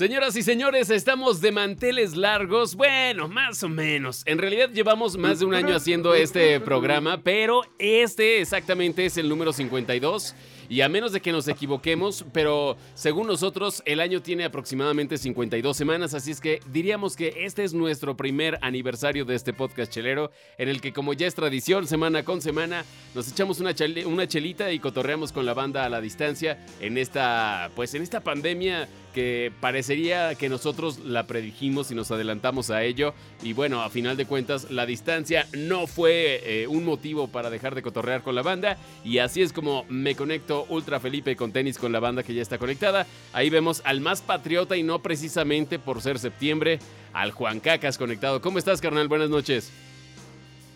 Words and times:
Señoras 0.00 0.34
y 0.34 0.42
señores, 0.42 0.88
estamos 0.88 1.42
de 1.42 1.52
manteles 1.52 2.16
largos. 2.16 2.74
Bueno, 2.74 3.28
más 3.28 3.62
o 3.62 3.68
menos. 3.68 4.22
En 4.24 4.38
realidad 4.38 4.70
llevamos 4.70 5.18
más 5.18 5.40
de 5.40 5.44
un 5.44 5.52
año 5.52 5.76
haciendo 5.76 6.14
este 6.14 6.58
programa, 6.58 7.20
pero 7.22 7.64
este 7.78 8.40
exactamente 8.40 9.04
es 9.04 9.18
el 9.18 9.28
número 9.28 9.52
52. 9.52 10.34
Y 10.70 10.82
a 10.82 10.88
menos 10.88 11.10
de 11.10 11.20
que 11.20 11.32
nos 11.32 11.48
equivoquemos, 11.48 12.24
pero 12.32 12.76
según 12.94 13.26
nosotros, 13.26 13.82
el 13.86 13.98
año 13.98 14.22
tiene 14.22 14.44
aproximadamente 14.44 15.18
52 15.18 15.76
semanas, 15.76 16.14
así 16.14 16.30
es 16.30 16.40
que 16.40 16.60
diríamos 16.72 17.16
que 17.16 17.34
este 17.44 17.64
es 17.64 17.74
nuestro 17.74 18.16
primer 18.16 18.56
aniversario 18.62 19.24
de 19.24 19.34
este 19.34 19.52
podcast 19.52 19.92
chelero, 19.92 20.30
en 20.58 20.68
el 20.68 20.80
que 20.80 20.92
como 20.92 21.12
ya 21.12 21.26
es 21.26 21.34
tradición, 21.34 21.88
semana 21.88 22.22
con 22.22 22.40
semana, 22.40 22.84
nos 23.16 23.28
echamos 23.28 23.58
una, 23.58 23.74
una 24.06 24.28
chelita 24.28 24.70
y 24.70 24.78
cotorreamos 24.78 25.32
con 25.32 25.44
la 25.44 25.54
banda 25.54 25.84
a 25.84 25.88
la 25.88 26.00
distancia 26.00 26.64
en 26.80 26.98
esta, 26.98 27.72
pues 27.74 27.92
en 27.94 28.02
esta 28.02 28.20
pandemia 28.20 28.88
que 29.12 29.52
parecería 29.60 30.34
que 30.34 30.48
nosotros 30.48 31.00
la 31.00 31.26
predijimos 31.26 31.90
y 31.90 31.94
nos 31.94 32.10
adelantamos 32.10 32.70
a 32.70 32.82
ello. 32.84 33.14
Y 33.42 33.52
bueno, 33.52 33.82
a 33.82 33.90
final 33.90 34.16
de 34.16 34.26
cuentas, 34.26 34.70
la 34.70 34.86
distancia 34.86 35.46
no 35.52 35.86
fue 35.86 36.40
eh, 36.44 36.66
un 36.66 36.84
motivo 36.84 37.28
para 37.28 37.50
dejar 37.50 37.74
de 37.74 37.82
cotorrear 37.82 38.22
con 38.22 38.34
la 38.34 38.42
banda. 38.42 38.78
Y 39.04 39.18
así 39.18 39.42
es 39.42 39.52
como 39.52 39.84
me 39.88 40.14
conecto 40.14 40.59
Ultra 40.68 41.00
Felipe 41.00 41.36
con 41.36 41.52
tenis 41.52 41.78
con 41.78 41.92
la 41.92 42.00
banda 42.00 42.22
que 42.22 42.34
ya 42.34 42.42
está 42.42 42.58
conectada. 42.58 43.06
Ahí 43.32 43.50
vemos 43.50 43.82
al 43.84 44.00
más 44.00 44.22
patriota 44.22 44.76
y 44.76 44.82
no 44.82 45.00
precisamente 45.00 45.78
por 45.78 46.02
ser 46.02 46.18
septiembre, 46.18 46.78
al 47.12 47.32
Juan 47.32 47.60
Cacas 47.60 47.98
conectado. 47.98 48.40
¿Cómo 48.40 48.58
estás, 48.58 48.80
carnal? 48.80 49.08
Buenas 49.08 49.30
noches. 49.30 49.70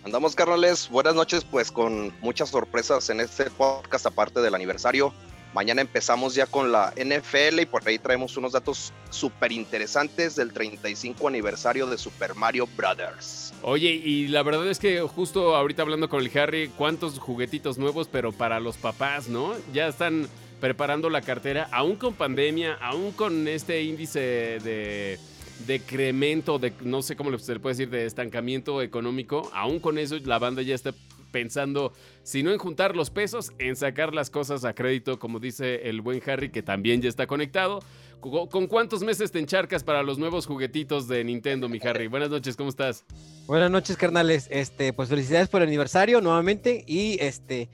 Andamos, 0.04 0.34
carnales. 0.34 0.88
Buenas 0.90 1.14
noches, 1.14 1.44
pues 1.44 1.72
con 1.72 2.12
muchas 2.20 2.50
sorpresas 2.50 3.08
en 3.08 3.20
este 3.20 3.50
podcast, 3.50 4.04
aparte 4.04 4.40
del 4.40 4.54
aniversario. 4.54 5.14
Mañana 5.54 5.82
empezamos 5.82 6.34
ya 6.34 6.46
con 6.46 6.72
la 6.72 6.92
NFL 6.96 7.60
y 7.60 7.66
por 7.66 7.86
ahí 7.86 7.96
traemos 8.00 8.36
unos 8.36 8.52
datos 8.52 8.92
súper 9.10 9.52
interesantes 9.52 10.34
del 10.34 10.52
35 10.52 11.28
aniversario 11.28 11.86
de 11.86 11.96
Super 11.96 12.34
Mario 12.34 12.68
Brothers. 12.76 13.54
Oye, 13.62 13.92
y 13.92 14.26
la 14.26 14.42
verdad 14.42 14.68
es 14.68 14.80
que 14.80 15.00
justo 15.02 15.54
ahorita 15.54 15.82
hablando 15.82 16.08
con 16.08 16.20
el 16.24 16.36
Harry, 16.36 16.72
cuántos 16.76 17.20
juguetitos 17.20 17.78
nuevos, 17.78 18.08
pero 18.10 18.32
para 18.32 18.58
los 18.58 18.76
papás, 18.76 19.28
¿no? 19.28 19.54
Ya 19.72 19.86
están 19.86 20.28
preparando 20.60 21.08
la 21.08 21.22
cartera, 21.22 21.68
aún 21.70 21.94
con 21.94 22.14
pandemia, 22.14 22.74
aún 22.80 23.12
con 23.12 23.46
este 23.46 23.84
índice 23.84 24.18
de 24.18 25.20
decremento, 25.68 26.58
de 26.58 26.72
no 26.82 27.00
sé 27.00 27.14
cómo 27.14 27.38
se 27.38 27.54
le 27.54 27.60
puede 27.60 27.74
decir, 27.76 27.90
de 27.90 28.06
estancamiento 28.06 28.82
económico, 28.82 29.48
aún 29.54 29.78
con 29.78 29.98
eso 29.98 30.18
la 30.24 30.40
banda 30.40 30.62
ya 30.62 30.74
está 30.74 30.92
pensando, 31.34 31.92
si 32.22 32.44
no 32.44 32.52
en 32.52 32.58
juntar 32.58 32.94
los 32.94 33.10
pesos, 33.10 33.50
en 33.58 33.74
sacar 33.74 34.14
las 34.14 34.30
cosas 34.30 34.64
a 34.64 34.72
crédito, 34.72 35.18
como 35.18 35.40
dice 35.40 35.88
el 35.88 36.00
buen 36.00 36.22
Harry, 36.24 36.52
que 36.52 36.62
también 36.62 37.02
ya 37.02 37.08
está 37.08 37.26
conectado. 37.26 37.80
¿Con 38.20 38.68
cuántos 38.68 39.02
meses 39.02 39.32
te 39.32 39.40
encharcas 39.40 39.82
para 39.82 40.04
los 40.04 40.16
nuevos 40.16 40.46
juguetitos 40.46 41.08
de 41.08 41.24
Nintendo, 41.24 41.68
mi 41.68 41.80
Harry? 41.82 42.06
Buenas 42.06 42.30
noches, 42.30 42.56
¿cómo 42.56 42.70
estás? 42.70 43.04
Buenas 43.46 43.68
noches, 43.68 43.96
carnales. 43.96 44.46
Este, 44.48 44.92
pues 44.92 45.08
felicidades 45.08 45.48
por 45.48 45.60
el 45.60 45.66
aniversario 45.68 46.20
nuevamente. 46.20 46.84
Y 46.86 47.18
este, 47.20 47.68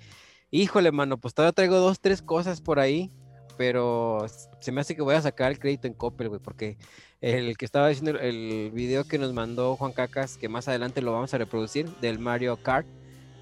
híjole, 0.51 0.91
mano, 0.91 1.19
pues 1.19 1.35
todavía 1.35 1.53
traigo 1.53 1.77
dos, 1.77 2.01
tres 2.01 2.23
cosas 2.23 2.63
por 2.63 2.81
ahí. 2.81 3.11
Pero 3.59 4.25
se 4.61 4.73
me 4.73 4.81
hace 4.81 4.97
que 4.97 5.03
voy 5.03 5.17
a 5.17 5.21
sacar 5.21 5.53
el 5.53 5.59
crédito 5.59 5.87
en 5.87 5.93
Coppel, 5.93 6.31
güey, 6.31 6.41
porque 6.41 6.79
el 7.21 7.59
que 7.59 7.67
estaba 7.67 7.89
diciendo 7.89 8.19
el 8.19 8.71
video 8.73 9.05
que 9.05 9.19
nos 9.19 9.35
mandó 9.35 9.77
Juan 9.77 9.93
Cacas, 9.93 10.39
que 10.39 10.49
más 10.49 10.67
adelante 10.67 11.03
lo 11.03 11.13
vamos 11.13 11.35
a 11.35 11.39
reproducir, 11.39 11.87
del 12.01 12.19
Mario 12.19 12.57
Kart, 12.57 12.87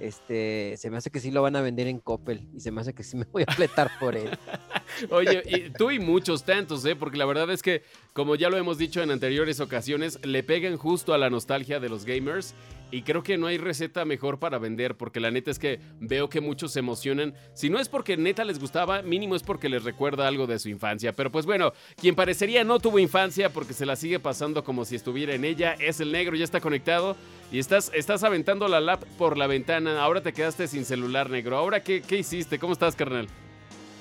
este, 0.00 0.76
se 0.76 0.90
me 0.90 0.96
hace 0.96 1.10
que 1.10 1.20
sí 1.20 1.30
lo 1.30 1.42
van 1.42 1.56
a 1.56 1.60
vender 1.60 1.86
en 1.86 1.98
Coppel 1.98 2.46
y 2.54 2.60
se 2.60 2.70
me 2.70 2.80
hace 2.80 2.94
que 2.94 3.02
sí 3.02 3.16
me 3.16 3.24
voy 3.32 3.44
a 3.46 3.52
fletar 3.52 3.90
por 3.98 4.16
él. 4.16 4.30
Oye, 5.10 5.42
y 5.46 5.70
tú 5.70 5.90
y 5.90 5.98
muchos 5.98 6.44
tantos, 6.44 6.84
¿eh? 6.84 6.96
Porque 6.96 7.18
la 7.18 7.26
verdad 7.26 7.50
es 7.50 7.62
que, 7.62 7.82
como 8.12 8.34
ya 8.34 8.50
lo 8.50 8.56
hemos 8.56 8.78
dicho 8.78 9.02
en 9.02 9.10
anteriores 9.10 9.60
ocasiones, 9.60 10.18
le 10.24 10.42
pegan 10.42 10.76
justo 10.76 11.14
a 11.14 11.18
la 11.18 11.30
nostalgia 11.30 11.80
de 11.80 11.88
los 11.88 12.04
gamers 12.04 12.54
y 12.90 13.02
creo 13.02 13.22
que 13.22 13.36
no 13.36 13.46
hay 13.46 13.58
receta 13.58 14.04
mejor 14.04 14.38
para 14.38 14.58
vender, 14.58 14.96
porque 14.96 15.20
la 15.20 15.30
neta 15.30 15.50
es 15.50 15.58
que 15.58 15.80
veo 16.00 16.28
que 16.28 16.40
muchos 16.40 16.72
se 16.72 16.78
emocionan. 16.78 17.34
Si 17.54 17.68
no 17.68 17.78
es 17.78 17.88
porque 17.88 18.16
neta 18.16 18.44
les 18.44 18.58
gustaba, 18.58 19.02
mínimo 19.02 19.34
es 19.34 19.42
porque 19.42 19.68
les 19.68 19.84
recuerda 19.84 20.26
algo 20.26 20.46
de 20.46 20.58
su 20.58 20.68
infancia. 20.68 21.12
Pero 21.12 21.30
pues 21.30 21.44
bueno, 21.44 21.72
quien 22.00 22.14
parecería 22.14 22.64
no 22.64 22.78
tuvo 22.80 22.98
infancia 22.98 23.50
porque 23.50 23.74
se 23.74 23.86
la 23.86 23.96
sigue 23.96 24.18
pasando 24.20 24.64
como 24.64 24.84
si 24.84 24.96
estuviera 24.96 25.34
en 25.34 25.44
ella, 25.44 25.74
es 25.78 26.00
el 26.00 26.12
negro, 26.12 26.36
ya 26.36 26.44
está 26.44 26.60
conectado. 26.60 27.16
Y 27.50 27.58
estás, 27.58 27.90
estás 27.94 28.24
aventando 28.24 28.68
la 28.68 28.80
lap 28.80 29.04
por 29.16 29.36
la 29.36 29.46
ventana. 29.46 30.02
Ahora 30.02 30.22
te 30.22 30.32
quedaste 30.32 30.66
sin 30.68 30.84
celular, 30.84 31.30
negro. 31.30 31.56
¿Ahora 31.56 31.82
qué, 31.82 32.02
qué 32.02 32.18
hiciste? 32.18 32.58
¿Cómo 32.58 32.72
estás, 32.72 32.94
carnal? 32.94 33.28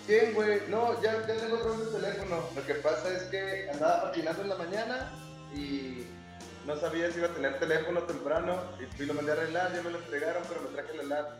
Bien, 0.07 0.33
güey. 0.33 0.61
No, 0.69 1.01
ya, 1.01 1.25
ya 1.27 1.37
tengo 1.37 1.57
otro 1.57 1.75
teléfono. 1.97 2.43
Lo 2.55 2.65
que 2.65 2.75
pasa 2.75 3.13
es 3.15 3.23
que 3.23 3.69
andaba 3.71 4.03
patinando 4.03 4.41
en 4.41 4.49
la 4.49 4.55
mañana 4.55 5.11
y 5.53 6.03
no 6.67 6.75
sabía 6.75 7.09
si 7.09 7.19
iba 7.19 7.27
a 7.27 7.33
tener 7.33 7.57
teléfono 7.59 8.01
temprano 8.01 8.57
y, 8.99 9.05
lo 9.05 9.13
mandé 9.13 9.31
a 9.31 9.35
arreglar, 9.35 9.73
ya 9.73 9.81
me 9.81 9.89
lo 9.89 9.99
entregaron, 9.99 10.43
pero 10.47 10.61
me 10.61 10.67
traje 10.67 11.01
el 11.01 11.09
lap. 11.09 11.39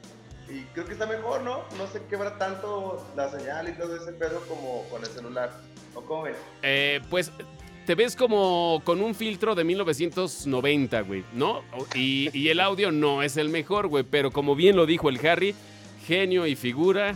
Y 0.50 0.62
creo 0.74 0.86
que 0.86 0.94
está 0.94 1.06
mejor, 1.06 1.42
¿no? 1.42 1.66
No 1.78 1.88
se 1.92 2.02
quebra 2.06 2.38
tanto 2.38 3.06
la 3.18 3.30
señal 3.30 3.68
y 3.68 3.74
todo 3.74 3.98
ese 3.98 4.14
pedo 4.14 4.40
como 4.48 4.84
con 4.90 5.02
el 5.02 5.10
celular. 5.10 5.52
¿O 5.94 6.02
cómo 6.02 6.24
ves? 6.24 6.38
Eh, 6.62 7.02
pues 7.10 7.34
te 7.86 7.96
ves 7.96 8.16
como 8.16 8.82
con 8.86 9.02
un 9.02 9.14
filtro 9.14 9.54
de 9.56 9.66
1990, 9.66 11.02
güey, 11.02 11.26
¿no? 11.34 11.62
Y, 11.94 12.30
y 12.38 12.48
el 12.48 12.62
audio 12.62 12.92
no 12.92 13.22
es 13.22 13.36
el 13.36 13.50
mejor, 13.50 13.88
güey, 13.88 14.06
pero 14.06 14.32
como 14.32 14.56
bien 14.56 14.78
lo 14.78 14.86
dijo 14.86 15.10
el 15.10 15.26
Harry, 15.28 15.54
genio 16.06 16.48
y 16.48 16.56
figura. 16.56 17.16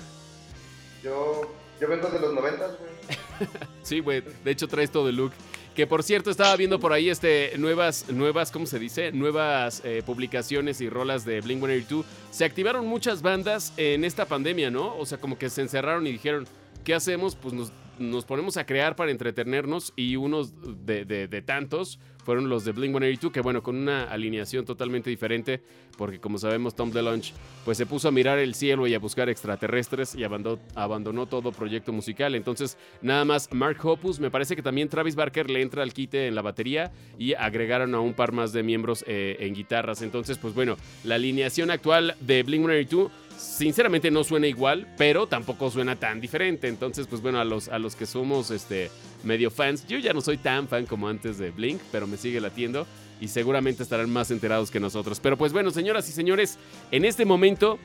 Yo, 1.02 1.50
yo 1.80 1.88
vengo 1.88 2.10
de 2.10 2.20
los 2.20 2.34
90, 2.34 2.68
güey. 2.68 3.50
sí, 3.84 4.02
güey, 4.02 4.22
de 4.44 4.52
hecho 4.52 4.68
traes 4.68 4.92
todo 4.92 5.08
el 5.08 5.16
look. 5.16 5.32
Que 5.76 5.88
por 5.88 6.04
cierto, 6.04 6.30
estaba 6.30 6.56
viendo 6.58 6.80
por 6.80 6.92
ahí 6.92 7.10
este, 7.10 7.54
nuevas, 7.58 8.10
nuevas, 8.10 8.52
¿cómo 8.52 8.66
se 8.66 8.78
dice? 8.78 9.14
Nuevas 9.14 9.82
eh, 9.86 10.04
publicaciones 10.06 10.82
y 10.82 10.90
rolas 10.90 11.24
de 11.24 11.40
Blink 11.40 11.60
182. 11.60 12.06
Se 12.30 12.44
activaron 12.44 12.86
muchas 12.86 13.22
bandas 13.22 13.72
en 13.78 14.04
esta 14.04 14.26
pandemia, 14.26 14.70
¿no? 14.70 14.98
O 14.98 15.06
sea, 15.06 15.18
como 15.18 15.38
que 15.38 15.50
se 15.50 15.62
encerraron 15.62 16.06
y 16.08 16.12
dijeron, 16.12 16.46
¿qué 16.84 16.94
hacemos? 16.94 17.36
Pues 17.36 17.54
nos, 17.54 17.72
nos 18.02 18.26
ponemos 18.26 18.58
a 18.58 18.66
crear 18.66 18.96
para 18.96 19.12
entretenernos 19.12 19.94
y 19.96 20.16
unos 20.16 20.54
de, 20.86 21.44
tantos 21.46 22.00
fueron 22.24 22.50
los 22.50 22.66
de 22.66 22.72
Blink 22.72 22.92
182, 22.92 23.32
que 23.32 23.42
bueno, 23.42 23.64
con 23.64 23.76
una 23.76 24.04
alineación 24.04 24.64
totalmente 24.66 25.10
diferente, 25.10 25.62
porque 25.98 26.20
como 26.20 26.38
sabemos 26.38 26.76
Tom 26.76 26.92
DeLonge 26.92 27.34
pues 27.66 27.78
se 27.78 27.86
puso 27.86 28.08
a 28.08 28.12
mirar 28.12 28.38
el 28.38 28.54
cielo 28.54 28.86
y 28.86 28.94
a 28.94 29.00
buscar 29.00 29.30
extraterrestres 29.30 30.14
y 30.16 30.24
abandonó, 30.24 30.60
abandonó 30.76 31.26
todo 31.26 31.52
proyecto 31.52 31.92
musical. 31.92 32.36
Entonces, 32.36 32.78
nada 33.02 33.26
más 33.26 33.52
Mark 33.52 33.78
Hoppus, 33.84 34.20
me 34.20 34.30
parece 34.30 34.56
que 34.56 34.62
también 34.62 34.90
Travis 34.90 35.16
Barker 35.16 35.50
le 35.50 35.62
entra 35.62 35.84
al 35.84 35.94
quite 35.94 36.28
en 36.28 36.36
la 36.36 36.42
batería 36.42 36.92
y 37.18 37.34
agregaron 37.34 37.96
a 37.96 38.00
un 38.00 38.14
par 38.14 38.32
más 38.32 38.54
de 38.54 38.64
miembros 38.64 39.04
eh, 39.08 39.38
en 39.40 39.54
guitarras. 39.54 40.02
Entonces, 40.02 40.38
pues 40.38 40.54
bueno, 40.54 40.78
la 41.04 41.16
alineación 41.16 41.72
actual 41.72 42.16
de 42.20 42.44
Blink 42.44 42.66
182 42.66 43.12
sinceramente 43.42 44.12
no 44.12 44.24
suena 44.24 44.48
igual, 44.48 44.88
pero 44.98 45.28
tampoco 45.28 45.70
suena 45.72 45.96
tan 45.96 46.22
diferente. 46.22 46.68
Entonces, 46.68 47.08
pues 47.08 47.22
bueno, 47.22 47.40
a 47.40 47.46
los, 47.46 47.68
a 47.70 47.80
los 47.80 47.96
que 47.96 48.06
somos 48.06 48.52
este, 48.52 48.90
medio 49.24 49.52
fans, 49.52 49.86
yo 49.88 49.98
ya 49.98 50.14
no 50.14 50.22
soy 50.22 50.38
tan 50.38 50.68
fan 50.68 50.86
como 50.86 51.08
antes 51.08 51.38
de 51.38 51.52
Blink, 51.52 51.82
pero 51.92 52.08
me 52.08 52.18
sigue 52.18 52.40
latiendo 52.40 52.86
y 53.20 53.28
seguramente 53.28 53.84
estarán 53.84 54.10
más 54.10 54.32
enterados 54.32 54.72
que 54.72 54.80
nosotros. 54.80 55.20
Pero 55.20 55.38
pues 55.38 55.54
bueno, 55.54 55.72
señoras 55.72 56.08
y 56.10 56.12
señores, 56.12 56.58
en 56.92 57.06
este 57.06 57.26
momento 57.26 57.78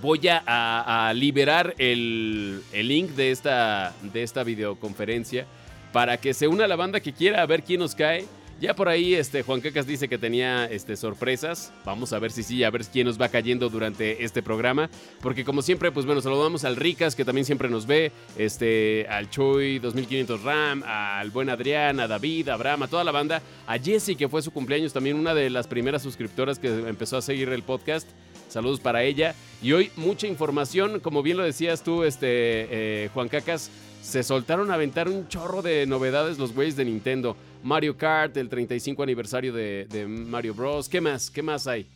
voy 0.00 0.20
a, 0.28 1.12
liberar 1.14 1.74
el, 1.78 2.62
el, 2.72 2.88
link 2.88 3.10
de 3.10 3.30
esta, 3.30 3.94
de 4.12 4.22
esta 4.22 4.42
videoconferencia 4.42 5.46
para 5.92 6.16
que 6.16 6.32
se 6.32 6.48
una 6.48 6.66
la 6.66 6.76
banda 6.76 7.00
que 7.00 7.12
quiera 7.12 7.42
a 7.42 7.46
ver 7.46 7.62
quién 7.62 7.80
nos 7.80 7.94
cae. 7.94 8.24
Ya 8.62 8.76
por 8.76 8.88
ahí 8.88 9.14
este, 9.14 9.42
Juan 9.42 9.60
Cacas 9.60 9.88
dice 9.88 10.06
que 10.06 10.18
tenía 10.18 10.66
este, 10.66 10.96
sorpresas. 10.96 11.72
Vamos 11.84 12.12
a 12.12 12.20
ver 12.20 12.30
si 12.30 12.44
sí, 12.44 12.62
a 12.62 12.70
ver 12.70 12.84
quién 12.84 13.08
nos 13.08 13.20
va 13.20 13.28
cayendo 13.28 13.68
durante 13.68 14.22
este 14.22 14.40
programa. 14.40 14.88
Porque 15.20 15.44
como 15.44 15.62
siempre, 15.62 15.90
pues 15.90 16.06
bueno, 16.06 16.20
saludamos 16.20 16.62
al 16.62 16.76
Ricas, 16.76 17.16
que 17.16 17.24
también 17.24 17.44
siempre 17.44 17.68
nos 17.68 17.88
ve, 17.88 18.12
este, 18.38 19.04
al 19.10 19.28
Choi 19.30 19.80
2500 19.80 20.44
RAM, 20.44 20.84
al 20.86 21.32
buen 21.32 21.50
Adrián, 21.50 21.98
a 21.98 22.06
David, 22.06 22.50
a 22.50 22.54
Abraham, 22.54 22.84
a 22.84 22.86
toda 22.86 23.02
la 23.02 23.10
banda, 23.10 23.42
a 23.66 23.78
Jessie, 23.80 24.14
que 24.14 24.28
fue 24.28 24.42
su 24.42 24.52
cumpleaños, 24.52 24.92
también 24.92 25.16
una 25.16 25.34
de 25.34 25.50
las 25.50 25.66
primeras 25.66 26.02
suscriptoras 26.02 26.60
que 26.60 26.68
empezó 26.68 27.16
a 27.16 27.22
seguir 27.22 27.48
el 27.48 27.64
podcast. 27.64 28.08
Saludos 28.48 28.78
para 28.78 29.02
ella. 29.02 29.34
Y 29.60 29.72
hoy 29.72 29.90
mucha 29.96 30.28
información, 30.28 31.00
como 31.00 31.24
bien 31.24 31.36
lo 31.36 31.42
decías 31.42 31.82
tú, 31.82 32.04
este, 32.04 32.26
eh, 32.28 33.10
Juan 33.12 33.28
Cacas, 33.28 33.72
se 34.02 34.22
soltaron 34.22 34.70
a 34.70 34.74
aventar 34.74 35.08
un 35.08 35.28
chorro 35.28 35.62
de 35.62 35.86
novedades 35.86 36.36
los 36.36 36.52
güeyes 36.54 36.76
de 36.76 36.84
Nintendo. 36.84 37.36
Mario 37.62 37.96
Kart, 37.96 38.36
el 38.36 38.48
35 38.48 39.02
aniversario 39.02 39.52
de, 39.52 40.06
Mario 40.08 40.54
Bros. 40.54 40.88
¿Qué 40.88 41.00
más? 41.00 41.30
¿Qué 41.30 41.42
más 41.42 41.66
hay? 41.66 41.88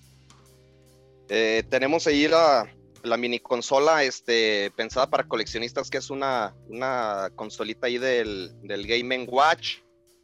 Eh, 1.29 1.64
tenemos 1.69 2.06
ahí 2.06 2.29
la, 2.29 2.70
mini 3.19 3.41
consola 3.41 4.05
este, 4.05 4.70
pensada 4.76 5.11
para 5.11 5.25
coleccionistas, 5.25 5.91
que 5.91 5.99
es 5.99 6.08
una, 6.08 6.55
una 6.69 7.31
consolita 7.35 7.88
ahí 7.88 7.99
del, 7.99 8.52
del 8.62 8.87
Game 8.87 9.25
Watch. 9.25 9.79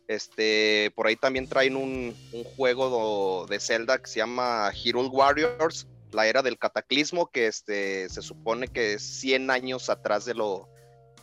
Este, 0.07 0.93
por 0.95 1.07
ahí 1.07 1.17
también 1.17 1.49
traen 1.49 1.75
un, 1.77 2.15
juego 2.57 3.47
de 3.49 3.59
Zelda 3.59 3.99
que 3.99 4.09
se 4.09 4.19
llama 4.19 4.71
Hero 4.73 5.09
Warriors, 5.09 5.89
la 6.13 6.27
era 6.27 6.43
del 6.43 6.59
cataclismo, 6.59 7.31
que 7.31 7.47
este, 7.47 8.09
se 8.09 8.23
supone 8.23 8.69
que 8.69 8.95
es 8.95 9.03
100 9.03 9.51
años 9.51 9.89
atrás 9.89 10.25
de 10.25 10.35
lo, 10.35 10.69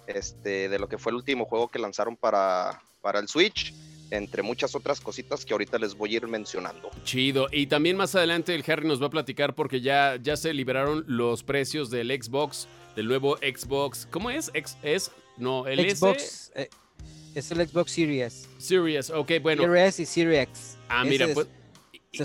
este, 0.10 0.70
de 0.70 0.80
lo 0.80 0.90
que 0.90 0.98
fue 0.98 1.12
el 1.12 1.18
último 1.18 1.46
juego 1.46 1.68
que 1.68 1.80
lanzaron 1.80 2.16
para, 2.16 2.82
para 3.02 3.20
el 3.20 3.28
Switch, 3.28 3.74
entre 4.12 4.42
muchas 4.42 4.74
otras 4.76 5.00
cositas 5.00 5.46
que 5.46 5.54
ahorita 5.54 5.78
les 5.78 5.94
voy 5.96 6.14
a 6.14 6.18
ir 6.18 6.28
mencionando. 6.28 6.90
Chido. 7.04 7.48
Y 7.52 7.68
también 7.68 7.96
más 7.96 8.16
adelante 8.16 8.56
el 8.56 8.64
Harry 8.68 8.88
nos 8.88 9.02
va 9.02 9.08
a 9.08 9.10
platicar 9.12 9.54
porque 9.54 9.82
ya, 9.82 10.18
ya 10.22 10.36
se 10.36 10.54
liberaron 10.54 11.04
los 11.08 11.44
precios 11.44 11.92
del 11.92 12.10
Xbox, 12.10 12.68
del 12.96 13.08
nuevo 13.08 13.38
Xbox. 13.38 14.08
¿Cómo 14.10 14.32
es? 14.32 14.50
X, 14.54 14.78
es 14.82 15.12
no, 15.38 15.68
el 15.68 15.80
S- 15.82 15.96
Xbox, 15.98 16.52
eh, 16.56 16.70
es 17.36 17.52
el 17.52 17.68
Xbox 17.68 17.92
Series. 17.92 18.50
Series. 18.58 19.12
Ok, 19.12 19.34
bueno. 19.44 19.62
Series 19.64 20.00
y 20.00 20.06
Series 20.08 20.44
X. 20.50 20.78
Ah, 20.90 21.04
mira, 21.06 21.28
es- 21.28 21.34
pues. 21.36 21.48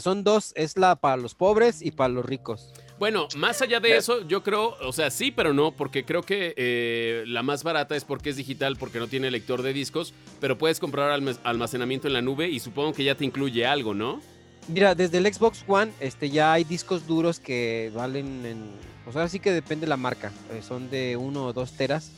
son 0.02 0.24
dos, 0.24 0.52
es 0.56 0.78
la 0.78 0.96
para 0.96 1.18
los 1.18 1.34
pobres 1.34 1.82
y 1.82 1.90
para 1.90 2.08
los 2.08 2.24
ricos. 2.24 2.72
Bueno, 3.04 3.28
más 3.36 3.60
allá 3.60 3.80
de 3.80 3.98
eso, 3.98 4.26
yo 4.26 4.42
creo, 4.42 4.78
o 4.80 4.90
sea, 4.90 5.10
sí, 5.10 5.30
pero 5.30 5.52
no, 5.52 5.72
porque 5.72 6.06
creo 6.06 6.22
que 6.22 6.54
eh, 6.56 7.24
la 7.26 7.42
más 7.42 7.62
barata 7.62 7.94
es 7.96 8.02
porque 8.02 8.30
es 8.30 8.36
digital, 8.36 8.78
porque 8.78 8.98
no 8.98 9.08
tiene 9.08 9.30
lector 9.30 9.60
de 9.60 9.74
discos, 9.74 10.14
pero 10.40 10.56
puedes 10.56 10.80
comprar 10.80 11.10
alm- 11.20 11.36
almacenamiento 11.44 12.06
en 12.06 12.14
la 12.14 12.22
nube 12.22 12.48
y 12.48 12.60
supongo 12.60 12.94
que 12.94 13.04
ya 13.04 13.14
te 13.14 13.26
incluye 13.26 13.66
algo, 13.66 13.92
¿no? 13.92 14.22
Mira, 14.68 14.94
desde 14.94 15.18
el 15.18 15.30
Xbox 15.30 15.62
One 15.68 15.92
este, 16.00 16.30
ya 16.30 16.54
hay 16.54 16.64
discos 16.64 17.06
duros 17.06 17.40
que 17.40 17.92
valen 17.94 18.46
en... 18.46 18.70
Pues 19.04 19.14
ahora 19.16 19.28
sí 19.28 19.38
que 19.38 19.52
depende 19.52 19.82
de 19.84 19.90
la 19.90 19.98
marca. 19.98 20.32
eh, 20.50 20.62
son 20.66 20.88
de 20.88 21.18
uno 21.18 21.44
o 21.44 21.52
dos 21.52 21.72
teras. 21.72 22.10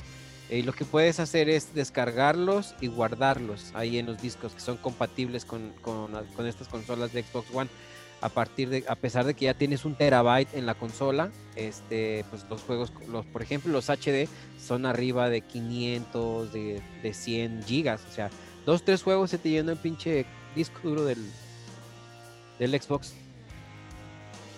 eh, 0.50 0.59
Y 0.59 0.62
lo 0.62 0.73
que 0.73 0.85
puedes 0.85 1.19
hacer 1.19 1.49
es 1.49 1.75
descargarlos 1.75 2.77
y 2.81 2.87
guardarlos 2.87 3.73
ahí 3.75 3.99
en 3.99 4.06
los 4.06 4.23
discos 4.23 4.53
que 4.53 4.61
son 4.61 4.77
compatibles 4.77 5.44
con, 5.44 5.73
con, 5.83 6.12
con 6.37 6.47
estas 6.47 6.69
consolas 6.69 7.12
de 7.12 7.25
Xbox 7.25 7.49
One. 7.53 7.69
A 8.21 8.29
partir 8.29 8.71
de, 8.71 8.85
a 8.89 8.97
pesar 8.97 9.27
de 9.27 9.35
que 9.35 9.45
ya 9.45 9.55
tienes 9.55 9.85
un 9.85 9.95
terabyte 9.95 10.55
en 10.55 10.67
la 10.67 10.75
consola, 10.75 11.31
este, 11.55 12.25
pues 12.31 12.47
los 12.49 12.63
juegos, 12.63 12.93
los, 13.09 13.27
por 13.27 13.43
ejemplo, 13.43 13.71
los 13.73 13.89
HD 13.89 14.29
son 14.59 14.87
arriba 14.87 15.29
de 15.29 15.43
500, 15.43 16.53
de, 16.53 16.83
de 17.03 17.15
100 17.15 17.65
gigas. 17.65 18.03
O 18.11 18.13
sea, 18.13 18.31
dos, 18.65 18.83
tres 18.83 19.03
juegos 19.03 19.31
se 19.31 19.39
te 19.39 19.51
llena 19.51 19.73
el 19.73 19.79
pinche 19.79 20.25
disco 20.55 20.81
duro 20.83 21.05
del, 21.05 21.19
del 22.59 22.81
Xbox. 22.81 23.15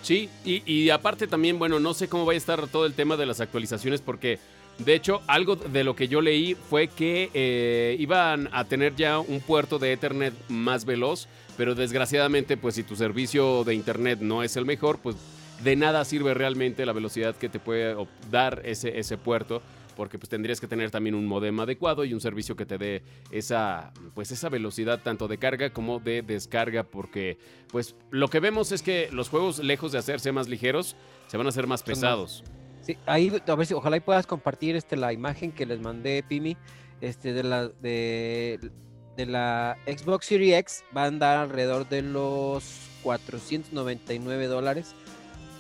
Sí, 0.03 0.31
y, 0.45 0.63
y 0.71 0.91
aparte 0.91 1.27
también, 1.27 1.59
bueno, 1.59 1.81
no 1.81 1.93
sé 1.93 2.09
cómo 2.09 2.25
va 2.25 2.33
a 2.33 2.37
estar 2.37 2.67
todo 2.69 2.87
el 2.87 2.95
tema 2.95 3.17
de 3.17 3.27
las 3.27 3.41
actualizaciones 3.41 4.01
porque, 4.01 4.39
de 4.79 4.95
hecho, 4.95 5.21
algo 5.27 5.57
de 5.57 5.85
lo 5.85 5.97
que 5.97 6.09
yo 6.09 6.21
leí 6.21 6.55
fue 6.55 6.89
que 6.89 7.31
eh, 7.35 7.97
iban 7.99 8.49
a 8.53 8.65
tener 8.65 8.95
ya 8.97 9.19
un 9.19 9.41
puerto 9.41 9.79
de 9.79 9.93
Ethernet 9.93 10.35
más 10.49 10.85
veloz, 10.85 11.29
pero 11.59 11.75
desgraciadamente, 11.75 12.57
pues 12.57 12.77
si 12.77 12.85
tu 12.85 12.95
servicio 12.95 13.65
de 13.65 13.75
Internet 13.75 14.21
no 14.21 14.45
es 14.45 14.57
el 14.57 14.65
mejor, 14.65 15.01
pues 15.01 15.17
de 15.65 15.75
nada 15.75 16.05
sirve 16.05 16.33
realmente 16.33 16.87
la 16.87 16.93
velocidad 16.93 17.35
que 17.35 17.49
te 17.49 17.59
puede 17.59 17.97
dar 18.31 18.63
ese, 18.65 18.97
ese 18.97 19.19
puerto. 19.19 19.61
Porque 19.97 20.17
pues 20.17 20.29
tendrías 20.29 20.61
que 20.61 20.69
tener 20.69 20.93
también 20.93 21.17
un 21.17 21.27
modem 21.27 21.59
adecuado 21.59 22.05
y 22.05 22.15
un 22.15 22.21
servicio 22.21 22.55
que 22.55 22.65
te 22.65 22.79
dé 22.79 23.03
esa, 23.33 23.93
pues 24.15 24.31
esa 24.31 24.49
velocidad 24.49 25.01
tanto 25.03 25.27
de 25.27 25.39
carga 25.39 25.71
como 25.71 25.99
de 25.99 26.23
descarga. 26.23 26.85
Porque 26.85 27.39
pues 27.73 27.97
lo 28.13 28.29
que 28.29 28.39
vemos 28.39 28.71
es 28.71 28.81
que 28.81 29.09
los 29.11 29.29
juegos, 29.29 29.59
lejos 29.59 29.91
de 29.91 29.99
hacerse 29.99 30.31
más 30.31 30.49
ligeros, 30.49 30.95
se 31.27 31.37
van 31.37 31.47
a 31.47 31.49
hacer 31.49 31.67
más 31.67 31.83
pesados. 31.83 32.45
Sí, 32.83 32.97
ahí 33.07 33.33
a 33.45 33.55
ver 33.57 33.67
si 33.67 33.75
ojalá 33.75 33.97
y 33.97 34.01
puedas 34.01 34.29
compartir 34.29 34.77
este 34.77 34.97
la 34.97 35.13
imagen 35.13 35.51
que 35.51 35.67
les 35.67 35.81
mandé 35.81 36.23
Pimi 36.23 36.57
este 37.01 37.33
de 37.33 37.43
la 37.43 37.69
de, 37.69 38.71
de 39.19 39.27
la 39.27 39.77
Xbox 39.85 40.27
Series 40.27 40.59
X 40.61 40.85
va 40.97 41.03
a 41.03 41.07
andar 41.07 41.39
alrededor 41.39 41.89
de 41.89 42.03
los 42.03 42.63
499 43.03 44.47
dólares 44.47 44.95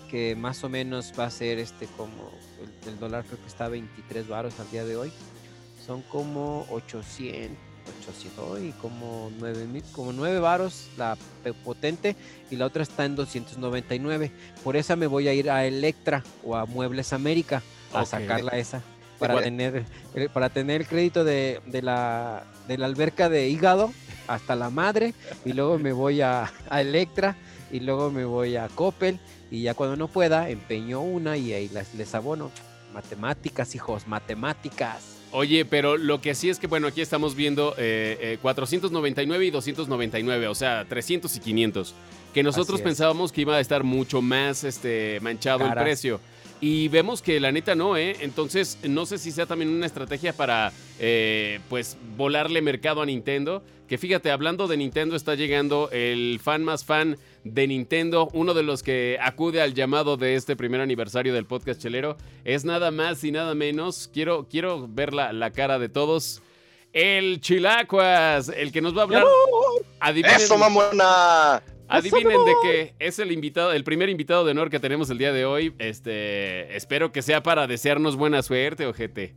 que 0.09 0.37
más 0.37 0.63
o 0.63 0.69
menos 0.69 1.13
va 1.19 1.25
a 1.25 1.31
ser 1.31 1.59
este 1.59 1.87
como 1.97 2.31
el, 2.63 2.89
el 2.89 3.01
dólar 3.01 3.25
creo 3.25 3.41
que 3.41 3.49
está 3.49 3.65
a 3.65 3.69
23 3.69 4.29
varos 4.29 4.59
al 4.61 4.71
día 4.71 4.85
de 4.85 4.97
hoy. 4.97 5.13
Son 5.85 6.03
como 6.03 6.67
800 6.71 7.59
800 8.01 8.61
y 8.61 8.73
como 8.81 9.33
9 9.39 9.67
mil 9.67 9.83
como 9.93 10.13
9 10.13 10.39
varos 10.39 10.89
la 10.97 11.17
potente 11.65 12.15
y 12.51 12.57
la 12.57 12.67
otra 12.67 12.83
está 12.83 13.07
en 13.07 13.17
299 13.17 14.31
por 14.63 14.77
esa 14.77 14.95
me 14.95 15.07
voy 15.07 15.27
a 15.27 15.33
ir 15.33 15.51
a 15.51 15.65
Electra 15.65 16.23
o 16.45 16.55
a 16.55 16.67
Muebles 16.67 17.15
América 17.15 17.63
a 17.95 18.05
sacarla 18.05 18.53
esa 18.59 18.83
para 19.19 19.35
Igual. 19.35 19.45
tener 19.45 19.85
el- 20.15 20.29
para 20.31 20.49
tener 20.49 20.83
el 20.83 20.87
crédito 20.87 21.25
de, 21.25 21.61
de 21.67 21.83
la 21.83 22.45
de 22.69 22.79
la 22.79 22.87
alberca 22.87 23.29
de 23.29 23.49
hígado 23.49 23.93
hasta 24.27 24.55
la 24.57 24.71
madre 24.71 25.15
y 25.45 25.53
luego 25.55 25.79
me 25.79 25.93
voy 25.93 26.21
a, 26.21 26.53
a 26.69 26.81
Electra 26.81 27.37
y 27.71 27.81
luego 27.81 28.11
me 28.11 28.25
voy 28.25 28.57
a 28.57 28.69
Coppel 28.69 29.19
y 29.51 29.63
ya 29.63 29.75
cuando 29.75 29.97
no 29.97 30.09
pueda 30.09 30.51
empeño 30.51 31.01
una 31.01 31.37
y 31.37 31.53
ahí 31.53 31.69
las, 31.71 31.95
les 31.95 32.15
abono 32.15 32.51
matemáticas 32.93 33.75
hijos 33.75 34.07
matemáticas 34.07 35.15
Oye, 35.31 35.67
pero 35.67 35.99
lo 35.99 36.23
que 36.23 36.35
sí 36.35 36.49
es 36.49 36.59
que, 36.59 36.67
bueno, 36.67 36.87
aquí 36.87 37.03
estamos 37.03 37.35
viendo 37.35 37.75
eh, 37.77 38.17
eh, 38.19 38.39
499 38.41 39.45
y 39.45 39.51
299, 39.51 40.49
o 40.49 40.55
sea, 40.55 40.87
300 40.89 41.37
y 41.37 41.41
500. 41.41 41.95
Que 42.33 42.43
nosotros 42.43 42.81
pensábamos 42.81 43.31
que 43.31 43.43
iba 43.43 43.55
a 43.57 43.61
estar 43.61 43.85
mucho 43.85 44.23
más 44.23 44.65
este, 44.65 45.19
manchado 45.21 45.67
el 45.67 45.75
precio. 45.75 46.19
Y 46.61 46.89
vemos 46.89 47.23
que 47.23 47.39
la 47.39 47.53
neta 47.53 47.75
no, 47.75 47.97
¿eh? 47.97 48.17
Entonces, 48.21 48.79
no 48.83 49.07
sé 49.07 49.19
si 49.19 49.31
sea 49.31 49.47
también 49.47 49.71
una 49.71 49.87
estrategia 49.87 50.33
para, 50.33 50.73
eh, 50.99 51.61
pues, 51.69 51.97
volarle 52.17 52.63
mercado 52.63 53.01
a 53.01 53.07
Nintendo. 53.07 53.63
Que 53.87 53.97
fíjate, 53.97 54.31
hablando 54.31 54.67
de 54.67 54.77
Nintendo, 54.77 55.15
está 55.17 55.35
llegando 55.35 55.89
el 55.93 56.41
fan 56.43 56.65
más 56.65 56.85
fan 56.85 57.17
de 57.45 57.67
Nintendo, 57.67 58.29
uno 58.35 58.53
de 58.53 58.63
los 58.63 58.83
que 58.83 59.19
acude 59.23 59.63
al 59.63 59.73
llamado 59.73 60.17
de 60.17 60.35
este 60.35 60.57
primer 60.57 60.81
aniversario 60.81 61.33
del 61.33 61.47
podcast 61.47 61.81
chelero. 61.81 62.17
Es 62.45 62.65
nada 62.65 62.91
más 62.91 63.23
y 63.25 63.31
nada 63.31 63.55
menos. 63.55 64.11
Quiero, 64.13 64.47
quiero 64.51 64.89
ver 64.89 65.15
la, 65.15 65.33
la 65.33 65.53
cara 65.53 65.79
de 65.79 65.89
todos. 65.89 66.43
El 66.93 67.41
Chilacuas, 67.41 68.49
el 68.49 68.73
que 68.73 68.81
nos 68.81 68.97
va 68.97 69.03
a 69.03 69.05
hablar. 69.05 69.25
¡Eso, 70.43 70.59
mamona! 70.59 71.63
Adivinen 71.89 72.45
de 72.45 72.55
que 72.63 72.95
es 72.99 73.19
el 73.19 73.33
invitado, 73.33 73.73
el 73.73 73.85
primer 73.85 74.09
invitado 74.09 74.45
de 74.45 74.53
honor 74.53 74.71
que 74.71 74.81
tenemos 74.81 75.11
el 75.11 75.19
día 75.19 75.33
de 75.33 75.45
hoy. 75.45 75.75
Este, 75.79 76.77
espero 76.77 77.13
que 77.13 77.23
sea 77.23 77.43
para 77.43 77.67
desearnos 77.67 78.17
buena 78.17 78.43
suerte, 78.43 78.87
ojete. 78.87 79.35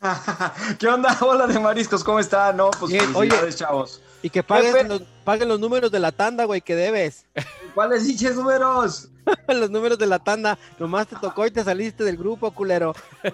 ¿Qué 0.78 0.88
onda? 0.88 1.16
Hola 1.20 1.46
de 1.46 1.58
mariscos, 1.58 2.02
¿cómo 2.02 2.20
están? 2.20 2.56
No, 2.56 2.70
pues 2.70 2.92
Bien, 2.92 3.12
felicidades, 3.12 3.56
chavos. 3.56 4.02
Y 4.22 4.30
que 4.30 4.42
paguen 4.42 4.88
los, 4.88 5.02
paguen 5.24 5.48
los 5.48 5.60
números 5.60 5.90
de 5.90 5.98
la 5.98 6.12
tanda 6.12 6.44
güey 6.44 6.60
que 6.60 6.74
debes 6.74 7.26
¿Cuáles 7.74 8.06
diches 8.06 8.36
números? 8.36 9.08
los 9.48 9.70
números 9.70 9.98
de 9.98 10.06
la 10.06 10.18
tanda 10.18 10.58
nomás 10.78 11.06
te 11.06 11.16
tocó 11.16 11.46
y 11.46 11.50
te 11.50 11.62
saliste 11.62 12.04
del 12.04 12.16
grupo 12.16 12.50
culero 12.50 12.94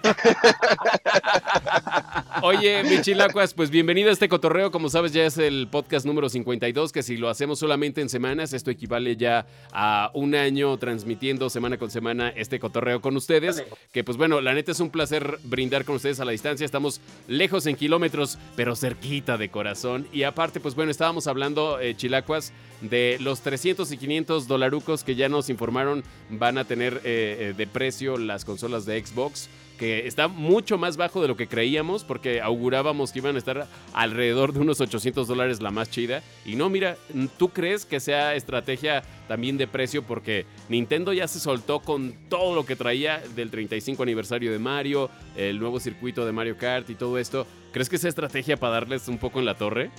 Oye, 2.42 2.84
mi 2.84 3.00
chilacuas, 3.00 3.54
pues 3.54 3.70
bienvenido 3.70 4.10
a 4.10 4.12
este 4.12 4.28
cotorreo. 4.28 4.70
Como 4.70 4.90
sabes, 4.90 5.12
ya 5.12 5.24
es 5.24 5.38
el 5.38 5.68
podcast 5.68 6.04
número 6.04 6.28
52, 6.28 6.92
que 6.92 7.02
si 7.02 7.16
lo 7.16 7.30
hacemos 7.30 7.58
solamente 7.58 8.02
en 8.02 8.08
semanas, 8.08 8.52
esto 8.52 8.70
equivale 8.70 9.16
ya 9.16 9.46
a 9.72 10.10
un 10.14 10.34
año 10.34 10.76
transmitiendo 10.76 11.48
semana 11.48 11.78
con 11.78 11.90
semana 11.90 12.28
este 12.28 12.60
cotorreo 12.60 13.00
con 13.00 13.16
ustedes. 13.16 13.56
Vale. 13.56 13.68
Que 13.92 14.04
pues 14.04 14.18
bueno, 14.18 14.40
la 14.40 14.52
neta 14.54 14.72
es 14.72 14.80
un 14.80 14.90
placer 14.90 15.38
brindar 15.44 15.84
con 15.84 15.96
ustedes 15.96 16.20
a 16.20 16.24
la 16.24 16.32
distancia. 16.32 16.64
Estamos 16.64 17.00
lejos 17.26 17.66
en 17.66 17.76
kilómetros, 17.76 18.38
pero 18.54 18.76
cerquita 18.76 19.38
de 19.38 19.48
corazón. 19.50 20.06
Y 20.12 20.24
aparte, 20.24 20.60
pues 20.60 20.74
bueno, 20.76 20.90
estábamos 20.90 21.26
hablando, 21.26 21.80
eh, 21.80 21.96
chilacuas, 21.96 22.52
de 22.82 23.16
los 23.20 23.40
300 23.40 23.90
y 23.90 23.96
500 23.96 24.46
dolarucos 24.46 25.02
que 25.02 25.16
ya 25.16 25.28
nos 25.28 25.48
informaron 25.48 26.04
van 26.28 26.58
a 26.58 26.64
tener 26.64 27.00
eh, 27.04 27.48
eh, 27.48 27.54
de 27.56 27.66
precio 27.66 28.18
las 28.18 28.44
consolas 28.44 28.84
de 28.84 29.04
Xbox 29.04 29.48
que 29.78 30.06
está 30.06 30.28
mucho 30.28 30.78
más 30.78 30.96
bajo 30.96 31.20
de 31.20 31.28
lo 31.28 31.36
que 31.36 31.48
creíamos, 31.48 32.02
porque 32.02 32.40
augurábamos 32.40 33.12
que 33.12 33.18
iban 33.18 33.36
a 33.36 33.38
estar 33.38 33.66
alrededor 33.92 34.54
de 34.54 34.60
unos 34.60 34.80
800 34.80 35.28
dólares 35.28 35.60
la 35.60 35.70
más 35.70 35.90
chida. 35.90 36.22
Y 36.46 36.56
no, 36.56 36.70
mira, 36.70 36.96
¿tú 37.36 37.50
crees 37.50 37.84
que 37.84 38.00
sea 38.00 38.34
estrategia 38.34 39.02
también 39.28 39.58
de 39.58 39.66
precio? 39.66 40.02
Porque 40.02 40.46
Nintendo 40.70 41.12
ya 41.12 41.28
se 41.28 41.40
soltó 41.40 41.80
con 41.80 42.14
todo 42.30 42.54
lo 42.54 42.64
que 42.64 42.74
traía 42.74 43.22
del 43.34 43.50
35 43.50 44.02
aniversario 44.02 44.50
de 44.50 44.58
Mario, 44.58 45.10
el 45.36 45.60
nuevo 45.60 45.78
circuito 45.78 46.24
de 46.24 46.32
Mario 46.32 46.56
Kart 46.56 46.88
y 46.88 46.94
todo 46.94 47.18
esto. 47.18 47.46
¿Crees 47.72 47.90
que 47.90 47.98
sea 47.98 48.08
estrategia 48.08 48.56
para 48.56 48.74
darles 48.74 49.08
un 49.08 49.18
poco 49.18 49.38
en 49.38 49.44
la 49.44 49.56
torre? 49.56 49.90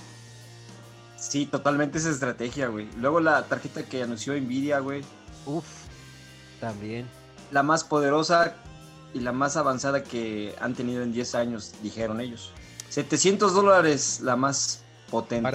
Sí, 1.18 1.46
totalmente 1.46 1.98
esa 1.98 2.10
estrategia, 2.10 2.68
güey. 2.68 2.88
Luego 2.98 3.20
la 3.20 3.44
tarjeta 3.44 3.84
que 3.84 4.02
anunció 4.02 4.34
Nvidia, 4.34 4.78
güey. 4.78 5.02
Uf, 5.46 5.66
también. 6.60 7.06
La 7.50 7.62
más 7.62 7.82
poderosa 7.82 8.54
y 9.12 9.20
la 9.20 9.32
más 9.32 9.56
avanzada 9.56 10.04
que 10.04 10.54
han 10.60 10.74
tenido 10.74 11.02
en 11.02 11.12
10 11.12 11.34
años, 11.34 11.74
dijeron 11.82 12.20
ellos. 12.20 12.52
700 12.90 13.52
dólares 13.52 14.20
la 14.22 14.36
más 14.36 14.82
potente. 15.10 15.50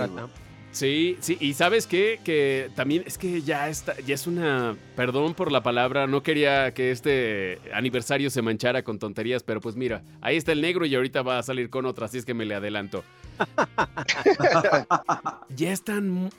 Sí, 0.72 1.17
sí, 1.20 1.38
y 1.39 1.53
sabes 1.53 1.86
qué, 1.86 2.20
que 2.24 2.72
también 2.75 3.03
es 3.05 3.20
que 3.20 3.43
ya 3.43 3.70
está, 3.70 3.96
ya 4.01 4.15
es 4.15 4.25
una, 4.25 4.75
perdón 4.96 5.36
por 5.36 5.51
la 5.51 5.62
palabra, 5.62 6.08
no 6.08 6.24
quería 6.24 6.74
que 6.74 6.89
este 6.89 7.60
aniversario 7.75 8.32
se 8.32 8.41
manchara 8.41 8.84
con 8.84 8.98
tonterías, 8.98 9.43
pero 9.43 9.62
pues 9.62 9.75
mira, 9.75 10.01
ahí 10.20 10.36
está 10.36 10.51
el 10.51 10.62
negro 10.62 10.88
y 10.88 10.96
ahorita 10.96 11.22
va 11.22 11.38
a 11.38 11.43
salir 11.43 11.70
con 11.70 11.86
otra, 11.86 12.08
así 12.08 12.17
es 12.17 12.25
que 12.25 12.34
me 12.34 12.46
le 12.46 12.55
adelanto. 12.55 13.03
ya 15.49 15.71
es 15.71 15.83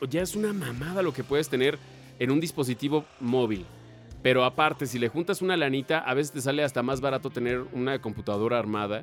ya 0.09 0.23
es 0.23 0.35
una 0.35 0.53
mamada 0.53 1.03
lo 1.03 1.13
que 1.13 1.25
puedes 1.25 1.49
tener 1.49 1.79
en 2.19 2.31
un 2.31 2.41
dispositivo 2.41 3.05
móvil. 3.21 3.65
Pero 4.23 4.45
aparte, 4.45 4.87
si 4.87 4.99
le 4.99 5.09
juntas 5.09 5.43
una 5.43 5.57
lanita, 5.57 5.99
a 5.99 6.15
veces 6.15 6.33
te 6.33 6.41
sale 6.41 6.65
hasta 6.65 6.83
más 6.83 7.01
barato 7.01 7.31
tener 7.31 7.63
una 7.73 8.01
computadora 8.01 8.59
armada 8.59 9.03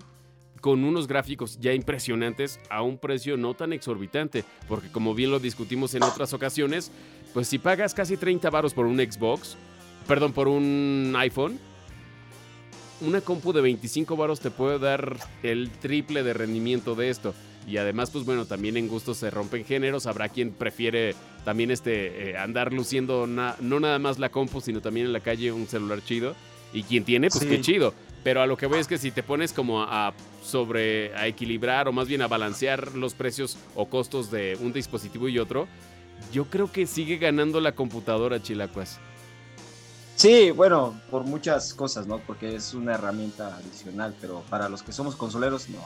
con 0.62 0.84
unos 0.84 1.08
gráficos 1.08 1.60
ya 1.60 1.74
impresionantes 1.74 2.60
a 2.70 2.84
un 2.84 2.98
precio 2.98 3.36
no 3.36 3.56
tan 3.56 3.74
exorbitante, 3.74 4.46
porque 4.68 4.92
como 4.92 5.14
bien 5.14 5.32
lo 5.32 5.40
discutimos 5.40 5.94
en 5.96 6.04
otras 6.04 6.34
ocasiones, 6.34 6.92
pues 7.34 7.48
si 7.48 7.58
pagas 7.58 7.94
casi 7.94 8.16
30 8.16 8.50
varos 8.50 8.74
por 8.74 8.86
un 8.86 8.98
Xbox, 8.98 9.58
perdón, 10.08 10.34
por 10.34 10.48
un 10.48 11.14
iPhone, 11.18 11.60
una 13.02 13.22
compu 13.22 13.52
de 13.52 13.62
25 13.62 14.16
varos 14.16 14.40
te 14.40 14.52
puede 14.52 14.78
dar 14.78 15.18
el 15.42 15.72
triple 15.72 16.24
de 16.24 16.34
rendimiento 16.34 16.96
de 16.96 17.10
esto. 17.10 17.34
Y 17.68 17.78
además, 17.78 18.10
pues 18.10 18.26
bueno, 18.26 18.46
también 18.46 18.76
en 18.78 18.88
gustos 18.88 19.18
se 19.18 19.30
rompen 19.30 19.64
géneros. 19.66 20.08
Habrá 20.08 20.30
quien 20.30 20.52
prefiere 20.52 21.16
también 21.46 21.70
este 21.72 22.32
eh, 22.32 22.38
andar 22.38 22.74
luciendo 22.74 23.28
na- 23.28 23.56
no 23.60 23.80
nada 23.80 24.00
más 24.00 24.18
la 24.20 24.30
compu, 24.30 24.62
sino 24.62 24.82
también 24.82 25.06
en 25.08 25.14
la 25.14 25.20
calle 25.20 25.52
un 25.52 25.68
celular 25.68 26.04
chido. 26.04 26.36
Y 26.74 26.84
quien 26.84 27.04
tiene, 27.04 27.30
pues 27.30 27.42
Sí. 27.44 27.50
qué 27.50 27.62
chido. 27.62 27.94
Pero 28.24 28.42
a 28.42 28.48
lo 28.48 28.56
que 28.56 28.66
voy 28.68 28.80
es 28.80 28.88
que 28.88 28.98
si 28.98 29.12
te 29.12 29.24
pones 29.24 29.52
como 29.52 29.82
a 29.84 30.14
sobre 30.44 31.14
a 31.16 31.28
equilibrar 31.28 31.88
o 31.88 31.92
más 31.92 32.08
bien 32.08 32.22
a 32.22 32.28
balancear 32.28 32.96
los 32.96 33.14
precios 33.14 33.58
o 33.76 33.88
costos 33.88 34.32
de 34.32 34.58
un 34.62 34.72
dispositivo 34.74 35.28
y 35.28 35.38
otro, 35.40 35.68
yo 36.32 36.46
creo 36.46 36.72
que 36.72 36.86
sigue 36.88 37.18
ganando 37.18 37.60
la 37.60 37.74
computadora, 37.74 38.42
Chilacuas. 38.42 39.00
Sí, 40.16 40.52
bueno, 40.52 41.00
por 41.10 41.24
muchas 41.24 41.74
cosas, 41.74 42.06
¿no? 42.06 42.20
Porque 42.20 42.56
es 42.56 42.74
una 42.76 42.94
herramienta 42.94 43.56
adicional, 43.56 44.16
pero 44.22 44.44
para 44.50 44.70
los 44.70 44.84
que 44.84 44.92
somos 44.92 45.16
consoleros, 45.16 45.68
no. 45.70 45.80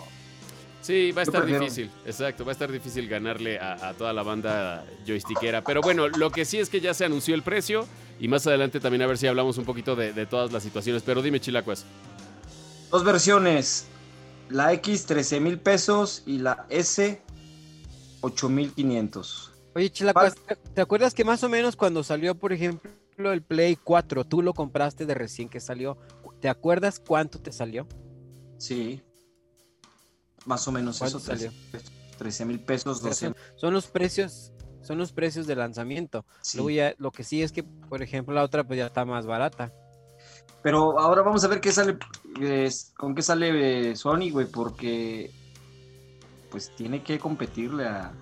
Sí, 0.86 1.12
va 1.12 1.22
a 1.22 1.24
estar 1.24 1.42
prefiero- 1.42 1.64
difícil, 1.64 1.90
exacto, 2.06 2.46
va 2.46 2.52
a 2.52 2.54
estar 2.54 2.72
difícil 2.72 3.08
ganarle 3.10 3.58
a, 3.58 3.90
a 3.90 3.94
toda 3.96 4.14
la 4.14 4.22
banda 4.22 4.86
joystickera. 5.08 5.64
Pero 5.64 5.82
bueno, 5.82 6.08
lo 6.10 6.30
que 6.30 6.46
sí 6.46 6.60
es 6.60 6.70
que 6.70 6.80
ya 6.80 6.94
se 6.94 7.06
anunció 7.06 7.34
el 7.34 7.42
precio 7.42 7.88
y 8.20 8.28
más 8.28 8.46
adelante 8.46 8.80
también 8.80 9.02
a 9.02 9.08
ver 9.08 9.18
si 9.18 9.26
hablamos 9.26 9.58
un 9.58 9.66
poquito 9.66 9.96
de, 9.96 10.14
de 10.14 10.28
todas 10.28 10.52
las 10.52 10.62
situaciones. 10.62 11.02
Pero 11.02 11.24
dime, 11.24 11.40
Chilacuas. 11.40 11.86
Dos 12.92 13.04
versiones, 13.04 13.88
la 14.50 14.74
X 14.74 15.08
13 15.08 15.40
mil 15.40 15.58
pesos 15.58 16.22
y 16.28 16.38
la 16.38 16.68
S 16.70 17.20
8 18.22 18.50
mil 18.50 18.72
500. 18.72 19.52
Oye, 19.74 19.90
Chilacuas, 19.90 20.36
¿te- 20.36 20.56
¿te 20.56 20.82
acuerdas 20.82 21.16
que 21.16 21.24
más 21.26 21.44
o 21.44 21.50
menos 21.50 21.76
cuando 21.76 22.04
salió, 22.04 22.36
por 22.36 22.54
ejemplo, 22.54 22.92
el 23.34 23.42
Play 23.42 23.76
4, 23.76 24.24
tú 24.26 24.44
lo 24.44 24.54
compraste 24.54 25.08
de 25.08 25.16
recién 25.16 25.50
que 25.50 25.60
salió? 25.60 25.98
¿Te 26.42 26.48
acuerdas 26.48 27.02
cuánto 27.06 27.40
te 27.40 27.52
salió? 27.52 27.88
Sí. 28.60 29.02
Más 30.46 30.68
o 30.68 30.72
menos 30.72 31.00
¿Cuánto 31.00 31.18
eso, 31.18 31.28
salió? 31.28 31.52
13 32.18 32.46
mil 32.46 32.60
pesos, 32.60 33.02
12 33.02 33.34
Son 33.56 33.74
los 33.74 33.88
precios, 33.88 34.54
son 34.82 34.98
los 34.98 35.12
precios 35.12 35.48
de 35.48 35.56
lanzamiento. 35.56 36.26
sí. 36.42 36.58
Luego 36.58 36.70
ya, 36.70 36.96
lo 36.98 37.12
que 37.12 37.24
sí 37.24 37.42
es 37.42 37.52
que, 37.52 37.64
por 37.64 38.02
ejemplo, 38.02 38.34
la 38.34 38.44
otra 38.44 38.64
pues 38.64 38.78
ya 38.78 38.86
está 38.86 39.06
más 39.06 39.26
barata. 39.26 39.72
Pero 40.62 41.00
ahora 41.00 41.22
vamos 41.22 41.44
a 41.44 41.48
ver 41.48 41.62
qué 41.62 41.72
sale, 41.72 41.98
eh, 42.42 42.70
con 42.98 43.14
qué 43.14 43.22
sale 43.22 43.92
eh, 43.92 43.96
Sony, 43.96 44.32
güey, 44.32 44.48
porque 44.48 45.32
pues 46.50 46.76
tiene 46.76 47.04
que 47.04 47.20
competirle 47.20 47.86
a, 47.86 48.14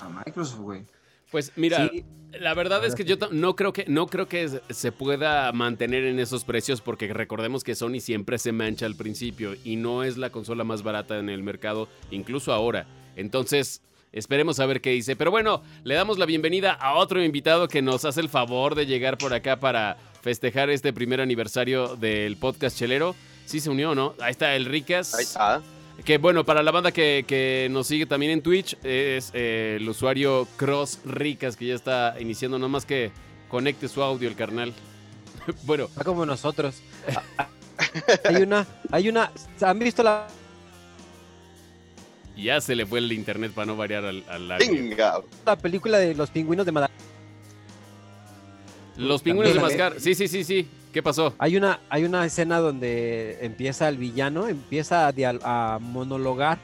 a 0.00 0.08
Microsoft, 0.08 0.60
güey. 0.60 0.86
Pues 1.30 1.52
mira, 1.56 1.88
Sí, 1.92 2.04
la 2.40 2.54
verdad 2.54 2.84
es 2.84 2.94
que 2.94 3.04
yo 3.04 3.16
no 3.30 3.54
creo 3.56 3.72
que 3.72 3.84
no 3.88 4.06
creo 4.06 4.28
que 4.28 4.48
se- 4.48 4.62
se 4.70 4.92
pueda 4.92 5.50
mantener 5.52 6.04
en 6.04 6.18
esos 6.18 6.44
precios 6.44 6.80
porque 6.80 7.12
recordemos 7.12 7.64
que 7.64 7.74
Sony 7.74 8.00
siempre 8.00 8.38
se 8.38 8.52
mancha 8.52 8.86
al 8.86 8.94
principio 8.96 9.54
y 9.64 9.76
no 9.76 10.04
es 10.04 10.16
la 10.16 10.30
consola 10.30 10.64
más 10.64 10.82
barata 10.82 11.18
en 11.18 11.28
el 11.28 11.42
mercado, 11.42 11.88
incluso 12.10 12.52
ahora. 12.52 12.86
Entonces, 13.16 13.82
esperemos 14.12 14.60
a 14.60 14.66
ver 14.66 14.80
qué 14.80 14.90
dice. 14.90 15.16
Pero 15.16 15.30
bueno, 15.30 15.62
le 15.84 15.94
damos 15.94 16.18
la 16.18 16.26
bienvenida 16.26 16.72
a 16.72 16.94
otro 16.94 17.22
invitado 17.22 17.68
que 17.68 17.82
nos 17.82 18.04
hace 18.04 18.20
el 18.20 18.28
favor 18.28 18.74
de 18.74 18.86
llegar 18.86 19.18
por 19.18 19.34
acá 19.34 19.58
para 19.60 19.96
festejar 20.22 20.70
este 20.70 20.92
primer 20.92 21.20
aniversario 21.20 21.96
del 21.96 22.36
podcast 22.36 22.76
chelero. 22.78 23.14
Sí 23.46 23.60
se 23.60 23.70
unió, 23.70 23.94
¿no? 23.94 24.14
Ahí 24.20 24.30
está 24.32 24.54
el 24.56 24.66
Ricas. 24.66 25.14
Ahí 25.14 25.24
está. 25.24 25.62
Que 26.04 26.18
bueno, 26.18 26.44
para 26.44 26.62
la 26.62 26.70
banda 26.70 26.92
que, 26.92 27.24
que 27.26 27.68
nos 27.70 27.86
sigue 27.86 28.06
también 28.06 28.32
en 28.32 28.42
Twitch, 28.42 28.76
es 28.84 29.30
eh, 29.34 29.78
el 29.80 29.88
usuario 29.88 30.46
Cross 30.56 31.00
Ricas, 31.04 31.56
que 31.56 31.66
ya 31.66 31.74
está 31.74 32.14
iniciando, 32.20 32.58
nada 32.58 32.68
más 32.68 32.86
que 32.86 33.10
conecte 33.48 33.88
su 33.88 34.02
audio 34.02 34.28
el 34.28 34.36
carnal. 34.36 34.72
bueno, 35.64 35.84
está 35.84 36.04
como 36.04 36.24
nosotros. 36.24 36.82
Ah, 37.14 37.22
ah, 37.38 37.48
hay 38.24 38.42
una, 38.42 38.66
hay 38.90 39.08
una, 39.08 39.32
¿han 39.60 39.78
visto 39.78 40.02
la 40.02 40.28
ya 42.38 42.60
se 42.60 42.76
le 42.76 42.86
fue 42.86 43.00
el 43.00 43.10
internet 43.12 43.52
para 43.52 43.66
no 43.66 43.76
variar 43.76 44.04
al, 44.04 44.24
al. 44.28 44.58
Venga. 44.58 45.20
la 45.44 45.56
película 45.56 45.98
de 45.98 46.14
los 46.14 46.30
pingüinos 46.30 46.64
de 46.64 46.72
Madagascar? 46.72 47.04
Los 48.96 49.22
pingüinos 49.22 49.54
de. 49.54 49.60
Mascar. 49.60 50.00
Sí, 50.00 50.14
sí, 50.14 50.28
sí, 50.28 50.44
sí. 50.44 50.68
¿Qué 50.92 51.02
pasó? 51.02 51.34
Hay 51.38 51.56
una, 51.56 51.80
hay 51.90 52.04
una 52.04 52.24
escena 52.24 52.58
donde 52.58 53.44
empieza 53.44 53.88
el 53.88 53.98
villano, 53.98 54.48
empieza 54.48 55.08
a, 55.08 55.78
monologar, 55.80 56.58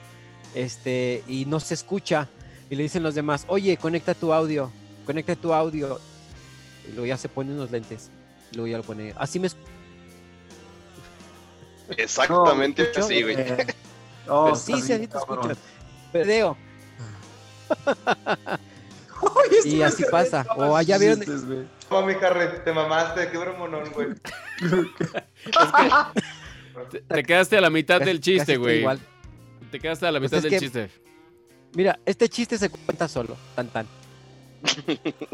este, 0.54 1.22
y 1.28 1.44
no 1.44 1.60
se 1.60 1.74
escucha. 1.74 2.28
Y 2.70 2.76
le 2.76 2.84
dicen 2.84 3.02
los 3.02 3.14
demás, 3.14 3.44
oye, 3.48 3.76
conecta 3.76 4.14
tu 4.14 4.32
audio, 4.32 4.70
conecta 5.04 5.36
tu 5.36 5.52
audio. 5.52 6.00
Y 6.88 6.92
luego 6.92 7.06
ya 7.06 7.18
se 7.18 7.28
pone 7.28 7.52
unos 7.52 7.70
lentes. 7.70 8.10
Y 8.52 8.56
luego 8.56 8.68
ya 8.68 8.78
lo 8.78 8.84
pone. 8.84 9.12
Así 9.16 9.38
me. 9.38 9.48
Exactamente 11.96 12.90
No, 12.96 13.04
así, 13.04 13.22
güey. 13.22 13.36
Eh, 13.38 13.66
oh, 14.28 14.44
Pero 14.44 14.56
sí, 14.56 14.80
sí, 14.80 14.92
así 14.94 15.06
te 15.06 15.18
escuchas. 15.18 15.58
Y 19.64 19.82
así 19.82 20.04
pasa. 20.10 20.46
O 20.56 20.76
allá 20.76 20.98
vieron- 20.98 21.68
chistes, 22.02 22.02
güey. 22.02 22.14
No, 22.16 22.20
mi 22.20 22.26
Harry, 22.26 22.58
te 22.64 22.72
mamaste, 22.72 23.28
qué 23.30 23.38
bromonón, 23.38 23.90
güey. 23.92 24.08
Te, 26.90 27.00
te 27.00 27.22
quedaste 27.22 27.56
a 27.56 27.60
la 27.60 27.70
mitad 27.70 27.98
Casi- 27.98 28.10
del 28.10 28.20
chiste, 28.20 28.56
güey. 28.56 28.80
igual. 28.80 28.98
Te 29.70 29.80
quedaste 29.80 30.06
a 30.06 30.12
la 30.12 30.18
Pues 30.18 30.32
mitad 30.32 30.42
del 30.42 30.50
que- 30.50 30.58
chiste. 30.60 30.90
Mira, 31.74 31.98
este 32.06 32.28
chiste 32.28 32.56
se 32.58 32.70
cuenta 32.70 33.08
solo, 33.08 33.36
tan 33.56 33.68
tan. 33.68 33.86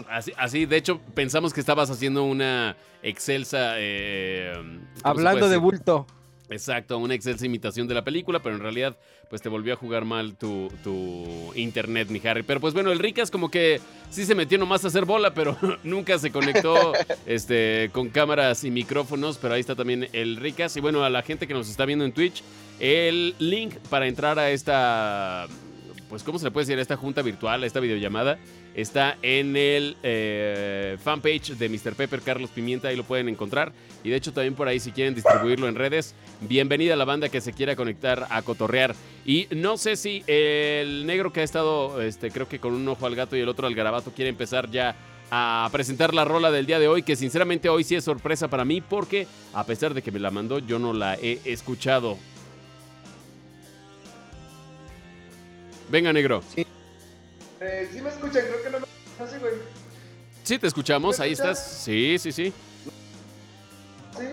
Así, 0.09 0.33
así, 0.37 0.67
de 0.67 0.77
hecho, 0.77 0.99
pensamos 1.15 1.53
que 1.53 1.61
estabas 1.61 1.91
haciendo 1.91 2.25
una 2.25 2.77
excelsa. 3.03 3.75
eh, 3.77 4.53
¿cómo 4.57 4.81
se 4.95 5.01
Hablando 5.05 5.49
de 5.49 5.57
bulto. 5.59 6.07
Exacto, 6.51 6.99
una 6.99 7.15
excelsa 7.15 7.47
imitación 7.47 7.87
de 7.87 7.95
la 7.95 8.03
película, 8.03 8.41
pero 8.41 8.57
en 8.57 8.61
realidad 8.61 8.97
pues 9.29 9.41
te 9.41 9.49
volvió 9.49 9.73
a 9.73 9.77
jugar 9.77 10.05
mal 10.05 10.35
tu, 10.35 10.69
tu 10.83 11.53
internet, 11.55 12.09
mi 12.11 12.21
Harry. 12.27 12.43
Pero 12.43 12.61
pues 12.61 12.75
bueno, 12.75 12.91
el 12.91 12.99
Ricas 12.99 13.31
como 13.31 13.51
que 13.51 13.81
sí 14.11 14.25
se 14.25 14.35
metió 14.35 14.59
nomás 14.59 14.85
a 14.85 14.89
hacer 14.89 15.05
bola, 15.05 15.33
pero 15.33 15.57
nunca 15.85 16.19
se 16.19 16.33
conectó 16.33 16.93
este, 17.27 17.91
con 17.93 18.09
cámaras 18.09 18.65
y 18.65 18.71
micrófonos, 18.73 19.39
pero 19.39 19.55
ahí 19.55 19.61
está 19.61 19.77
también 19.77 20.09
el 20.13 20.37
Ricas. 20.37 20.77
Y 20.77 20.81
bueno, 20.81 21.05
a 21.05 21.11
la 21.11 21.23
gente 21.23 21.47
que 21.47 21.55
nos 21.55 21.71
está 21.71 21.85
viendo 21.85 22.05
en 22.05 22.13
Twitch, 22.13 22.43
el 22.81 23.37
link 23.39 23.75
para 23.89 24.09
entrar 24.09 24.39
a 24.41 24.51
esta, 24.51 25.47
pues 26.09 26.25
¿cómo 26.25 26.41
se 26.41 26.47
le 26.47 26.51
puede 26.51 26.65
decir? 26.67 26.79
A 26.81 26.83
esta 26.83 26.97
junta 26.97 27.23
virtual, 27.23 27.63
a 27.63 27.67
esta 27.67 27.79
videollamada, 27.79 28.39
está 28.75 29.17
en 29.23 29.57
el 29.57 29.97
eh, 30.03 30.97
fanpage 31.03 31.57
de 31.57 31.69
Mr. 31.69 31.95
Pepper 31.95 32.21
Carlos 32.21 32.51
Pimienta, 32.51 32.89
ahí 32.89 32.97
lo 32.97 33.05
pueden 33.05 33.29
encontrar. 33.29 33.73
Y 34.03 34.11
de 34.11 34.17
hecho 34.17 34.33
también 34.33 34.55
por 34.55 34.69
ahí 34.69 34.81
si 34.81 34.93
quieren 34.93 35.15
distribuirlo 35.15 35.69
en 35.69 35.75
redes, 35.75 36.15
bienvenida 36.41 36.95
a 36.95 36.97
la 36.97 37.05
banda 37.05 37.29
que 37.29 37.41
se 37.41 37.53
quiera 37.53 37.77
conectar 37.77 38.27
a 38.31 38.43
cotorrear. 38.43 38.95
Y 39.27 39.47
no 39.51 39.77
sé 39.77 39.97
si 39.97 40.23
el 40.27 41.07
negro 41.07 41.33
que 41.33 41.41
ha 41.41 41.45
estado, 41.45 42.01
este, 42.01 42.31
creo 42.31 42.49
que 42.49 42.59
con 42.59 42.73
un 42.73 42.89
ojo 42.89 43.07
al 43.07 43.15
gato 43.15 43.37
y 43.37 43.41
el 43.41 43.49
otro 43.49 43.67
al 43.67 43.75
garabato, 43.75 44.13
quiere 44.13 44.31
empezar 44.31 44.71
ya 44.71 44.97
a 45.31 45.69
presentar 45.71 46.13
la 46.15 46.25
rola 46.25 46.51
del 46.51 46.67
día 46.67 46.79
de 46.79 46.89
hoy, 46.89 47.03
que 47.03 47.15
sinceramente 47.15 47.69
hoy 47.69 47.85
sí 47.85 47.95
es 47.95 48.05
sorpresa 48.05 48.49
para 48.49 48.65
mí 48.65 48.81
porque 48.81 49.27
a 49.55 49.65
pesar 49.65 49.95
de 49.95 50.03
que 50.03 50.11
me 50.11 50.19
la 50.19 50.31
mandó, 50.31 50.59
yo 50.59 50.79
no 50.79 50.93
la 50.93 51.15
he 51.15 51.41
escuchado. 51.45 52.19
Venga, 55.91 56.13
negro. 56.13 56.43
Eh, 57.61 57.89
sí 57.93 58.01
me 58.01 58.09
escuchan, 58.09 58.43
creo 58.47 58.63
que 58.63 58.71
no 58.71 58.81
me... 58.81 58.87
No 59.19 59.27
sé, 59.27 59.39
güey. 59.39 59.53
Sí, 60.45 60.59
te 60.59 60.67
escuchamos, 60.67 61.19
¿Me 61.19 61.25
ahí 61.27 61.33
escuchas? 61.33 61.59
estás. 61.59 61.83
Sí, 61.85 62.19
sí, 62.19 62.33
sí. 62.33 62.53
Sí. 64.17 64.25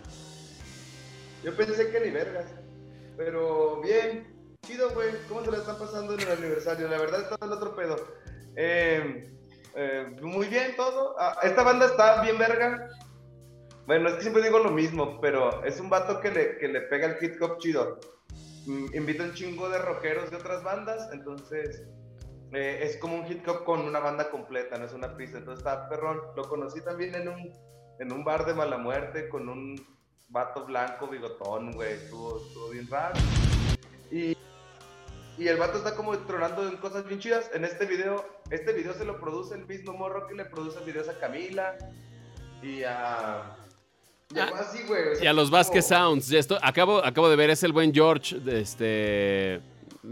Yo 1.44 1.56
pensé 1.56 1.92
que 1.92 2.00
ni 2.00 2.10
vergas. 2.12 2.46
Pero 3.18 3.82
bien, 3.82 4.34
chido, 4.66 4.90
güey. 4.92 5.10
¿Cómo 5.28 5.44
se 5.44 5.52
la 5.52 5.58
están 5.58 5.78
pasando 5.78 6.14
en 6.14 6.22
el 6.22 6.32
aniversario? 6.32 6.88
La 6.88 6.98
verdad 7.00 7.22
está 7.22 7.46
el 7.46 7.52
otro 7.52 7.76
pedo. 7.76 7.98
Eh, 8.56 9.30
eh, 9.76 10.16
muy 10.22 10.48
bien 10.48 10.76
todo. 10.78 11.16
Ah, 11.20 11.38
esta 11.44 11.64
banda 11.64 11.86
está 11.88 12.22
bien 12.22 12.38
verga. 12.38 12.90
Bueno, 13.86 14.10
es 14.10 14.16
que 14.16 14.22
siempre 14.22 14.44
digo 14.44 14.60
lo 14.60 14.72
mismo, 14.72 15.20
pero 15.22 15.64
es 15.64 15.80
un 15.80 15.90
vato 15.90 16.20
que 16.20 16.32
le, 16.32 16.58
que 16.58 16.68
le 16.68 16.82
pega 16.82 17.08
el 17.08 17.24
hip 17.24 17.42
hop 17.42 17.58
chido. 17.60 18.00
Mm, 18.66 18.96
Invita 18.96 19.24
un 19.24 19.34
chingo 19.34 19.70
de 19.70 19.78
rockeros 19.80 20.30
de 20.30 20.38
otras 20.38 20.64
bandas, 20.64 21.10
entonces 21.14 21.84
eh, 22.54 22.80
es 22.84 22.98
como 22.98 23.16
un 23.16 23.32
hip 23.32 23.48
hop 23.48 23.64
con 23.64 23.82
una 23.82 24.00
banda 24.00 24.30
completa, 24.30 24.78
no 24.78 24.86
es 24.86 24.94
una 24.94 25.16
pista. 25.18 25.38
Entonces 25.38 25.60
está 25.66 25.88
perrón. 25.90 26.20
Lo 26.36 26.44
conocí 26.48 26.82
también 26.82 27.16
en 27.16 27.28
un, 27.28 27.52
en 28.00 28.12
un 28.12 28.24
bar 28.24 28.46
de 28.46 28.54
mala 28.54 28.78
muerte 28.78 29.30
con 29.30 29.50
un 29.50 29.76
vato 30.30 30.66
blanco, 30.66 31.08
bigotón, 31.08 31.72
güey. 31.72 31.94
Estuvo, 31.94 32.38
estuvo 32.46 32.70
bien 32.70 32.88
raro. 32.90 33.16
Y, 34.12 34.38
y 35.38 35.48
el 35.48 35.58
vato 35.58 35.78
está 35.78 35.96
como 35.96 36.18
tronando 36.20 36.68
en 36.68 36.78
cosas 36.78 37.06
bien 37.08 37.20
chidas. 37.20 37.50
En 37.54 37.64
este 37.66 37.86
video, 37.86 38.26
este 38.50 38.74
video 38.74 38.94
se 38.94 39.06
lo 39.06 39.20
produce 39.20 39.56
el 39.56 39.66
mismo 39.68 39.94
morro 39.94 40.28
que 40.28 40.34
le 40.36 40.46
produce 40.46 40.80
videos 40.86 41.10
a 41.10 41.20
Camila 41.20 41.78
y 42.64 42.84
a, 42.84 43.56
Llegó 44.34 44.56
así, 44.56 44.84
güey. 44.88 45.10
o 45.10 45.16
sea, 45.16 45.24
Y 45.24 45.28
a 45.28 45.34
los 45.34 45.46
como- 45.50 45.58
Vasquez 45.58 45.88
Sounds. 45.88 46.32
Esto, 46.32 46.58
acabo, 46.62 47.04
acabo 47.06 47.30
de 47.30 47.36
ver, 47.36 47.50
es 47.50 47.64
el 47.64 47.72
buen 47.72 47.94
George. 47.94 48.40
de 48.40 48.62
Este. 48.62 49.62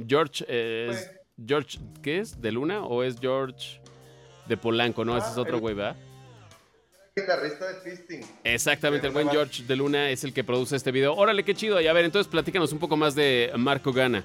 George 0.08 0.46
es. 0.48 1.12
George, 1.44 1.80
¿qué 2.01 2.20
es? 2.20 2.42
¿De 2.42 2.51
Luna? 2.51 2.84
¿O 2.86 3.04
es 3.04 3.18
George 3.20 3.82
de 4.48 4.58
Polanco? 4.58 5.04
No, 5.04 5.18
ese 5.18 5.27
es 5.32 5.38
Ah, 5.38 5.42
otro 5.42 5.60
güey, 5.60 5.75
¿verdad? 5.75 5.96
guitarrista 7.18 7.65
de 7.72 7.75
Fisting. 7.80 8.25
Exactamente, 8.44 9.08
el 9.08 9.13
buen. 9.13 9.30
George 9.30 9.63
de 9.63 9.75
Luna 9.77 10.10
es 10.10 10.25
el 10.25 10.34
que 10.34 10.44
produce 10.44 10.75
este 10.75 10.92
video. 10.92 11.15
Órale, 11.15 11.46
qué 11.46 11.56
chido. 11.56 11.80
Y 11.80 11.88
a 11.88 11.94
ver, 11.94 12.04
entonces 12.04 12.30
platícanos 12.30 12.74
un 12.74 12.80
poco 12.80 12.98
más 12.98 13.15
de 13.15 13.51
Marco 13.56 13.94
Gana. 13.94 14.22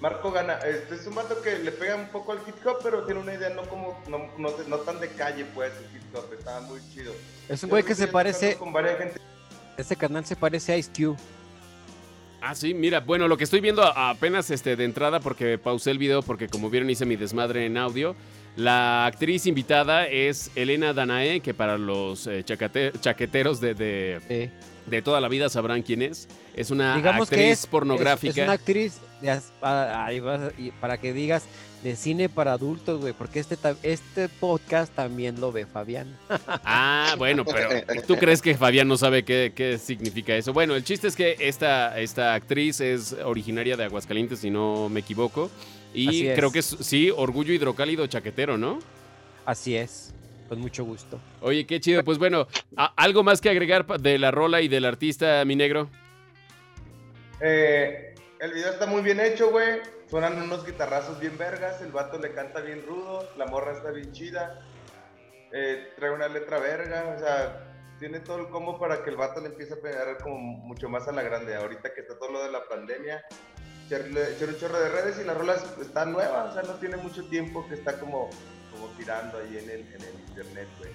Marco 0.00 0.30
Gana, 0.32 0.54
este 0.60 0.94
es 0.94 1.06
un 1.06 1.14
vato 1.16 1.42
que 1.42 1.58
le 1.58 1.70
pega 1.72 1.96
un 1.96 2.08
poco 2.08 2.32
al 2.32 2.38
hip 2.46 2.54
hop, 2.66 2.78
pero 2.82 3.04
tiene 3.04 3.20
una 3.20 3.34
idea 3.34 3.50
no 3.50 3.62
como, 3.68 4.00
no, 4.08 4.18
no, 4.38 4.50
no 4.66 4.76
tan 4.78 4.98
de 5.00 5.08
calle, 5.08 5.44
pues, 5.54 5.72
el 5.76 5.96
hip 5.96 6.14
hop, 6.14 6.32
está 6.32 6.60
muy 6.62 6.80
chido. 6.94 7.12
Es 7.50 7.62
un 7.64 7.68
güey 7.70 7.82
que 7.82 7.94
se 7.94 8.06
parece, 8.08 8.56
Con 8.56 8.72
varias 8.72 8.96
gente. 8.98 9.20
este 9.76 9.96
canal 9.96 10.24
se 10.24 10.36
parece 10.36 10.72
a 10.72 10.76
Ice 10.78 10.90
Cube. 10.96 11.18
Ah, 12.40 12.54
sí, 12.54 12.72
mira, 12.72 13.00
bueno, 13.00 13.26
lo 13.26 13.36
que 13.36 13.44
estoy 13.44 13.60
viendo 13.60 13.82
apenas 13.82 14.50
este, 14.50 14.76
de 14.76 14.84
entrada, 14.84 15.18
porque 15.20 15.58
pausé 15.58 15.90
el 15.90 15.98
video, 15.98 16.22
porque 16.22 16.46
como 16.48 16.70
vieron 16.70 16.88
hice 16.88 17.04
mi 17.04 17.16
desmadre 17.16 17.66
en 17.66 17.76
audio. 17.76 18.14
La 18.56 19.06
actriz 19.06 19.46
invitada 19.46 20.06
es 20.06 20.50
Elena 20.54 20.92
Danae, 20.92 21.40
que 21.40 21.54
para 21.54 21.78
los 21.78 22.26
eh, 22.26 22.44
chaqueteros 22.44 23.60
de, 23.60 23.74
de, 23.74 24.20
Sí. 24.28 24.50
de 24.90 25.02
toda 25.02 25.20
la 25.20 25.28
vida 25.28 25.48
sabrán 25.48 25.82
quién 25.82 26.02
es. 26.02 26.28
Es 26.58 26.70
una 26.70 26.96
Digamos 26.96 27.28
actriz 27.28 27.38
que 27.38 27.50
es 27.52 27.66
pornográfica. 27.66 28.30
Es, 28.32 28.36
es 28.38 28.44
una 28.44 28.52
actriz 28.52 28.98
de 29.20 29.40
para, 29.60 30.98
que 30.98 31.12
digas 31.12 31.44
de 31.82 31.94
cine 31.94 32.28
para 32.28 32.52
adultos, 32.54 33.00
güey, 33.00 33.12
porque 33.12 33.38
este 33.38 33.56
este 33.84 34.28
podcast 34.28 34.92
también 34.92 35.40
lo 35.40 35.52
ve 35.52 35.66
Fabián. 35.66 36.16
Ah, 36.64 37.14
bueno, 37.16 37.44
pero 37.44 37.68
¿tú 38.06 38.16
crees 38.16 38.42
que 38.42 38.56
Fabián 38.56 38.88
no 38.88 38.96
sabe 38.96 39.24
qué, 39.24 39.52
qué 39.54 39.78
significa 39.78 40.34
eso? 40.34 40.52
Bueno, 40.52 40.74
el 40.74 40.82
chiste 40.84 41.06
es 41.08 41.14
que 41.16 41.36
esta, 41.38 41.98
esta 41.98 42.34
actriz 42.34 42.80
es 42.80 43.12
originaria 43.24 43.76
de 43.76 43.84
Aguascalientes, 43.84 44.40
si 44.40 44.50
no 44.50 44.88
me 44.88 45.00
equivoco. 45.00 45.50
Y 45.94 46.24
creo 46.34 46.50
que 46.52 46.58
es, 46.58 46.76
sí, 46.80 47.10
orgullo 47.14 47.52
hidrocálido 47.54 48.06
chaquetero, 48.08 48.58
¿no? 48.58 48.80
Así 49.46 49.76
es, 49.76 50.12
con 50.48 50.60
mucho 50.60 50.84
gusto. 50.84 51.18
Oye, 51.40 51.64
qué 51.66 51.80
chido. 51.80 52.04
Pues 52.04 52.18
bueno, 52.18 52.46
¿a- 52.76 52.92
¿algo 52.96 53.22
más 53.22 53.40
que 53.40 53.48
agregar 53.48 53.86
de 54.00 54.18
la 54.18 54.30
rola 54.30 54.60
y 54.60 54.68
del 54.68 54.84
artista, 54.84 55.44
mi 55.46 55.56
negro? 55.56 55.88
Eh, 57.40 58.14
el 58.40 58.52
video 58.52 58.70
está 58.70 58.86
muy 58.86 59.02
bien 59.02 59.20
hecho, 59.20 59.50
güey. 59.50 59.80
Suenan 60.08 60.40
unos 60.40 60.64
guitarrazos 60.64 61.20
bien 61.20 61.36
vergas, 61.36 61.80
el 61.82 61.92
vato 61.92 62.18
le 62.18 62.32
canta 62.32 62.60
bien 62.60 62.84
rudo, 62.86 63.28
la 63.36 63.46
morra 63.46 63.72
está 63.72 63.90
bien 63.90 64.10
chida. 64.12 64.60
Eh, 65.52 65.92
trae 65.96 66.10
una 66.10 66.28
letra 66.28 66.58
verga, 66.58 67.14
o 67.14 67.18
sea, 67.18 67.74
tiene 67.98 68.20
todo 68.20 68.38
el 68.38 68.48
combo 68.48 68.78
para 68.78 69.02
que 69.02 69.10
el 69.10 69.16
vato 69.16 69.40
le 69.40 69.48
empiece 69.48 69.74
a 69.74 69.80
pegar 69.80 70.18
como 70.22 70.38
mucho 70.38 70.88
más 70.88 71.06
a 71.08 71.12
la 71.12 71.22
grande. 71.22 71.54
Ahorita 71.56 71.92
que 71.94 72.00
está 72.02 72.18
todo 72.18 72.32
lo 72.32 72.42
de 72.42 72.50
la 72.52 72.66
pandemia, 72.68 73.22
echar 73.86 74.58
chorro 74.58 74.78
de 74.80 74.88
redes 74.88 75.18
y 75.20 75.24
la 75.24 75.34
rola 75.34 75.54
es- 75.54 75.86
está 75.86 76.04
nueva, 76.06 76.44
o 76.44 76.52
sea, 76.54 76.62
no 76.62 76.74
tiene 76.78 76.96
mucho 76.98 77.24
tiempo 77.28 77.66
que 77.68 77.74
está 77.74 77.98
como, 77.98 78.30
como 78.70 78.86
tirando 78.98 79.38
ahí 79.38 79.58
en 79.58 79.70
el, 79.70 79.80
en 79.94 80.02
el 80.02 80.20
internet, 80.28 80.68
güey. 80.78 80.90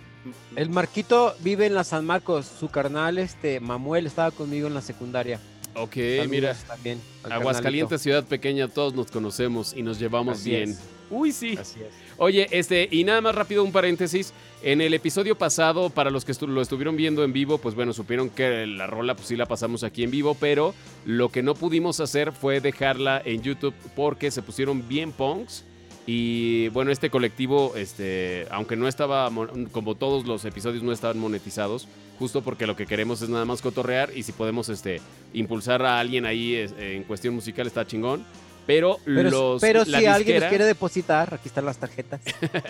El 0.55 0.69
Marquito 0.69 1.35
vive 1.39 1.65
en 1.67 1.75
la 1.75 1.83
San 1.83 2.05
Marcos, 2.05 2.45
su 2.47 2.69
carnal, 2.69 3.17
este, 3.19 3.59
Mamuel, 3.59 4.05
estaba 4.07 4.31
conmigo 4.31 4.67
en 4.67 4.73
la 4.73 4.81
secundaria. 4.81 5.39
Ok, 5.75 5.94
Saludos 5.96 6.27
mira. 6.30 6.53
también 6.68 7.00
Aguascalientes, 7.24 8.01
ciudad 8.01 8.24
pequeña, 8.25 8.68
todos 8.68 8.94
nos 8.94 9.10
conocemos 9.12 9.74
y 9.75 9.82
nos 9.82 10.00
llevamos 10.00 10.39
Así 10.39 10.51
bien. 10.51 10.70
es. 10.72 10.80
Uy, 11.10 11.32
sí. 11.32 11.56
Así 11.60 11.80
es. 11.82 11.89
Oye, 12.18 12.48
este, 12.51 12.88
y 12.92 13.03
nada 13.03 13.22
más 13.22 13.36
rápido 13.36 13.63
un 13.63 13.72
paréntesis. 13.72 14.34
En 14.63 14.82
el 14.82 14.94
episodio 14.94 15.38
pasado, 15.38 15.89
para 15.89 16.10
los 16.10 16.25
que 16.25 16.32
estu- 16.32 16.48
lo 16.48 16.62
estuvieron 16.62 16.96
viendo 16.96 17.24
en 17.24 17.34
vivo, 17.34 17.58
pues 17.58 17.75
bueno, 17.75 17.92
supieron 17.94 18.30
que 18.30 18.65
la 18.65 18.88
rola 18.88 19.15
pues 19.15 19.27
sí 19.27 19.36
la 19.36 19.46
pasamos 19.46 19.84
aquí 19.84 20.03
en 20.03 20.12
vivo, 20.12 20.36
pero 20.39 20.74
lo 21.06 21.30
que 21.30 21.44
no 21.44 21.53
pudimos 21.56 22.00
hacer 22.00 22.32
fue 22.32 22.62
dejarla 22.62 23.22
en 23.25 23.42
YouTube 23.42 23.74
porque 23.96 24.32
se 24.32 24.42
pusieron 24.42 24.88
bien 24.88 25.12
punks. 25.12 25.65
Y 26.05 26.67
bueno, 26.69 26.91
este 26.91 27.10
colectivo, 27.10 27.74
este, 27.75 28.45
aunque 28.51 28.75
no 28.75 28.88
estaba, 28.88 29.31
como 29.72 29.95
todos 29.95 30.25
los 30.25 30.43
episodios 30.43 30.83
no 30.83 30.92
estaban 30.92 31.18
monetizados, 31.18 31.87
justo 32.20 32.42
porque 32.42 32.68
lo 32.68 32.75
que 32.75 32.85
queremos 32.85 33.22
es 33.22 33.29
nada 33.29 33.46
más 33.46 33.61
cotorrear 33.61 34.11
y 34.16 34.24
si 34.24 34.33
podemos 34.33 34.68
este, 34.68 35.00
impulsar 35.33 35.81
a 35.83 36.00
alguien 36.00 36.25
ahí 36.25 36.55
en 36.77 37.03
cuestión 37.03 37.33
musical 37.33 37.68
está 37.68 37.87
chingón. 37.87 38.25
Pero, 38.65 38.97
Pero, 39.03 39.29
los, 39.29 39.61
pero 39.61 39.83
si 39.83 40.05
alguien 40.05 40.39
les 40.39 40.49
quiere 40.49 40.65
depositar, 40.65 41.33
aquí 41.33 41.47
están 41.47 41.65
las 41.65 41.77
tarjetas. 41.77 42.21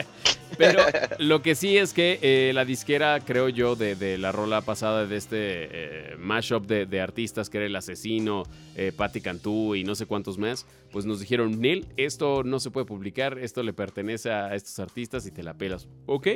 pero 0.58 0.80
lo 1.20 1.42
que 1.42 1.56
sí 1.56 1.78
es 1.78 1.94
que 1.94 2.20
eh, 2.22 2.52
la 2.54 2.66
disquera, 2.66 3.20
creo 3.20 3.50
yo, 3.50 3.76
de, 3.76 3.96
de 3.96 4.18
la 4.18 4.32
rola 4.32 4.62
pasada 4.62 5.06
de 5.06 5.16
este 5.16 5.38
eh, 5.40 6.16
mashup 6.18 6.66
de, 6.66 6.86
de 6.86 7.02
artistas, 7.02 7.50
que 7.50 7.58
era 7.58 7.68
El 7.68 7.76
Asesino, 7.76 8.44
eh, 8.76 8.92
Patti 8.96 9.22
Cantú 9.22 9.76
y 9.76 9.84
no 9.84 9.94
sé 9.94 10.08
cuántos 10.08 10.38
más, 10.38 10.66
pues 10.92 11.06
nos 11.06 11.20
dijeron, 11.20 11.60
Neil, 11.60 11.88
esto 11.96 12.44
no 12.44 12.60
se 12.60 12.72
puede 12.72 12.86
publicar, 12.86 13.38
esto 13.38 13.62
le 13.62 13.74
pertenece 13.74 14.32
a 14.32 14.56
estos 14.56 14.80
artistas 14.80 15.28
y 15.28 15.32
te 15.32 15.44
la 15.44 15.54
pelas. 15.54 15.88
¿Ok? 16.08 16.28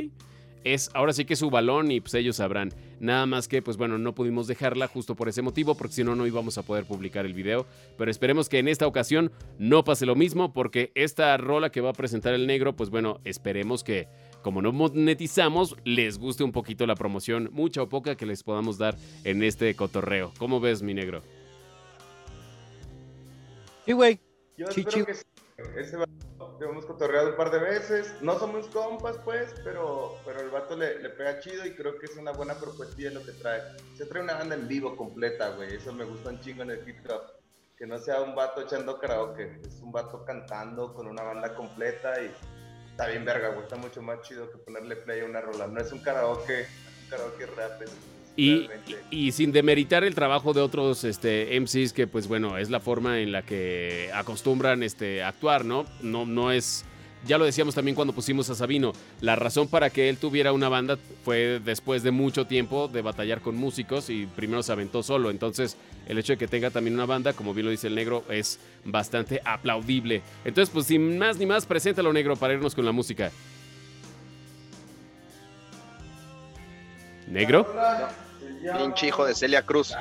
Es, 0.63 0.91
ahora 0.93 1.13
sí 1.13 1.25
que 1.25 1.33
es 1.33 1.39
su 1.39 1.49
balón 1.49 1.91
y 1.91 2.01
pues 2.01 2.13
ellos 2.13 2.35
sabrán. 2.35 2.73
Nada 2.99 3.25
más 3.25 3.47
que, 3.47 3.61
pues 3.61 3.77
bueno, 3.77 3.97
no 3.97 4.15
pudimos 4.15 4.47
dejarla 4.47 4.87
justo 4.87 5.15
por 5.15 5.29
ese 5.29 5.41
motivo, 5.41 5.75
porque 5.75 5.93
si 5.93 6.03
no, 6.03 6.15
no 6.15 6.25
íbamos 6.25 6.57
a 6.57 6.63
poder 6.63 6.85
publicar 6.85 7.25
el 7.25 7.33
video. 7.33 7.65
Pero 7.97 8.09
esperemos 8.09 8.49
que 8.49 8.59
en 8.59 8.67
esta 8.67 8.87
ocasión 8.87 9.31
no 9.59 9.83
pase 9.83 10.05
lo 10.05 10.15
mismo, 10.15 10.53
porque 10.53 10.91
esta 10.95 11.35
rola 11.37 11.71
que 11.71 11.81
va 11.81 11.91
a 11.91 11.93
presentar 11.93 12.33
el 12.33 12.47
negro, 12.47 12.75
pues 12.75 12.89
bueno, 12.89 13.19
esperemos 13.23 13.83
que, 13.83 14.07
como 14.41 14.61
no 14.61 14.71
monetizamos, 14.71 15.75
les 15.83 16.17
guste 16.17 16.43
un 16.43 16.51
poquito 16.51 16.85
la 16.87 16.95
promoción, 16.95 17.49
mucha 17.53 17.81
o 17.83 17.89
poca 17.89 18.15
que 18.15 18.25
les 18.25 18.43
podamos 18.43 18.77
dar 18.77 18.95
en 19.23 19.43
este 19.43 19.75
cotorreo. 19.75 20.31
¿Cómo 20.39 20.59
ves, 20.59 20.81
mi 20.81 20.93
negro? 20.93 21.21
Sí, 23.85 23.93
güey. 23.93 24.19
Yo 24.57 24.67
Sí, 24.71 24.81
espero 24.81 24.97
sí. 24.97 25.05
que 25.05 25.13
sí. 25.13 25.23
Ese 25.75 25.97
vato 25.97 26.11
hemos 26.61 26.85
cotorreado 26.85 27.29
un 27.29 27.35
par 27.35 27.49
de 27.49 27.57
veces. 27.57 28.13
No 28.21 28.37
somos 28.37 28.67
compas, 28.67 29.17
pues, 29.25 29.55
pero, 29.63 30.15
pero 30.23 30.41
el 30.41 30.51
vato 30.51 30.75
le, 30.75 30.99
le 30.99 31.09
pega 31.09 31.39
chido 31.39 31.65
y 31.65 31.73
creo 31.73 31.97
que 31.97 32.05
es 32.05 32.15
una 32.15 32.31
buena 32.31 32.53
propuesta 32.53 32.95
lo 33.09 33.23
que 33.23 33.31
trae. 33.31 33.61
Se 33.95 34.05
trae 34.05 34.21
una 34.21 34.35
banda 34.35 34.53
en 34.53 34.67
vivo 34.67 34.95
completa, 34.95 35.49
güey. 35.55 35.73
Eso 35.73 35.91
me 35.93 36.05
gusta 36.05 36.29
un 36.29 36.39
chingo 36.41 36.61
en 36.61 36.71
el 36.71 36.87
hip 36.87 37.09
hop. 37.09 37.23
Que 37.75 37.87
no 37.87 37.97
sea 37.97 38.21
un 38.21 38.35
vato 38.35 38.61
echando 38.61 38.99
karaoke. 38.99 39.59
Es 39.67 39.81
un 39.81 39.91
vato 39.91 40.23
cantando 40.25 40.93
con 40.93 41.07
una 41.07 41.23
banda 41.23 41.55
completa 41.55 42.21
y 42.21 42.31
está 42.91 43.07
bien 43.07 43.25
verga, 43.25 43.49
güey. 43.49 43.63
Está 43.63 43.77
mucho 43.77 44.03
más 44.03 44.21
chido 44.21 44.51
que 44.51 44.59
ponerle 44.59 44.95
play 44.97 45.21
a 45.21 45.25
una 45.25 45.41
rola. 45.41 45.65
No 45.65 45.81
es 45.81 45.91
un 45.91 46.03
karaoke, 46.03 46.67
un 47.03 47.09
karaoke 47.09 47.45
rap. 47.47 47.81
Es 47.81 47.91
Y, 48.37 49.31
sin 49.31 49.51
demeritar 49.51 50.03
el 50.03 50.13
trabajo 50.13 50.53
de 50.53 50.61
otros 50.61 51.03
este, 51.03 51.59
MCs, 51.59 51.91
que 51.91 52.05
pues 52.05 52.27
bueno, 52.27 52.59
es 52.59 52.69
la 52.69 52.79
forma 52.79 53.19
en 53.19 53.31
la 53.31 53.41
que 53.41 54.11
acostumbran 54.13 54.83
este, 54.83 55.23
actuar, 55.23 55.65
¿no? 55.65 55.85
No, 56.01 56.25
no 56.27 56.51
es. 56.51 56.85
Ya 57.25 57.39
lo 57.39 57.45
decíamos 57.45 57.73
también 57.73 57.95
cuando 57.95 58.13
pusimos 58.13 58.47
a 58.51 58.55
Sabino. 58.55 58.93
La 59.21 59.35
razón 59.35 59.67
para 59.67 59.89
que 59.89 60.07
él 60.07 60.17
tuviera 60.17 60.53
una 60.53 60.69
banda 60.69 60.99
fue 61.25 61.59
después 61.65 62.03
de 62.03 62.11
mucho 62.11 62.45
tiempo 62.45 62.87
de 62.87 63.01
batallar 63.01 63.41
con 63.41 63.57
músicos 63.57 64.11
y 64.11 64.27
primero 64.27 64.61
se 64.61 64.71
aventó 64.71 65.01
solo. 65.01 65.31
Entonces, 65.31 65.75
el 66.07 66.19
hecho 66.19 66.33
de 66.33 66.37
que 66.37 66.47
tenga 66.47 66.69
también 66.69 66.93
una 66.93 67.07
banda, 67.07 67.33
como 67.33 67.55
bien 67.55 67.65
lo 67.65 67.71
dice 67.71 67.87
el 67.87 67.95
negro, 67.95 68.23
es 68.29 68.59
bastante 68.85 69.41
aplaudible. 69.43 70.21
Entonces, 70.45 70.71
pues 70.71 70.85
sin 70.85 71.17
más 71.17 71.37
ni 71.37 71.47
más, 71.47 71.65
preséntalo, 71.65 72.13
negro, 72.13 72.35
para 72.35 72.53
irnos 72.53 72.75
con 72.75 72.85
la 72.85 72.91
música. 72.91 73.31
¿Negro? 77.27 77.67
Pinche 78.61 79.07
hijo 79.07 79.25
de 79.25 79.35
Celia 79.35 79.61
Cruz. 79.61 79.93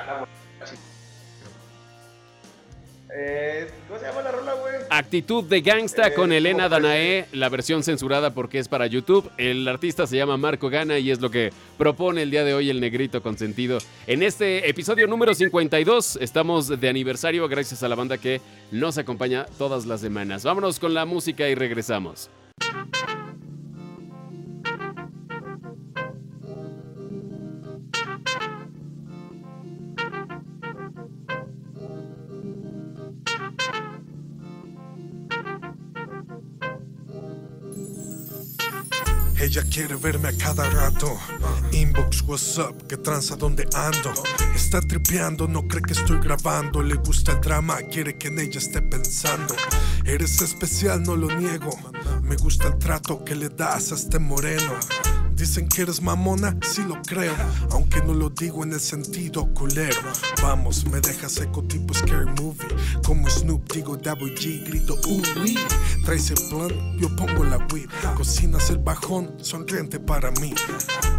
Eh, 3.09 3.71
¿Cómo 3.87 3.99
se 3.99 4.05
llama 4.05 4.21
la 4.21 4.31
rola, 4.31 4.53
güey? 4.53 4.75
Actitud 4.89 5.43
de 5.45 5.61
Gangsta 5.61 6.07
Eh, 6.07 6.13
con 6.13 6.31
Elena 6.31 6.65
¿cómo 6.65 6.81
Danae, 6.81 7.25
la 7.31 7.49
versión 7.49 7.81
censurada 7.81 8.33
porque 8.33 8.59
es 8.59 8.67
para 8.67 8.85
YouTube. 8.85 9.31
El 9.37 9.67
artista 9.67 10.05
se 10.05 10.17
llama 10.17 10.37
Marco 10.37 10.69
Gana 10.69 10.99
y 10.99 11.09
es 11.09 11.21
lo 11.21 11.31
que 11.31 11.51
propone 11.77 12.23
el 12.23 12.31
día 12.31 12.43
de 12.43 12.53
hoy 12.53 12.69
el 12.69 12.81
negrito 12.81 13.23
consentido. 13.23 13.79
En 14.07 14.23
este 14.23 14.69
episodio 14.69 15.07
número 15.07 15.33
52 15.33 16.17
estamos 16.21 16.67
de 16.67 16.89
aniversario 16.89 17.47
gracias 17.47 17.81
a 17.81 17.87
la 17.87 17.95
banda 17.95 18.17
que 18.17 18.41
nos 18.71 18.97
acompaña 18.97 19.45
todas 19.57 19.85
las 19.85 20.01
semanas. 20.01 20.43
Vámonos 20.43 20.79
con 20.79 20.93
la 20.93 21.05
música 21.05 21.47
y 21.47 21.55
regresamos. 21.55 22.29
Ella 39.39 39.63
quiere 39.69 39.95
verme 39.95 40.29
a 40.29 40.37
cada 40.37 40.67
rato. 40.69 41.17
Inbox, 41.71 42.23
what's 42.23 42.57
up, 42.57 42.87
que 42.87 42.97
tranza 42.97 43.35
donde 43.35 43.67
ando. 43.73 44.11
Está 44.55 44.81
tripeando, 44.81 45.47
no 45.47 45.67
cree 45.67 45.83
que 45.83 45.93
estoy 45.93 46.19
grabando. 46.19 46.81
Le 46.81 46.95
gusta 46.95 47.33
el 47.33 47.41
drama, 47.41 47.77
quiere 47.83 48.17
que 48.17 48.29
en 48.29 48.39
ella 48.39 48.57
esté 48.57 48.81
pensando. 48.81 49.55
Eres 50.05 50.41
especial, 50.41 51.03
no 51.03 51.15
lo 51.15 51.27
niego. 51.37 51.69
Me 52.23 52.35
gusta 52.35 52.69
el 52.69 52.77
trato 52.79 53.23
que 53.23 53.35
le 53.35 53.49
das 53.49 53.91
a 53.91 53.95
este 53.95 54.17
moreno. 54.17 54.73
Dicen 55.37 55.69
que 55.69 55.83
eres 55.83 56.01
mamona, 56.01 56.57
sí 56.63 56.81
lo 56.83 56.99
creo, 57.03 57.35
aunque 57.69 58.01
no 58.01 58.15
lo 58.15 58.31
digo 58.31 58.63
en 58.63 58.73
el 58.73 58.79
sentido 58.79 59.45
culero. 59.53 60.01
Vamos, 60.41 60.83
me 60.87 60.99
dejas 60.99 61.33
seco 61.33 61.63
tipo 61.63 61.93
scary 61.93 62.25
movie. 62.41 62.67
Como 63.05 63.29
Snoop 63.29 63.71
digo 63.71 63.95
Double 63.95 64.33
grito 64.33 64.97
uy. 65.07 65.55
Traes 66.03 66.31
el 66.31 66.37
plan, 66.49 66.97
yo 66.97 67.15
pongo 67.15 67.43
la 67.43 67.57
weed. 67.71 67.87
Cocinas 68.15 68.71
el 68.71 68.79
bajón, 68.79 69.31
sonriente 69.39 69.99
para 69.99 70.31
mí. 70.31 70.55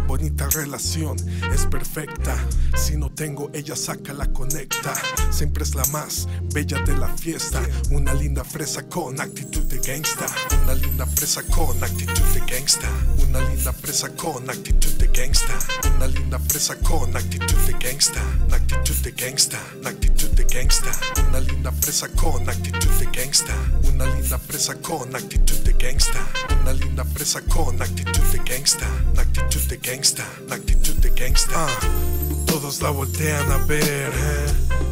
Bonita 0.05 0.49
relación, 0.49 1.15
es 1.53 1.65
perfecta. 1.67 2.35
Si 2.75 2.97
no 2.97 3.09
tengo, 3.11 3.49
ella 3.53 3.75
saca 3.75 4.11
la 4.13 4.25
conecta. 4.33 4.93
Siempre 5.29 5.63
es 5.63 5.75
la 5.75 5.85
más 5.93 6.27
bella 6.53 6.83
de 6.83 6.97
la 6.97 7.07
fiesta. 7.07 7.61
Una 7.91 8.13
linda 8.13 8.43
fresa 8.43 8.83
con 8.89 9.21
actitud 9.21 9.63
de 9.65 9.77
gangsta. 9.77 10.25
Una 10.63 10.73
linda 10.73 11.05
fresa 11.05 11.41
con 11.43 11.81
actitud 11.81 12.23
de 12.33 12.39
gangsta. 12.51 12.89
Una 13.27 13.39
linda 13.49 13.71
fresa 14.09 14.15
con 14.15 14.49
actitud 14.49 14.93
de 14.97 15.07
gangsta. 15.07 15.53
Una 15.95 16.07
linda 16.07 16.39
fresa 16.39 16.75
con 16.75 17.15
actitud 17.15 17.57
de 17.65 17.73
gangsta. 17.73 18.21
Actitud 18.51 18.95
de 19.03 19.11
gangsta. 19.11 19.59
Actitud 19.85 20.29
de 20.31 20.43
gangsta. 20.45 20.91
Una 21.27 21.39
linda 21.39 21.71
fresa 21.71 22.07
con 22.09 22.49
actitud 22.49 22.89
de 22.99 23.05
gangsta. 23.05 23.53
Una 23.83 24.05
linda 24.05 24.37
fresa 24.37 24.75
con 24.81 25.15
actitud 25.15 25.57
de 25.63 25.73
gangsta. 25.73 26.19
Una 26.61 26.73
linda 26.73 27.03
fresa 27.05 27.41
con 27.41 27.81
actitud 27.81 28.23
de 28.31 28.39
gangsta. 28.39 28.87
Actitud 29.17 29.67
de 29.69 29.77
gangsta. 29.77 30.25
Actitud 30.49 30.95
de 30.95 31.09
gangsta. 31.09 31.55
Ah, 31.55 32.28
todos 32.59 32.81
la 32.81 32.89
voltean 32.89 33.49
a 33.51 33.57
ver. 33.57 34.11
eh. 34.13 34.45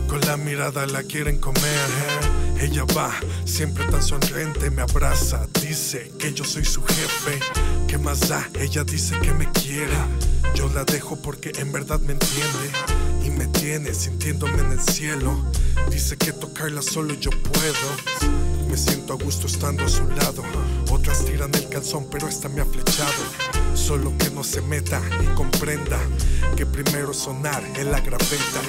Con 0.08 0.21
la 0.21 0.38
mirada 0.38 0.86
la 0.86 1.03
quieren 1.03 1.38
comer. 1.38 1.63
eh. 1.65 2.63
Ella 2.65 2.86
va, 2.95 3.13
siempre 3.45 3.84
tan 3.86 4.01
sonriente, 4.01 4.69
me 4.71 4.82
abraza. 4.84 5.47
Dice 5.62 6.12
que 6.17 6.34
yo 6.34 6.43
soy 6.45 6.63
su 6.63 6.82
jefe. 6.84 7.39
¿Qué 7.88 7.97
más 7.97 8.30
da? 8.30 8.47
Ella 8.60 8.84
dice 8.84 9.19
que 9.19 9.34
me 9.34 9.51
quiere. 9.51 9.97
Yo 10.56 10.69
la 10.69 10.86
dejo 10.86 11.17
porque 11.17 11.51
en 11.58 11.71
verdad 11.73 11.99
me 11.99 12.13
entiende. 12.13 12.71
Y 13.25 13.32
me 13.32 13.47
tiene 13.47 13.93
sintiéndome 13.93 14.60
en 14.60 14.71
el 14.71 14.82
cielo. 14.82 15.45
Dice 15.91 16.15
que 16.17 16.32
tocarla 16.32 16.82
solo 16.82 17.13
yo 17.15 17.32
puedo. 17.32 18.57
Me 18.69 18.77
siento 18.77 19.13
a 19.13 19.17
gusto 19.17 19.47
estando 19.47 19.86
a 19.86 19.89
su 19.89 20.08
lado. 20.10 20.43
Otras 20.91 21.25
tiran 21.25 21.53
el 21.56 21.69
calzón, 21.69 22.08
pero 22.12 22.27
esta 22.27 22.49
me 22.49 22.62
ha 22.62 22.65
flechado. 22.65 23.23
Solo 23.73 24.13
que 24.17 24.30
no 24.32 24.43
se 24.43 24.62
meta 24.62 25.01
y 25.21 25.36
comprenda 25.36 25.99
que 26.56 26.65
primero 26.65 27.13
sonar 27.13 27.63
en 27.75 27.91
la 27.91 27.99
graveta. 28.01 28.62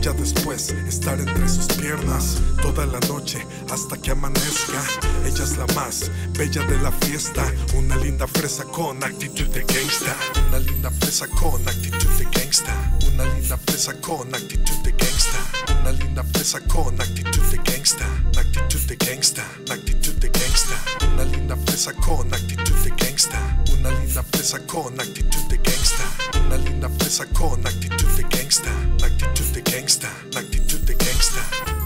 Ya 0.00 0.12
después 0.12 0.70
estar 0.88 1.20
entre 1.20 1.48
sus 1.48 1.66
piernas 1.66 2.40
toda 2.62 2.86
la 2.86 3.00
noche 3.00 3.44
hasta 3.70 3.96
que 4.00 4.12
amanezca. 4.12 4.82
Ella 5.26 5.44
es 5.44 5.56
la 5.56 5.66
más 5.74 6.10
bella 6.38 6.62
de 6.66 6.78
la 6.78 6.92
fiesta. 6.92 7.44
Una 7.74 7.96
linda 7.96 8.26
fresa 8.26 8.64
con 8.64 9.02
actitud 9.04 9.46
de 9.48 9.60
gangsta. 9.64 10.16
Una 10.48 10.58
linda 10.58 10.90
fresa 10.90 11.26
con 11.28 11.68
actitud 11.68 12.08
de 12.18 12.24
gangsta. 12.24 12.74
Una 13.12 13.24
linda 13.24 13.58
fresa 13.58 14.00
con 14.00 14.34
actitud 14.34 14.76
de 14.84 14.92
gangsta. 14.92 15.38
Una 15.80 15.92
linda 15.92 16.24
fresa 16.32 16.60
con 16.60 17.00
actitud 17.00 17.42
de 17.50 17.56
gangsta. 17.58 18.06
Actitud 18.38 18.80
de 18.86 18.96
gangsta. 18.96 19.39
Actitud 19.70 20.14
de 20.14 20.28
gangsta. 20.28 20.74
Una 21.12 21.24
linda 21.24 21.56
fresa 21.66 21.92
con 21.94 22.32
actitud 22.32 22.74
de 22.84 22.90
gangsta. 22.90 23.38
Una 23.72 23.90
linda 23.90 24.22
fresa 24.32 24.58
con 24.66 25.00
actitud 25.00 25.44
de 25.48 25.56
gangsta. 25.58 26.04
Una 26.46 26.56
linda 26.56 26.88
fresa 26.98 27.26
con 27.26 27.66
actitud 27.66 28.08
de 28.16 28.22
gangsta. 28.22 28.70
Actitud 29.04 29.46
de 29.54 29.62
gangsta. 29.62 30.08
Actitud 30.36 30.80
de 30.80 30.94
gangsta. 30.94 31.79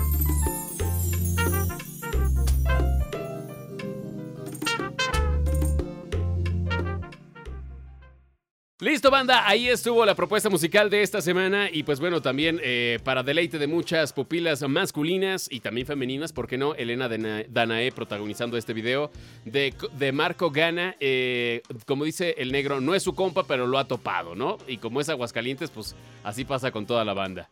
Listo, 8.84 9.10
banda, 9.10 9.48
ahí 9.48 9.66
estuvo 9.70 10.04
la 10.04 10.14
propuesta 10.14 10.50
musical 10.50 10.90
de 10.90 11.00
esta 11.00 11.22
semana 11.22 11.70
y 11.72 11.84
pues 11.84 12.00
bueno, 12.00 12.20
también 12.20 12.60
eh, 12.62 12.98
para 13.02 13.22
deleite 13.22 13.56
de 13.58 13.66
muchas 13.66 14.12
pupilas 14.12 14.60
masculinas 14.68 15.48
y 15.50 15.60
también 15.60 15.86
femeninas, 15.86 16.34
¿por 16.34 16.46
qué 16.46 16.58
no? 16.58 16.74
Elena 16.74 17.08
Dana- 17.08 17.44
Danae 17.48 17.92
protagonizando 17.92 18.58
este 18.58 18.74
video 18.74 19.10
de, 19.46 19.72
de 19.94 20.12
Marco 20.12 20.50
Gana, 20.50 20.96
eh, 21.00 21.62
como 21.86 22.04
dice 22.04 22.34
el 22.36 22.52
negro, 22.52 22.82
no 22.82 22.94
es 22.94 23.02
su 23.02 23.14
compa, 23.14 23.44
pero 23.44 23.66
lo 23.66 23.78
ha 23.78 23.88
topado, 23.88 24.34
¿no? 24.34 24.58
Y 24.68 24.76
como 24.76 25.00
es 25.00 25.08
Aguascalientes, 25.08 25.70
pues 25.70 25.96
así 26.22 26.44
pasa 26.44 26.70
con 26.70 26.84
toda 26.84 27.06
la 27.06 27.14
banda. 27.14 27.48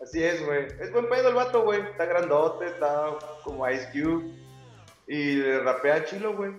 Así 0.00 0.22
es, 0.22 0.46
güey. 0.46 0.66
Es 0.80 0.92
buen 0.92 1.08
pedo 1.08 1.30
el 1.30 1.34
vato, 1.34 1.64
güey. 1.64 1.80
Está 1.80 2.04
grandote, 2.04 2.66
está 2.66 3.06
como 3.42 3.68
Ice 3.68 3.88
Cube. 3.92 4.24
Y 5.08 5.42
rapea 5.42 6.04
chilo, 6.04 6.36
güey. 6.36 6.52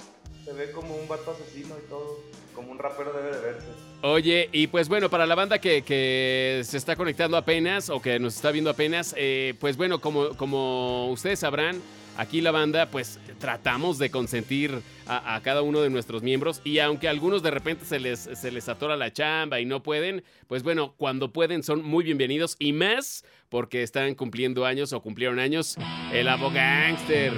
Se 0.45 0.53
ve 0.53 0.71
como 0.71 0.95
un 0.95 1.08
vato 1.08 1.31
asesino 1.31 1.75
y 1.84 1.89
todo. 1.89 2.19
Como 2.53 2.71
un 2.71 2.77
rapero 2.77 3.12
debe 3.12 3.36
de 3.36 3.41
verse. 3.41 3.67
Oye, 4.03 4.49
y 4.51 4.67
pues 4.67 4.88
bueno, 4.88 5.10
para 5.10 5.25
la 5.25 5.34
banda 5.34 5.60
que, 5.60 6.62
se 6.63 6.77
está 6.77 6.95
conectando 6.95 7.36
apenas 7.36 7.89
o 7.89 7.99
que 7.99 8.19
nos 8.19 8.36
está 8.36 8.51
viendo 8.51 8.69
apenas, 8.69 9.15
eh, 9.17 9.55
pues 9.60 9.75
bueno, 9.75 9.99
como, 9.99 11.10
ustedes 11.10 11.39
sabrán, 11.39 11.81
aquí 12.15 12.39
la 12.39 12.51
banda, 12.51 12.91
pues 12.91 13.19
tratamos 13.39 13.97
de 13.97 14.12
consentir 14.12 14.79
a, 15.08 15.41
cada 15.43 15.63
uno 15.63 15.81
de 15.81 15.89
nuestros 15.89 16.21
miembros 16.21 16.62
y 16.63 16.77
aunque 16.79 17.10
algunos 17.10 17.41
de 17.41 17.51
repente 17.51 17.84
se 17.84 17.99
les, 17.99 18.19
se 18.19 18.51
les 18.51 18.69
atora 18.69 18.95
la 18.95 19.12
chamba 19.12 19.60
y 19.60 19.65
no 19.65 19.81
pueden, 19.81 20.23
pues 20.47 20.62
bueno, 20.62 20.93
cuando 20.97 21.34
pueden 21.34 21.63
son 21.63 21.84
muy 21.84 22.03
bienvenidos 22.03 22.55
y 22.60 22.71
más 22.73 23.25
porque 23.49 23.81
están 23.81 24.13
cumpliendo 24.13 24.65
años 24.65 24.93
o 24.93 25.01
cumplieron 25.01 25.39
años 25.39 25.77
el 26.13 26.27
Abogangster. 26.27 27.34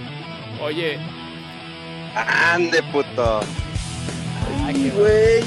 Oye, 0.61 0.99
Ande, 2.53 2.81
puto. 2.91 3.41
Ay, 4.65 4.91
güey. 4.95 5.43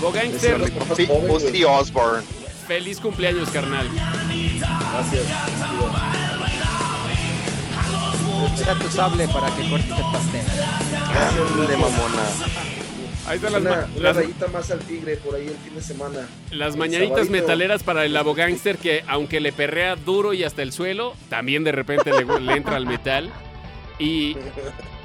Güey. 0.00 1.08
Ozzy 1.30 1.64
Osbourne. 1.64 2.22
feliz 2.66 2.98
cumpleaños, 3.00 3.48
carnal. 3.50 3.88
Gracias. 3.94 5.22
Tira 8.56 8.74
tu 8.74 8.88
sable 8.90 9.28
para 9.28 9.54
que 9.54 9.68
cortes 9.70 9.90
el 9.90 10.04
pastel. 10.12 11.78
Mamona. 11.78 12.22
Ahí 13.28 13.36
están 13.36 13.52
las, 13.54 13.60
Una, 13.62 13.70
una 13.72 14.02
las- 14.02 14.16
rayita 14.16 14.46
más 14.48 14.70
al 14.70 14.78
tigre 14.80 15.16
por 15.16 15.34
ahí 15.34 15.48
el 15.48 15.56
fin 15.56 15.74
de 15.74 15.82
semana. 15.82 16.28
Las 16.52 16.74
El 16.74 16.78
mañanitas 16.78 17.26
sabadito. 17.26 17.32
metaleras 17.32 17.82
para 17.82 18.04
el 18.04 18.16
abogánster 18.16 18.78
que 18.78 19.02
aunque 19.08 19.40
le 19.40 19.52
perrea 19.52 19.96
duro 19.96 20.32
y 20.32 20.44
hasta 20.44 20.62
el 20.62 20.72
suelo, 20.72 21.14
también 21.28 21.64
de 21.64 21.72
repente 21.72 22.12
le, 22.12 22.24
le 22.40 22.52
entra 22.52 22.76
al 22.76 22.86
metal. 22.86 23.30
Y, 23.98 24.36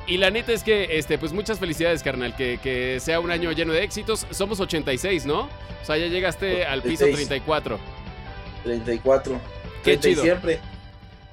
y 0.08 0.18
la 0.18 0.32
neta 0.32 0.52
es 0.52 0.64
que, 0.64 0.98
este, 0.98 1.18
pues 1.18 1.32
muchas 1.34 1.60
felicidades, 1.60 2.04
carnal. 2.04 2.36
Que, 2.36 2.60
que 2.62 3.00
sea 3.00 3.20
un 3.20 3.32
año 3.32 3.52
lleno 3.52 3.74
de 3.74 3.84
éxitos. 3.84 4.26
Somos 4.32 4.60
86, 4.60 5.26
¿no? 5.26 5.42
O 5.42 5.86
sea, 5.86 5.98
ya 5.98 6.08
llegaste 6.08 6.66
al 6.66 6.82
piso 6.82 7.06
86. 7.06 7.28
34. 7.28 7.80
34. 8.64 9.42
Qué 9.84 9.98
30 9.98 10.08
y 10.08 10.12
chido. 10.12 10.24
siempre. 10.24 10.60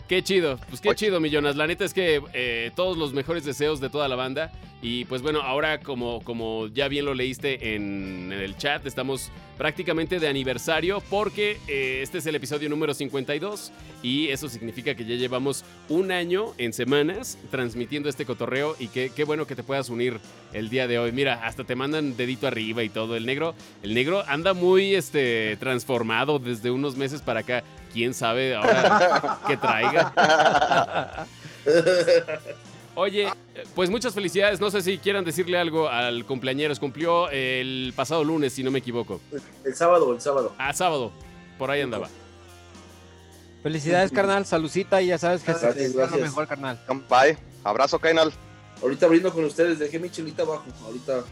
Qué 0.09 0.23
chido, 0.23 0.59
pues 0.71 0.81
qué 0.81 0.89
Oye. 0.89 0.97
chido, 0.97 1.21
millonas. 1.21 1.57
La 1.57 1.67
neta 1.67 1.85
es 1.85 1.93
que 1.93 2.23
eh, 2.33 2.71
todos 2.75 2.97
los 2.97 3.13
mejores 3.13 3.45
deseos 3.45 3.79
de 3.79 3.91
toda 3.91 4.09
la 4.09 4.17
banda. 4.17 4.51
Y 4.81 5.05
pues 5.07 5.23
bueno, 5.23 5.43
ahora 5.43 5.81
como, 5.81 6.23
como 6.23 6.69
ya 6.69 6.89
bien 6.89 7.05
lo 7.05 7.13
leíste 7.13 7.75
en, 7.75 8.33
en 8.33 8.41
el 8.41 8.57
chat, 8.57 8.87
estamos 8.87 9.31
prácticamente 9.59 10.21
de 10.21 10.29
aniversario 10.29 11.03
porque 11.11 11.59
eh, 11.67 11.99
este 12.01 12.19
es 12.19 12.27
el 12.27 12.37
episodio 12.37 12.71
número 12.71 12.95
52 12.95 13.73
y 14.05 14.29
eso 14.29 14.49
significa 14.49 14.95
que 14.95 15.05
ya 15.05 15.17
llevamos 15.17 15.65
un 15.89 16.13
año 16.13 16.55
en 16.59 16.73
semanas 16.73 17.37
transmitiendo 17.51 18.09
este 18.09 18.25
cotorreo 18.25 18.77
y 18.79 18.87
qué, 18.87 19.11
qué 19.15 19.25
bueno 19.25 19.49
que 19.49 19.57
te 19.57 19.65
puedas 19.65 19.91
unir 19.91 20.21
el 20.53 20.71
día 20.71 20.87
de 20.87 21.01
hoy. 21.01 21.11
Mira, 21.11 21.45
hasta 21.45 21.65
te 21.65 21.75
mandan 21.75 22.17
dedito 22.17 22.47
arriba 22.47 22.85
y 22.85 22.89
todo. 22.89 23.17
El 23.17 23.27
negro, 23.27 23.57
el 23.83 23.95
negro 23.95 24.23
anda 24.29 24.55
muy 24.55 24.95
este, 24.95 25.57
transformado 25.57 26.39
desde 26.39 26.71
unos 26.71 26.97
meses 26.97 27.21
para 27.21 27.41
acá. 27.41 27.65
¿Quién 27.93 28.15
sabe 28.15 28.55
ahora 28.55 29.39
qué 29.47 29.57
traiga? 29.57 31.27
Oye, 32.95 33.29
pues 33.75 33.91
muchas 33.91 34.13
felicidades. 34.15 34.61
No 34.61 34.71
sé 34.71 34.83
si 34.83 34.99
quieran 34.99 35.25
decirle 35.25 35.59
algo 35.59 35.89
al 35.89 36.25
cumpleañeros. 36.25 36.81
Cumplió 36.81 37.31
el 37.31 37.93
pasado 37.95 38.25
lunes, 38.25 38.53
si 38.53 38.63
no 38.65 38.71
me 38.71 38.81
equivoco. 38.81 39.21
El 39.65 39.75
sábado, 39.75 40.13
el 40.13 40.21
sábado. 40.21 40.53
Ah, 40.59 40.73
sábado. 40.73 41.13
Por 41.59 41.71
ahí 41.71 41.81
andaba. 41.81 42.09
Felicidades, 43.63 44.11
carnal. 44.11 44.47
Salucita 44.47 45.01
y 45.03 45.09
ya 45.09 45.19
sabes 45.19 45.43
que 45.43 45.53
Gracias, 45.53 45.75
te 45.75 45.81
deseo 45.81 46.01
lo 46.01 46.07
gracias. 46.07 46.23
mejor, 46.23 46.47
carnal. 46.49 46.81
Bye. 47.09 47.39
Abrazo, 47.65 47.99
Kainal. 47.99 48.33
Ahorita 48.83 49.07
brindo 49.09 49.33
con 49.33 49.45
ustedes, 49.45 49.79
dejé 49.79 49.99
mi 49.99 50.11
chelita 50.11 50.43
abajo. 50.43 50.65
Ahorita 50.85 51.23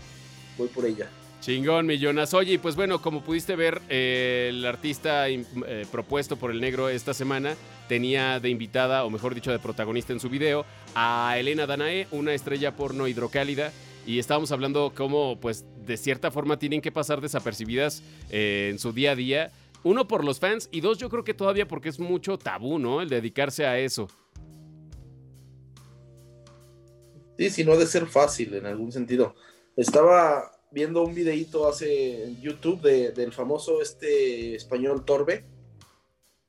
voy 0.59 0.69
por 0.69 0.85
ella. 0.85 1.09
Chingón, 1.47 1.87
millonas. 1.87 2.35
Oye, 2.35 2.59
pues 2.59 2.75
bueno, 2.75 3.01
como 3.01 3.23
pudiste 3.23 3.55
ver, 3.55 3.81
eh, 3.89 4.49
el 4.51 4.67
artista 4.67 5.29
eh, 5.29 5.45
propuesto 5.93 6.37
por 6.37 6.51
el 6.51 6.61
negro 6.61 6.89
esta 6.89 7.15
semana 7.15 7.55
tenía 7.89 8.41
de 8.41 8.49
invitada, 8.49 9.05
o 9.05 9.11
mejor 9.11 9.33
dicho, 9.33 9.53
de 9.53 9.61
protagonista 9.61 10.13
en 10.13 10.19
su 10.19 10.29
video, 10.29 10.67
a 10.97 11.37
Elena 11.39 11.65
Danae, 11.65 12.09
una 12.11 12.35
estrella 12.35 12.75
porno 12.75 13.07
hidrocálida. 13.07 13.71
Y 14.09 14.19
estábamos 14.19 14.51
hablando 14.51 14.93
cómo, 14.93 15.39
pues, 15.39 15.65
de 15.87 15.97
cierta 15.97 16.33
forma 16.33 16.59
tienen 16.59 16.81
que 16.81 16.91
pasar 16.91 17.21
desapercibidas 17.21 18.03
eh, 18.29 18.71
en 18.73 18.81
su 18.81 18.93
día 18.93 19.13
a 19.13 19.15
día. 19.15 19.53
Uno, 19.85 20.09
por 20.09 20.25
los 20.25 20.41
fans, 20.41 20.69
y 20.73 20.81
dos, 20.81 20.99
yo 20.99 21.09
creo 21.09 21.23
que 21.23 21.33
todavía 21.33 21.69
porque 21.69 21.91
es 21.91 22.01
mucho 22.01 22.39
tabú, 22.39 22.81
¿no? 22.81 23.01
El 23.01 23.09
dedicarse 23.09 23.67
a 23.67 23.79
eso. 23.79 24.09
Sí, 27.39 27.51
si 27.51 27.63
no 27.63 27.75
ha 27.75 27.77
de 27.77 27.87
ser 27.87 28.07
fácil 28.07 28.53
en 28.55 28.67
algún 28.67 28.91
sentido. 28.91 29.37
Estaba 29.77 30.56
viendo 30.71 31.03
un 31.03 31.15
videíto 31.15 31.69
hace 31.69 32.25
en 32.25 32.41
YouTube 32.41 32.81
de- 32.83 33.13
del 33.13 33.33
famoso 33.33 33.81
este 33.81 34.55
español 34.55 35.05
Torbe, 35.05 35.45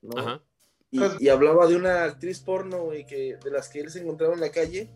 ¿no? 0.02 0.18
Ajá. 0.18 0.42
Y, 0.90 1.00
y 1.20 1.28
hablaba 1.28 1.66
de 1.66 1.76
una 1.76 2.04
actriz 2.04 2.40
porno, 2.40 2.84
güey, 2.84 3.06
que, 3.06 3.36
de 3.42 3.50
las 3.50 3.68
que 3.68 3.80
él 3.80 3.90
se 3.90 4.00
encontraba 4.00 4.34
en 4.34 4.40
la 4.40 4.50
calle, 4.50 4.88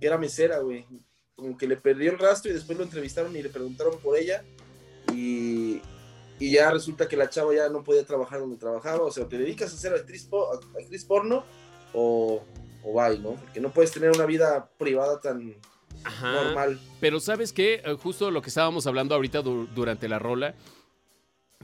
que 0.00 0.06
era 0.06 0.16
mesera, 0.18 0.60
güey. 0.60 0.86
Como 1.34 1.58
que 1.58 1.68
le 1.68 1.76
perdió 1.76 2.10
el 2.10 2.18
rastro 2.18 2.50
y 2.50 2.54
después 2.54 2.78
lo 2.78 2.84
entrevistaron 2.84 3.36
y 3.36 3.42
le 3.42 3.50
preguntaron 3.50 3.98
por 3.98 4.16
ella. 4.16 4.42
Y, 5.12 5.82
y 6.38 6.50
ya 6.52 6.70
resulta 6.70 7.06
que 7.06 7.16
la 7.16 7.28
chava 7.28 7.54
ya 7.54 7.68
no 7.68 7.84
podía 7.84 8.04
trabajar 8.06 8.40
donde 8.40 8.56
trabajaba. 8.56 9.04
O 9.04 9.12
sea, 9.12 9.28
te 9.28 9.36
dedicas 9.36 9.72
a 9.74 9.76
ser 9.76 9.92
actriz, 9.92 10.24
po- 10.24 10.50
actriz 10.80 11.04
porno 11.04 11.44
o, 11.92 12.42
o 12.82 12.92
bye, 12.94 13.18
¿no? 13.18 13.34
Porque 13.34 13.60
no 13.60 13.70
puedes 13.70 13.92
tener 13.92 14.10
una 14.12 14.24
vida 14.24 14.70
privada 14.78 15.20
tan 15.20 15.54
Ajá. 16.04 16.32
normal. 16.44 16.80
Pero 17.00 17.20
¿sabes 17.20 17.52
qué? 17.52 17.82
Eh, 17.84 17.96
Justo 18.00 18.30
lo 18.30 18.42
que 18.42 18.48
estábamos 18.48 18.86
hablando 18.86 19.14
ahorita 19.14 19.42
du- 19.42 19.66
durante 19.74 20.08
la 20.08 20.18
rola, 20.18 20.54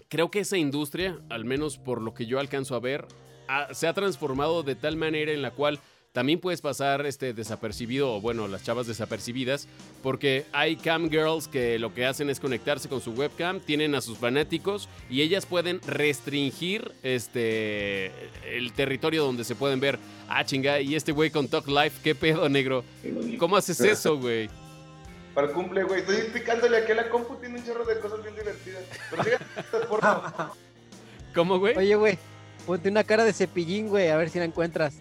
creo 0.09 0.31
que 0.31 0.41
esa 0.41 0.57
industria, 0.57 1.19
al 1.31 1.45
menos 1.45 1.79
por 1.79 2.01
lo 2.03 2.15
que 2.15 2.27
yo 2.27 2.39
alcanzo 2.39 2.75
a 2.75 2.81
ver, 2.81 3.07
ha- 3.49 3.73
se 3.75 3.87
ha 3.87 3.95
transformado 3.95 4.63
de 4.63 4.75
tal 4.75 4.97
manera 4.97 5.33
en 5.33 5.43
la 5.43 5.51
cual 5.53 5.79
también 6.13 6.41
puedes 6.41 6.61
pasar 6.61 7.07
este 7.07 7.33
desapercibido, 7.33 8.15
o 8.15 8.21
bueno, 8.21 8.47
las 8.47 8.63
chavas 8.63 8.87
desapercibidas, 8.87 9.67
porque 10.03 10.45
hay 10.53 10.77
cam 10.77 11.09
girls 11.09 11.49
que 11.49 11.79
lo 11.79 11.95
que 11.95 12.05
hacen 12.05 12.29
es 12.29 12.39
conectarse 12.39 12.89
con 12.89 13.01
su 13.01 13.13
webcam, 13.13 13.61
tienen 13.61 13.95
a 13.95 14.03
sus 14.03 14.19
fanáticos 14.19 14.89
y 15.09 15.23
ellas 15.23 15.47
pueden 15.47 15.81
restringir 15.87 16.93
este 17.03 18.13
el 18.45 18.73
territorio 18.75 19.25
donde 19.25 19.45
se 19.45 19.55
pueden 19.55 19.81
ver. 19.81 19.99
Ah, 20.29 20.45
chinga, 20.45 20.81
y 20.81 20.95
este 20.95 21.13
güey 21.13 21.31
con 21.31 21.49
Talk 21.49 21.67
Life, 21.67 22.01
¿qué 22.03 22.15
pedo, 22.15 22.49
negro? 22.49 22.85
¿Cómo 23.39 23.57
haces 23.57 23.81
eso, 23.81 24.19
güey? 24.19 24.51
Para 25.35 25.47
el 25.47 25.55
cumple, 25.55 25.83
güey. 25.85 26.01
Estoy 26.01 26.17
picándole 26.33 26.77
aquí 26.77 26.93
a 26.93 26.97
la 26.97 27.09
compu, 27.09 27.37
tiene 27.37 27.59
un 27.59 27.65
chorro 27.65 27.87
de 27.87 27.99
cosas 28.01 28.23
bien 28.23 28.35
divertidas. 28.35 28.83
Pero 29.11 29.25
fíjate, 29.25 29.87
porno. 29.89 30.23
¿Cómo, 31.35 31.59
güey? 31.59 31.75
Oye, 31.77 31.95
güey, 31.95 32.19
ponte 32.67 32.91
una 32.91 33.03
cara 33.03 33.25
de 33.25 33.33
cepillín, 33.33 33.89
güey, 33.89 34.11
a 34.11 34.17
ver 34.19 34.29
si 34.29 34.39
la 34.39 34.45
encuentras. 34.45 35.01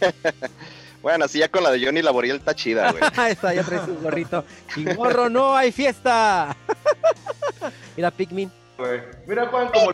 Bueno, 1.02 1.24
así 1.24 1.38
ya 1.38 1.48
con 1.48 1.62
la 1.62 1.70
de 1.70 1.82
Johnny 1.82 2.02
Laboriel 2.02 2.36
está 2.36 2.54
chida, 2.54 2.92
güey. 2.92 3.02
Ahí 3.16 3.32
está, 3.32 3.54
ya 3.54 3.62
trae 3.62 3.82
su 3.86 3.94
gorrito. 4.00 4.44
Sin 4.74 4.94
gorro, 4.94 5.30
no 5.30 5.56
hay 5.56 5.72
fiesta. 5.72 6.54
Mira, 7.96 8.10
Pikmin. 8.10 8.52
güey. 8.76 9.00
Mira, 9.26 9.46
Juan, 9.46 9.68
como 9.72 9.92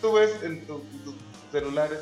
tú 0.00 0.12
ves 0.12 0.30
en, 0.44 0.64
tu- 0.66 0.84
en 0.92 0.98
tus 1.04 1.14
celulares. 1.50 1.98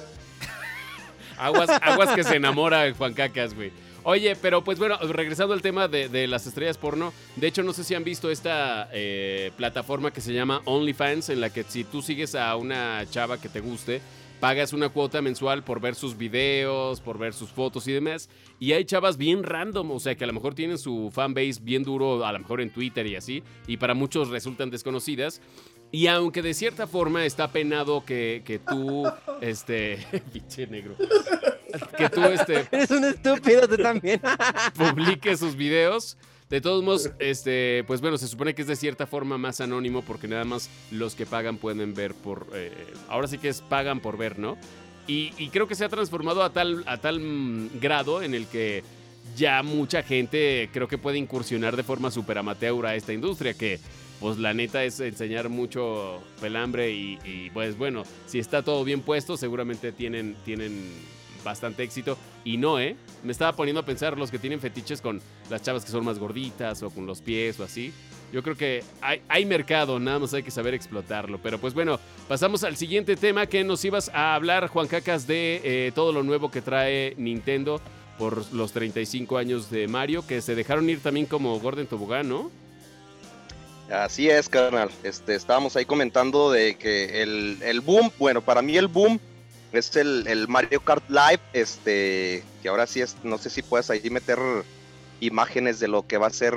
Aguas, 1.38 1.70
aguas 1.80 2.10
que 2.14 2.22
se 2.22 2.36
enamora 2.36 2.92
Juan 2.92 3.14
Cacas, 3.14 3.54
güey. 3.54 3.72
Oye, 4.04 4.36
pero 4.36 4.62
pues 4.62 4.78
bueno, 4.78 4.98
regresando 4.98 5.54
al 5.54 5.62
tema 5.62 5.88
de, 5.88 6.08
de 6.08 6.26
las 6.26 6.46
estrellas 6.46 6.76
porno, 6.76 7.12
de 7.36 7.46
hecho 7.46 7.62
no 7.62 7.72
sé 7.72 7.82
si 7.84 7.94
han 7.94 8.04
visto 8.04 8.30
esta 8.30 8.88
eh, 8.92 9.52
plataforma 9.56 10.10
que 10.10 10.20
se 10.20 10.32
llama 10.34 10.60
OnlyFans, 10.64 11.30
en 11.30 11.40
la 11.40 11.50
que 11.50 11.62
si 11.62 11.84
tú 11.84 12.02
sigues 12.02 12.34
a 12.34 12.54
una 12.56 13.04
chava 13.10 13.38
que 13.40 13.48
te 13.48 13.60
guste, 13.60 14.02
pagas 14.42 14.72
una 14.72 14.88
cuota 14.88 15.22
mensual 15.22 15.62
por 15.62 15.80
ver 15.80 15.94
sus 15.94 16.18
videos, 16.18 17.00
por 17.00 17.16
ver 17.16 17.32
sus 17.32 17.50
fotos 17.50 17.86
y 17.86 17.92
demás. 17.92 18.28
Y 18.58 18.72
hay 18.72 18.84
chavas 18.84 19.16
bien 19.16 19.44
random, 19.44 19.92
o 19.92 20.00
sea, 20.00 20.16
que 20.16 20.24
a 20.24 20.26
lo 20.26 20.32
mejor 20.32 20.56
tienen 20.56 20.78
su 20.78 21.12
fanbase 21.12 21.60
bien 21.62 21.84
duro, 21.84 22.26
a 22.26 22.32
lo 22.32 22.40
mejor 22.40 22.60
en 22.60 22.70
Twitter 22.70 23.06
y 23.06 23.14
así, 23.14 23.44
y 23.68 23.76
para 23.76 23.94
muchos 23.94 24.30
resultan 24.30 24.68
desconocidas. 24.68 25.40
Y 25.92 26.08
aunque 26.08 26.42
de 26.42 26.54
cierta 26.54 26.88
forma 26.88 27.24
está 27.24 27.52
penado 27.52 28.04
que, 28.04 28.42
que 28.44 28.58
tú, 28.58 29.04
este, 29.40 30.04
pinche 30.32 30.66
negro, 30.66 30.96
que 31.96 32.08
tú, 32.08 32.24
este, 32.24 32.66
Eres 32.72 32.90
un 32.90 33.04
estúpido 33.04 33.68
tú 33.68 33.76
también. 33.76 34.20
publique 34.76 35.36
sus 35.36 35.54
videos. 35.54 36.18
De 36.52 36.60
todos 36.60 36.84
modos, 36.84 37.10
este, 37.18 37.82
pues 37.86 38.02
bueno, 38.02 38.18
se 38.18 38.28
supone 38.28 38.54
que 38.54 38.60
es 38.60 38.68
de 38.68 38.76
cierta 38.76 39.06
forma 39.06 39.38
más 39.38 39.62
anónimo 39.62 40.02
porque 40.02 40.28
nada 40.28 40.44
más 40.44 40.68
los 40.90 41.14
que 41.14 41.24
pagan 41.24 41.56
pueden 41.56 41.94
ver 41.94 42.12
por... 42.12 42.46
eh, 42.54 42.70
ahora 43.08 43.26
sí 43.26 43.38
que 43.38 43.48
es 43.48 43.62
pagan 43.62 44.00
por 44.00 44.18
ver, 44.18 44.38
¿no? 44.38 44.58
Y, 45.06 45.32
y 45.38 45.48
creo 45.48 45.66
que 45.66 45.74
se 45.74 45.86
ha 45.86 45.88
transformado 45.88 46.42
a 46.42 46.52
tal, 46.52 46.84
a 46.86 46.98
tal 46.98 47.20
mm, 47.20 47.80
grado 47.80 48.22
en 48.22 48.34
el 48.34 48.46
que 48.48 48.84
ya 49.34 49.62
mucha 49.62 50.02
gente 50.02 50.68
creo 50.74 50.88
que 50.88 50.98
puede 50.98 51.16
incursionar 51.16 51.74
de 51.74 51.84
forma 51.84 52.10
súper 52.10 52.36
amateur 52.36 52.84
a 52.86 52.94
esta 52.94 53.14
industria 53.14 53.54
que... 53.54 53.80
Pues 54.20 54.38
la 54.38 54.54
neta 54.54 54.84
es 54.84 55.00
enseñar 55.00 55.48
mucho 55.48 56.22
pelambre 56.40 56.92
y, 56.92 57.18
y, 57.24 57.50
pues 57.50 57.76
bueno, 57.76 58.04
si 58.28 58.38
está 58.38 58.62
todo 58.62 58.84
bien 58.84 59.00
puesto, 59.00 59.36
seguramente 59.36 59.90
tienen, 59.90 60.36
tienen 60.44 60.92
bastante 61.44 61.82
éxito. 61.82 62.16
Y 62.44 62.56
no, 62.56 62.78
¿eh? 62.78 62.96
Me 63.22 63.32
estaba 63.32 63.52
poniendo 63.52 63.80
a 63.80 63.84
pensar 63.84 64.18
los 64.18 64.30
que 64.30 64.38
tienen 64.38 64.60
fetiches 64.60 65.00
con 65.00 65.20
las 65.50 65.62
chavas 65.62 65.84
que 65.84 65.90
son 65.90 66.04
más 66.04 66.18
gorditas 66.18 66.82
o 66.82 66.90
con 66.90 67.06
los 67.06 67.20
pies 67.20 67.58
o 67.60 67.64
así. 67.64 67.92
Yo 68.32 68.42
creo 68.42 68.56
que 68.56 68.82
hay, 69.02 69.20
hay 69.28 69.44
mercado, 69.44 70.00
nada 70.00 70.18
más 70.18 70.32
hay 70.32 70.42
que 70.42 70.50
saber 70.50 70.72
explotarlo. 70.74 71.38
Pero 71.42 71.58
pues 71.58 71.74
bueno, 71.74 72.00
pasamos 72.28 72.64
al 72.64 72.76
siguiente 72.76 73.16
tema 73.16 73.46
que 73.46 73.62
nos 73.62 73.84
ibas 73.84 74.10
a 74.14 74.34
hablar, 74.34 74.68
Juan 74.68 74.86
Cacas, 74.86 75.26
de 75.26 75.60
eh, 75.62 75.92
todo 75.94 76.12
lo 76.12 76.22
nuevo 76.22 76.50
que 76.50 76.62
trae 76.62 77.14
Nintendo 77.18 77.80
por 78.18 78.52
los 78.52 78.72
35 78.72 79.36
años 79.36 79.70
de 79.70 79.88
Mario, 79.88 80.26
que 80.26 80.40
se 80.40 80.54
dejaron 80.54 80.88
ir 80.88 81.00
también 81.00 81.26
como 81.26 81.58
Gordon 81.60 81.86
Tobogán, 81.86 82.28
¿no? 82.28 82.50
Así 83.90 84.30
es, 84.30 84.48
carnal. 84.48 84.90
Este, 85.02 85.34
estábamos 85.34 85.76
ahí 85.76 85.84
comentando 85.84 86.50
de 86.50 86.76
que 86.76 87.22
el, 87.22 87.58
el 87.62 87.80
boom, 87.80 88.10
bueno, 88.18 88.40
para 88.40 88.62
mí 88.62 88.76
el 88.76 88.88
boom 88.88 89.20
es 89.72 89.96
el, 89.96 90.26
el 90.26 90.48
Mario 90.48 90.80
Kart 90.80 91.08
Live, 91.08 91.40
este, 91.52 92.44
que 92.62 92.68
ahora 92.68 92.86
sí 92.86 93.00
es, 93.00 93.16
no 93.24 93.38
sé 93.38 93.50
si 93.50 93.62
puedes 93.62 93.90
ahí 93.90 94.08
meter 94.10 94.38
imágenes 95.20 95.80
de 95.80 95.88
lo 95.88 96.06
que 96.06 96.18
va 96.18 96.26
a 96.26 96.30
ser 96.30 96.54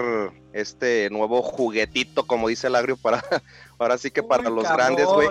este 0.53 1.09
nuevo 1.09 1.41
juguetito, 1.41 2.25
como 2.25 2.47
dice 2.47 2.67
el 2.67 2.75
agrio, 2.75 2.97
para, 2.97 3.23
ahora 3.77 3.97
sí 3.97 4.11
que 4.11 4.23
para 4.23 4.49
los 4.49 4.63
cabrón. 4.63 4.77
grandes, 4.77 5.05
güey. 5.05 5.29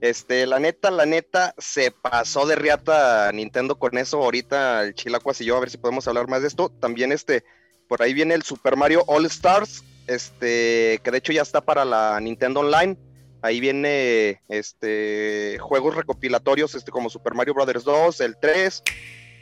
Este, 0.00 0.46
la 0.46 0.58
neta, 0.58 0.90
la 0.90 1.06
neta, 1.06 1.54
se 1.56 1.90
pasó 1.90 2.46
de 2.46 2.56
riata 2.56 3.30
Nintendo 3.32 3.78
con 3.78 3.96
eso. 3.96 4.22
Ahorita 4.22 4.82
el 4.82 4.94
Chilacuas 4.94 5.40
y 5.40 5.46
yo, 5.46 5.56
a 5.56 5.60
ver 5.60 5.70
si 5.70 5.78
podemos 5.78 6.06
hablar 6.06 6.28
más 6.28 6.42
de 6.42 6.48
esto. 6.48 6.68
También, 6.68 7.10
este, 7.10 7.44
por 7.88 8.02
ahí 8.02 8.12
viene 8.12 8.34
el 8.34 8.42
Super 8.42 8.76
Mario 8.76 9.04
All 9.06 9.24
Stars, 9.26 9.82
este, 10.06 11.00
que 11.02 11.10
de 11.10 11.18
hecho 11.18 11.32
ya 11.32 11.42
está 11.42 11.62
para 11.62 11.84
la 11.84 12.20
Nintendo 12.20 12.60
Online. 12.60 12.98
Ahí 13.44 13.60
viene, 13.60 14.40
este, 14.48 15.58
juegos 15.60 15.94
recopilatorios, 15.94 16.74
este, 16.74 16.90
como 16.90 17.10
Super 17.10 17.34
Mario 17.34 17.52
Brothers 17.52 17.84
2, 17.84 18.20
el 18.22 18.38
3. 18.40 18.82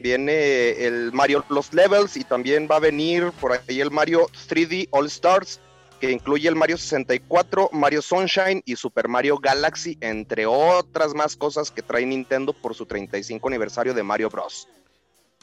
Viene 0.01 0.85
el 0.87 1.12
Mario 1.12 1.45
Los 1.49 1.73
Levels 1.73 2.17
y 2.17 2.25
también 2.25 2.67
va 2.69 2.77
a 2.77 2.81
venir 2.81 3.31
por 3.41 3.53
ahí 3.53 3.81
el 3.81 3.93
Mario 3.93 4.27
3D 4.49 4.88
All 4.91 5.07
Stars 5.07 5.61
que 6.01 6.11
incluye 6.11 6.49
el 6.49 6.57
Mario 6.57 6.77
64, 6.79 7.71
Mario 7.73 8.03
Sunshine 8.03 8.61
y 8.65 8.75
Super 8.75 9.07
Mario 9.07 9.38
Galaxy, 9.38 9.97
entre 10.01 10.47
otras 10.47 11.15
más 11.15 11.37
cosas 11.37 11.71
que 11.71 11.81
trae 11.83 12.05
Nintendo 12.05 12.53
por 12.53 12.75
su 12.75 12.87
35 12.87 13.47
aniversario 13.47 13.95
de 13.95 14.03
Mario 14.03 14.29
Bros. 14.29 14.67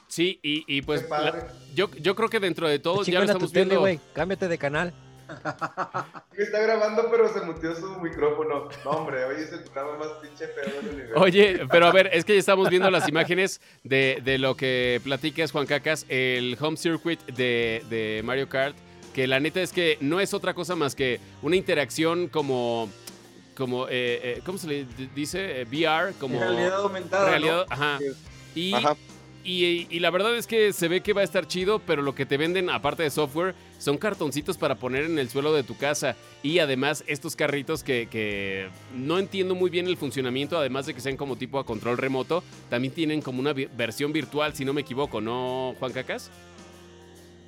Sí, 0.09 0.37
y, 0.43 0.65
y 0.67 0.81
pues 0.81 1.09
la- 1.09 1.47
yo, 1.73 1.89
yo 2.01 2.13
creo 2.13 2.27
que 2.27 2.41
dentro 2.41 2.67
de 2.67 2.79
todo 2.79 3.03
ya 3.03 3.19
lo 3.21 3.25
tu 3.27 3.31
estamos 3.31 3.51
tele, 3.53 3.65
viendo. 3.67 3.79
güey. 3.79 3.99
Cámbiate 4.11 4.49
de 4.49 4.57
canal. 4.57 4.93
Está 6.37 6.59
grabando, 6.61 7.09
pero 7.11 7.31
se 7.31 7.41
mutió 7.41 7.75
su 7.75 7.99
micrófono. 7.99 8.69
No, 8.85 8.91
hombre, 8.91 9.25
hoy 9.25 9.41
es 9.43 9.51
el 9.51 9.63
programa 9.63 9.97
más 9.97 10.07
pinche 10.21 10.47
feo 10.47 10.81
del 10.81 10.93
universo. 10.93 11.19
Oye, 11.21 11.61
pero 11.69 11.87
a 11.87 11.91
ver, 11.91 12.09
es 12.13 12.23
que 12.25 12.33
ya 12.33 12.39
estamos 12.39 12.69
viendo 12.69 12.89
las 12.89 13.07
imágenes 13.09 13.61
de, 13.83 14.21
de 14.23 14.37
lo 14.37 14.55
que 14.55 15.01
platicas, 15.03 15.51
Juan 15.51 15.65
Cacas, 15.65 16.05
el 16.09 16.57
home 16.59 16.77
circuit 16.77 17.19
de, 17.25 17.83
de 17.89 18.21
Mario 18.23 18.47
Kart, 18.47 18.75
que 19.13 19.27
la 19.27 19.39
neta 19.39 19.61
es 19.61 19.73
que 19.73 19.97
no 20.01 20.19
es 20.19 20.33
otra 20.33 20.53
cosa 20.53 20.75
más 20.75 20.95
que 20.95 21.19
una 21.41 21.55
interacción 21.55 22.27
como, 22.27 22.89
como 23.57 23.87
eh, 23.87 23.89
eh, 24.23 24.41
¿cómo 24.45 24.57
se 24.57 24.67
le 24.67 24.85
dice? 25.15 25.61
Eh, 25.61 25.65
VR, 25.65 26.13
como 26.19 26.39
Realidad 26.39 26.81
aumentada. 26.81 27.23
¿no? 27.25 27.29
realidad, 27.29 27.65
ajá. 27.69 27.99
Y, 28.55 28.73
Ajá. 28.73 28.95
Y, 29.51 29.99
la 29.99 30.11
verdad 30.11 30.35
es 30.35 30.45
que 30.45 30.73
se 30.73 30.87
ve 30.87 31.01
que 31.01 31.13
va 31.13 31.21
a 31.21 31.23
estar 31.23 31.47
chido, 31.47 31.79
pero 31.79 32.01
lo 32.01 32.13
que 32.13 32.25
te 32.25 32.37
venden, 32.37 32.69
aparte 32.69 33.03
de 33.03 33.09
software, 33.09 33.55
son 33.79 33.97
cartoncitos 33.97 34.57
para 34.57 34.75
poner 34.75 35.05
en 35.05 35.17
el 35.17 35.29
suelo 35.29 35.53
de 35.53 35.63
tu 35.63 35.75
casa. 35.75 36.15
Y 36.43 36.59
además 36.59 37.03
estos 37.07 37.35
carritos 37.35 37.83
que, 37.83 38.69
no 38.93 39.17
entiendo 39.17 39.55
muy 39.55 39.69
bien 39.69 39.87
el 39.87 39.97
funcionamiento, 39.97 40.57
además 40.57 40.85
de 40.85 40.93
que 40.93 41.01
sean 41.01 41.17
como 41.17 41.35
tipo 41.35 41.57
a 41.57 41.65
control 41.65 41.97
remoto, 41.97 42.43
también 42.69 42.93
tienen 42.93 43.21
como 43.21 43.39
una 43.39 43.53
versión 43.53 44.13
virtual, 44.13 44.53
si 44.53 44.65
no 44.65 44.73
me 44.73 44.81
equivoco, 44.81 45.19
¿no, 45.19 45.75
Juan 45.79 45.93
Cacas? 45.93 46.29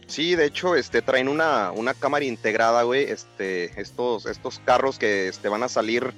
Sí, 0.08 0.36
de 0.36 0.46
hecho, 0.46 0.76
este, 0.76 1.02
traen 1.02 1.30
una, 1.30 1.72
una 1.72 1.94
cámara 1.94 2.26
integrada, 2.26 2.84
güey. 2.84 3.04
Este, 3.04 3.80
estos, 3.80 4.26
estos 4.26 4.60
carros 4.60 5.00
que 5.00 5.28
este, 5.28 5.48
van 5.48 5.64
a 5.64 5.70
salir 5.70 6.12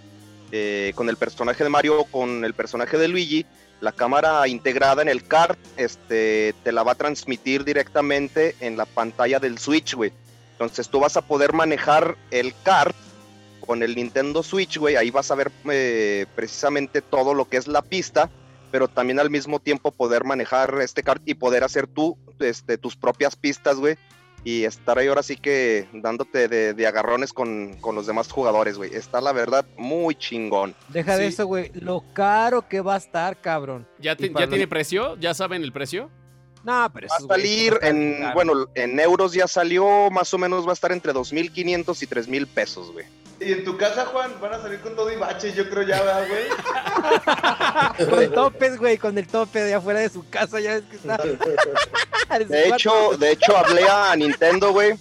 eh, 0.56 0.94
con 0.94 1.10
el 1.10 1.18
personaje 1.18 1.64
de 1.64 1.70
Mario 1.72 2.04
con 2.12 2.46
el 2.46 2.54
personaje 2.54 3.00
de 3.00 3.08
Luigi. 3.08 3.46
La 3.84 3.92
cámara 3.92 4.48
integrada 4.48 5.02
en 5.02 5.10
el 5.10 5.28
kart, 5.28 5.60
este, 5.76 6.56
te 6.64 6.72
la 6.72 6.84
va 6.84 6.94
a 6.94 6.96
transmitir 6.96 7.66
directamente 7.66 8.56
en 8.62 8.78
la 8.78 8.86
pantalla 8.86 9.40
del 9.40 9.58
Switch, 9.58 9.94
güey. 9.94 10.14
Entonces 10.54 10.88
tú 10.88 11.02
vas 11.02 11.18
a 11.18 11.22
poder 11.22 11.52
manejar 11.52 12.16
el 12.32 12.54
kart 12.64 12.96
con 13.60 13.84
el 13.84 13.96
Nintendo 13.96 14.42
Switch, 14.42 14.78
güey. 14.78 14.96
Ahí 14.96 15.12
vas 15.12 15.32
a 15.32 15.36
ver 15.36 15.52
eh, 15.70 16.28
precisamente 16.34 17.02
todo 17.02 17.34
lo 17.34 17.50
que 17.50 17.58
es 17.58 17.68
la 17.68 17.82
pista 17.82 18.30
pero 18.72 18.88
también 18.88 19.20
al 19.20 19.30
mismo 19.30 19.60
tiempo 19.60 19.92
poder 19.92 20.24
manejar 20.24 20.80
este 20.82 21.04
kart 21.04 21.22
y 21.26 21.36
poder 21.36 21.64
hacer 21.64 21.86
tú 21.86 22.18
este, 22.40 22.80
tus 22.80 22.96
propias 22.96 23.36
pistas, 23.36 23.78
güey. 23.78 23.98
Y 24.44 24.66
estar 24.66 24.98
ahí 25.00 25.08
ahora 25.08 25.24
sí 25.24 25.38
que 25.38 25.88
dándote 25.94 26.48
de, 26.48 26.74
de 26.74 26.88
agarrones 26.88 27.32
con, 27.34 27.74
con 27.80 27.96
los 27.96 28.08
demás 28.08 28.32
jugadores, 28.32 28.78
güey. 28.78 28.94
Está 28.94 29.22
la 29.22 29.32
verdad 29.32 29.66
muy 29.78 30.16
chingón. 30.16 30.76
Deja 30.90 31.18
de 31.18 31.28
eso, 31.28 31.46
güey. 31.46 31.72
Lo 31.74 32.04
caro 32.14 32.68
que 32.68 32.82
va 32.82 32.96
a 32.96 32.98
estar, 32.98 33.40
cabrón. 33.40 33.88
¿Ya, 34.00 34.16
te- 34.16 34.32
ya 34.34 34.48
tiene 34.48 34.68
precio? 34.68 35.16
¿Ya 35.20 35.34
saben 35.34 35.64
el 35.64 35.72
precio? 35.72 36.10
No, 36.64 36.90
pero 36.94 37.08
Va 37.10 37.18
a 37.18 37.28
salir 37.28 37.78
en, 37.82 38.32
bueno, 38.34 38.68
en 38.76 39.00
euros 39.00 39.34
ya 39.34 39.48
salió, 39.48 40.10
más 40.10 40.34
o 40.34 40.38
menos 40.38 40.66
va 40.66 40.72
a 40.72 40.74
estar 40.74 40.92
entre 40.92 41.14
2.500 41.14 42.02
y 42.02 42.08
3.000 42.08 42.48
pesos, 42.48 42.92
güey. 42.92 43.06
Y 43.40 43.52
en 43.52 43.66
tu 43.66 43.76
casa, 43.76 44.06
Juan, 44.06 44.32
van 44.40 44.54
a 44.54 44.62
salir 44.62 44.80
con 44.80 44.96
todo 44.96 45.12
y 45.12 45.18
bache, 45.18 45.52
yo 45.54 45.70
creo 45.70 45.84
ya, 45.84 46.02
¿verdad, 46.02 46.28
güey? 46.30 48.10
Con 48.10 48.34
topes, 48.34 48.78
güey, 48.78 48.98
con 48.98 49.18
el 49.18 49.28
tope 49.28 49.62
de 49.64 49.74
afuera 49.74 50.00
de 50.00 50.10
su 50.10 50.28
casa, 50.30 50.60
ya 50.62 50.76
ves 50.76 50.84
que 50.90 50.96
está. 50.96 51.18
De 52.48 52.70
hecho, 52.70 53.16
de 53.18 53.32
hecho 53.32 53.56
hablé 53.56 53.88
a 53.88 54.16
Nintendo, 54.18 54.72
güey. 54.72 54.94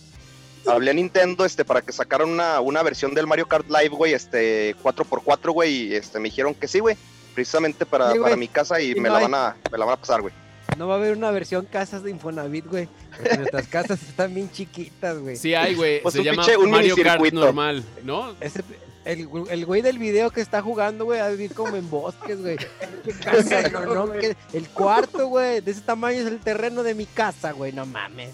Hablé 0.66 0.90
a 0.90 0.94
Nintendo 0.94 1.44
este, 1.44 1.64
para 1.64 1.81
que 1.83 1.92
sacaran 1.92 2.29
una, 2.29 2.61
una 2.61 2.83
versión 2.83 3.14
del 3.14 3.27
Mario 3.27 3.46
Kart 3.46 3.66
Live, 3.68 3.88
güey, 3.90 4.12
este 4.12 4.77
4x4, 4.77 5.53
güey, 5.53 5.72
y 5.72 5.94
este, 5.94 6.18
me 6.18 6.29
dijeron 6.29 6.55
que 6.55 6.68
sí, 6.68 6.81
güey. 6.81 6.96
Precisamente 7.35 7.87
para, 7.87 8.12
Sí, 8.12 8.18
güey. 8.18 8.22
para 8.25 8.37
mi 8.37 8.48
casa 8.48 8.81
y 8.81 8.94
me, 8.94 9.09
no 9.09 9.14
la 9.14 9.20
van 9.20 9.35
a, 9.35 9.57
me 9.70 9.79
la 9.79 9.85
van 9.87 9.94
a 9.94 9.96
pasar, 9.96 10.20
güey. 10.20 10.35
No 10.78 10.88
va 10.88 10.94
a 10.94 10.96
haber 10.98 11.16
una 11.16 11.30
versión 11.30 11.66
casas 11.66 12.02
de 12.02 12.11
Infonavit, 12.11 12.66
güey. 12.66 12.88
Porque 13.16 13.37
nuestras 13.38 13.66
casas 13.68 14.02
están 14.02 14.35
bien 14.35 14.50
chiquitas, 14.50 15.18
güey. 15.18 15.37
Sí 15.37 15.54
hay, 15.54 15.74
güey. 15.74 16.00
Pues 16.02 16.14
Se 16.14 16.20
un 16.20 16.24
llama 16.26 16.42
pinche- 16.44 16.56
un 16.56 16.70
Mario 16.70 16.96
Kart 16.96 17.32
normal, 17.32 17.85
¿no? 18.04 18.35
Ese- 18.40 18.62
el, 19.04 19.28
el 19.50 19.66
güey 19.66 19.82
del 19.82 19.98
video 19.98 20.30
que 20.30 20.40
está 20.40 20.62
jugando, 20.62 21.04
güey, 21.04 21.18
a 21.20 21.28
vivir 21.28 21.54
como 21.54 21.76
en 21.76 21.90
bosques, 21.90 22.40
güey. 22.40 22.56
Qué 23.04 23.12
casa, 23.12 23.68
no, 23.68 23.85
no, 24.06 24.12
que- 24.12 24.37
el 24.52 24.68
cuarto, 24.68 25.26
güey, 25.26 25.61
de 25.61 25.70
ese 25.72 25.80
tamaño 25.80 26.20
es 26.20 26.26
el 26.26 26.38
terreno 26.38 26.82
de 26.82 26.94
mi 26.94 27.06
casa, 27.06 27.52
güey, 27.52 27.72
no 27.72 27.85
mames. 27.85 28.30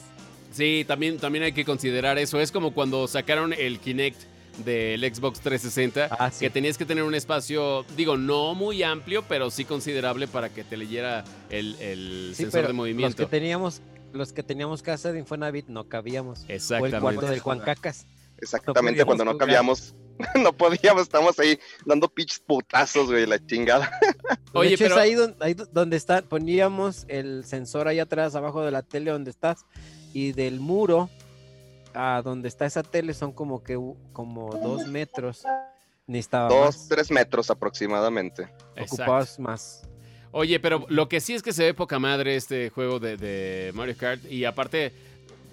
Sí, 0.53 0.85
también, 0.87 1.19
también 1.19 1.45
hay 1.45 1.53
que 1.53 1.65
considerar 1.65 2.19
eso. 2.19 2.41
Es 2.41 2.51
como 2.53 2.73
cuando 2.75 3.07
sacaron 3.09 3.53
el 3.53 3.79
Kinect 3.79 4.21
del 4.65 5.01
Xbox 5.15 5.41
360, 5.41 6.09
Ah, 6.19 6.31
sí. 6.31 6.41
que 6.45 6.51
tenías 6.51 6.77
que 6.79 6.85
tener 6.85 7.05
un 7.05 7.15
espacio, 7.15 7.85
digo, 7.97 8.17
no 8.17 8.55
muy 8.55 8.83
amplio, 8.83 9.23
pero 9.29 9.51
sí 9.51 9.65
considerable 9.65 10.27
para 10.29 10.49
que 10.49 10.65
te 10.65 10.77
leyera 10.77 11.25
el, 11.51 11.77
el 11.81 12.29
Sí, 12.35 12.43
sensor 12.45 12.53
pero 12.53 12.63
de 12.69 12.69
los 12.73 12.77
movimiento. 12.77 13.17
que 13.17 13.27
teníamos, 13.27 13.81
los 14.13 14.33
que 14.33 14.43
teníamos 14.43 14.83
casa 14.83 15.13
de 15.13 15.19
Infonavit 15.21 15.69
no 15.69 15.89
cabíamos. 15.89 16.41
O 16.41 16.45
el 16.47 16.51
Exactamente. 16.53 17.01
cuarto 17.01 17.27
del 17.27 17.41
Juan 17.41 17.61
Cacas. 17.61 18.07
Exactamente, 18.41 19.05
cuando 19.05 19.25
no 19.25 19.37
cabíamos, 19.37 19.95
no 20.41 20.53
podíamos, 20.53 21.03
estamos 21.03 21.39
ahí 21.41 21.59
dando 21.85 22.09
pinches 22.09 22.39
putazos, 22.41 23.07
güey, 23.11 23.27
la 23.27 23.45
chingada. 23.45 23.91
Oye, 24.53 24.71
de 24.71 24.75
hecho, 24.77 24.85
pero- 24.85 24.95
es 24.97 25.01
ahí 25.01 25.15
donde, 25.15 25.37
ahí 25.41 25.55
do- 25.55 25.67
donde 25.73 25.97
está, 25.97 26.23
poníamos 26.23 27.05
el 27.09 27.45
sensor 27.45 27.89
ahí 27.89 27.99
atrás, 27.99 28.35
abajo 28.37 28.65
de 28.65 28.71
la 28.71 28.83
tele 28.83 29.11
donde 29.11 29.31
estás, 29.31 29.65
y 30.13 30.33
del 30.33 30.61
muro 30.61 31.11
a 31.95 32.23
donde 32.23 32.49
está 32.49 32.67
esa 32.67 32.83
tele 32.83 33.15
son 33.15 33.33
como 33.33 33.63
que 33.63 33.79
como 34.13 34.51
dos 34.57 34.87
metros. 34.87 35.45
Necesitaba 36.07 36.49
Dos, 36.49 36.77
más. 36.77 36.89
tres 36.89 37.11
metros 37.11 37.51
aproximadamente. 37.51 38.45
Exacto. 38.77 39.03
Ocupabas 39.03 39.39
más. 39.39 39.83
Oye, 40.31 40.59
pero 40.61 40.87
lo 40.89 41.09
que 41.09 41.21
sí 41.21 41.35
es 41.35 41.43
que 41.43 41.53
se 41.53 41.65
ve 41.65 41.75
poca 41.75 41.99
madre 41.99 42.37
este 42.37 42.71
juego 42.71 42.99
de, 42.99 43.17
de 43.17 43.73
Mario 43.75 43.95
Kart. 43.99 44.25
Y 44.31 44.45
aparte, 44.45 44.93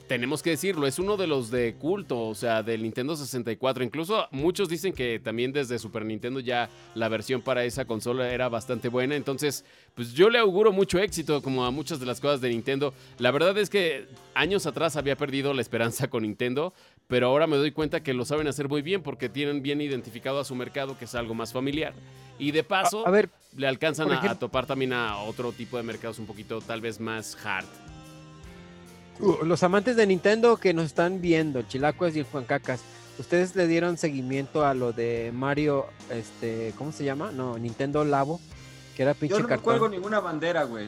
tenemos 0.07 0.43
que 0.43 0.51
decirlo, 0.51 0.85
es 0.87 0.99
uno 0.99 1.17
de 1.17 1.27
los 1.27 1.49
de 1.49 1.75
culto, 1.75 2.27
o 2.27 2.35
sea, 2.35 2.61
del 2.63 2.83
Nintendo 2.83 3.15
64. 3.15 3.83
Incluso 3.83 4.27
muchos 4.31 4.69
dicen 4.69 4.93
que 4.93 5.19
también 5.19 5.51
desde 5.51 5.79
Super 5.79 6.05
Nintendo 6.05 6.39
ya 6.39 6.69
la 6.93 7.09
versión 7.09 7.41
para 7.41 7.63
esa 7.65 7.85
consola 7.85 8.29
era 8.31 8.47
bastante 8.49 8.89
buena. 8.89 9.15
Entonces, 9.15 9.65
pues 9.95 10.13
yo 10.13 10.29
le 10.29 10.37
auguro 10.39 10.71
mucho 10.71 10.99
éxito 10.99 11.41
como 11.41 11.65
a 11.65 11.71
muchas 11.71 11.99
de 11.99 12.05
las 12.05 12.19
cosas 12.19 12.41
de 12.41 12.49
Nintendo. 12.49 12.93
La 13.17 13.31
verdad 13.31 13.57
es 13.57 13.69
que 13.69 14.05
años 14.33 14.65
atrás 14.65 14.95
había 14.95 15.15
perdido 15.15 15.53
la 15.53 15.61
esperanza 15.61 16.07
con 16.07 16.23
Nintendo, 16.23 16.73
pero 17.07 17.27
ahora 17.27 17.47
me 17.47 17.57
doy 17.57 17.71
cuenta 17.71 18.03
que 18.03 18.13
lo 18.13 18.25
saben 18.25 18.47
hacer 18.47 18.69
muy 18.69 18.81
bien 18.81 19.01
porque 19.01 19.29
tienen 19.29 19.61
bien 19.61 19.81
identificado 19.81 20.39
a 20.39 20.45
su 20.45 20.55
mercado, 20.55 20.97
que 20.97 21.05
es 21.05 21.15
algo 21.15 21.33
más 21.33 21.51
familiar. 21.53 21.93
Y 22.37 22.51
de 22.51 22.63
paso 22.63 23.05
A, 23.05 23.09
a 23.09 23.11
ver, 23.11 23.29
le 23.55 23.65
alcanzan 23.67 24.11
a- 24.11 24.37
topar 24.37 24.65
también 24.65 24.93
a 24.93 25.17
otro 25.17 25.51
tipo 25.51 25.77
de 25.77 25.83
mercados 25.83 26.19
un 26.19 26.25
poquito 26.25 26.59
tal 26.61 26.81
vez 26.81 26.99
más 26.99 27.37
hard. 27.45 27.65
Uh, 29.19 29.45
los 29.45 29.63
amantes 29.63 29.95
de 29.95 30.07
Nintendo 30.07 30.57
que 30.57 30.73
nos 30.73 30.85
están 30.85 31.21
viendo, 31.21 31.61
Chilacuas 31.63 32.15
y 32.15 32.19
el 32.19 32.25
Juan 32.25 32.45
Cacas, 32.45 32.81
¿ustedes 33.19 33.55
le 33.55 33.67
dieron 33.67 33.97
seguimiento 33.97 34.65
a 34.65 34.73
lo 34.73 34.93
de 34.93 35.31
Mario, 35.33 35.87
este, 36.09 36.73
¿cómo 36.77 36.91
se 36.91 37.03
llama? 37.03 37.31
No, 37.31 37.57
Nintendo 37.57 38.03
Labo, 38.03 38.39
que 38.95 39.03
era 39.03 39.13
pinche 39.13 39.35
Yo 39.35 39.41
no 39.41 39.47
me 39.47 39.57
cuelgo 39.57 39.89
ninguna 39.89 40.19
bandera, 40.19 40.63
güey. 40.63 40.87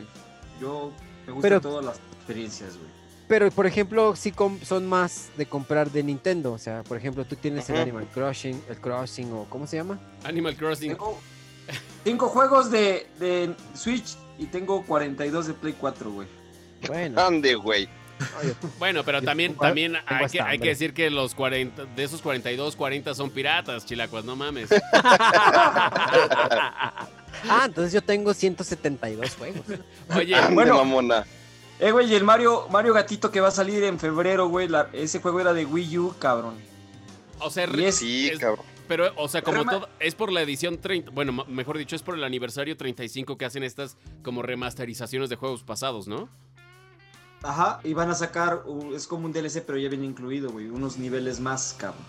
Yo 0.60 0.92
me 1.26 1.34
gustan 1.34 1.42
Pero- 1.42 1.62
todas 1.62 1.86
las 1.86 2.00
experiencias, 2.18 2.78
güey. 2.78 2.98
Pero, 3.28 3.52
por 3.52 3.66
ejemplo, 3.66 4.16
sí 4.16 4.34
son 4.64 4.88
más 4.88 5.30
de 5.38 5.46
comprar 5.46 5.92
de 5.92 6.02
Nintendo. 6.02 6.54
O 6.54 6.58
sea, 6.58 6.84
por 6.84 6.96
ejemplo, 6.96 7.26
tú 7.26 7.36
tienes 7.36 7.70
el. 7.70 7.76
Animal 7.76 8.08
Crossing, 8.14 8.62
el 8.70 8.78
Crossing 8.78 9.34
o 9.34 9.46
¿cómo 9.50 9.68
se 9.68 9.76
llama? 9.76 10.00
Animal 10.24 10.56
Crossing. 10.56 10.92
Tengo 10.92 11.20
cinco 12.06 12.30
juegos 12.30 12.72
de, 12.72 13.08
de 13.20 13.54
Switch 13.74 14.18
y 14.38 14.46
tengo 14.46 14.86
42 14.86 15.48
de 15.48 15.54
Play 15.54 15.76
4, 15.78 16.12
güey. 16.12 16.28
Bueno, 16.88 17.20
Ande, 17.20 17.56
güey. 17.56 17.90
Bueno, 18.80 19.04
pero 19.04 19.22
también, 19.22 19.56
también 19.56 19.96
hay, 20.06 20.28
que, 20.28 20.42
hay 20.42 20.58
decir 20.58 20.94
que 20.94 21.10
los 21.10 21.36
40, 21.36 21.86
de 21.86 22.04
esos 22.04 22.22
42, 22.22 22.76
40 22.76 23.14
son 23.14 23.30
piratas, 23.30 23.86
chilacuas, 23.86 24.26
no 24.26 24.36
mames. 24.36 24.70
ah, 27.50 27.64
entonces 27.66 27.94
yo 27.94 28.02
tengo 28.02 28.34
172 28.34 29.36
juegos. 29.36 29.62
Oye, 30.16 30.36
Ande, 30.36 30.54
bueno. 30.54 30.76
mamona. 30.76 31.26
Eh, 31.80 31.92
güey, 31.92 32.12
y 32.12 32.16
el 32.16 32.24
Mario, 32.24 32.68
Mario 32.72 32.94
Gatito 32.94 33.30
que 33.30 33.40
va 33.40 33.50
a 33.50 33.52
salir 33.52 33.84
en 33.84 34.00
febrero, 34.00 34.48
güey. 34.48 34.68
la- 34.68 34.90
ese 34.94 35.20
juego 35.20 35.40
era 35.40 35.54
de 35.54 35.66
Wii 35.66 35.98
U, 36.00 36.16
cabrón. 36.18 36.56
o 37.40 37.50
sea, 37.52 37.66
es- 37.66 37.96
Sí, 37.98 38.30
es- 38.30 38.40
cabrón. 38.40 38.66
pero, 38.88 39.12
o 39.16 39.28
sea, 39.28 39.44
como 39.44 39.60
Rema- 39.64 39.72
todo, 39.72 39.90
es 40.00 40.16
por 40.16 40.32
la 40.32 40.42
edición 40.42 40.80
30, 40.82 41.12
bueno, 41.12 41.46
mejor 41.48 41.78
dicho, 41.78 41.96
es 41.96 42.02
por 42.02 42.16
el 42.16 42.24
aniversario 42.24 42.76
35 42.76 43.38
que 43.38 43.46
hacen 43.46 43.64
estas 43.64 43.96
como 44.24 44.42
remasterizaciones 44.42 45.30
de 45.30 45.36
juegos 45.36 45.62
pasados, 45.64 46.08
¿no? 46.08 46.30
Ajá, 47.44 47.80
y 47.84 47.94
van 47.94 48.10
a 48.10 48.16
sacar, 48.16 48.64
es 48.96 49.06
como 49.08 49.26
un 49.26 49.32
DLC, 49.34 49.62
pero 49.66 49.78
ya 49.78 49.90
viene 49.90 50.06
incluido, 50.06 50.50
güey. 50.52 50.70
Unos 50.70 50.98
niveles 50.98 51.40
más, 51.40 51.76
cabrón. 51.78 52.02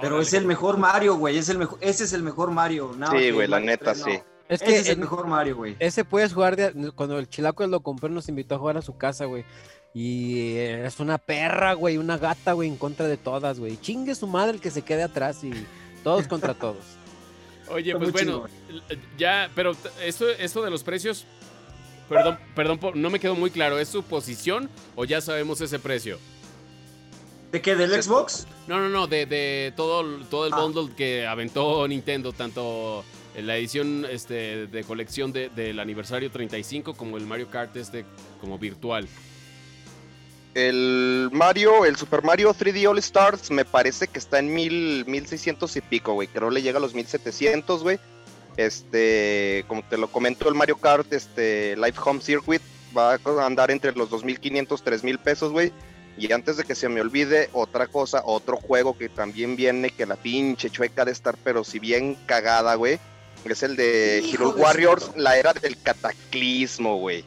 Pero 0.00 0.14
Órale. 0.16 0.28
es 0.28 0.32
el 0.34 0.44
mejor 0.46 0.76
Mario, 0.78 1.16
güey. 1.16 1.36
Es 1.38 1.48
el 1.48 1.58
mejor, 1.58 1.78
ese 1.80 2.04
es 2.04 2.12
el 2.12 2.22
mejor 2.22 2.50
Mario. 2.52 2.94
Sí, 3.10 3.30
güey, 3.32 3.48
la 3.48 3.58
neta, 3.58 3.92
3, 3.92 4.02
sí. 4.04 4.12
Es 4.48 4.62
Ese 4.62 4.64
que 4.64 4.78
es 4.78 4.88
el 4.88 4.98
mejor 4.98 5.26
Mario, 5.26 5.56
güey. 5.56 5.76
ese 5.78 6.04
puedes 6.04 6.32
jugar 6.32 6.56
de- 6.56 6.92
cuando 6.92 7.18
el 7.18 7.28
Chilacuas 7.28 7.68
lo 7.68 7.80
compró, 7.80 8.08
nos 8.08 8.28
invitó 8.30 8.54
a 8.54 8.58
jugar 8.58 8.76
a 8.78 8.82
su 8.82 8.96
casa, 8.96 9.24
güey. 9.26 9.44
Y 9.92 10.52
eh, 10.56 10.86
es 10.86 11.00
una 11.00 11.18
perra, 11.18 11.74
güey, 11.74 11.98
una 11.98 12.16
gata, 12.16 12.52
güey, 12.52 12.68
en 12.68 12.76
contra 12.76 13.06
de 13.08 13.16
todas, 13.16 13.58
güey. 13.58 13.78
Chingue 13.78 14.14
su 14.14 14.26
madre 14.26 14.52
el 14.54 14.60
que 14.60 14.70
se 14.70 14.82
quede 14.82 15.02
atrás 15.02 15.42
y 15.44 15.52
todos 16.04 16.28
contra 16.28 16.54
todos. 16.54 16.76
Oye, 17.70 17.92
Está 17.92 17.98
pues 17.98 18.12
muy 18.12 18.24
bueno, 18.24 18.46
ya, 19.18 19.50
pero 19.54 19.72
esto, 20.02 20.28
esto 20.30 20.62
de 20.62 20.70
los 20.70 20.82
precios, 20.82 21.26
perdón, 22.08 22.38
perdón, 22.54 22.78
por- 22.78 22.96
no 22.96 23.10
me 23.10 23.20
quedó 23.20 23.34
muy 23.34 23.50
claro, 23.50 23.78
¿es 23.78 23.88
su 23.88 24.02
posición 24.02 24.68
o 24.96 25.04
ya 25.04 25.20
sabemos 25.20 25.60
ese 25.60 25.78
precio? 25.78 26.18
¿De 27.52 27.62
qué? 27.62 27.74
¿Del. 27.76 28.02
Xbox? 28.02 28.46
No, 28.66 28.78
no, 28.78 28.88
no, 28.90 29.06
de, 29.06 29.24
de 29.26 29.72
todo, 29.76 30.02
el- 30.02 30.26
todo 30.26 30.46
el 30.46 30.52
Ah. 30.52 30.60
bundle 30.60 30.94
que 30.94 31.26
aventó 31.26 31.86
Nintendo, 31.88 32.32
tanto 32.32 33.04
en 33.34 33.46
la 33.46 33.56
edición 33.56 34.04
este, 34.10 34.66
de 34.66 34.84
colección 34.84 35.32
de- 35.32 35.48
del 35.50 35.78
aniversario 35.80 36.30
35 36.30 36.94
como 36.94 37.16
el 37.16 37.24
Mario 37.26 37.48
Kart 37.50 37.74
este 37.76 38.04
como 38.40 38.58
virtual. 38.58 39.08
El 40.54 41.28
Mario, 41.32 41.84
el 41.84 41.96
Super 41.96 42.22
Mario 42.22 42.52
3D 42.52 42.86
All 42.88 42.98
Stars, 42.98 43.50
me 43.50 43.64
parece 43.64 44.08
que 44.08 44.18
está 44.18 44.38
en 44.40 44.52
mil, 44.52 45.04
1600 45.06 45.76
y 45.76 45.80
pico, 45.80 46.14
güey. 46.14 46.26
Creo 46.26 46.50
le 46.50 46.62
llega 46.62 46.78
a 46.78 46.80
los 46.80 46.94
1700, 46.94 47.82
güey. 47.82 47.98
Este, 48.58 49.64
como 49.68 49.84
te 49.84 49.96
lo 49.96 50.10
comento, 50.10 50.48
el 50.48 50.56
Mario 50.56 50.78
Kart, 50.78 51.12
este, 51.12 51.76
Live 51.76 51.94
Home 52.04 52.20
Circuit, 52.20 52.60
va 52.96 53.14
a 53.14 53.46
andar 53.46 53.70
entre 53.70 53.92
los 53.92 54.10
2500, 54.10 54.82
3000 54.82 55.18
pesos, 55.20 55.52
güey. 55.52 55.72
Y 56.16 56.32
antes 56.32 56.56
de 56.56 56.64
que 56.64 56.74
se 56.74 56.88
me 56.88 57.00
olvide, 57.00 57.50
otra 57.52 57.86
cosa, 57.86 58.20
otro 58.24 58.56
juego 58.56 58.98
que 58.98 59.08
también 59.08 59.54
viene, 59.54 59.90
que 59.90 60.06
la 60.06 60.16
pinche 60.16 60.70
chueca 60.70 61.04
de 61.04 61.12
estar, 61.12 61.36
pero 61.44 61.62
si 61.62 61.78
bien 61.78 62.16
cagada, 62.26 62.74
güey. 62.74 62.98
Es 63.44 63.62
el 63.62 63.76
de 63.76 64.28
Hero 64.28 64.50
de 64.50 64.60
Warriors, 64.60 65.12
la 65.14 65.36
era 65.38 65.52
del 65.52 65.80
cataclismo, 65.80 66.98
güey. 66.98 67.24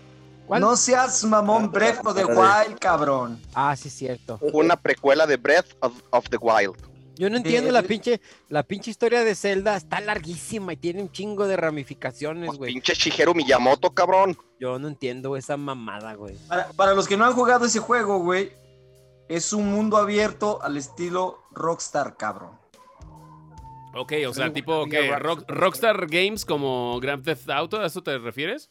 ¿Cuál? 0.47 0.59
No 0.59 0.75
seas 0.75 1.23
mamón, 1.23 1.71
Breath 1.71 2.05
of 2.05 2.13
the 2.13 2.25
Wild, 2.25 2.77
cabrón. 2.77 3.41
Ah, 3.53 3.73
sí, 3.77 3.89
cierto. 3.89 4.37
Una 4.51 4.75
precuela 4.75 5.25
de 5.25 5.37
Breath 5.37 5.77
of, 5.79 5.93
of 6.09 6.27
the 6.29 6.35
Wild. 6.35 6.90
Yo 7.17 7.29
no 7.29 7.33
De- 7.35 7.41
entiendo 7.41 7.71
la 7.71 7.83
pinche, 7.83 8.21
la 8.49 8.63
pinche 8.63 8.89
historia 8.91 9.23
de 9.23 9.35
Zelda, 9.35 9.75
está 9.75 9.99
larguísima 10.01 10.73
y 10.73 10.77
tiene 10.77 11.01
un 11.01 11.11
chingo 11.11 11.45
de 11.47 11.57
ramificaciones, 11.57 12.47
Pues, 12.47 12.57
güey. 12.57 12.73
pinche 12.73 12.93
Shigeru 12.93 13.35
Miyamoto, 13.35 13.91
cabrón. 13.91 14.37
Yo 14.59 14.79
no 14.79 14.87
entiendo 14.87 15.35
esa 15.37 15.57
mamada, 15.57 16.13
güey. 16.15 16.35
Para, 16.47 16.69
para 16.71 16.93
los 16.93 17.07
que 17.07 17.17
no 17.17 17.25
han 17.25 17.33
jugado 17.33 17.65
ese 17.65 17.79
juego, 17.79 18.19
güey, 18.19 18.51
es 19.27 19.53
un 19.53 19.71
mundo 19.71 19.97
abierto 19.97 20.61
al 20.63 20.77
estilo 20.77 21.39
Rockstar, 21.51 22.17
cabrón. 22.17 22.59
Ok, 23.93 24.13
o 24.27 24.33
sea, 24.33 24.53
tipo 24.53 24.85
que 24.85 24.99
Rockstar. 25.09 25.21
Rock- 25.23 25.43
Rockstar 25.49 26.07
Games 26.07 26.45
como 26.45 26.97
Grand 27.01 27.23
Theft 27.25 27.49
Auto, 27.49 27.77
¿a 27.81 27.85
eso 27.87 28.01
te 28.01 28.17
refieres? 28.17 28.69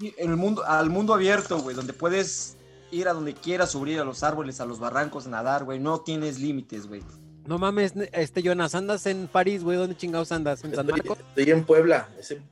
Sí, 0.00 0.14
el 0.16 0.36
mundo, 0.36 0.64
al 0.64 0.88
mundo 0.90 1.12
abierto, 1.12 1.58
güey, 1.58 1.76
donde 1.76 1.92
puedes 1.92 2.56
ir 2.90 3.08
a 3.08 3.12
donde 3.12 3.34
quieras, 3.34 3.72
subir 3.72 4.00
a 4.00 4.04
los 4.04 4.22
árboles, 4.22 4.60
a 4.60 4.64
los 4.64 4.78
barrancos, 4.78 5.26
nadar, 5.26 5.64
güey. 5.64 5.78
No 5.78 6.00
tienes 6.00 6.38
límites, 6.38 6.86
güey. 6.86 7.02
No 7.48 7.56
mames, 7.56 7.94
este 8.12 8.42
Jonas, 8.42 8.74
andas 8.74 9.06
en 9.06 9.26
París, 9.26 9.64
güey. 9.64 9.78
¿Dónde 9.78 9.96
chingados 9.96 10.30
andas? 10.32 10.62
¿En 10.64 10.74
San 10.74 10.84
Estoy, 10.84 11.00
Marcos? 11.00 11.18
estoy 11.30 11.50
en 11.50 11.64
Puebla. 11.64 12.06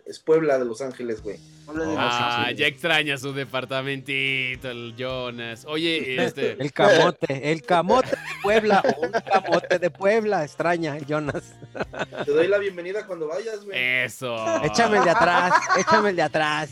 Es, 0.06 0.18
Puebla 0.20 0.58
de 0.58 0.64
Los 0.64 0.80
Ángeles, 0.80 1.22
güey. 1.22 1.38
Ah, 1.68 2.50
ya 2.56 2.66
extraña 2.66 3.18
su 3.18 3.34
departamentito, 3.34 4.70
el 4.70 4.94
Jonas. 4.96 5.66
Oye, 5.66 6.24
este. 6.24 6.52
El 6.52 6.72
camote, 6.72 7.52
el 7.52 7.60
camote 7.60 8.08
de 8.08 8.16
Puebla, 8.42 8.82
o 8.96 9.04
un 9.04 9.12
camote 9.12 9.78
de 9.78 9.90
Puebla, 9.90 10.44
extraña 10.44 10.96
el 10.96 11.04
Jonas. 11.04 11.42
Te 12.24 12.30
doy 12.30 12.48
la 12.48 12.56
bienvenida 12.56 13.06
cuando 13.06 13.28
vayas, 13.28 13.66
güey. 13.66 13.78
Eso. 13.78 14.34
Échame 14.64 14.96
el 14.96 15.04
de 15.04 15.10
atrás, 15.10 15.52
échame 15.78 16.08
el 16.08 16.16
de 16.16 16.22
atrás. 16.22 16.70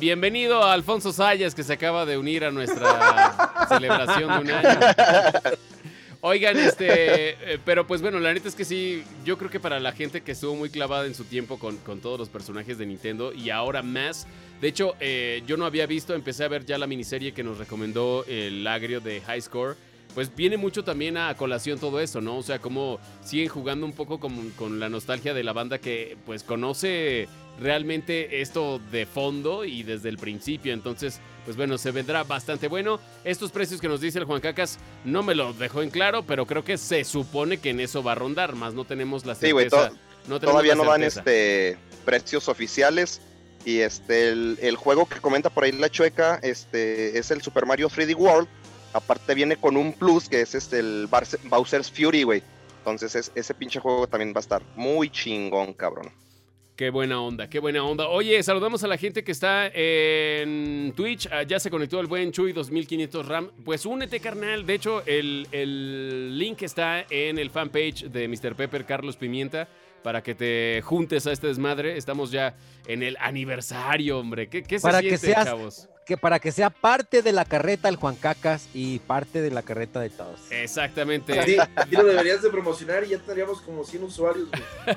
Bienvenido 0.00 0.60
a 0.64 0.72
Alfonso 0.72 1.12
Sayas, 1.12 1.54
que 1.54 1.62
se 1.62 1.74
acaba 1.74 2.04
de 2.04 2.18
unir 2.18 2.44
a 2.44 2.50
nuestra 2.50 3.66
celebración 3.68 4.28
de 4.28 4.38
un 4.40 4.50
año. 4.50 4.80
Oigan, 6.24 6.56
este, 6.56 7.30
eh, 7.30 7.58
pero 7.64 7.84
pues 7.84 8.00
bueno, 8.00 8.20
la 8.20 8.32
neta 8.32 8.48
es 8.48 8.54
que 8.54 8.64
sí, 8.64 9.02
yo 9.24 9.36
creo 9.36 9.50
que 9.50 9.58
para 9.58 9.80
la 9.80 9.90
gente 9.90 10.20
que 10.20 10.30
estuvo 10.30 10.54
muy 10.54 10.70
clavada 10.70 11.04
en 11.06 11.16
su 11.16 11.24
tiempo 11.24 11.58
con, 11.58 11.78
con 11.78 12.00
todos 12.00 12.16
los 12.16 12.28
personajes 12.28 12.78
de 12.78 12.86
Nintendo 12.86 13.32
y 13.32 13.50
ahora 13.50 13.82
más, 13.82 14.28
de 14.60 14.68
hecho, 14.68 14.94
eh, 15.00 15.42
yo 15.48 15.56
no 15.56 15.66
había 15.66 15.84
visto, 15.86 16.14
empecé 16.14 16.44
a 16.44 16.48
ver 16.48 16.64
ya 16.64 16.78
la 16.78 16.86
miniserie 16.86 17.32
que 17.32 17.42
nos 17.42 17.58
recomendó 17.58 18.24
el 18.28 18.64
agrio 18.68 19.00
de 19.00 19.20
High 19.20 19.42
Score, 19.42 19.76
pues 20.14 20.32
viene 20.32 20.56
mucho 20.56 20.84
también 20.84 21.16
a 21.16 21.34
colación 21.34 21.80
todo 21.80 21.98
eso, 21.98 22.20
¿no? 22.20 22.36
O 22.36 22.42
sea, 22.44 22.60
como 22.60 23.00
siguen 23.24 23.48
jugando 23.48 23.84
un 23.84 23.92
poco 23.92 24.20
con, 24.20 24.50
con 24.50 24.78
la 24.78 24.88
nostalgia 24.88 25.34
de 25.34 25.42
la 25.42 25.52
banda 25.52 25.78
que 25.78 26.16
pues 26.24 26.44
conoce 26.44 27.26
realmente 27.60 28.40
esto 28.40 28.80
de 28.90 29.06
fondo 29.06 29.64
y 29.64 29.82
desde 29.82 30.08
el 30.08 30.18
principio. 30.18 30.72
Entonces, 30.72 31.20
pues 31.44 31.56
bueno, 31.56 31.78
se 31.78 31.90
vendrá 31.90 32.24
bastante 32.24 32.68
bueno. 32.68 33.00
Estos 33.24 33.50
precios 33.52 33.80
que 33.80 33.88
nos 33.88 34.00
dice 34.00 34.18
el 34.18 34.24
Juan 34.24 34.40
Cacas 34.40 34.78
no 35.04 35.22
me 35.22 35.34
lo 35.34 35.52
dejó 35.52 35.82
en 35.82 35.90
claro, 35.90 36.22
pero 36.24 36.46
creo 36.46 36.64
que 36.64 36.78
se 36.78 37.04
supone 37.04 37.58
que 37.58 37.70
en 37.70 37.80
eso 37.80 38.02
va 38.02 38.12
a 38.12 38.16
rondar, 38.16 38.54
más 38.54 38.74
no 38.74 38.84
tenemos 38.84 39.24
la 39.26 39.34
Sí, 39.34 39.46
certeza. 39.46 39.90
to- 39.90 39.96
no 40.28 40.38
tenemos 40.38 40.52
Todavía 40.62 40.74
no 40.76 40.84
dan 40.84 41.02
este 41.02 41.76
precios 42.04 42.48
oficiales. 42.48 43.20
Y 43.64 43.78
este 43.78 44.28
el, 44.30 44.58
el 44.60 44.74
juego 44.74 45.06
que 45.08 45.20
comenta 45.20 45.48
por 45.48 45.62
ahí 45.62 45.70
la 45.70 45.88
chueca, 45.88 46.40
este, 46.42 47.16
es 47.16 47.30
el 47.30 47.42
Super 47.42 47.64
Mario 47.64 47.88
3D 47.88 48.16
World. 48.16 48.48
Aparte 48.92 49.34
viene 49.36 49.56
con 49.56 49.76
un 49.76 49.92
plus 49.92 50.28
que 50.28 50.40
es 50.40 50.56
este 50.56 50.80
el 50.80 51.08
Bowser's 51.44 51.88
Fury, 51.88 52.24
güey. 52.24 52.42
Entonces 52.78 53.14
es- 53.14 53.30
ese 53.36 53.54
pinche 53.54 53.78
juego 53.78 54.08
también 54.08 54.32
va 54.34 54.38
a 54.38 54.40
estar 54.40 54.62
muy 54.74 55.10
chingón, 55.10 55.74
cabrón. 55.74 56.10
Qué 56.82 56.90
buena 56.90 57.22
onda, 57.22 57.48
qué 57.48 57.60
buena 57.60 57.84
onda. 57.84 58.08
Oye, 58.08 58.42
saludamos 58.42 58.82
a 58.82 58.88
la 58.88 58.96
gente 58.96 59.22
que 59.22 59.30
está 59.30 59.68
en 59.72 60.92
Twitch. 60.96 61.28
Ah, 61.30 61.44
ya 61.44 61.60
se 61.60 61.70
conectó 61.70 62.00
el 62.00 62.08
buen 62.08 62.32
Chuy 62.32 62.52
2500 62.52 63.24
RAM. 63.28 63.52
Pues 63.64 63.86
únete, 63.86 64.18
carnal. 64.18 64.66
De 64.66 64.74
hecho, 64.74 65.00
el, 65.06 65.46
el 65.52 66.36
link 66.36 66.62
está 66.62 67.06
en 67.08 67.38
el 67.38 67.50
fanpage 67.50 68.06
de 68.10 68.26
Mr. 68.26 68.56
Pepper 68.56 68.84
Carlos 68.84 69.16
Pimienta 69.16 69.68
para 70.02 70.24
que 70.24 70.34
te 70.34 70.80
juntes 70.82 71.24
a 71.28 71.30
este 71.30 71.46
desmadre. 71.46 71.96
Estamos 71.96 72.32
ya 72.32 72.56
en 72.88 73.04
el 73.04 73.16
aniversario, 73.20 74.18
hombre. 74.18 74.48
¿Qué, 74.48 74.64
qué 74.64 74.80
se 74.80 74.82
Para 74.82 75.00
que 75.02 75.16
siente, 75.16 75.26
seas- 75.28 75.44
chavos? 75.44 75.88
Que 76.04 76.16
para 76.16 76.40
que 76.40 76.50
sea 76.50 76.68
parte 76.68 77.22
de 77.22 77.30
la 77.30 77.44
carreta 77.44 77.88
el 77.88 77.94
Juan 77.94 78.16
Cacas 78.16 78.68
y 78.74 78.98
parte 78.98 79.40
de 79.40 79.52
la 79.52 79.62
carreta 79.62 80.00
de 80.00 80.10
todos. 80.10 80.40
Exactamente. 80.50 81.32
Sí, 81.44 81.56
sí 81.88 81.96
lo 81.96 82.04
deberías 82.04 82.42
de 82.42 82.50
promocionar 82.50 83.04
y 83.04 83.10
ya 83.10 83.18
tendríamos 83.18 83.60
como 83.60 83.84
100 83.84 84.02
usuarios, 84.02 84.48
güey. 84.50 84.96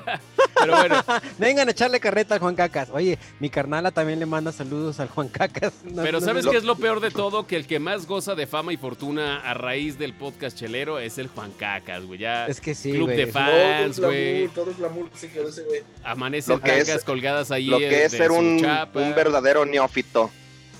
Pero 0.58 0.76
bueno, 0.76 1.04
Vengan 1.38 1.68
a 1.68 1.70
echarle 1.70 2.00
carreta 2.00 2.34
al 2.34 2.40
Juan 2.40 2.56
Cacas. 2.56 2.88
Oye, 2.92 3.18
mi 3.38 3.50
carnala 3.50 3.92
también 3.92 4.18
le 4.18 4.26
manda 4.26 4.50
saludos 4.50 4.98
al 4.98 5.08
Juan 5.08 5.28
Cacas. 5.28 5.74
No- 5.84 6.02
pero 6.02 6.18
no- 6.18 6.26
¿sabes 6.26 6.44
no- 6.44 6.50
qué 6.50 6.56
es 6.56 6.64
lo 6.64 6.74
peor 6.76 6.98
de 7.00 7.10
todo? 7.12 7.46
Que 7.46 7.54
el 7.56 7.66
que 7.68 7.78
más 7.78 8.06
goza 8.06 8.34
de 8.34 8.46
fama 8.48 8.72
y 8.72 8.76
fortuna 8.76 9.38
a 9.48 9.54
raíz 9.54 9.98
del 9.98 10.12
podcast 10.12 10.58
chelero 10.58 10.98
es 10.98 11.18
el 11.18 11.28
Juan 11.28 11.52
Cacas, 11.52 12.04
güey. 12.04 12.18
Ya 12.18 12.46
Es 12.48 12.60
que 12.60 12.74
sí, 12.74 12.90
Club 12.90 13.04
güey. 13.06 13.16
de 13.16 13.26
fans, 13.28 14.00
güey. 14.00 14.48
todo 14.48 14.70
el 14.70 14.76
glamour 14.76 15.08
que 15.10 15.18
se 15.18 15.30
quedó 15.30 15.48
ese 15.48 15.62
güey. 15.62 15.82
Amanecen 16.02 16.60
es- 16.64 16.84
tangas 16.86 17.04
colgadas 17.04 17.50
ahí. 17.52 17.66
Lo 17.66 17.78
que 17.78 18.04
es 18.04 18.10
de 18.12 18.18
ser 18.18 18.32
un, 18.32 18.56
un 18.94 19.14
verdadero 19.14 19.64
neófito. 19.64 20.30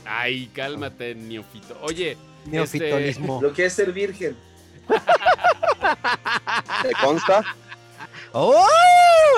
Ay, 0.07 0.47
cálmate, 0.55 1.15
neofito. 1.15 1.79
Oye, 1.83 2.13
este, 2.13 2.51
Neofitolismo. 2.51 3.41
Lo 3.43 3.53
que 3.53 3.67
es 3.67 3.73
ser 3.73 3.93
virgen. 3.93 4.37
¿Te 6.83 6.93
consta? 7.03 7.45
¡Oh! 8.33 8.67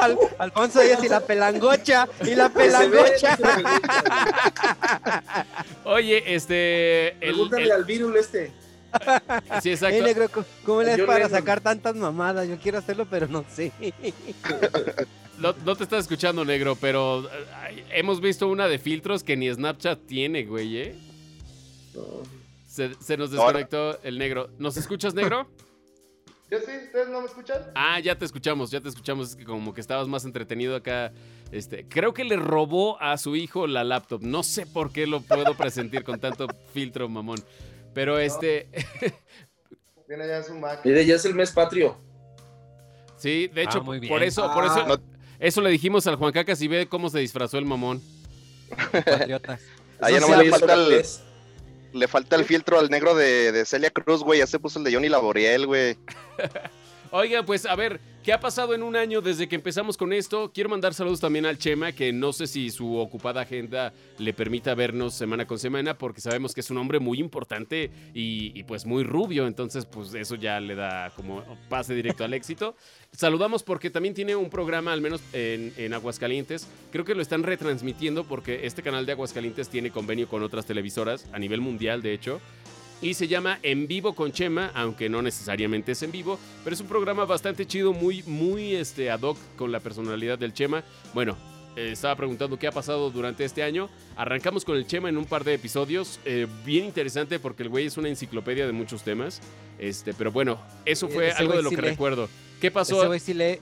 Al- 0.02 0.18
Alfonso 0.38 0.80
Díaz 0.80 1.02
y 1.04 1.08
la 1.08 1.20
pelangocha. 1.20 2.08
Y 2.24 2.34
la 2.34 2.48
pelangocha. 2.50 3.38
oye, 5.84 6.34
este. 6.34 7.10
El, 7.12 7.18
Pregúntale 7.18 7.64
el- 7.64 7.72
al 7.72 7.84
virul 7.84 8.16
este. 8.16 8.52
sí, 9.62 9.72
exacto. 9.72 10.02
negro, 10.02 10.28
¿cómo- 10.30 10.46
¿cómo 10.64 10.82
le 10.82 10.96
das 10.96 11.06
para 11.06 11.28
sacar 11.28 11.60
tantas 11.60 11.94
mamadas? 11.94 12.48
Yo 12.48 12.58
quiero 12.58 12.78
hacerlo, 12.78 13.06
pero 13.08 13.26
no 13.28 13.44
sé. 13.54 13.70
No, 15.41 15.55
no 15.64 15.76
te 15.76 15.84
estás 15.84 16.01
escuchando, 16.01 16.45
negro, 16.45 16.76
pero 16.80 17.24
eh, 17.24 17.47
ay, 17.55 17.84
hemos 17.91 18.20
visto 18.20 18.49
una 18.49 18.66
de 18.66 18.78
filtros 18.78 19.22
que 19.22 19.36
ni 19.36 19.53
Snapchat 19.53 20.07
tiene, 20.07 20.45
güey, 20.45 20.76
¿eh? 20.78 20.99
Se, 22.66 22.95
se 22.95 23.16
nos 23.16 23.30
desconectó 23.30 24.01
el 24.03 24.18
negro. 24.18 24.51
¿Nos 24.59 24.76
escuchas, 24.76 25.14
negro? 25.14 25.49
Yo 26.51 26.59
sí, 26.61 26.72
¿ustedes 26.86 27.09
no 27.11 27.20
me 27.20 27.26
escuchan? 27.26 27.59
Ah, 27.74 28.01
ya 28.01 28.16
te 28.16 28.24
escuchamos, 28.24 28.70
ya 28.70 28.80
te 28.80 28.89
escuchamos. 28.89 29.30
Es 29.30 29.36
que 29.36 29.45
como 29.45 29.74
que 29.74 29.80
estabas 29.82 30.09
más 30.09 30.24
entretenido 30.24 30.74
acá. 30.76 31.12
Este, 31.53 31.86
creo 31.86 32.14
que 32.14 32.24
le 32.24 32.36
robó 32.36 33.01
a 33.03 33.18
su 33.18 33.36
hijo 33.36 33.66
la 33.66 33.84
laptop. 33.84 34.22
No 34.22 34.43
sé 34.43 34.64
por 34.66 34.91
qué 34.91 35.07
lo 35.07 35.20
puedo 35.20 35.55
presentir 35.57 36.05
con 36.05 36.18
tanto 36.20 36.47
filtro, 36.72 37.07
mamón. 37.09 37.39
Pero 37.95 38.18
este, 38.18 38.66
Tiene 40.07 40.26
ya 40.26 40.43
su 40.43 40.55
Mac. 40.55 40.80
Mire, 40.84 41.05
ya 41.05 41.16
es 41.16 41.24
el 41.26 41.34
mes 41.34 41.53
patrio. 41.53 41.97
sí, 43.18 43.49
de 43.49 43.61
Ah, 43.61 43.64
hecho, 43.64 43.82
muy 43.82 43.99
por 44.01 44.18
bien. 44.20 44.22
eso, 44.28 44.51
por 44.55 44.64
eso, 44.64 44.80
Ah, 44.80 44.86
no- 44.89 45.17
eso 45.41 45.61
le 45.61 45.70
dijimos 45.70 46.07
al 46.07 46.16
Juan 46.16 46.32
Cacas 46.32 46.61
y 46.62 46.68
ve 46.68 46.89
cómo 46.89 47.11
se 47.11 47.20
disfrazó 47.20 47.59
el 47.59 47.64
mamón. 47.64 48.03
Patriotas. 48.93 49.61
Nomás 50.01 50.41
sí 50.41 50.45
le 50.45 50.51
falta 50.51 50.74
el-. 50.74 51.05
Le 51.93 52.07
falta 52.07 52.36
el 52.36 52.45
filtro 52.45 52.78
al 52.78 52.91
negro 52.91 53.14
de, 53.14 53.51
de 53.51 53.64
Celia 53.64 53.91
Cruz, 53.91 54.22
güey. 54.22 54.41
Ya 54.41 54.47
se 54.47 54.59
puso 54.59 54.78
el 54.78 54.84
de 54.84 54.93
Johnny 54.93 55.09
Laboriel, 55.09 55.66
güey. 55.66 55.97
Oiga, 57.11 57.43
pues 57.43 57.64
a 57.64 57.74
ver, 57.74 58.01
¿qué 58.29 58.35
ha 58.35 58.41
pasado 58.41 58.74
en 58.74 58.83
un 58.83 58.95
año 58.95 59.22
desde 59.22 59.49
que 59.49 59.57
empezamos 59.57 59.97
con 59.97 60.12
esto? 60.12 60.51
Quiero 60.53 60.68
mandar 60.68 60.93
saludos 60.93 61.18
también 61.18 61.47
al 61.47 61.57
Chema, 61.57 61.93
que 61.93 62.12
no 62.12 62.35
sé 62.35 62.47
si 62.47 62.68
su 62.68 62.99
ocupada 62.99 63.41
agenda 63.41 63.95
le 64.18 64.35
permita 64.35 64.74
vernos 64.74 65.14
semana 65.14 65.47
con 65.47 65.59
semana, 65.59 65.97
porque 65.97 66.20
sabemos 66.20 66.53
que 66.53 66.61
es 66.61 66.70
un 66.70 66.76
hombre 66.76 66.99
muy 66.99 67.20
importante 67.20 67.91
y, 68.12 68.53
y, 68.55 68.64
pues 68.64 68.85
muy 68.85 69.03
rubio, 69.03 69.47
entonces 69.47 69.87
pues 69.87 70.12
eso 70.12 70.35
ya 70.35 70.61
le 70.61 70.74
da 70.74 71.11
como 71.16 71.43
pase 71.70 71.95
directo 71.95 72.22
al 72.22 72.35
éxito. 72.35 72.76
Saludamos 73.12 73.62
porque 73.62 73.89
también 73.89 74.12
tiene 74.12 74.37
un 74.37 74.51
programa, 74.51 74.93
al 74.93 75.01
menos 75.01 75.22
en, 75.33 75.72
en 75.79 75.95
Aguascalientes, 75.95 76.68
creo 76.93 77.07
que 77.07 77.14
lo 77.14 77.22
están 77.22 77.45
retransmitiendo 77.45 78.24
porque 78.24 78.66
este 78.66 78.83
canal 78.83 79.07
de 79.07 79.12
Aguascalientes 79.12 79.70
tiene 79.70 79.91
convenio 79.91 80.29
con 80.29 80.43
otras 80.43 80.66
televisoras 80.66 81.26
a 81.33 81.39
nivel 81.39 81.62
mundial, 81.62 82.03
de 82.03 82.12
hecho. 82.12 82.43
Y 83.01 83.14
se 83.14 83.28
llama 83.28 83.61
En 83.62 83.86
Vivo 83.86 84.14
con 84.14 84.32
Chema, 84.32 84.72
aunque 84.74 85.09
no 85.09 85.22
necesariamente 85.22 85.92
es 85.92 86.03
en 86.03 86.11
vivo, 86.11 86.38
pero 86.64 86.74
es 86.74 86.80
un 86.80 86.88
programa 86.88 87.24
bastante 87.26 87.64
chido, 87.64 87.92
muy, 87.92 88.24
muy 88.24 88.74
este, 88.74 89.09
ad 89.11 89.20
hoc 89.22 89.38
con 89.57 89.70
la 89.70 89.78
personalidad 89.78 90.36
del 90.36 90.53
Chema. 90.53 90.82
Bueno, 91.14 91.36
eh, 91.76 91.90
estaba 91.92 92.16
preguntando 92.16 92.59
qué 92.59 92.66
ha 92.66 92.72
pasado 92.72 93.09
durante 93.11 93.44
este 93.44 93.62
año. 93.62 93.88
Arrancamos 94.16 94.64
con 94.64 94.76
el 94.76 94.84
Chema 94.86 95.09
en 95.09 95.16
un 95.16 95.26
par 95.26 95.44
de 95.44 95.55
episodios, 95.55 96.18
eh, 96.24 96.49
bien 96.64 96.86
interesante 96.86 97.38
porque 97.38 97.62
el 97.62 97.68
güey 97.68 97.86
es 97.86 97.96
una 97.99 98.09
enciclopedia 98.09 98.66
de 98.66 98.72
muchos 98.72 99.05
temas. 99.05 99.40
Este, 99.78 100.12
pero 100.12 100.32
bueno, 100.32 100.61
eso 100.84 101.09
fue 101.09 101.28
ese 101.28 101.38
algo 101.38 101.53
de 101.53 101.59
güey 101.59 101.64
lo 101.64 101.70
sí 101.70 101.76
que 101.76 101.82
lee. 101.82 101.88
recuerdo. 101.90 102.28
¿Qué 102.61 102.66
Ese 102.66 102.74
pasó? 102.74 103.07
güey 103.07 103.20
sí 103.20 103.32
lee 103.32 103.61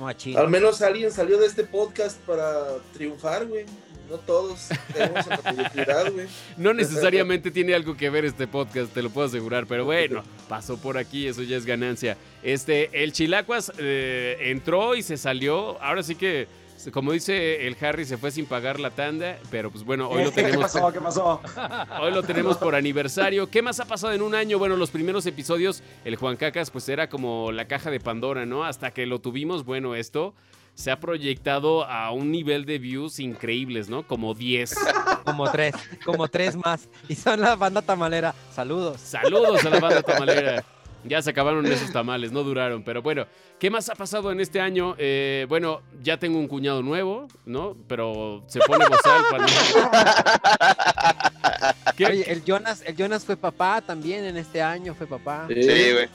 machín. 0.00 0.36
Al 0.36 0.48
menos 0.48 0.82
alguien 0.82 1.12
salió 1.12 1.38
de 1.38 1.46
este 1.46 1.62
podcast 1.62 2.18
para 2.22 2.78
triunfar, 2.94 3.46
güey. 3.46 3.64
No 4.10 4.18
todos 4.18 4.68
tenemos 4.92 5.26
la 5.26 5.52
mediocridad, 5.52 6.12
güey. 6.12 6.26
No 6.56 6.74
necesariamente 6.74 7.50
tiene 7.50 7.74
algo 7.74 7.96
que 7.96 8.10
ver 8.10 8.24
este 8.24 8.46
podcast, 8.46 8.92
te 8.92 9.02
lo 9.02 9.10
puedo 9.10 9.26
asegurar, 9.26 9.66
pero 9.66 9.84
bueno, 9.84 10.22
pasó 10.48 10.76
por 10.76 10.98
aquí, 10.98 11.26
eso 11.26 11.42
ya 11.42 11.56
es 11.56 11.64
ganancia. 11.64 12.16
Este, 12.42 13.02
el 13.02 13.12
Chilacuas 13.12 13.72
eh, 13.78 14.36
entró 14.40 14.94
y 14.94 15.02
se 15.02 15.16
salió. 15.16 15.80
Ahora 15.82 16.02
sí 16.02 16.14
que, 16.14 16.46
como 16.92 17.12
dice 17.12 17.66
el 17.66 17.76
Harry, 17.80 18.04
se 18.04 18.18
fue 18.18 18.30
sin 18.30 18.44
pagar 18.44 18.80
la 18.80 18.90
tanda, 18.90 19.38
pero 19.50 19.70
pues 19.70 19.84
bueno, 19.84 20.10
hoy 20.10 20.24
lo 20.24 20.30
¿Qué 20.30 20.42
tenemos. 20.42 20.62
pasó? 20.64 20.92
¿Qué 20.92 21.00
pasó? 21.00 21.40
Hoy 22.02 22.12
lo 22.12 22.22
tenemos 22.22 22.58
por 22.58 22.74
aniversario. 22.74 23.48
¿Qué 23.48 23.62
más 23.62 23.80
ha 23.80 23.86
pasado 23.86 24.12
en 24.12 24.20
un 24.20 24.34
año? 24.34 24.58
Bueno, 24.58 24.76
los 24.76 24.90
primeros 24.90 25.24
episodios, 25.26 25.82
el 26.04 26.16
Juan 26.16 26.36
Cacas, 26.36 26.70
pues 26.70 26.88
era 26.88 27.08
como 27.08 27.52
la 27.52 27.66
caja 27.66 27.90
de 27.90 28.00
Pandora, 28.00 28.44
¿no? 28.44 28.64
Hasta 28.64 28.90
que 28.90 29.06
lo 29.06 29.20
tuvimos, 29.20 29.64
bueno, 29.64 29.94
esto 29.94 30.34
se 30.74 30.90
ha 30.90 30.98
proyectado 30.98 31.84
a 31.84 32.10
un 32.12 32.30
nivel 32.30 32.64
de 32.64 32.78
views 32.78 33.20
increíbles, 33.20 33.88
¿no? 33.88 34.06
Como 34.06 34.34
10. 34.34 34.74
Como 35.24 35.52
tres, 35.52 35.72
como 36.04 36.26
tres 36.26 36.56
más. 36.56 36.88
Y 37.08 37.14
son 37.14 37.40
la 37.40 37.54
banda 37.54 37.80
tamalera. 37.80 38.34
Saludos. 38.52 39.00
Saludos 39.00 39.64
a 39.64 39.70
la 39.70 39.78
banda 39.78 40.02
tamalera. 40.02 40.64
Ya 41.04 41.22
se 41.22 41.30
acabaron 41.30 41.64
esos 41.66 41.92
tamales, 41.92 42.32
no 42.32 42.42
duraron. 42.42 42.82
Pero 42.82 43.02
bueno, 43.02 43.26
¿qué 43.60 43.70
más 43.70 43.88
ha 43.88 43.94
pasado 43.94 44.32
en 44.32 44.40
este 44.40 44.60
año? 44.60 44.96
Eh, 44.98 45.46
bueno, 45.48 45.80
ya 46.02 46.16
tengo 46.16 46.40
un 46.40 46.48
cuñado 46.48 46.82
nuevo, 46.82 47.28
¿no? 47.46 47.76
Pero 47.86 48.42
se 48.48 48.58
pone 48.60 48.84
bozal 48.88 49.22
cuando... 49.30 49.46
¿Qué, 51.96 52.06
Oye, 52.06 52.32
el 52.32 52.44
Jonas, 52.44 52.82
el 52.84 52.96
Jonas 52.96 53.24
fue 53.24 53.36
papá 53.36 53.80
también 53.80 54.24
en 54.24 54.36
este 54.36 54.60
año, 54.60 54.94
fue 54.94 55.06
papá. 55.06 55.46
Sí, 55.48 55.92
güey. 55.92 56.08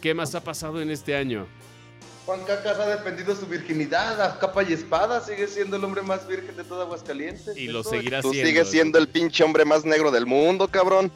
qué 0.00 0.12
más 0.12 0.34
ha 0.34 0.42
pasado 0.42 0.80
en 0.80 0.90
este 0.90 1.14
año? 1.14 1.46
Juan 2.28 2.44
Cacas 2.44 2.78
ha 2.78 2.86
defendido 2.94 3.34
su 3.34 3.46
virginidad 3.46 4.20
a 4.20 4.38
capa 4.38 4.62
y 4.62 4.74
espada, 4.74 5.18
sigue 5.24 5.46
siendo 5.46 5.76
el 5.78 5.84
hombre 5.84 6.02
más 6.02 6.28
virgen 6.28 6.54
de 6.58 6.62
toda 6.62 6.84
Aguascalientes. 6.84 7.56
Y 7.56 7.68
lo 7.68 7.80
Eso- 7.80 7.88
seguirá 7.88 8.20
Tú 8.20 8.32
siendo. 8.32 8.48
sigues 8.50 8.68
siendo 8.68 8.98
el 8.98 9.08
pinche 9.08 9.42
hombre 9.42 9.64
más 9.64 9.86
negro 9.86 10.10
del 10.10 10.26
mundo, 10.26 10.68
cabrón. 10.68 11.10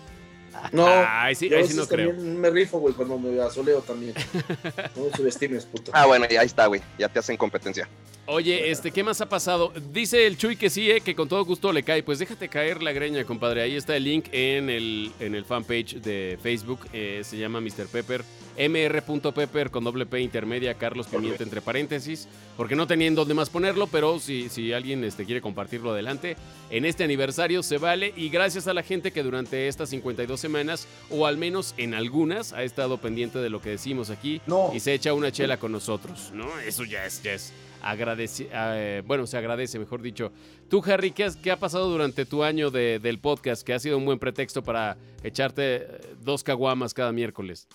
No, 0.70 0.86
Ay, 0.88 1.34
sí, 1.34 1.50
yo 1.50 1.58
ahí 1.58 1.66
sí 1.68 1.74
no 1.76 1.86
creo. 1.86 2.10
también 2.14 2.40
me 2.40 2.48
rifo, 2.48 2.78
güey, 2.78 2.94
cuando 2.94 3.18
me 3.18 3.38
asoleo 3.42 3.80
también. 3.82 4.14
No 4.96 5.04
me 5.04 5.10
subestimes, 5.14 5.66
puto. 5.66 5.90
Ah, 5.94 6.06
bueno, 6.06 6.24
y 6.30 6.36
ahí 6.36 6.46
está, 6.46 6.64
güey. 6.66 6.80
Ya 6.98 7.10
te 7.10 7.18
hacen 7.18 7.36
competencia. 7.36 7.86
Oye, 8.26 8.70
este, 8.70 8.90
¿qué 8.90 9.02
más 9.02 9.20
ha 9.20 9.28
pasado? 9.28 9.70
Dice 9.92 10.26
el 10.26 10.38
Chuy 10.38 10.56
que 10.56 10.70
sí, 10.70 10.90
eh, 10.90 11.00
que 11.02 11.14
con 11.14 11.28
todo 11.28 11.44
gusto 11.44 11.72
le 11.72 11.82
cae. 11.82 12.02
Pues 12.02 12.20
déjate 12.20 12.48
caer 12.48 12.82
la 12.82 12.92
greña, 12.92 13.24
compadre. 13.24 13.60
Ahí 13.62 13.76
está 13.76 13.96
el 13.96 14.04
link 14.04 14.26
en 14.32 14.70
el, 14.70 15.12
en 15.20 15.34
el 15.34 15.44
fanpage 15.44 15.96
de 16.00 16.38
Facebook. 16.42 16.80
eh, 16.94 17.20
se 17.24 17.36
llama 17.36 17.60
Mr. 17.60 17.86
Pepper. 17.90 18.24
mr.pepper 18.56 19.70
con 19.70 19.84
doble 19.84 20.06
P 20.06 20.20
intermedia, 20.20 20.74
Carlos 20.74 21.06
Pimienta 21.06 21.42
entre 21.42 21.60
paréntesis. 21.60 22.28
Porque 22.56 22.76
no 22.76 22.86
tenía 22.86 23.06
en 23.08 23.14
dónde 23.14 23.34
más 23.34 23.48
ponerlo, 23.50 23.86
pero 23.86 24.18
si, 24.18 24.48
si 24.48 24.72
alguien 24.72 25.02
este, 25.04 25.24
quiere 25.24 25.40
compartirlo 25.40 25.92
adelante. 25.92 26.36
En 26.70 26.84
este 26.84 27.04
aniversario 27.04 27.62
se 27.62 27.78
vale. 27.78 28.12
Y 28.16 28.28
gracias 28.28 28.66
a 28.68 28.74
la 28.74 28.82
gente 28.82 29.10
que 29.12 29.22
durante 29.22 29.68
estas 29.68 29.88
52 29.90 30.38
semanas, 30.38 30.86
o 31.10 31.26
al 31.26 31.36
menos 31.38 31.74
en 31.78 31.94
algunas, 31.94 32.52
ha 32.52 32.62
estado 32.62 32.98
pendiente 32.98 33.38
de 33.38 33.50
lo 33.50 33.60
que 33.60 33.70
decimos 33.70 34.10
aquí. 34.10 34.40
No. 34.46 34.70
Y 34.74 34.80
se 34.80 34.92
echa 34.94 35.14
una 35.14 35.32
chela 35.32 35.56
con 35.58 35.72
nosotros, 35.72 36.30
¿no? 36.34 36.46
Eso 36.60 36.84
ya 36.84 37.06
es, 37.06 37.22
ya 37.22 37.32
es 37.32 37.52
agradeci- 37.82 38.48
eh, 38.52 39.02
bueno, 39.06 39.26
se 39.26 39.36
agradece, 39.38 39.78
mejor 39.78 40.02
dicho. 40.02 40.30
Tú, 40.68 40.82
Harry, 40.86 41.10
¿qué, 41.10 41.24
has- 41.24 41.36
qué 41.36 41.50
ha 41.50 41.58
pasado 41.58 41.88
durante 41.90 42.24
tu 42.26 42.44
año 42.44 42.70
de- 42.70 42.98
del 43.00 43.18
podcast? 43.18 43.62
Que 43.66 43.72
ha 43.74 43.78
sido 43.78 43.96
un 43.98 44.04
buen 44.04 44.18
pretexto 44.18 44.62
para 44.62 44.96
echarte 45.24 45.76
eh, 45.76 45.86
dos 46.22 46.44
caguamas 46.44 46.94
cada 46.94 47.12
miércoles. 47.12 47.66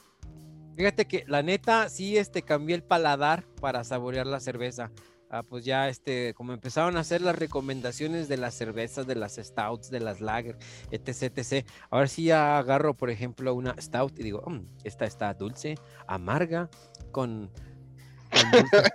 Fíjate 0.77 1.07
que 1.07 1.23
la 1.27 1.41
neta 1.41 1.89
sí 1.89 2.17
este 2.17 2.43
cambié 2.43 2.75
el 2.75 2.83
paladar 2.83 3.43
para 3.59 3.83
saborear 3.83 4.27
la 4.27 4.39
cerveza. 4.39 4.91
Ah, 5.29 5.41
pues 5.41 5.65
ya 5.65 5.89
este 5.89 6.35
como 6.35 6.53
empezaron 6.53 6.97
a 6.97 6.99
hacer 6.99 7.21
las 7.21 7.35
recomendaciones 7.35 8.27
de 8.27 8.37
las 8.37 8.53
cervezas, 8.53 9.07
de 9.07 9.15
las 9.15 9.37
stouts, 9.37 9.89
de 9.89 9.99
las 9.99 10.21
lager, 10.21 10.55
etc, 10.91 11.35
etc. 11.35 11.65
Ahora 11.89 12.07
sí 12.07 12.25
ya 12.25 12.59
agarro, 12.59 12.93
por 12.93 13.09
ejemplo, 13.09 13.55
una 13.55 13.75
stout 13.81 14.17
y 14.19 14.23
digo, 14.23 14.43
"Mm, 14.45 14.67
esta 14.83 15.05
está 15.05 15.33
dulce, 15.33 15.75
amarga, 16.07 16.69
con, 17.11 17.49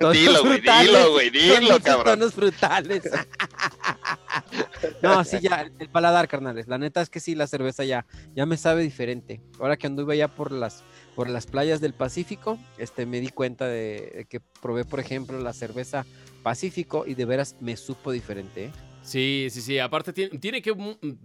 con 0.01 0.13
Dilo, 0.13 0.45
güey, 0.45 0.61
dilo, 0.61 1.13
güey, 1.13 1.31
dilo, 1.31 1.81
cabrón. 1.81 2.19
tonos 2.19 2.35
frutales. 2.35 3.03
no, 5.03 5.25
sí, 5.25 5.39
ya, 5.41 5.71
el 5.79 5.89
paladar, 5.89 6.29
carnales. 6.29 6.69
La 6.69 6.79
neta 6.79 7.03
es 7.03 7.11
que 7.11 7.21
sí, 7.21 7.35
la 7.35 7.47
cerveza 7.47 7.85
ya, 7.85 8.07
ya 8.35 8.47
me 8.47 8.57
sabe 8.57 8.83
diferente. 8.83 9.41
Ahora 9.59 9.77
que 9.77 9.87
anduve 9.87 10.15
allá 10.15 10.29
por 10.29 10.53
las, 10.53 10.83
por 11.15 11.29
las 11.29 11.47
playas 11.47 11.81
del 11.81 11.95
Pacífico, 11.95 12.59
este, 12.79 13.07
me 13.07 13.21
di 13.21 13.29
cuenta 13.29 13.67
de, 13.67 14.13
de 14.15 14.25
que 14.25 14.41
probé, 14.41 14.85
por 14.85 15.01
ejemplo, 15.01 15.39
la 15.41 15.53
cerveza 15.53 16.07
Pacífico 16.43 17.05
y 17.07 17.15
de 17.15 17.25
veras 17.25 17.57
me 17.61 17.77
supo 17.77 18.11
diferente. 18.11 18.67
¿eh? 18.67 18.73
Sí, 19.03 19.49
sí, 19.51 19.61
sí. 19.61 19.79
Aparte 19.79 20.13
tiene, 20.13 20.39
tiene 20.39 20.63
que 20.63 20.75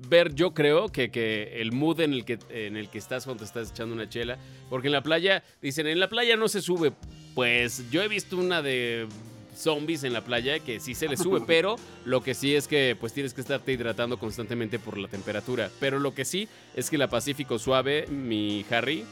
ver, 0.10 0.34
yo 0.34 0.54
creo, 0.54 0.90
que, 0.90 1.12
que 1.12 1.62
el 1.62 1.72
mood 1.72 2.02
en 2.02 2.14
el 2.14 2.26
que, 2.26 2.40
en 2.50 2.76
el 2.76 2.90
que 2.90 2.98
estás 2.98 3.26
cuando 3.26 3.44
te 3.44 3.46
estás 3.46 3.72
echando 3.72 3.94
una 3.94 4.10
chela. 4.10 4.38
Porque 4.70 4.88
en 4.88 4.94
la 4.94 5.04
playa, 5.04 5.44
dicen, 5.62 5.88
en 5.88 6.00
la 6.00 6.10
playa 6.10 6.36
no 6.36 6.48
se 6.48 6.62
sube. 6.62 6.92
Pues 7.36 7.90
yo 7.92 8.02
he 8.02 8.08
visto 8.08 8.38
una 8.38 8.62
de 8.62 9.08
zombies 9.56 10.04
en 10.04 10.14
la 10.14 10.24
playa 10.24 10.60
que 10.60 10.80
sí 10.80 10.94
se 10.94 11.08
le 11.08 11.18
sube, 11.18 11.42
pero 11.48 11.78
lo 12.06 12.22
que 12.22 12.34
sí 12.34 12.56
es 12.56 12.68
que 12.68 12.96
pues 13.00 13.14
tienes 13.14 13.34
que 13.34 13.42
estarte 13.42 13.72
hidratando 13.72 14.20
constantemente 14.20 14.80
por 14.80 14.98
la 14.98 15.08
temperatura. 15.08 15.70
Pero 15.80 16.00
lo 16.00 16.14
que 16.14 16.26
sí 16.26 16.48
es 16.76 16.90
que 16.90 16.98
la 16.98 17.10
Pacífico 17.10 17.60
Suave, 17.60 18.08
mi 18.08 18.66
Harry, 18.72 19.06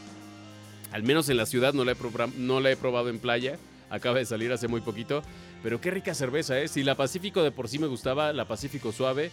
al 0.95 1.03
menos 1.03 1.27
en 1.27 1.35
la 1.35 1.45
ciudad 1.45 1.73
no 1.73 1.83
la 1.83 1.91
he, 1.91 1.97
no 2.37 2.61
la 2.61 2.71
he 2.71 2.77
probado 2.77 3.09
en 3.09 3.19
playa. 3.19 3.59
Acaba 3.89 4.17
de 4.17 4.25
salir 4.25 4.53
hace 4.53 4.69
muy 4.69 4.79
poquito. 4.79 5.23
Pero 5.61 5.81
qué 5.81 5.91
rica 5.91 6.13
cerveza, 6.13 6.57
¿eh? 6.61 6.69
Si 6.69 6.83
la 6.83 6.95
Pacífico 6.95 7.43
de 7.43 7.51
por 7.51 7.67
sí 7.67 7.79
me 7.79 7.87
gustaba, 7.87 8.31
la 8.31 8.47
Pacífico 8.47 8.93
suave, 8.93 9.29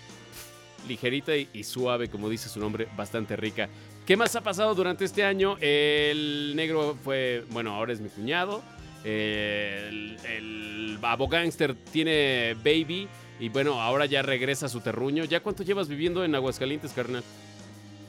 ligerita 0.89 1.37
y, 1.37 1.63
suave, 1.63 2.09
como 2.09 2.29
dice 2.29 2.49
su 2.49 2.59
nombre, 2.59 2.89
bastante 2.97 3.37
rica. 3.37 3.69
¿Qué 4.05 4.17
más 4.17 4.35
ha 4.35 4.41
pasado 4.41 4.75
durante 4.75 5.05
este 5.05 5.23
año? 5.23 5.57
El 5.61 6.55
negro 6.57 6.99
fue, 7.05 7.45
bueno, 7.51 7.77
ahora 7.77 7.93
es 7.93 8.01
mi 8.01 8.09
cuñado. 8.09 8.61
El, 9.05 10.17
el 10.27 10.99
Babo 11.01 11.29
Gangster 11.29 11.77
tiene 11.77 12.57
baby. 12.57 13.07
Y 13.39 13.51
bueno, 13.51 13.81
ahora 13.81 14.07
ya 14.07 14.23
regresa 14.23 14.67
a 14.67 14.69
su 14.69 14.81
terruño. 14.81 15.27
¿Ya 15.27 15.39
cuánto 15.39 15.63
llevas 15.63 15.87
viviendo 15.87 16.25
en 16.25 16.35
Aguascalientes, 16.35 16.91
carnal? 16.91 17.23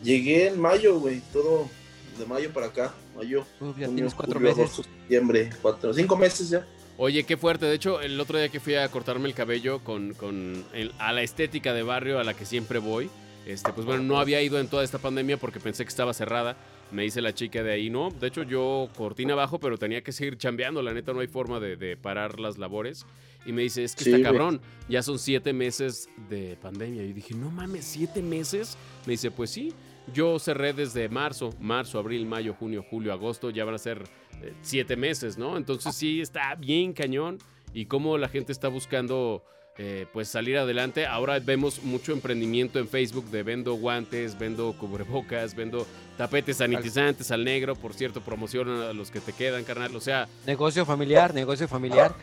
Llegué 0.01 0.47
en 0.47 0.59
mayo, 0.59 0.99
güey, 0.99 1.21
todo 1.31 1.69
de 2.17 2.25
mayo 2.25 2.51
para 2.51 2.67
acá. 2.67 2.93
Mayo, 3.15 3.41
Uf, 3.59 3.77
ya 3.77 3.85
junio, 3.87 3.89
tienes 3.95 4.13
cuatro 4.13 4.33
julio, 4.35 4.49
meses. 4.49 4.63
agosto, 4.73 4.83
septiembre, 4.83 5.49
cuatro, 5.61 5.93
cinco 5.93 6.15
meses 6.17 6.49
ya. 6.49 6.65
Oye, 6.97 7.23
qué 7.23 7.37
fuerte. 7.37 7.65
De 7.65 7.73
hecho, 7.75 8.01
el 8.01 8.19
otro 8.19 8.37
día 8.37 8.49
que 8.49 8.59
fui 8.59 8.75
a 8.75 8.87
cortarme 8.89 9.27
el 9.27 9.33
cabello 9.33 9.79
con, 9.83 10.13
con 10.13 10.63
el- 10.73 10.91
a 10.99 11.11
la 11.11 11.23
estética 11.23 11.73
de 11.73 11.81
barrio 11.83 12.19
a 12.19 12.23
la 12.23 12.33
que 12.35 12.45
siempre 12.45 12.79
voy, 12.79 13.09
este, 13.47 13.73
pues 13.73 13.85
bueno, 13.85 14.03
no 14.03 14.19
había 14.19 14.41
ido 14.41 14.59
en 14.59 14.67
toda 14.67 14.83
esta 14.83 14.99
pandemia 14.99 15.37
porque 15.37 15.59
pensé 15.59 15.83
que 15.83 15.89
estaba 15.89 16.13
cerrada. 16.13 16.55
Me 16.91 17.01
dice 17.01 17.21
la 17.21 17.33
chica 17.33 17.63
de 17.63 17.71
ahí, 17.71 17.89
no, 17.89 18.11
de 18.11 18.27
hecho 18.27 18.43
yo 18.43 18.87
cortina 18.95 19.33
abajo, 19.33 19.59
pero 19.59 19.79
tenía 19.79 20.03
que 20.03 20.11
seguir 20.11 20.37
chambeando, 20.37 20.83
la 20.83 20.93
neta 20.93 21.11
no 21.11 21.21
hay 21.21 21.27
forma 21.27 21.59
de, 21.59 21.75
de 21.75 21.97
parar 21.97 22.39
las 22.39 22.59
labores. 22.59 23.05
Y 23.45 23.51
me 23.51 23.63
dice, 23.63 23.83
es 23.83 23.95
que 23.95 24.03
Sí, 24.05 24.11
está 24.13 24.23
cabrón, 24.29 24.61
ya 24.87 25.01
son 25.01 25.17
siete 25.19 25.51
meses 25.51 26.07
de 26.29 26.55
pandemia. 26.61 27.01
Y 27.03 27.11
dije, 27.11 27.33
no 27.33 27.49
mames, 27.49 27.83
siete 27.83 28.21
meses. 28.21 28.77
Me 29.07 29.11
dice, 29.13 29.31
pues 29.31 29.49
sí, 29.49 29.73
yo 30.11 30.39
cerré 30.39 30.73
desde 30.73 31.07
marzo, 31.09 31.51
marzo, 31.59 31.99
abril, 31.99 32.25
mayo, 32.25 32.53
junio, 32.53 32.85
julio, 32.89 33.13
agosto, 33.13 33.49
ya 33.49 33.65
van 33.65 33.75
a 33.75 33.79
ser 33.79 34.03
eh, 34.41 34.53
siete 34.61 34.95
meses, 34.95 35.37
¿no? 35.37 35.57
Entonces 35.57 35.95
sí, 35.95 36.21
está 36.21 36.55
bien 36.55 36.93
cañón 36.93 37.37
y 37.73 37.85
cómo 37.85 38.17
la 38.17 38.27
gente 38.27 38.51
está 38.51 38.67
buscando 38.67 39.43
eh, 39.77 40.05
pues 40.13 40.27
salir 40.27 40.57
adelante. 40.57 41.07
Ahora 41.07 41.39
vemos 41.39 41.81
mucho 41.81 42.13
emprendimiento 42.13 42.77
en 42.77 42.87
Facebook 42.87 43.25
de 43.31 43.41
vendo 43.41 43.73
guantes, 43.73 44.37
vendo 44.37 44.75
cubrebocas, 44.77 45.55
vendo 45.55 45.87
tapetes 46.15 46.57
sanitizantes 46.57 47.31
al 47.31 47.43
negro, 47.43 47.75
por 47.75 47.95
cierto, 47.95 48.21
promocionan 48.21 48.81
a 48.81 48.93
los 48.93 49.09
que 49.09 49.19
te 49.19 49.33
quedan, 49.33 49.63
carnal. 49.63 49.95
O 49.95 50.01
sea, 50.01 50.27
Negocio 50.45 50.85
familiar, 50.85 51.33
negocio 51.33 51.67
familiar. 51.67 52.13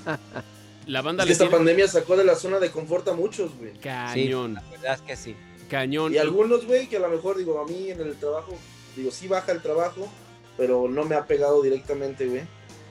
la 0.86 1.02
banda 1.02 1.22
Es 1.22 1.26
que 1.26 1.28
le 1.28 1.32
esta 1.34 1.44
tiene 1.44 1.56
pandemia 1.56 1.86
sacó 1.86 2.16
de 2.16 2.24
la 2.24 2.34
zona 2.34 2.58
de 2.58 2.70
confort 2.70 3.06
a 3.06 3.12
muchos, 3.12 3.56
güey. 3.56 3.74
cañón, 3.74 4.54
La 4.54 4.62
verdad 4.70 4.94
es 4.94 5.02
que 5.02 5.16
sí. 5.16 5.36
Cañón. 5.70 6.12
Y 6.12 6.18
algunos, 6.18 6.66
güey, 6.66 6.86
que 6.88 6.96
a 6.96 7.00
lo 7.00 7.08
mejor, 7.08 7.38
digo, 7.38 7.58
a 7.60 7.66
mí 7.66 7.90
en 7.90 8.00
el 8.00 8.16
trabajo, 8.16 8.54
digo, 8.96 9.10
sí 9.10 9.28
baja 9.28 9.52
el 9.52 9.62
trabajo, 9.62 10.08
pero 10.56 10.88
no 10.88 11.04
me 11.04 11.14
ha 11.14 11.24
pegado 11.26 11.62
directamente, 11.62 12.26
güey. 12.26 12.42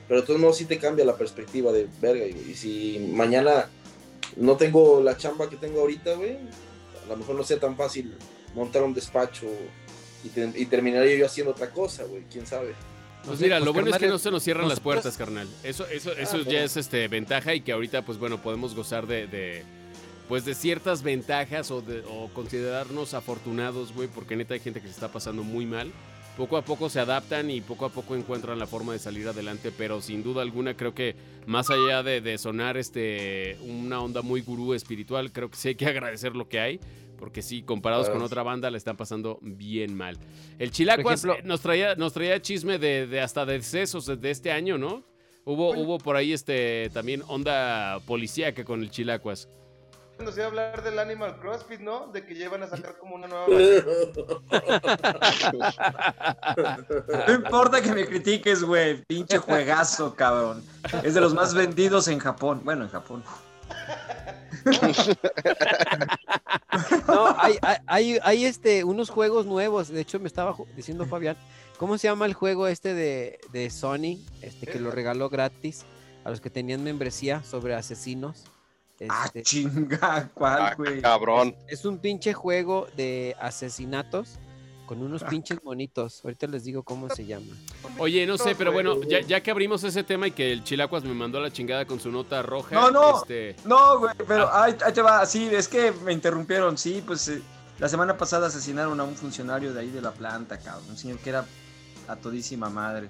Pero 0.08 0.22
de 0.22 0.26
todos 0.26 0.40
modos 0.40 0.56
sí 0.56 0.64
te 0.64 0.78
cambia 0.78 1.04
la 1.04 1.16
perspectiva 1.16 1.70
de 1.70 1.86
verga, 2.00 2.24
güey. 2.24 2.50
Y 2.50 2.54
si 2.54 2.98
mañana 3.12 3.68
no 4.36 4.56
tengo 4.56 5.00
la 5.00 5.16
chamba 5.16 5.48
que 5.48 5.56
tengo 5.56 5.80
ahorita, 5.80 6.14
güey, 6.14 6.36
a 7.04 7.08
lo 7.08 7.16
mejor 7.16 7.36
no 7.36 7.44
sea 7.44 7.60
tan 7.60 7.76
fácil 7.76 8.14
montar 8.54 8.82
un 8.82 8.92
despacho 8.94 9.46
y, 10.24 10.28
te- 10.30 10.52
y 10.56 10.66
terminaría 10.66 11.16
yo 11.16 11.26
haciendo 11.26 11.52
otra 11.52 11.70
cosa, 11.70 12.04
güey, 12.04 12.24
quién 12.32 12.46
sabe. 12.46 12.74
Pues 13.24 13.38
Sí, 13.38 13.44
mira, 13.44 13.58
pues, 13.58 13.66
lo 13.66 13.72
bueno 13.74 13.90
es 13.90 13.98
que 13.98 14.08
no 14.08 14.18
se 14.18 14.30
nos 14.30 14.42
cierran 14.42 14.66
las 14.68 14.80
puertas, 14.80 15.16
carnal. 15.16 15.46
Eso, 15.62 15.86
eso, 15.86 16.12
eso 16.12 16.36
Ah, 16.36 16.38
ya 16.38 16.44
bueno. 16.44 16.58
es 16.64 16.76
este 16.76 17.06
ventaja 17.06 17.54
y 17.54 17.60
que 17.60 17.70
ahorita, 17.72 18.02
pues 18.04 18.18
bueno, 18.18 18.42
podemos 18.42 18.74
gozar 18.74 19.06
de, 19.06 19.26
de, 19.26 19.62
pues 20.30 20.44
de 20.44 20.54
ciertas 20.54 21.02
ventajas 21.02 21.70
o, 21.72 21.82
de, 21.82 22.04
o 22.08 22.30
considerarnos 22.32 23.14
afortunados, 23.14 23.92
güey, 23.92 24.06
porque 24.08 24.36
neta 24.36 24.54
hay 24.54 24.60
gente 24.60 24.80
que 24.80 24.86
se 24.86 24.94
está 24.94 25.10
pasando 25.12 25.42
muy 25.42 25.66
mal. 25.66 25.90
Poco 26.36 26.56
a 26.56 26.62
poco 26.64 26.88
se 26.88 27.00
adaptan 27.00 27.50
y 27.50 27.60
poco 27.60 27.84
a 27.84 27.88
poco 27.90 28.14
encuentran 28.14 28.56
la 28.58 28.68
forma 28.68 28.92
de 28.92 29.00
salir 29.00 29.26
adelante, 29.26 29.72
pero 29.76 30.00
sin 30.00 30.22
duda 30.22 30.40
alguna 30.42 30.76
creo 30.76 30.94
que 30.94 31.16
más 31.46 31.68
allá 31.68 32.04
de, 32.04 32.20
de 32.20 32.38
sonar 32.38 32.76
este 32.76 33.58
una 33.66 34.00
onda 34.00 34.22
muy 34.22 34.40
gurú 34.40 34.72
espiritual, 34.72 35.32
creo 35.32 35.50
que 35.50 35.56
sí 35.56 35.68
hay 35.70 35.74
que 35.74 35.86
agradecer 35.88 36.36
lo 36.36 36.48
que 36.48 36.60
hay, 36.60 36.80
porque 37.18 37.42
sí, 37.42 37.62
comparados 37.62 38.08
con 38.08 38.22
otra 38.22 38.44
banda, 38.44 38.70
la 38.70 38.78
están 38.78 38.96
pasando 38.96 39.40
bien 39.42 39.94
mal. 39.96 40.16
El 40.60 40.70
Chilacuas 40.70 41.24
ejemplo- 41.24 41.40
eh, 41.40 41.42
nos 41.44 41.60
traía, 41.60 41.96
nos 41.96 42.12
traía 42.12 42.40
chisme 42.40 42.78
de, 42.78 43.08
de 43.08 43.20
hasta 43.20 43.44
decesos 43.44 44.06
de, 44.06 44.16
de 44.16 44.30
este 44.30 44.52
año, 44.52 44.78
¿no? 44.78 45.04
Hubo, 45.44 45.72
hubo 45.76 45.98
por 45.98 46.14
ahí 46.16 46.32
este 46.32 46.88
también 46.94 47.22
onda 47.26 47.98
policíaca 48.06 48.64
con 48.64 48.80
el 48.82 48.90
Chilacuas. 48.90 49.48
Cuando 50.20 50.32
se 50.32 50.40
iba 50.40 50.44
a 50.44 50.48
hablar 50.48 50.82
del 50.82 50.98
Animal 50.98 51.38
CrossFit, 51.40 51.80
¿no? 51.80 52.08
De 52.08 52.26
que 52.26 52.34
llevan 52.34 52.62
a 52.62 52.68
sacar 52.68 52.98
como 52.98 53.14
una 53.14 53.26
nueva 53.26 53.46
No 57.26 57.32
importa 57.32 57.80
que 57.80 57.90
me 57.90 58.04
critiques, 58.04 58.62
güey. 58.62 59.02
Pinche 59.06 59.38
juegazo, 59.38 60.14
cabrón. 60.14 60.62
Es 61.02 61.14
de 61.14 61.22
los 61.22 61.32
más 61.32 61.54
vendidos 61.54 62.06
en 62.08 62.18
Japón. 62.18 62.60
Bueno, 62.64 62.84
en 62.84 62.90
Japón. 62.90 63.24
No, 67.08 67.34
hay, 67.38 67.56
hay, 67.62 67.78
hay, 67.86 68.18
hay, 68.22 68.44
este, 68.44 68.84
unos 68.84 69.08
juegos 69.08 69.46
nuevos. 69.46 69.88
De 69.88 70.02
hecho, 70.02 70.20
me 70.20 70.26
estaba 70.26 70.54
diciendo 70.76 71.06
Fabián, 71.06 71.38
¿cómo 71.78 71.96
se 71.96 72.08
llama 72.08 72.26
el 72.26 72.34
juego 72.34 72.66
este 72.66 72.92
de, 72.92 73.40
de 73.52 73.70
Sony? 73.70 74.18
Este 74.42 74.66
que 74.66 74.80
lo 74.80 74.90
regaló 74.90 75.30
gratis 75.30 75.86
a 76.24 76.30
los 76.30 76.42
que 76.42 76.50
tenían 76.50 76.84
membresía 76.84 77.42
sobre 77.42 77.74
asesinos. 77.74 78.44
Ah, 79.08 79.24
Este, 79.26 79.42
chinga, 79.42 80.28
¿cuál, 80.34 80.58
Ah, 80.62 80.74
güey? 80.76 81.00
cabrón. 81.00 81.54
es 81.68 81.84
un 81.84 81.98
pinche 81.98 82.32
juego 82.34 82.86
de 82.96 83.34
asesinatos 83.40 84.38
con 84.86 85.00
unos 85.02 85.22
Ah. 85.22 85.28
pinches 85.28 85.62
monitos. 85.62 86.20
Ahorita 86.24 86.46
les 86.48 86.64
digo 86.64 86.82
cómo 86.82 87.08
se 87.10 87.24
llama. 87.24 87.46
Oye, 87.98 88.26
no 88.26 88.36
sé, 88.36 88.54
pero 88.56 88.72
bueno, 88.72 89.00
ya, 89.04 89.20
ya 89.20 89.40
que 89.40 89.50
abrimos 89.52 89.84
ese 89.84 90.02
tema 90.02 90.26
y 90.26 90.32
que 90.32 90.50
el 90.52 90.64
Chilacuas 90.64 91.04
me 91.04 91.14
mandó 91.14 91.38
a 91.38 91.42
la 91.42 91.52
chingada 91.52 91.86
con 91.86 92.00
su 92.00 92.10
nota 92.10 92.42
roja. 92.42 92.74
No, 92.74 92.90
no. 92.90 93.18
Este, 93.22 93.54
No, 93.64 94.00
güey, 94.00 94.12
pero 94.26 94.48
Ah. 94.48 94.64
ahí, 94.64 94.76
ahí 94.84 94.92
te 94.92 95.00
va. 95.02 95.24
Sí, 95.26 95.48
es 95.52 95.68
que 95.68 95.92
me 96.04 96.12
interrumpieron. 96.12 96.76
Sí, 96.76 97.02
pues 97.06 97.28
eh, 97.28 97.40
la 97.78 97.88
semana 97.88 98.18
pasada 98.18 98.48
asesinaron 98.48 98.98
a 99.00 99.04
un 99.04 99.14
funcionario 99.14 99.72
de 99.72 99.80
ahí 99.80 99.90
de 99.90 100.02
la 100.02 100.10
planta, 100.10 100.58
cabrón. 100.58 100.84
Un 100.90 100.96
señor 100.98 101.18
que 101.18 101.30
era 101.30 101.44
a 102.08 102.16
todísima 102.16 102.68
madre. 102.68 103.08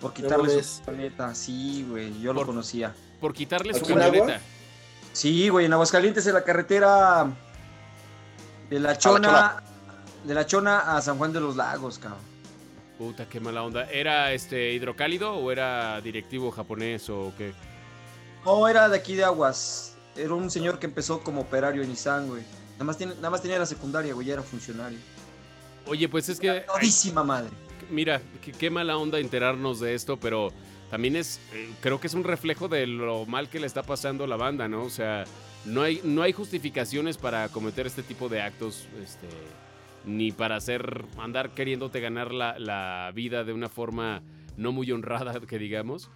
Por 0.00 0.12
quitarle 0.12 0.62
su 0.62 0.82
camioneta. 0.84 1.34
Sí, 1.34 1.84
güey, 1.90 2.20
yo 2.20 2.32
lo 2.32 2.46
conocía. 2.46 2.94
por 3.20 3.32
quitarle 3.34 3.72
su 3.74 3.80
¿Aquí 3.82 3.92
en 3.94 3.98
camioneta. 3.98 4.34
Agua? 4.36 4.46
Sí, 5.16 5.48
güey, 5.48 5.64
en 5.64 5.72
Aguascalientes, 5.72 6.26
en 6.26 6.34
la 6.34 6.44
carretera 6.44 7.26
de 8.68 8.78
la 8.78 8.98
Chona, 8.98 9.62
de 10.24 10.34
la 10.34 10.44
Chona 10.44 10.94
a 10.94 11.00
San 11.00 11.16
Juan 11.16 11.32
de 11.32 11.40
los 11.40 11.56
Lagos, 11.56 11.98
cabrón. 11.98 12.20
Puta, 12.98 13.26
qué 13.26 13.40
mala 13.40 13.62
onda. 13.62 13.90
¿Era 13.90 14.34
este 14.34 14.74
hidrocálido 14.74 15.32
o 15.32 15.50
era 15.50 16.02
directivo 16.02 16.50
japonés 16.50 17.08
o 17.08 17.32
qué? 17.38 17.54
No, 18.44 18.68
era 18.68 18.90
de 18.90 18.98
aquí 18.98 19.14
de 19.14 19.24
Aguas. 19.24 19.96
Era 20.16 20.34
un 20.34 20.50
señor 20.50 20.78
que 20.78 20.84
empezó 20.84 21.20
como 21.22 21.40
operario 21.40 21.80
en 21.82 21.88
Nissan, 21.88 22.28
güey. 22.28 22.42
Nada 22.72 22.84
más, 22.84 22.98
tiene, 22.98 23.14
nada 23.14 23.30
más 23.30 23.40
tenía 23.40 23.58
la 23.58 23.64
secundaria, 23.64 24.12
güey, 24.12 24.26
ya 24.26 24.34
era 24.34 24.42
funcionario. 24.42 24.98
Oye, 25.86 26.10
pues 26.10 26.28
es 26.28 26.38
que. 26.38 26.50
ay, 26.50 26.62
Todísima 26.66 27.24
madre. 27.24 27.48
mira, 27.88 28.20
qué, 28.44 28.52
qué 28.52 28.68
mala 28.68 28.98
onda 28.98 29.18
enterarnos 29.18 29.80
de 29.80 29.94
esto, 29.94 30.18
pero 30.18 30.52
también 30.90 31.16
es. 31.16 31.40
eh, 31.52 31.68
creo 31.80 32.00
que 32.00 32.06
es 32.06 32.14
un 32.14 32.24
reflejo 32.24 32.68
de 32.68 32.86
lo 32.86 33.26
mal 33.26 33.48
que 33.48 33.60
le 33.60 33.66
está 33.66 33.82
pasando 33.82 34.24
a 34.24 34.26
la 34.26 34.36
banda, 34.36 34.68
¿no? 34.68 34.82
O 34.84 34.90
sea, 34.90 35.24
no 35.64 35.82
hay, 35.82 36.00
no 36.04 36.22
hay 36.22 36.32
justificaciones 36.32 37.18
para 37.18 37.48
cometer 37.48 37.86
este 37.86 38.02
tipo 38.02 38.28
de 38.28 38.40
actos, 38.42 38.86
este. 39.02 39.26
Ni 40.04 40.30
para 40.30 40.56
hacer. 40.56 41.04
andar 41.18 41.50
queriéndote 41.50 42.00
ganar 42.00 42.32
la, 42.32 42.58
la 42.58 43.10
vida 43.14 43.42
de 43.44 43.52
una 43.52 43.68
forma 43.68 44.22
no 44.56 44.70
muy 44.72 44.90
honrada, 44.92 45.40
que 45.48 45.58
digamos. 45.58 46.10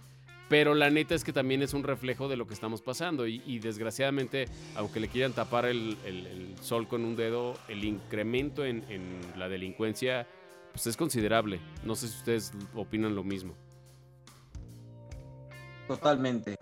Pero 0.47 0.73
la 0.75 0.89
neta 0.89 1.15
es 1.15 1.23
que 1.23 1.31
también 1.31 1.61
es 1.61 1.73
un 1.73 1.83
reflejo 1.83 2.27
de 2.27 2.35
lo 2.35 2.45
que 2.45 2.53
estamos 2.53 2.81
pasando. 2.81 3.25
Y, 3.25 3.59
desgraciadamente, 3.59 4.47
aunque 4.75 4.99
le 4.99 5.07
quieran 5.07 5.31
tapar 5.33 5.65
el, 5.65 5.97
el- 6.05 6.27
el 6.27 6.55
sol 6.61 6.87
con 6.89 7.05
un 7.05 7.15
dedo, 7.15 7.57
el 7.69 7.83
incremento 7.85 8.65
en, 8.65 8.83
en 8.89 9.19
la 9.37 9.47
delincuencia 9.47 10.27
pues 10.73 10.87
es 10.87 10.95
considerable. 10.95 11.59
No 11.85 11.95
sé 11.95 12.07
si 12.07 12.17
ustedes 12.17 12.53
opinan 12.75 13.13
lo 13.15 13.23
mismo. 13.25 13.55
Totalmente. 15.91 16.55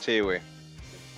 Sí, 0.00 0.20
güey. 0.20 0.40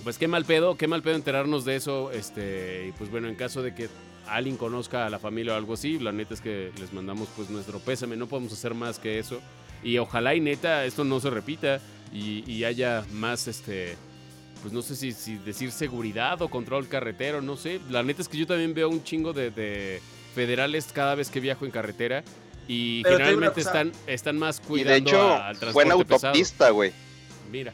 Pues 0.03 0.17
qué 0.17 0.27
mal 0.27 0.43
pedo, 0.43 0.75
qué 0.75 0.87
mal 0.87 1.03
pedo 1.03 1.15
enterarnos 1.15 1.63
de 1.63 1.75
eso. 1.75 2.11
Este, 2.11 2.87
y 2.87 2.91
pues 2.93 3.11
bueno, 3.11 3.27
en 3.27 3.35
caso 3.35 3.61
de 3.61 3.75
que 3.75 3.89
alguien 4.27 4.57
conozca 4.57 5.05
a 5.05 5.09
la 5.11 5.19
familia 5.19 5.53
o 5.53 5.55
algo 5.55 5.75
así, 5.75 5.99
la 5.99 6.11
neta 6.11 6.33
es 6.33 6.41
que 6.41 6.71
les 6.79 6.93
mandamos 6.93 7.29
pues 7.35 7.51
nuestro 7.51 7.77
pésame. 7.77 8.17
No 8.17 8.25
podemos 8.25 8.53
hacer 8.53 8.73
más 8.73 8.97
que 8.97 9.19
eso. 9.19 9.39
Y 9.83 9.99
ojalá 9.99 10.33
y 10.33 10.39
neta 10.39 10.83
esto 10.85 11.03
no 11.03 11.19
se 11.19 11.29
repita 11.29 11.79
y, 12.11 12.43
y 12.51 12.63
haya 12.63 13.05
más 13.11 13.47
este. 13.47 13.97
Pues 14.63 14.73
no 14.73 14.81
sé 14.81 14.95
si, 14.95 15.11
si 15.11 15.37
decir 15.37 15.71
seguridad 15.71 16.41
o 16.41 16.49
control 16.49 16.87
carretero, 16.87 17.39
no 17.39 17.55
sé. 17.55 17.79
La 17.91 18.01
neta 18.01 18.23
es 18.23 18.27
que 18.27 18.37
yo 18.37 18.47
también 18.47 18.73
veo 18.73 18.89
un 18.89 19.03
chingo 19.03 19.31
de, 19.31 19.51
de 19.51 20.01
federales 20.33 20.87
cada 20.91 21.13
vez 21.13 21.29
que 21.29 21.39
viajo 21.39 21.65
en 21.65 21.71
carretera. 21.71 22.23
Y 22.67 23.03
Pero 23.03 23.17
generalmente 23.17 23.55
cosa. 23.63 23.69
están, 23.69 23.91
están 24.07 24.37
más 24.37 24.59
Y 24.63 24.67
cuidando 24.67 24.91
de 24.91 24.97
hecho, 24.97 25.33
al 25.35 25.55
fue 25.57 25.83
en 25.83 25.89
transporte 25.89 26.05
pesado. 26.05 26.27
autopista, 26.29 26.69
güey. 26.71 26.91
Mira. 27.51 27.73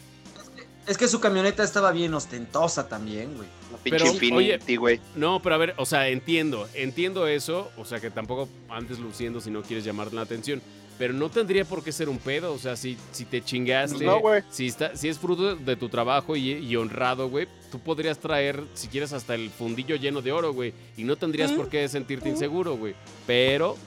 Es 0.88 0.98
que 0.98 1.08
su 1.08 1.20
camioneta 1.20 1.64
estaba 1.64 1.92
bien 1.92 2.14
ostentosa 2.14 2.90
también, 2.90 3.36
güey. 3.36 3.48
Pero, 3.84 4.06
Infinity, 4.06 4.76
güey. 4.76 5.00
No, 5.16 5.42
pero 5.42 5.56
a 5.56 5.58
ver, 5.58 5.74
o 5.78 5.86
sea, 5.86 6.10
entiendo, 6.10 6.68
entiendo 6.74 7.28
eso, 7.28 7.72
o 7.78 7.86
sea, 7.86 8.00
que 8.00 8.12
tampoco 8.12 8.50
andes 8.70 9.00
luciendo 9.00 9.40
si 9.40 9.50
no 9.50 9.62
quieres 9.62 9.86
llamar 9.86 10.12
la 10.14 10.22
atención, 10.22 10.62
pero 11.00 11.14
no 11.14 11.30
tendría 11.30 11.66
por 11.66 11.84
qué 11.84 11.92
ser 11.92 12.10
un 12.10 12.18
pedo, 12.20 12.54
o 12.54 12.60
sea, 12.60 12.76
si, 12.76 12.98
si 13.12 13.26
te 13.26 13.42
chingaste, 13.44 14.04
No, 14.06 14.20
güey. 14.20 14.44
si, 14.52 14.68
está, 14.68 14.96
si 14.96 15.08
es 15.08 15.18
fruto 15.18 15.56
de 15.56 15.76
tu 15.76 15.88
trabajo 15.90 16.36
y, 16.36 16.52
y 16.52 16.76
honrado, 16.76 17.30
güey, 17.30 17.48
tú 17.72 17.80
podrías 17.80 18.20
traer, 18.20 18.64
si 18.74 18.88
quieres, 18.88 19.14
hasta 19.14 19.34
el 19.34 19.50
fundillo 19.50 19.96
lleno 19.96 20.22
de 20.22 20.32
oro, 20.32 20.52
güey, 20.54 20.74
y 20.98 21.04
no 21.04 21.16
tendrías 21.16 21.52
por 21.54 21.70
qué 21.70 21.88
sentirte 21.90 22.28
inseguro, 22.30 22.76
güey, 22.76 22.94
pero, 23.26 23.78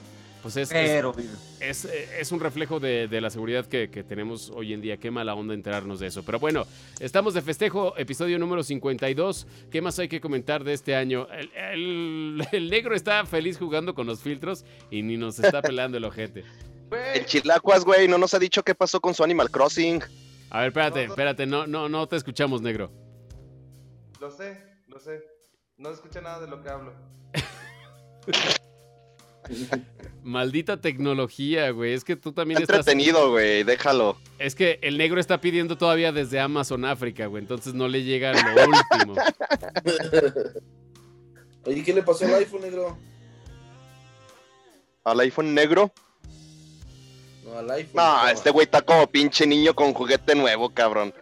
pues 0.45 0.57
es, 0.57 0.69
Pero, 0.69 1.11
güey, 1.11 1.25
es, 1.59 1.85
es 1.85 2.31
un 2.31 2.39
reflejo 2.39 2.79
de, 2.79 3.07
de 3.07 3.19
la 3.19 3.31
seguridad 3.31 3.65
que, 3.65 3.89
que 3.89 4.03
tenemos 4.03 4.51
hoy 4.51 4.73
en 4.73 4.81
día. 4.81 4.97
Qué 4.97 5.09
mala 5.09 5.33
onda 5.33 5.55
enterarnos 5.55 5.99
de 5.99 6.05
eso. 6.05 6.21
Pero 6.23 6.37
bueno, 6.39 6.67
estamos 6.99 7.33
de 7.33 7.41
festejo, 7.41 7.97
episodio 7.97 8.37
número 8.37 8.61
52. 8.61 9.47
¿Qué 9.71 9.81
más 9.81 9.97
hay 9.97 10.07
que 10.07 10.21
comentar 10.21 10.63
de 10.63 10.73
este 10.73 10.95
año? 10.95 11.27
El, 11.31 11.49
el- 11.55 12.47
el 12.51 12.69
negro 12.69 12.93
está 12.93 13.25
feliz 13.25 13.57
jugando 13.57 13.95
con 13.95 14.05
los 14.05 14.19
filtros 14.19 14.65
y 14.91 15.01
ni 15.01 15.17
nos 15.17 15.39
está 15.39 15.63
pelando 15.63 15.97
el 15.97 16.05
ojete. 16.05 16.43
El 17.15 17.25
Chilacuas, 17.25 17.83
güey, 17.83 18.07
no 18.07 18.19
nos 18.19 18.35
ha 18.35 18.39
dicho 18.39 18.61
qué 18.61 18.75
pasó 18.75 19.01
con 19.01 19.15
su 19.15 19.23
Animal 19.23 19.49
Crossing. 19.49 20.03
A 20.51 20.59
ver, 20.59 20.67
espérate, 20.67 21.05
espérate, 21.05 21.47
no, 21.47 21.65
no, 21.65 21.89
no 21.89 22.07
te 22.07 22.17
escuchamos, 22.17 22.61
negro. 22.61 22.91
Lo 24.21 24.29
sé, 24.29 24.63
lo 24.87 24.99
sé. 24.99 25.23
No 25.77 25.89
escucha 25.89 26.21
nada 26.21 26.39
de 26.41 26.47
lo 26.47 26.61
que 26.61 26.69
hablo. 26.69 26.93
Maldita 30.23 30.81
tecnología, 30.81 31.69
güey. 31.71 31.93
Es 31.93 32.03
que 32.03 32.15
tú 32.15 32.31
también 32.31 32.61
Está 32.61 32.73
estás. 32.77 32.87
entretenido, 32.87 33.29
güey, 33.31 33.63
déjalo. 33.63 34.17
Es 34.39 34.55
que 34.55 34.79
el 34.81 34.97
negro 34.97 35.19
está 35.19 35.39
pidiendo 35.39 35.77
todavía 35.77 36.11
desde 36.11 36.39
Amazon 36.39 36.83
África, 36.85 37.27
güey. 37.27 37.41
Entonces 37.43 37.73
no 37.73 37.87
le 37.87 38.03
llega 38.03 38.33
lo 38.33 38.39
último. 38.65 39.15
Oye, 41.65 41.83
¿qué 41.83 41.93
le 41.93 42.03
pasó 42.03 42.25
al 42.25 42.35
iPhone, 42.35 42.61
negro? 42.61 42.97
Al 45.03 45.19
iPhone 45.19 45.53
negro. 45.53 45.91
No, 47.43 47.57
al 47.59 47.69
iPhone. 47.71 47.91
No, 47.95 48.27
este 48.27 48.49
güey 48.49 48.65
está 48.65 48.81
como 48.81 49.07
pinche 49.07 49.45
niño 49.45 49.73
con 49.73 49.93
juguete 49.93 50.35
nuevo, 50.35 50.69
cabrón. 50.71 51.13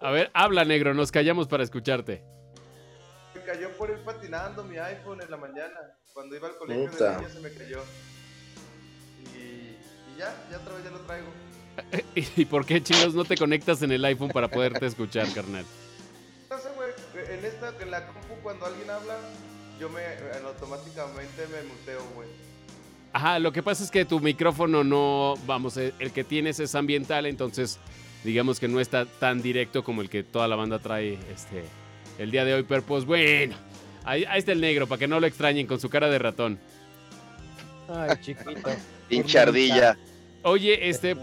A 0.00 0.10
ver, 0.10 0.30
habla, 0.34 0.64
negro. 0.64 0.94
Nos 0.94 1.10
callamos 1.12 1.48
para 1.48 1.62
escucharte. 1.64 2.22
Me 3.44 3.52
cayó 3.52 3.76
por 3.76 3.90
ir 3.90 3.98
patinando 3.98 4.64
mi 4.64 4.78
iPhone 4.78 5.20
en 5.20 5.30
la 5.30 5.36
mañana. 5.36 5.74
Cuando 6.14 6.34
iba 6.34 6.48
al 6.48 6.56
colegio 6.56 6.90
Puta. 6.90 7.10
de 7.10 7.16
niño 7.18 7.28
se 7.28 7.40
me 7.40 7.52
cayó. 7.52 7.82
Y, 9.34 9.38
y 9.38 10.18
ya, 10.18 10.34
ya 10.50 10.56
otra 10.58 10.74
vez 10.74 10.84
ya 10.84 10.90
lo 10.90 11.00
traigo. 11.00 11.26
¿Y 12.36 12.44
por 12.46 12.64
qué, 12.64 12.82
chingos, 12.82 13.14
no 13.14 13.24
te 13.24 13.36
conectas 13.36 13.82
en 13.82 13.92
el 13.92 14.02
iPhone 14.06 14.30
para 14.30 14.48
poderte 14.48 14.86
escuchar, 14.86 15.30
carnal? 15.34 15.66
No 16.48 16.58
sé, 16.58 16.68
güey, 16.74 16.90
en 17.38 17.44
esta, 17.44 17.74
en 17.82 17.90
la 17.90 18.06
compu 18.06 18.34
cuando 18.42 18.64
alguien 18.64 18.88
habla, 18.88 19.18
yo 19.78 19.90
me, 19.90 20.02
en 20.02 20.46
automáticamente 20.46 21.46
me 21.48 21.64
muteo, 21.64 22.02
güey. 22.14 22.28
Ajá, 23.12 23.38
lo 23.40 23.52
que 23.52 23.62
pasa 23.62 23.84
es 23.84 23.90
que 23.90 24.06
tu 24.06 24.20
micrófono 24.20 24.84
no, 24.84 25.34
vamos, 25.46 25.76
eh, 25.76 25.92
el 25.98 26.12
que 26.12 26.24
tienes 26.24 26.60
es 26.60 26.74
ambiental, 26.74 27.26
entonces 27.26 27.78
digamos 28.24 28.58
que 28.58 28.68
no 28.68 28.80
está 28.80 29.04
tan 29.04 29.42
directo 29.42 29.84
como 29.84 30.00
el 30.00 30.08
que 30.08 30.22
toda 30.22 30.48
la 30.48 30.56
banda 30.56 30.78
trae 30.78 31.18
este 31.30 31.64
el 32.18 32.30
día 32.30 32.44
de 32.44 32.54
hoy, 32.54 32.64
pero 32.68 32.82
pues 32.82 33.04
bueno, 33.04 33.54
ahí, 34.04 34.24
ahí 34.28 34.38
está 34.38 34.52
el 34.52 34.60
negro, 34.60 34.86
para 34.86 34.98
que 34.98 35.08
no 35.08 35.20
lo 35.20 35.26
extrañen 35.26 35.66
con 35.66 35.80
su 35.80 35.88
cara 35.88 36.08
de 36.08 36.18
ratón. 36.18 36.58
Ay, 37.88 38.16
chiquito. 38.20 38.70
Pinche 39.08 39.38
ardilla. 39.38 39.96
Oye, 40.46 40.90
este, 40.90 41.16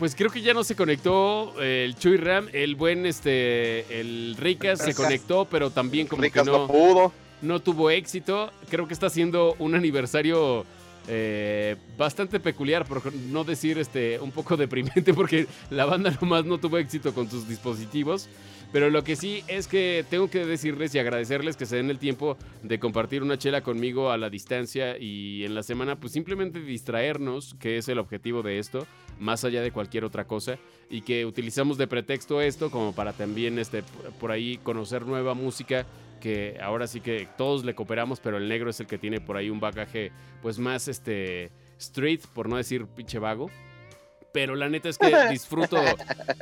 pues 0.00 0.16
creo 0.16 0.30
que 0.30 0.40
ya 0.42 0.52
no 0.52 0.64
se 0.64 0.74
conectó 0.74 1.54
eh, 1.60 1.84
el 1.84 1.96
Chuy 1.96 2.16
Ram, 2.16 2.48
el 2.52 2.74
buen, 2.74 3.06
este, 3.06 4.00
el 4.00 4.34
Ricas 4.36 4.80
se 4.80 4.94
conectó, 4.94 5.44
pero 5.44 5.70
también 5.70 6.08
como 6.08 6.22
Ricas 6.22 6.44
que 6.44 6.50
no 6.50 6.58
no, 6.58 6.66
pudo. 6.66 7.12
no 7.40 7.60
tuvo 7.60 7.88
éxito. 7.90 8.50
Creo 8.68 8.88
que 8.88 8.94
está 8.94 9.06
haciendo 9.06 9.54
un 9.60 9.76
aniversario 9.76 10.66
eh, 11.06 11.76
bastante 11.96 12.40
peculiar, 12.40 12.84
por 12.84 13.14
no 13.14 13.44
decir 13.44 13.78
este, 13.78 14.18
un 14.18 14.32
poco 14.32 14.56
deprimente, 14.58 15.14
porque 15.14 15.46
la 15.70 15.84
banda 15.84 16.16
nomás 16.20 16.44
no 16.44 16.58
tuvo 16.58 16.78
éxito 16.78 17.14
con 17.14 17.30
sus 17.30 17.48
dispositivos. 17.48 18.28
Pero 18.70 18.90
lo 18.90 19.02
que 19.02 19.16
sí 19.16 19.42
es 19.48 19.66
que 19.66 20.04
tengo 20.10 20.28
que 20.28 20.44
decirles 20.44 20.94
y 20.94 20.98
agradecerles 20.98 21.56
que 21.56 21.64
se 21.64 21.76
den 21.76 21.88
el 21.88 21.98
tiempo 21.98 22.36
de 22.62 22.78
compartir 22.78 23.22
una 23.22 23.38
chela 23.38 23.62
conmigo 23.62 24.10
a 24.10 24.18
la 24.18 24.28
distancia 24.28 24.98
y 24.98 25.44
en 25.46 25.54
la 25.54 25.62
semana, 25.62 25.96
pues 25.96 26.12
simplemente 26.12 26.60
distraernos, 26.60 27.54
que 27.58 27.78
es 27.78 27.88
el 27.88 27.98
objetivo 27.98 28.42
de 28.42 28.58
esto, 28.58 28.86
más 29.18 29.42
allá 29.44 29.62
de 29.62 29.72
cualquier 29.72 30.04
otra 30.04 30.26
cosa, 30.26 30.58
y 30.90 31.00
que 31.00 31.24
utilizamos 31.24 31.78
de 31.78 31.86
pretexto 31.86 32.42
esto 32.42 32.70
como 32.70 32.94
para 32.94 33.14
también 33.14 33.58
este, 33.58 33.82
por- 34.20 34.32
ahí 34.32 34.58
conocer 34.62 35.06
nueva 35.06 35.32
música 35.32 35.86
que 36.20 36.58
ahora 36.60 36.86
sí 36.88 37.00
que 37.00 37.26
todos 37.38 37.64
le 37.64 37.74
cooperamos, 37.74 38.20
pero 38.20 38.36
el 38.36 38.48
negro 38.48 38.68
es 38.68 38.80
el 38.80 38.86
que 38.86 38.98
tiene 38.98 39.20
por 39.20 39.36
ahí 39.38 39.48
un 39.48 39.60
bagaje 39.60 40.12
pues 40.42 40.58
más 40.58 40.88
este 40.88 41.50
street, 41.78 42.20
por 42.34 42.48
no 42.50 42.56
decir 42.56 42.84
pinche 42.86 43.18
vago. 43.18 43.50
Pero 44.32 44.54
la 44.56 44.68
neta 44.68 44.88
es 44.88 44.98
que 44.98 45.14
disfruto, 45.30 45.78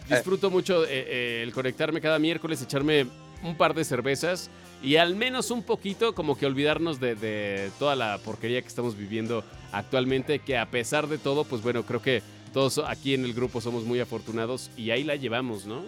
disfruto 0.09 0.51
mucho 0.51 0.85
eh, 0.85 0.89
eh, 0.91 1.41
el 1.43 1.53
conectarme 1.53 2.01
cada 2.01 2.19
miércoles, 2.19 2.63
echarme 2.63 3.07
un 3.43 3.57
par 3.57 3.75
de 3.75 3.85
cervezas 3.85 4.51
y 4.83 4.97
al 4.97 5.15
menos 5.15 5.51
un 5.51 5.63
poquito 5.63 6.15
como 6.15 6.37
que 6.37 6.47
olvidarnos 6.47 7.01
de, 7.01 7.15
de 7.15 7.71
toda 7.79 7.97
la 7.97 8.19
porquería 8.19 8.61
que 8.61 8.69
estamos 8.69 8.97
viviendo 8.97 9.45
actualmente, 9.73 10.39
que 10.41 10.59
a 10.59 10.71
pesar 10.71 11.07
de 11.07 11.19
todo, 11.19 11.45
pues 11.45 11.63
bueno, 11.63 11.85
creo 11.85 12.03
que 12.03 12.23
todos 12.53 12.79
aquí 12.79 13.15
en 13.15 13.25
el 13.25 13.35
grupo 13.35 13.61
somos 13.61 13.85
muy 13.85 14.01
afortunados 14.01 14.71
y 14.77 14.91
ahí 14.91 15.05
la 15.05 15.17
llevamos, 15.17 15.67
¿no? 15.67 15.83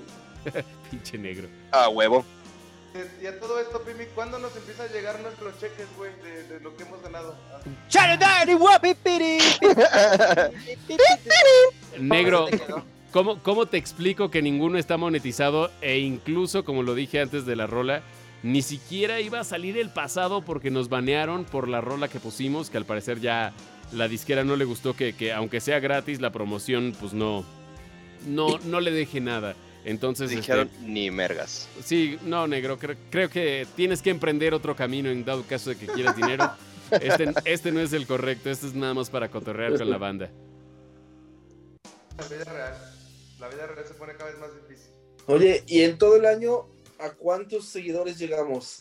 Pinche 0.90 1.18
negro. 1.18 1.48
A 1.72 1.88
huevo. 1.88 2.24
Y 3.22 3.26
a 3.26 3.38
todo 3.38 3.60
esto, 3.60 3.82
Pimi, 3.82 4.06
¿cuándo 4.14 4.38
nos 4.38 4.54
empieza 4.56 4.84
a 4.84 4.88
llegar 4.88 5.20
nuestros 5.20 5.58
cheques, 5.60 5.86
güey, 5.96 6.10
de, 6.22 6.54
de 6.54 6.60
lo 6.60 6.76
que 6.76 6.82
hemos 6.84 7.02
ganado? 7.02 7.36
Negro, 11.98 12.46
¿cómo, 13.12 13.42
¿cómo 13.42 13.66
te 13.66 13.76
explico 13.76 14.30
que 14.30 14.42
ninguno 14.42 14.78
está 14.78 14.96
monetizado? 14.96 15.70
E 15.80 15.98
incluso, 15.98 16.64
como 16.64 16.82
lo 16.82 16.94
dije 16.94 17.20
antes 17.20 17.46
de 17.46 17.56
la 17.56 17.66
rola, 17.66 18.02
ni 18.42 18.62
siquiera 18.62 19.20
iba 19.20 19.40
a 19.40 19.44
salir 19.44 19.76
el 19.78 19.90
pasado 19.90 20.42
porque 20.42 20.70
nos 20.70 20.88
banearon 20.88 21.44
por 21.44 21.68
la 21.68 21.80
rola 21.80 22.08
que 22.08 22.20
pusimos, 22.20 22.70
que 22.70 22.78
al 22.78 22.84
parecer 22.84 23.20
ya 23.20 23.52
la 23.92 24.08
disquera 24.08 24.44
no 24.44 24.56
le 24.56 24.64
gustó 24.64 24.94
que, 24.94 25.14
que 25.14 25.32
aunque 25.32 25.60
sea 25.60 25.80
gratis, 25.80 26.20
la 26.20 26.30
promoción 26.30 26.94
pues 27.00 27.12
no, 27.12 27.44
no, 28.26 28.58
no 28.64 28.80
le 28.80 28.90
deje 28.90 29.20
nada. 29.20 29.54
Entonces, 29.84 30.26
este, 30.30 30.40
Dijeron 30.40 30.70
ni 30.82 31.10
mergas. 31.10 31.68
sí, 31.84 32.18
no, 32.24 32.46
negro, 32.46 32.78
cre- 32.78 32.96
creo 33.10 33.30
que 33.30 33.66
tienes 33.76 34.02
que 34.02 34.10
emprender 34.10 34.52
otro 34.54 34.74
camino 34.76 35.08
en 35.10 35.24
dado 35.24 35.42
caso 35.44 35.70
de 35.70 35.76
que 35.76 35.86
quieras 35.86 36.16
dinero. 36.16 36.50
Este, 36.90 37.32
este 37.44 37.70
no 37.72 37.80
es 37.80 37.92
el 37.92 38.06
correcto, 38.06 38.50
este 38.50 38.66
es 38.66 38.74
nada 38.74 38.94
más 38.94 39.10
para 39.10 39.30
cotorrear 39.30 39.76
con 39.78 39.88
la 39.90 39.98
banda. 39.98 40.30
La 42.18 42.24
vida 42.28 42.44
real. 42.44 42.74
La 43.38 43.48
vida 43.48 43.66
real 43.66 43.86
se 43.86 43.94
pone 43.94 44.14
cada 44.14 44.30
vez 44.30 44.38
más 44.40 44.50
difícil. 44.54 44.90
Oye, 45.26 45.62
y 45.66 45.82
en 45.82 45.96
todo 45.98 46.16
el 46.16 46.26
año, 46.26 46.66
¿a 46.98 47.10
cuántos 47.10 47.66
seguidores 47.66 48.18
llegamos? 48.18 48.80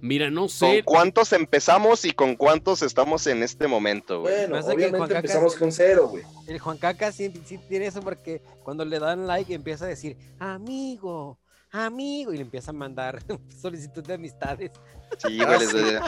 Mira, 0.00 0.30
no 0.30 0.42
¿Con 0.42 0.48
sé, 0.48 0.82
cuántos 0.84 1.32
empezamos 1.32 2.04
y 2.04 2.12
con 2.12 2.36
cuántos 2.36 2.82
estamos 2.82 3.26
en 3.26 3.42
este 3.42 3.66
momento, 3.66 4.20
güey? 4.20 4.32
Bueno, 4.34 4.54
Pasa 4.56 4.68
que 4.70 4.74
Juan 4.74 4.76
obviamente 4.90 5.14
Caca- 5.14 5.18
empezamos 5.18 5.56
con 5.56 5.72
cero, 5.72 6.08
güey. 6.08 6.22
El 6.46 6.58
Juan 6.60 6.78
Caca 6.78 7.10
sí, 7.10 7.32
sí 7.44 7.58
tiene 7.68 7.86
eso 7.86 8.00
porque 8.00 8.40
cuando 8.62 8.84
le 8.84 8.98
dan 9.00 9.26
like 9.26 9.52
empieza 9.52 9.86
a 9.86 9.88
decir, 9.88 10.16
amigo, 10.38 11.38
amigo, 11.72 12.32
y 12.32 12.36
le 12.36 12.42
empieza 12.42 12.70
a 12.70 12.74
mandar 12.74 13.20
solicitud 13.60 14.04
de 14.04 14.14
amistades. 14.14 14.70
Sí, 15.18 15.38
güey, 15.38 15.58
les 15.58 15.72
doy- 15.72 15.98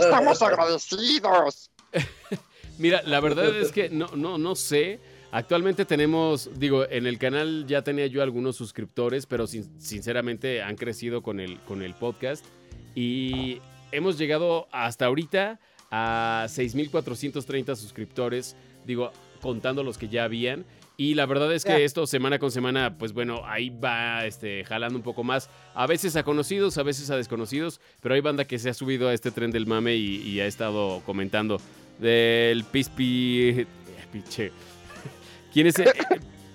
Estamos 0.00 0.40
agradecidos. 0.42 1.70
Mira, 2.78 3.02
la 3.04 3.20
verdad 3.20 3.54
es 3.56 3.72
que 3.72 3.90
no, 3.90 4.08
no, 4.14 4.38
no 4.38 4.54
sé. 4.54 5.00
Actualmente 5.30 5.84
tenemos, 5.84 6.48
digo, 6.58 6.88
en 6.88 7.06
el 7.06 7.18
canal 7.18 7.66
ya 7.66 7.82
tenía 7.82 8.06
yo 8.06 8.22
algunos 8.22 8.56
suscriptores, 8.56 9.26
pero 9.26 9.46
sin- 9.46 9.78
sinceramente 9.80 10.62
han 10.62 10.76
crecido 10.76 11.22
con 11.22 11.40
el, 11.40 11.60
con 11.62 11.82
el 11.82 11.94
podcast. 11.94 12.44
Y 12.94 13.58
hemos 13.92 14.18
llegado 14.18 14.68
hasta 14.72 15.06
ahorita 15.06 15.58
a 15.90 16.46
6.430 16.48 17.76
suscriptores, 17.76 18.56
digo, 18.86 19.12
contando 19.40 19.82
los 19.82 19.98
que 19.98 20.08
ya 20.08 20.24
habían. 20.24 20.64
Y 20.96 21.14
la 21.14 21.26
verdad 21.26 21.54
es 21.54 21.64
que 21.64 21.84
esto 21.84 22.08
semana 22.08 22.40
con 22.40 22.50
semana, 22.50 22.98
pues 22.98 23.12
bueno, 23.12 23.42
ahí 23.46 23.70
va 23.70 24.26
este, 24.26 24.64
jalando 24.64 24.98
un 24.98 25.04
poco 25.04 25.22
más. 25.22 25.48
A 25.74 25.86
veces 25.86 26.16
a 26.16 26.24
conocidos, 26.24 26.76
a 26.76 26.82
veces 26.82 27.08
a 27.10 27.16
desconocidos, 27.16 27.80
pero 28.02 28.16
hay 28.16 28.20
banda 28.20 28.44
que 28.46 28.58
se 28.58 28.68
ha 28.68 28.74
subido 28.74 29.08
a 29.08 29.14
este 29.14 29.30
tren 29.30 29.52
del 29.52 29.66
mame 29.66 29.94
y, 29.94 30.16
y 30.22 30.40
ha 30.40 30.46
estado 30.46 31.00
comentando 31.06 31.60
del 32.00 32.64
Pispi... 32.64 33.64
Piche. 34.12 34.50
¿Quién 35.52 35.68
es? 35.68 35.78
el- 35.78 35.92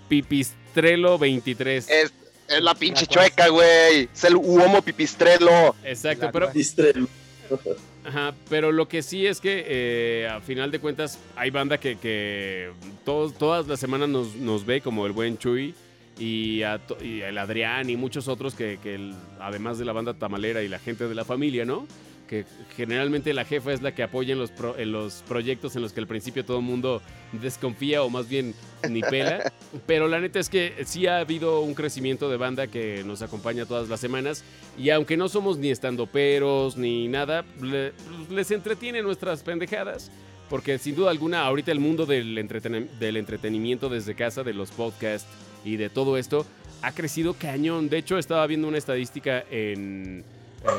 Pipistrelo 0.10 1.18
23. 1.18 1.90
Es, 1.90 2.14
es 2.58 2.62
la 2.64 2.74
pinche 2.76 3.06
chueca, 3.08 3.48
güey. 3.50 4.10
Es 4.14 4.24
el 4.24 4.36
uomo 4.36 4.82
pipistrelo. 4.82 5.76
Exacto, 5.84 6.26
La 6.28 6.32
pero, 6.32 6.52
Distrelo. 6.52 7.08
ajá, 8.06 8.34
pero 8.50 8.72
lo 8.72 8.88
que 8.88 9.02
sí 9.02 9.26
es 9.28 9.40
que 9.40 9.64
eh, 9.68 10.28
a 10.30 10.42
final 10.42 10.72
de 10.72 10.80
cuentas 10.80 11.20
hay 11.36 11.50
banda 11.50 11.78
que, 11.80 11.98
que 11.98 12.72
todos, 13.06 13.34
todas 13.38 13.68
las 13.68 13.80
semanas 13.80 14.10
nos, 14.10 14.36
nos 14.36 14.66
ve, 14.66 14.82
como 14.82 15.06
el 15.06 15.12
buen 15.12 15.38
Chuy 15.38 15.74
y, 16.20 16.64
a 16.64 16.80
to- 16.80 16.98
y 17.04 17.22
el 17.22 17.38
Adrián 17.38 17.90
y 17.90 17.96
muchos 17.98 18.28
otros 18.28 18.54
que, 18.56 18.80
que 18.82 18.96
el- 18.96 19.16
además 19.40 19.78
de 19.78 19.86
la 19.86 19.94
banda 19.94 20.14
tamalera 20.14 20.62
y 20.64 20.68
la 20.68 20.80
gente 20.80 21.08
de 21.08 21.16
la 21.16 21.26
familia, 21.26 21.66
¿no? 21.66 21.88
Que 22.34 22.46
generalmente 22.76 23.32
la 23.32 23.46
jefa 23.46 23.74
es 23.74 23.84
la 23.84 23.94
que 23.94 24.02
apoya 24.02 24.34
en 24.34 24.40
los, 24.40 24.50
pro- 24.50 24.76
en 24.76 24.92
los 24.92 25.24
proyectos 25.28 25.76
en 25.76 25.84
los 25.84 25.94
que 25.94 26.00
al 26.00 26.08
principio 26.08 26.44
todo 26.44 26.58
el 26.58 26.64
mundo 26.64 27.00
desconfía 27.34 28.02
o 28.02 28.10
más 28.10 28.28
bien 28.28 28.56
ni 28.90 29.02
pela. 29.02 29.54
Pero 29.86 30.08
la 30.08 30.20
neta 30.20 30.40
es 30.40 30.50
que 30.50 30.74
sí 30.86 31.06
ha 31.06 31.20
habido 31.20 31.62
un 31.62 31.76
crecimiento 31.76 32.32
de 32.32 32.38
banda 32.38 32.66
que 32.66 33.04
nos 33.04 33.22
acompaña 33.22 33.68
todas 33.68 33.88
las 33.88 34.00
semanas. 34.00 34.44
Y 34.80 34.90
aunque 34.90 35.16
no 35.16 35.30
somos 35.30 35.60
ni 35.60 35.70
estandoperos 35.70 36.76
ni 36.76 37.08
nada, 37.08 37.46
le- 37.62 37.94
les 38.32 38.50
entretiene 38.50 39.04
nuestras 39.04 39.44
pendejadas. 39.44 40.10
Porque 40.50 40.80
sin 40.80 40.96
duda 40.96 41.12
alguna, 41.12 41.46
ahorita 41.46 41.72
el 41.72 41.80
mundo 41.80 42.08
del, 42.08 42.36
entreteni- 42.40 42.90
del 42.98 43.18
entretenimiento 43.18 43.90
desde 43.90 44.16
casa, 44.16 44.42
de 44.42 44.56
los 44.56 44.72
podcasts 44.72 45.28
y 45.64 45.76
de 45.76 45.92
todo 45.92 46.18
esto, 46.18 46.48
ha 46.82 46.94
crecido 46.94 47.36
cañón. 47.36 47.90
De 47.90 48.00
hecho, 48.00 48.18
estaba 48.18 48.48
viendo 48.48 48.68
una 48.68 48.80
estadística 48.80 49.44
en, 49.52 50.24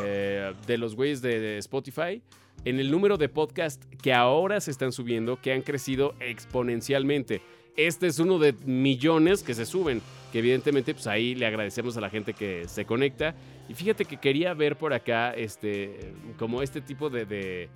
eh, 0.02 0.52
de 0.66 0.78
los 0.78 0.94
güeyes 0.94 1.22
de, 1.22 1.58
Spotify. 1.58 2.22
En 2.64 2.80
el 2.80 2.90
número 2.90 3.18
de 3.18 3.28
podcasts 3.28 3.86
que 4.00 4.12
ahora 4.12 4.60
se 4.60 4.70
están 4.70 4.92
subiendo, 4.92 5.40
que 5.40 5.52
han 5.52 5.62
crecido 5.62 6.14
exponencialmente. 6.20 7.42
Este 7.76 8.06
es 8.06 8.18
uno 8.18 8.38
de 8.38 8.52
millones 8.64 9.42
que 9.42 9.52
se 9.52 9.66
suben, 9.66 10.00
que 10.32 10.38
evidentemente 10.38 10.94
pues 10.94 11.06
ahí 11.06 11.34
le 11.34 11.46
agradecemos 11.46 11.96
a 11.96 12.00
la 12.00 12.08
gente 12.08 12.32
que 12.32 12.66
se 12.68 12.84
conecta. 12.84 13.34
Y 13.68 13.74
fíjate 13.74 14.04
que 14.04 14.16
quería 14.16 14.54
ver 14.54 14.76
por 14.76 14.92
acá 14.92 15.32
este, 15.32 16.12
como 16.38 16.62
este 16.62 16.80
tipo 16.80 17.10
de, 17.10 17.26
de 17.26 17.68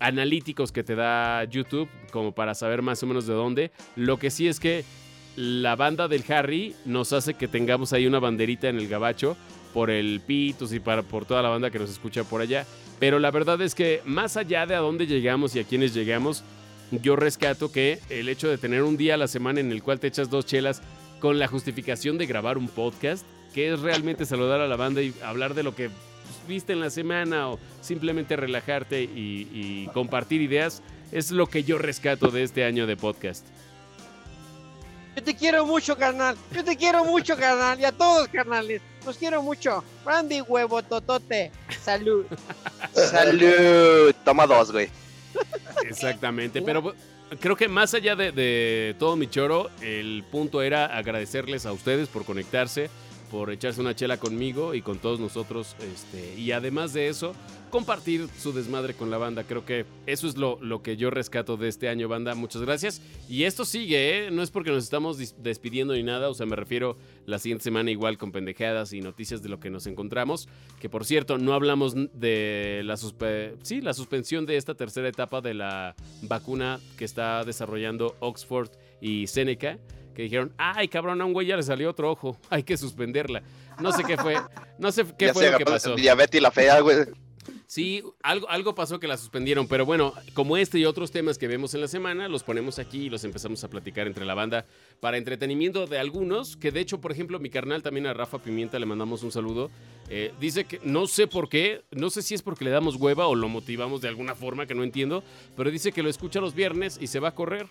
analíticos 0.00 0.72
que 0.72 0.82
te 0.82 0.94
da 0.94 1.44
YouTube, 1.44 1.88
como 2.10 2.32
para 2.32 2.54
saber 2.54 2.82
más 2.82 3.02
o 3.02 3.06
menos 3.06 3.26
de 3.26 3.34
dónde. 3.34 3.70
Lo 3.94 4.18
que 4.18 4.30
sí 4.30 4.48
es 4.48 4.60
que 4.60 4.84
la 5.36 5.76
banda 5.76 6.08
del 6.08 6.24
Harry 6.28 6.74
nos 6.84 7.12
hace 7.12 7.34
que 7.34 7.46
tengamos 7.46 7.92
ahí 7.92 8.06
una 8.06 8.18
banderita 8.18 8.68
en 8.68 8.78
el 8.78 8.88
gabacho 8.88 9.36
por 9.76 9.90
el 9.90 10.22
Pitos 10.26 10.72
y 10.72 10.80
para, 10.80 11.02
por 11.02 11.26
toda 11.26 11.42
la 11.42 11.50
banda 11.50 11.70
que 11.70 11.78
nos 11.78 11.90
escucha 11.90 12.24
por 12.24 12.40
allá. 12.40 12.64
Pero 12.98 13.18
la 13.18 13.30
verdad 13.30 13.60
es 13.60 13.74
que 13.74 14.00
más 14.06 14.38
allá 14.38 14.64
de 14.64 14.74
a 14.74 14.78
dónde 14.78 15.06
llegamos 15.06 15.54
y 15.54 15.60
a 15.60 15.64
quiénes 15.64 15.92
llegamos, 15.92 16.44
yo 16.90 17.14
rescato 17.14 17.70
que 17.70 17.98
el 18.08 18.30
hecho 18.30 18.48
de 18.48 18.56
tener 18.56 18.82
un 18.82 18.96
día 18.96 19.12
a 19.12 19.16
la 19.18 19.28
semana 19.28 19.60
en 19.60 19.70
el 19.70 19.82
cual 19.82 20.00
te 20.00 20.06
echas 20.06 20.30
dos 20.30 20.46
chelas 20.46 20.80
con 21.20 21.38
la 21.38 21.46
justificación 21.46 22.16
de 22.16 22.24
grabar 22.24 22.56
un 22.56 22.68
podcast, 22.68 23.26
que 23.52 23.70
es 23.70 23.80
realmente 23.80 24.24
saludar 24.24 24.62
a 24.62 24.66
la 24.66 24.76
banda 24.76 25.02
y 25.02 25.12
hablar 25.22 25.52
de 25.52 25.62
lo 25.62 25.74
que 25.74 25.90
viste 26.48 26.72
en 26.72 26.80
la 26.80 26.88
semana 26.88 27.50
o 27.50 27.58
simplemente 27.82 28.34
relajarte 28.34 29.02
y, 29.02 29.46
y 29.52 29.90
compartir 29.92 30.40
ideas, 30.40 30.82
es 31.12 31.30
lo 31.32 31.48
que 31.48 31.64
yo 31.64 31.76
rescato 31.76 32.30
de 32.30 32.44
este 32.44 32.64
año 32.64 32.86
de 32.86 32.96
podcast. 32.96 33.46
Yo 35.16 35.22
te 35.22 35.36
quiero 35.36 35.66
mucho, 35.66 35.98
carnal. 35.98 36.34
Yo 36.50 36.64
te 36.64 36.78
quiero 36.78 37.04
mucho, 37.04 37.36
carnal. 37.36 37.78
Y 37.78 37.84
a 37.84 37.92
todos, 37.92 38.28
carnales. 38.28 38.80
Los 39.06 39.18
quiero 39.18 39.40
mucho. 39.40 39.84
Brandy, 40.04 40.40
huevo, 40.40 40.82
totote. 40.82 41.52
Salud. 41.80 42.26
Salud. 42.92 44.12
Toma 44.24 44.46
dos, 44.46 44.72
güey. 44.72 44.88
Exactamente, 45.88 46.60
pero 46.60 46.92
creo 47.38 47.56
que 47.56 47.68
más 47.68 47.94
allá 47.94 48.16
de, 48.16 48.32
de 48.32 48.96
todo 48.98 49.14
mi 49.14 49.28
choro, 49.28 49.70
el 49.80 50.24
punto 50.30 50.62
era 50.62 50.86
agradecerles 50.86 51.66
a 51.66 51.72
ustedes 51.72 52.08
por 52.08 52.24
conectarse, 52.24 52.90
por 53.30 53.50
echarse 53.50 53.80
una 53.80 53.94
chela 53.94 54.16
conmigo 54.18 54.74
y 54.74 54.82
con 54.82 54.98
todos 54.98 55.20
nosotros, 55.20 55.76
este, 55.80 56.34
y 56.40 56.52
además 56.52 56.92
de 56.92 57.08
eso, 57.08 57.34
compartir 57.70 58.28
su 58.38 58.52
desmadre 58.52 58.94
con 58.94 59.10
la 59.10 59.18
banda. 59.18 59.44
Creo 59.44 59.64
que 59.64 59.84
eso 60.06 60.26
es 60.26 60.36
lo, 60.36 60.58
lo 60.60 60.82
que 60.82 60.96
yo 60.96 61.10
rescato 61.10 61.56
de 61.56 61.68
este 61.68 61.88
año, 61.88 62.08
banda. 62.08 62.34
Muchas 62.34 62.62
gracias. 62.62 63.02
Y 63.28 63.44
esto 63.44 63.64
sigue, 63.64 64.26
¿eh? 64.26 64.30
No 64.30 64.42
es 64.42 64.50
porque 64.50 64.70
nos 64.70 64.84
estamos 64.84 65.18
despidiendo 65.42 65.94
ni 65.94 66.02
nada, 66.02 66.28
o 66.28 66.34
sea, 66.34 66.46
me 66.46 66.56
refiero 66.56 66.96
la 67.26 67.38
siguiente 67.38 67.64
semana 67.64 67.90
igual 67.90 68.16
con 68.18 68.32
pendejadas 68.32 68.92
y 68.92 69.00
noticias 69.00 69.42
de 69.42 69.48
lo 69.48 69.60
que 69.60 69.68
nos 69.70 69.86
encontramos. 69.86 70.48
Que 70.80 70.88
por 70.88 71.04
cierto, 71.04 71.36
no 71.38 71.52
hablamos 71.52 71.94
de 72.14 72.80
la, 72.84 72.94
suspe- 72.94 73.56
sí, 73.62 73.80
la 73.80 73.92
suspensión 73.92 74.46
de 74.46 74.56
esta 74.56 74.74
tercera 74.74 75.08
etapa 75.08 75.40
de 75.40 75.54
la 75.54 75.94
vacuna 76.22 76.80
que 76.96 77.04
está 77.04 77.44
desarrollando 77.44 78.16
Oxford 78.20 78.70
y 79.00 79.26
Seneca. 79.26 79.78
Que 80.14 80.22
dijeron, 80.22 80.54
ay 80.56 80.88
cabrón, 80.88 81.20
a 81.20 81.26
un 81.26 81.34
güey 81.34 81.46
ya 81.46 81.56
le 81.56 81.62
salió 81.62 81.90
otro 81.90 82.10
ojo, 82.10 82.38
hay 82.50 82.62
que 82.62 82.76
suspenderla. 82.78 83.42
No 83.80 83.92
sé 83.92 84.02
qué 84.04 84.16
fue, 84.16 84.36
no 84.78 84.90
sé 84.90 85.04
qué 85.18 85.26
ya 85.26 85.34
fue 85.34 85.50
lo 85.50 85.58
que 85.58 85.64
pasó. 85.66 85.94
diabetes 85.94 86.38
y 86.38 86.42
la 86.42 86.50
fea, 86.50 86.80
güey. 86.80 86.96
Sí, 87.66 88.02
algo, 88.22 88.48
algo 88.48 88.76
pasó 88.76 89.00
que 89.00 89.08
la 89.08 89.16
suspendieron, 89.16 89.66
pero 89.66 89.84
bueno, 89.84 90.14
como 90.34 90.56
este 90.56 90.78
y 90.78 90.84
otros 90.84 91.10
temas 91.10 91.36
que 91.36 91.48
vemos 91.48 91.74
en 91.74 91.80
la 91.80 91.88
semana, 91.88 92.28
los 92.28 92.44
ponemos 92.44 92.78
aquí 92.78 93.06
y 93.06 93.10
los 93.10 93.24
empezamos 93.24 93.64
a 93.64 93.68
platicar 93.68 94.06
entre 94.06 94.24
la 94.24 94.34
banda 94.34 94.66
para 95.00 95.16
entretenimiento 95.16 95.86
de 95.86 95.98
algunos, 95.98 96.56
que 96.56 96.70
de 96.70 96.78
hecho, 96.78 97.00
por 97.00 97.10
ejemplo, 97.10 97.40
mi 97.40 97.50
carnal 97.50 97.82
también 97.82 98.06
a 98.06 98.14
Rafa 98.14 98.38
Pimienta 98.38 98.78
le 98.78 98.86
mandamos 98.86 99.24
un 99.24 99.32
saludo. 99.32 99.70
eh, 100.08 100.32
dice 100.40 100.64
que 100.64 100.78
no 100.84 101.08
sé 101.08 101.26
por 101.26 101.48
qué, 101.48 101.82
no 101.90 102.10
sé 102.10 102.22
si 102.22 102.34
es 102.34 102.42
porque 102.42 102.64
le 102.64 102.70
damos 102.70 102.94
hueva 102.94 103.26
o 103.26 103.34
lo 103.34 103.48
motivamos 103.48 104.00
de 104.00 104.08
alguna 104.08 104.36
forma 104.36 104.66
que 104.66 104.74
no 104.76 104.84
entiendo, 104.84 105.24
pero 105.56 105.72
dice 105.72 105.90
que 105.90 106.04
lo 106.04 106.08
escucha 106.08 106.40
los 106.40 106.54
viernes 106.54 106.98
y 107.00 107.08
se 107.08 107.18
va 107.18 107.28
a 107.28 107.34
correr. 107.34 107.66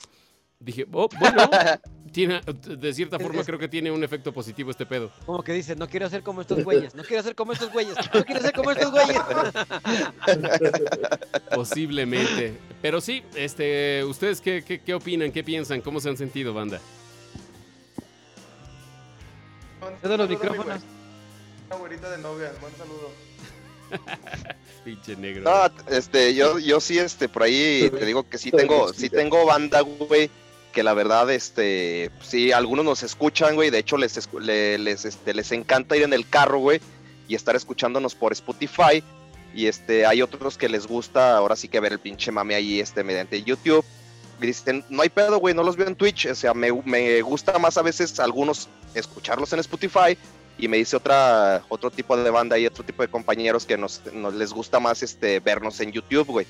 Dije, 0.66 0.88
oh, 0.92 1.08
bueno, 1.20 1.48
tiene, 2.12 2.42
de 2.42 2.92
cierta 2.92 3.20
forma 3.20 3.44
creo 3.44 3.60
que 3.60 3.68
tiene 3.68 3.92
un 3.92 4.04
efecto 4.04 4.34
positivo 4.34 4.72
este 4.72 4.88
pedo. 4.88 5.12
Como 5.28 5.44
que 5.44 5.54
dice, 5.54 5.76
no 5.76 5.88
quiero 5.88 6.10
ser 6.10 6.24
como 6.24 6.42
estos 6.42 6.64
güeyes. 6.64 6.96
No 6.96 7.04
quiero 7.04 7.22
ser 7.22 7.36
como 7.36 7.54
estos 7.54 7.72
güeyes. 7.72 7.96
No 8.12 8.26
quiero 8.26 8.42
ser 8.42 8.52
como 8.52 8.72
estos 8.72 8.92
güeyes. 8.92 9.16
Posiblemente. 11.56 12.58
Pero 12.82 13.00
sí, 13.00 13.22
este, 13.36 14.04
¿ustedes 14.06 14.42
qué, 14.42 14.64
qué, 14.64 14.82
qué 14.82 14.96
opinan? 14.96 15.32
¿Qué 15.32 15.44
piensan? 15.44 15.82
¿Cómo 15.82 16.00
se 16.00 16.10
han 16.10 16.18
sentido, 16.18 16.52
banda? 16.52 16.82
Cedo 20.02 20.18
los 20.18 20.30
micrófonos. 20.30 20.82
güerita 21.80 22.10
de 22.10 22.18
novia, 22.18 22.52
buen 22.60 22.76
saludo. 22.76 23.12
Pinche 24.84 25.16
negro. 25.16 25.44
No, 25.44 25.96
este, 25.96 26.34
yo, 26.34 26.58
yo 26.58 26.80
sí, 26.80 26.98
este, 26.98 27.30
por 27.30 27.44
ahí 27.44 27.88
te 27.92 28.04
digo 28.04 28.28
que 28.28 28.40
sí 28.40 28.50
tengo, 28.50 28.92
sí 28.94 29.12
tengo 29.12 29.46
banda, 29.46 29.82
güey, 29.82 30.32
que 30.76 30.84
la 30.84 30.94
verdad, 30.94 31.32
este, 31.32 32.12
sí, 32.22 32.52
algunos 32.52 32.84
nos 32.84 33.02
escuchan, 33.02 33.56
güey, 33.56 33.70
de 33.70 33.80
hecho 33.80 33.96
les, 33.96 34.30
les, 34.42 35.06
este, 35.06 35.34
les 35.34 35.52
encanta 35.54 35.96
ir 35.96 36.04
en 36.04 36.12
el 36.12 36.28
carro, 36.28 36.60
güey, 36.60 36.82
y 37.30 37.36
estar 37.36 37.56
escuchándonos 37.56 38.14
por 38.14 38.34
Spotify, 38.34 39.02
y 39.54 39.68
este, 39.68 40.06
hay 40.06 40.22
otros 40.22 40.58
que 40.58 40.68
les 40.68 40.86
gusta, 40.86 41.38
ahora 41.38 41.56
sí 41.56 41.70
que 41.70 41.80
ver 41.80 41.94
el 41.94 42.00
pinche 42.00 42.30
mame 42.30 42.56
ahí, 42.56 42.82
este, 42.82 43.06
mediante 43.06 43.42
YouTube, 43.42 43.86
y 44.42 44.48
dicen, 44.48 44.84
no 44.90 45.02
hay 45.02 45.08
pedo, 45.08 45.40
güey, 45.40 45.56
no 45.56 45.64
los 45.64 45.78
veo 45.78 45.88
en 45.88 45.96
Twitch, 45.96 46.26
o 46.26 46.36
sea, 46.36 46.54
me, 46.54 46.74
me 46.84 47.22
gusta 47.22 47.58
más 47.58 47.78
a 47.78 47.82
veces 47.82 48.20
algunos 48.20 48.68
escucharlos 48.94 49.54
en 49.54 49.60
Spotify, 49.60 50.18
y 50.58 50.68
me 50.68 50.78
dice 50.78 50.98
otra 50.98 51.64
otro 51.70 51.90
tipo 51.90 52.16
de 52.18 52.30
banda 52.30 52.60
y 52.60 52.66
otro 52.66 52.84
tipo 52.84 53.02
de 53.02 53.10
compañeros 53.10 53.66
que 53.66 53.78
nos, 53.78 54.02
nos 54.14 54.34
les 54.34 54.52
gusta 54.54 54.80
más 54.80 55.04
este 55.04 55.40
vernos 55.40 55.80
en 55.82 55.92
YouTube, 55.92 56.28
güey. 56.28 56.48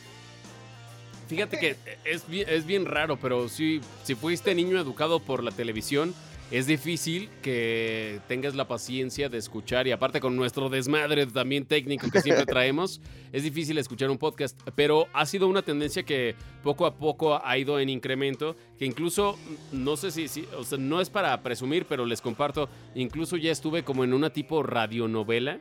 Fíjate 1.28 1.57
que 1.59 1.76
es 2.05 2.28
bien, 2.28 2.47
es 2.49 2.65
bien 2.65 2.86
raro, 2.86 3.17
pero 3.17 3.49
si, 3.49 3.82
si 4.03 4.15
fuiste 4.15 4.53
niño 4.53 4.80
educado 4.80 5.19
por 5.19 5.43
la 5.43 5.51
televisión, 5.51 6.13
es 6.51 6.67
difícil 6.67 7.28
que 7.41 8.19
tengas 8.28 8.53
la 8.53 8.67
paciencia 8.67 9.30
de 9.30 9.39
escuchar 9.39 9.88
y 9.88 9.91
aparte 9.91 10.19
con 10.19 10.36
nuestro 10.36 10.69
desmadre 10.69 11.26
también 11.26 11.65
técnico 11.65 12.11
que 12.11 12.21
siempre 12.21 12.45
traemos, 12.45 13.01
es 13.32 13.41
difícil 13.41 13.80
escuchar 13.80 14.11
un 14.11 14.19
podcast, 14.19 14.55
pero 14.76 15.07
ha 15.13 15.26
sido 15.26 15.47
una 15.47 15.63
tendencia 15.63 16.03
que 16.03 16.36
poco 16.61 16.86
a 16.86 16.95
poco 16.97 17.41
ha 17.43 17.57
ido 17.57 17.80
en 17.80 17.89
incremento, 17.89 18.55
que 18.78 18.86
incluso, 18.86 19.39
no 19.71 19.97
sé 19.97 20.11
si, 20.11 20.28
si- 20.28 20.45
o 20.55 20.63
sea, 20.63 20.78
no 20.78 21.01
es 21.01 21.09
para 21.09 21.41
presumir, 21.41 21.86
pero 21.89 22.05
les 22.05 22.21
comparto, 22.21 22.69
incluso 22.93 23.38
ya 23.38 23.51
estuve 23.51 23.84
como 23.84 24.03
en 24.03 24.13
una 24.13 24.30
tipo 24.30 24.61
radionovela 24.61 25.59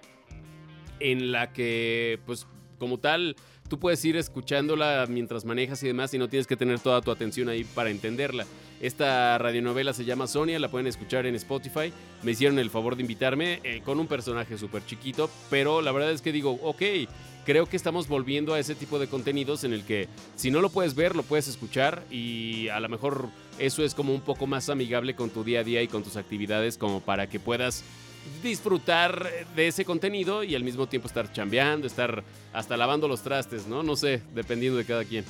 en 1.01 1.33
la 1.33 1.51
que, 1.55 2.21
pues, 2.27 2.47
como 2.79 2.99
tal, 2.99 3.37
tú 3.69 3.79
puedes 3.79 4.05
ir 4.05 4.17
escuchándola 4.17 5.07
mientras 5.09 5.45
manejas 5.45 5.83
y 5.83 5.87
demás 5.87 6.13
y 6.15 6.19
no 6.19 6.29
tienes 6.29 6.47
que 6.47 6.57
tener 6.57 6.81
toda 6.81 7.01
tu 7.01 7.11
atención 7.11 7.49
ahí 7.49 7.65
para 7.65 7.91
entenderla. 7.91 8.47
Esta 8.81 9.39
radionovela 9.39 9.93
se 9.93 10.05
llama 10.05 10.27
Sonia, 10.27 10.59
la 10.59 10.71
pueden 10.71 10.87
escuchar 10.87 11.27
en 11.27 11.35
Spotify. 11.37 11.93
Me 12.23 12.33
hicieron 12.33 12.59
el 12.59 12.71
favor 12.71 12.97
de 12.97 13.03
invitarme 13.03 13.61
eh, 13.65 13.81
con 13.85 13.99
un 13.99 14.07
personaje 14.07 14.59
súper 14.59 14.85
chiquito, 14.85 15.31
pero 15.49 15.81
la 15.81 15.93
verdad 15.93 16.11
es 16.13 16.21
que 16.21 16.33
digo, 16.33 16.59
ok, 16.63 16.83
creo 17.45 17.67
que 17.67 17.77
estamos 17.77 18.09
volviendo 18.09 18.55
a 18.55 18.59
ese 18.59 18.75
tipo 18.75 18.99
de 18.99 19.07
contenidos 19.07 19.65
en 19.65 19.73
el 19.73 19.85
que 19.85 20.09
si 20.37 20.51
no 20.51 20.61
lo 20.61 20.71
puedes 20.71 20.95
ver, 20.95 21.15
lo 21.15 21.23
puedes 21.23 21.49
escuchar 21.49 22.03
y 22.11 22.69
a 22.69 22.81
lo 22.81 22.89
mejor 22.89 23.29
eso 23.59 23.85
es 23.85 23.95
como 23.95 24.13
un 24.13 24.21
poco 24.21 24.47
más 24.47 24.69
amigable 24.69 25.15
con 25.15 25.31
tu 25.31 25.45
día 25.45 25.61
a 25.61 25.65
día 25.65 25.83
y 25.83 25.89
con 25.89 26.03
tus 26.03 26.17
actividades 26.17 26.77
como 26.77 27.01
para 27.01 27.29
que 27.29 27.39
puedas 27.39 27.85
disfrutar 28.43 29.31
de 29.55 29.69
ese 29.69 29.85
contenido 29.85 30.43
y 30.43 30.55
al 30.55 30.63
mismo 30.63 30.87
tiempo 30.87 31.09
estar 31.09 31.33
chambeando, 31.33 31.87
estar 31.87 32.23
hasta 32.53 32.77
lavando 32.77 33.09
los 33.09 33.23
trastes, 33.23 33.67
¿no? 33.67 33.83
No 33.83 33.97
sé, 33.97 34.23
dependiendo 34.35 34.79
de 34.79 34.85
cada 34.85 35.05
quien. 35.05 35.25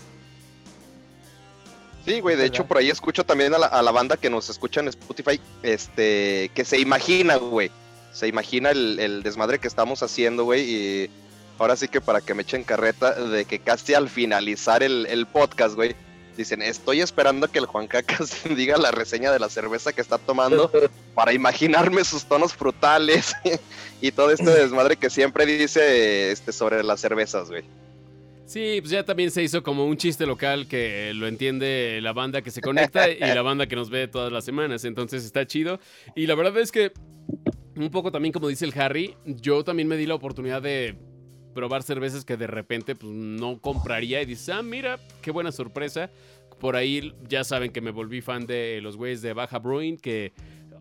Sí, 2.04 2.20
güey, 2.20 2.36
de 2.36 2.44
hecho 2.44 2.66
por 2.66 2.78
ahí 2.78 2.90
escucho 2.90 3.24
también 3.24 3.54
a 3.54 3.58
la, 3.58 3.66
a 3.66 3.82
la 3.82 3.90
banda 3.90 4.16
que 4.16 4.28
nos 4.28 4.50
escucha 4.50 4.80
en 4.80 4.88
Spotify, 4.88 5.40
este, 5.62 6.50
que 6.54 6.64
se 6.64 6.78
imagina, 6.78 7.36
güey, 7.36 7.70
se 8.12 8.28
imagina 8.28 8.70
el, 8.70 8.98
el 9.00 9.22
desmadre 9.22 9.58
que 9.58 9.68
estamos 9.68 10.02
haciendo, 10.02 10.44
güey, 10.44 10.62
y 10.70 11.10
ahora 11.58 11.76
sí 11.76 11.88
que 11.88 12.02
para 12.02 12.20
que 12.20 12.34
me 12.34 12.42
echen 12.42 12.62
carreta 12.62 13.14
de 13.14 13.46
que 13.46 13.58
casi 13.58 13.94
al 13.94 14.10
finalizar 14.10 14.82
el, 14.82 15.06
el 15.06 15.26
podcast, 15.26 15.76
güey, 15.76 15.96
dicen, 16.36 16.62
estoy 16.62 17.00
esperando 17.00 17.50
que 17.50 17.58
el 17.58 17.66
Juan 17.66 17.86
Cacas 17.86 18.42
diga 18.56 18.76
la 18.76 18.90
reseña 18.90 19.32
de 19.32 19.38
la 19.38 19.48
cerveza 19.48 19.92
que 19.92 20.00
está 20.00 20.18
tomando 20.18 20.70
para 21.14 21.32
imaginarme 21.32 22.04
sus 22.04 22.24
tonos 22.24 22.54
frutales 22.54 23.34
y 24.00 24.12
todo 24.12 24.30
este 24.30 24.50
desmadre 24.50 24.96
que 24.96 25.10
siempre 25.10 25.46
dice 25.46 26.30
este, 26.30 26.52
sobre 26.52 26.82
las 26.82 27.00
cervezas, 27.00 27.48
güey. 27.50 27.64
Sí, 28.46 28.76
pues 28.80 28.90
ya 28.90 29.04
también 29.04 29.30
se 29.30 29.42
hizo 29.42 29.62
como 29.62 29.86
un 29.86 29.96
chiste 29.96 30.26
local 30.26 30.68
que 30.68 31.12
lo 31.14 31.26
entiende 31.26 32.00
la 32.02 32.12
banda 32.12 32.42
que 32.42 32.50
se 32.50 32.60
conecta 32.60 33.08
y 33.08 33.18
la 33.18 33.40
banda 33.40 33.66
que 33.66 33.74
nos 33.74 33.88
ve 33.88 34.06
todas 34.06 34.30
las 34.30 34.44
semanas. 34.44 34.84
Entonces 34.84 35.24
está 35.24 35.46
chido. 35.46 35.80
Y 36.14 36.26
la 36.26 36.34
verdad 36.34 36.58
es 36.58 36.70
que, 36.70 36.92
un 37.74 37.90
poco 37.90 38.12
también 38.12 38.32
como 38.32 38.48
dice 38.48 38.66
el 38.66 38.78
Harry, 38.78 39.16
yo 39.24 39.64
también 39.64 39.88
me 39.88 39.96
di 39.96 40.04
la 40.04 40.14
oportunidad 40.14 40.60
de 40.60 40.94
probar 41.54 41.82
cervezas 41.82 42.24
que 42.24 42.36
de 42.36 42.46
repente 42.46 42.94
pues, 42.94 43.12
no 43.12 43.60
compraría 43.60 44.20
y 44.20 44.26
dices, 44.26 44.50
ah, 44.50 44.62
mira, 44.62 44.98
qué 45.22 45.30
buena 45.30 45.52
sorpresa. 45.52 46.10
Por 46.60 46.76
ahí 46.76 47.14
ya 47.28 47.44
saben 47.44 47.72
que 47.72 47.80
me 47.80 47.90
volví 47.90 48.20
fan 48.20 48.46
de 48.46 48.80
los 48.82 48.96
güeyes 48.96 49.22
de 49.22 49.32
Baja 49.32 49.58
Brewing, 49.58 49.96
que 49.96 50.32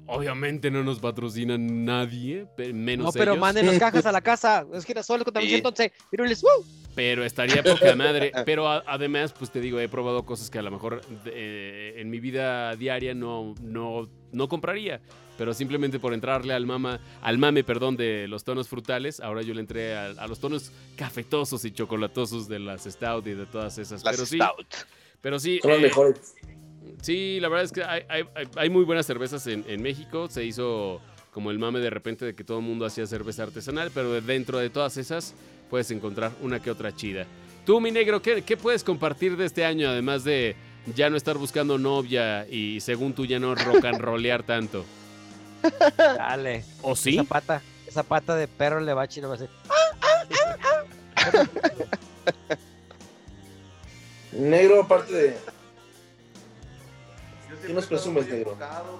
obviamente 0.07 0.69
no 0.71 0.83
nos 0.83 0.99
patrocinan 0.99 1.85
nadie, 1.85 2.45
menos 2.73 3.05
No, 3.07 3.11
pero 3.11 3.31
ellos. 3.33 3.41
manden 3.41 3.65
las 3.67 3.79
cajas 3.79 4.05
a 4.05 4.11
la 4.11 4.21
casa. 4.21 4.65
Es 4.73 4.85
girasol 4.85 5.23
con 5.23 5.41
Sí. 5.41 5.55
entonces. 5.55 5.91
Pirules, 6.11 6.41
¡woo! 6.43 6.65
Pero 6.95 7.23
estaría 7.25 7.63
poca 7.63 7.95
madre. 7.95 8.31
Pero 8.45 8.67
a- 8.69 8.83
además, 8.85 9.33
pues 9.33 9.49
te 9.49 9.59
digo, 9.59 9.79
he 9.79 9.89
probado 9.89 10.25
cosas 10.25 10.49
que 10.51 10.59
a 10.59 10.61
lo 10.61 10.69
mejor 10.69 11.01
eh, 11.25 11.95
en 11.97 12.09
mi 12.11 12.19
vida 12.19 12.75
diaria 12.75 13.15
no, 13.15 13.55
no, 13.61 14.07
no 14.31 14.47
compraría. 14.47 15.01
Pero 15.35 15.55
simplemente 15.55 15.97
por 15.99 16.13
entrarle 16.13 16.53
al 16.53 16.67
mama, 16.67 16.99
al 17.23 17.39
mame, 17.39 17.63
perdón, 17.63 17.97
de 17.97 18.27
los 18.27 18.43
tonos 18.43 18.67
frutales, 18.69 19.19
ahora 19.19 19.41
yo 19.41 19.55
le 19.55 19.61
entré 19.61 19.95
a, 19.95 20.09
a 20.09 20.27
los 20.27 20.39
tonos 20.39 20.71
cafetosos 20.95 21.65
y 21.65 21.71
chocolatosos 21.71 22.47
de 22.47 22.59
las 22.59 22.83
Stout 22.83 23.25
y 23.25 23.33
de 23.33 23.47
todas 23.47 23.79
esas. 23.79 24.03
Las 24.03 24.15
pero 24.15 24.25
sí, 24.27 24.37
Stout. 24.37 24.67
pero 25.21 25.39
sí. 25.39 25.57
Son 25.63 25.71
las 25.71 25.79
eh, 25.79 25.83
mejores. 25.83 26.35
Sí, 27.01 27.39
la 27.39 27.49
verdad 27.49 27.65
es 27.65 27.71
que 27.71 27.83
hay, 27.83 28.03
hay- 28.09 28.23
hay- 28.35 28.47
hay 28.55 28.69
muy 28.69 28.83
buenas 28.85 29.05
cervezas 29.05 29.45
en, 29.47 29.63
en 29.67 29.81
México. 29.81 30.27
Se 30.29 30.43
hizo 30.43 31.01
como 31.31 31.51
el 31.51 31.59
mame 31.59 31.79
de 31.79 31.89
repente 31.89 32.25
de 32.25 32.35
que 32.35 32.43
todo 32.43 32.59
el 32.59 32.63
mundo 32.65 32.85
hacía 32.85 33.05
cerveza 33.07 33.43
artesanal, 33.43 33.91
pero 33.93 34.11
de- 34.13 34.21
dentro 34.21 34.57
de 34.59 34.69
todas 34.69 34.97
esas 34.97 35.33
puedes 35.69 35.89
encontrar 35.91 36.31
una 36.41 36.61
que 36.61 36.69
otra 36.71 36.95
chida. 36.95 37.25
Tú, 37.65 37.79
mi 37.81 37.91
negro, 37.91 38.21
¿qué, 38.21 38.41
qué 38.43 38.57
puedes 38.57 38.83
compartir 38.83 39.37
de 39.37 39.45
este 39.45 39.63
año, 39.65 39.89
además 39.89 40.23
de 40.23 40.55
ya 40.95 41.09
no 41.09 41.15
estar 41.17 41.37
buscando 41.37 41.77
novia 41.77 42.45
y 42.47 42.79
según 42.81 43.13
tú 43.13 43.25
ya 43.25 43.39
no 43.39 43.55
rock 43.55 43.85
and 43.85 43.99
rollear 44.01 44.43
tanto? 44.43 44.85
Dale. 45.97 46.65
¿O 46.81 46.95
sí? 46.95 47.15
Esa 47.15 47.23
pata, 47.23 47.61
esa 47.87 48.03
pata 48.03 48.35
de 48.35 48.47
perro 48.49 48.81
le 48.81 48.93
va 48.93 49.03
a 49.03 49.07
chino 49.07 49.29
va 49.29 49.35
a 49.35 49.37
ser. 49.37 49.49
Negro, 54.33 54.81
aparte 54.83 55.13
de. 55.13 55.37
¿Qué 57.65 57.73
nos 57.73 57.83
he 57.83 57.95
estado 57.95 58.01
presumes, 58.01 58.25
negro? 58.27 58.51
enfocado, 58.51 58.99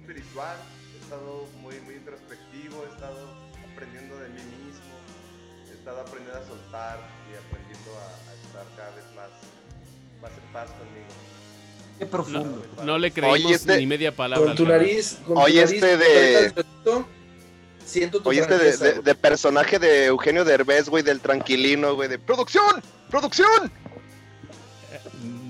espiritual, 0.00 0.56
he 0.94 1.02
estado 1.02 1.46
muy, 1.60 1.80
muy 1.80 1.94
introspectivo, 1.94 2.84
he 2.88 2.92
estado 2.94 3.18
aprendiendo 3.72 4.16
de 4.18 4.28
mí 4.30 4.42
mismo, 4.64 4.94
he 5.70 5.74
estado 5.74 6.00
aprendiendo 6.00 6.38
a 6.40 6.46
soltar 6.46 6.98
y 7.30 7.36
aprendiendo 7.36 7.90
a, 7.98 8.30
a 8.30 8.34
estar 8.34 8.76
cada 8.76 8.94
vez 8.96 9.04
más, 9.16 9.30
más 10.22 10.30
en 10.32 10.52
paz 10.52 10.68
conmigo. 10.70 11.06
Qué 11.98 12.06
profundo. 12.06 12.62
No 12.84 12.98
le 12.98 13.10
creímos 13.10 13.44
Oye, 13.46 13.54
este- 13.54 13.78
ni 13.78 13.86
media 13.86 14.14
palabra. 14.14 14.46
Con 14.48 14.54
tu 14.56 14.66
nariz. 14.66 15.18
Con 15.26 15.38
Oye, 15.38 15.64
tu 15.64 15.66
nariz, 15.66 15.82
este 15.82 15.96
de- 15.96 16.64
Siento 17.86 18.20
tu 18.20 18.28
Oye, 18.28 18.40
este 18.40 18.58
de, 18.58 18.76
de- 18.76 19.00
de 19.00 19.14
personaje 19.14 19.78
de 19.78 20.06
Eugenio 20.06 20.44
Derbez, 20.44 20.88
güey, 20.88 21.02
del 21.04 21.20
tranquilino, 21.20 21.94
güey, 21.94 22.08
de 22.08 22.18
¡Producción! 22.18 22.82
¡Producción! 23.10 23.70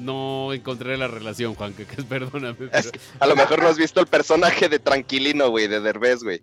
No 0.06 0.52
encontré 0.52 0.96
la 0.96 1.08
relación, 1.08 1.54
Juan, 1.54 1.74
que, 1.74 1.84
que- 1.84 2.02
perdóname. 2.04 2.70
Es- 2.72 2.90
A 3.20 3.26
lo 3.26 3.36
mejor 3.36 3.60
no 3.62 3.68
has 3.68 3.76
visto 3.76 4.00
el 4.00 4.06
personaje 4.06 4.68
de 4.68 4.78
tranquilino, 4.78 5.50
güey, 5.50 5.66
de 5.66 5.80
Derbez, 5.80 6.22
güey. 6.22 6.40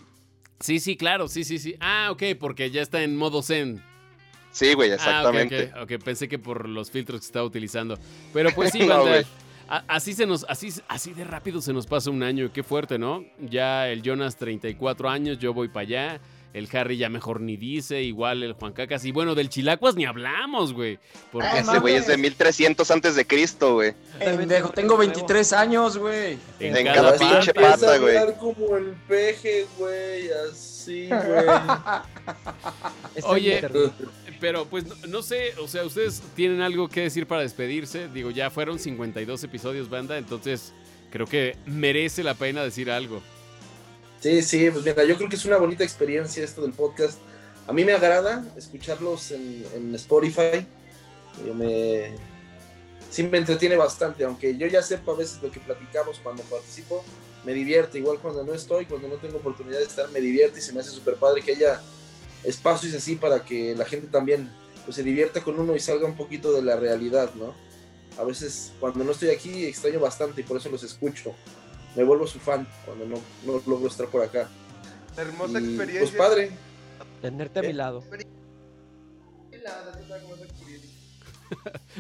Sí, 0.60 0.80
sí, 0.80 0.96
claro, 0.98 1.28
sí, 1.28 1.44
sí, 1.44 1.58
sí. 1.60 1.76
Ah, 1.80 2.10
ok, 2.12 2.24
porque 2.40 2.70
ya 2.72 2.82
está 2.82 3.02
en 3.04 3.16
modo 3.18 3.42
zen. 3.42 3.82
Sí, 4.52 4.74
güey, 4.76 4.92
Ah, 4.92 4.96
ok, 4.96 5.00
exactamente. 5.02 5.72
ok, 5.76 5.92
ok, 5.94 6.04
pensé 6.04 6.28
que 6.28 6.38
por 6.40 6.70
los 6.70 6.92
filtros 6.92 7.22
que 7.22 7.26
estaba 7.26 7.46
utilizando. 7.46 7.98
Pero 8.34 8.50
pues 8.56 8.72
sí, 8.72 8.80
No, 8.86 9.04
banda, 9.04 9.24
así 9.88 10.14
se 10.14 10.26
nos, 10.26 10.46
así, 10.48 10.72
así 10.88 11.14
de 11.14 11.24
rápido 11.24 11.60
se 11.62 11.74
nos 11.74 11.88
pasa 11.88 12.10
un 12.12 12.22
año. 12.22 12.52
Qué 12.54 12.62
fuerte, 12.64 13.00
¿no? 13.00 13.26
Ya 13.40 13.90
el 13.90 14.02
Jonas 14.04 14.36
34 14.38 15.10
años, 15.10 15.40
yo 15.40 15.54
voy 15.54 15.70
para 15.70 15.82
allá. 15.82 16.20
El 16.54 16.70
Harry 16.74 16.98
ya 16.98 17.10
mejor 17.10 17.42
ni 17.42 17.58
dice, 17.58 18.02
igual 18.04 18.44
el 18.44 18.54
Juan 18.54 18.74
Cacas. 18.74 19.04
Y 19.06 19.12
bueno, 19.12 19.34
del 19.36 19.50
Chilacuas 19.50 19.96
ni 19.96 20.06
hablamos, 20.06 20.72
güey. 20.74 21.00
Porque 21.32 21.48
Ah, 21.48 21.60
Ese 21.60 21.80
güey 21.80 21.96
es 21.96 22.06
de 22.08 22.16
1300 22.18 22.90
antes 22.92 23.16
de 23.16 23.26
Cristo, 23.26 23.74
güey. 23.74 23.94
Pendejo, 24.20 24.70
tengo 24.70 24.96
23 24.98 25.52
años, 25.54 25.98
güey. 25.98 26.38
en, 26.60 26.78
en 26.78 26.86
cada 26.86 26.96
cada 26.96 27.16
Así 27.16 27.26
pinche 27.26 27.54
pata, 27.54 27.98
güey. 27.98 28.16
como 28.40 28.78
el 28.78 28.94
peje, 29.08 29.66
güey, 29.80 30.30
así, 30.50 31.08
güey. 31.10 31.46
Oye. 33.24 33.62
Pero 34.40 34.66
pues 34.66 34.86
no, 34.86 34.96
no 35.08 35.22
sé, 35.22 35.54
o 35.60 35.68
sea, 35.68 35.84
ustedes 35.86 36.22
tienen 36.36 36.62
algo 36.62 36.90
que 36.90 37.02
decir 37.02 37.26
para 37.28 37.42
despedirse. 37.42 38.10
Digo, 38.10 38.30
ya 38.30 38.50
fueron 38.50 38.78
52 38.78 39.44
episodios, 39.44 39.90
banda, 39.90 40.18
entonces 40.18 40.74
creo 41.12 41.26
que 41.26 41.56
merece 41.66 42.24
la 42.24 42.34
pena 42.34 42.64
decir 42.64 42.92
algo. 42.92 43.22
Sí, 44.24 44.42
sí, 44.42 44.72
pues 44.72 44.86
mira, 44.86 45.04
yo 45.04 45.18
creo 45.18 45.28
que 45.28 45.36
es 45.36 45.44
una 45.44 45.58
bonita 45.58 45.84
experiencia 45.84 46.46
esto 46.46 46.62
del 46.62 46.72
podcast. 46.72 47.20
A 47.68 47.74
mí 47.74 47.84
me 47.84 47.92
agrada 47.92 48.46
escucharlos 48.56 49.32
en, 49.32 49.94
Spotify. 49.96 50.66
Yo 51.46 51.54
me, 51.54 52.16
sí 53.12 53.24
me 53.24 53.40
entretiene 53.40 53.76
bastante, 53.76 54.24
aunque 54.24 54.56
yo 54.56 54.66
ya 54.68 54.82
sepa 54.82 55.12
a 55.12 55.16
veces 55.16 55.44
lo 55.44 55.52
que 55.52 55.60
platicamos 55.60 56.22
cuando 56.24 56.42
participo. 56.44 57.04
me 57.44 57.54
divierte, 57.54 57.98
igual 57.98 58.18
cuando 58.20 58.46
no 58.46 58.54
estoy, 58.54 58.86
cuando 58.86 59.10
no 59.10 59.16
tengo 59.16 59.40
oportunidad 59.40 59.80
de 59.80 59.84
estar, 59.84 60.10
me 60.12 60.22
divierte 60.22 60.60
y 60.60 60.62
se 60.62 60.72
me 60.72 60.80
hace 60.80 60.92
súper 60.92 61.16
padre 61.16 61.42
que 61.42 61.52
haya 61.52 61.82
espacios 62.46 62.94
así 62.94 63.18
para 63.18 63.44
que 63.44 63.76
la 63.76 63.84
gente 63.84 64.08
también 64.08 64.50
pues, 64.86 64.96
se 64.96 65.04
divierta 65.04 65.44
con 65.44 65.60
uno 65.60 65.76
y 65.76 65.82
salga 65.82 66.06
un 66.06 66.16
poquito 66.16 66.54
de 66.54 66.62
la 66.62 66.78
realidad, 66.78 67.30
¿no? 67.36 67.54
A 68.18 68.24
veces 68.24 68.72
cuando 68.80 69.04
no 69.04 69.12
estoy 69.12 69.32
aquí 69.32 69.66
extraño 69.66 70.00
bastante 70.00 70.40
y 70.40 70.44
por 70.46 70.56
eso 70.56 70.70
los 70.70 70.82
escucho. 70.82 71.36
Me 71.96 72.04
vuelvo 72.04 72.26
su 72.28 72.40
fan 72.40 72.68
cuando 72.86 73.06
no, 73.06 73.16
no 73.46 73.62
logro 73.68 73.88
estar 73.88 74.08
por 74.08 74.22
acá. 74.24 74.50
Hermosa 75.18 75.60
Y, 75.60 75.66
experiencia. 75.66 76.18
Pues 76.18 76.30
padre, 76.30 76.52
Tenerte 77.22 77.60
a 77.60 77.62
mi 77.62 77.70
Eh, 77.70 77.74
lado. 77.74 78.04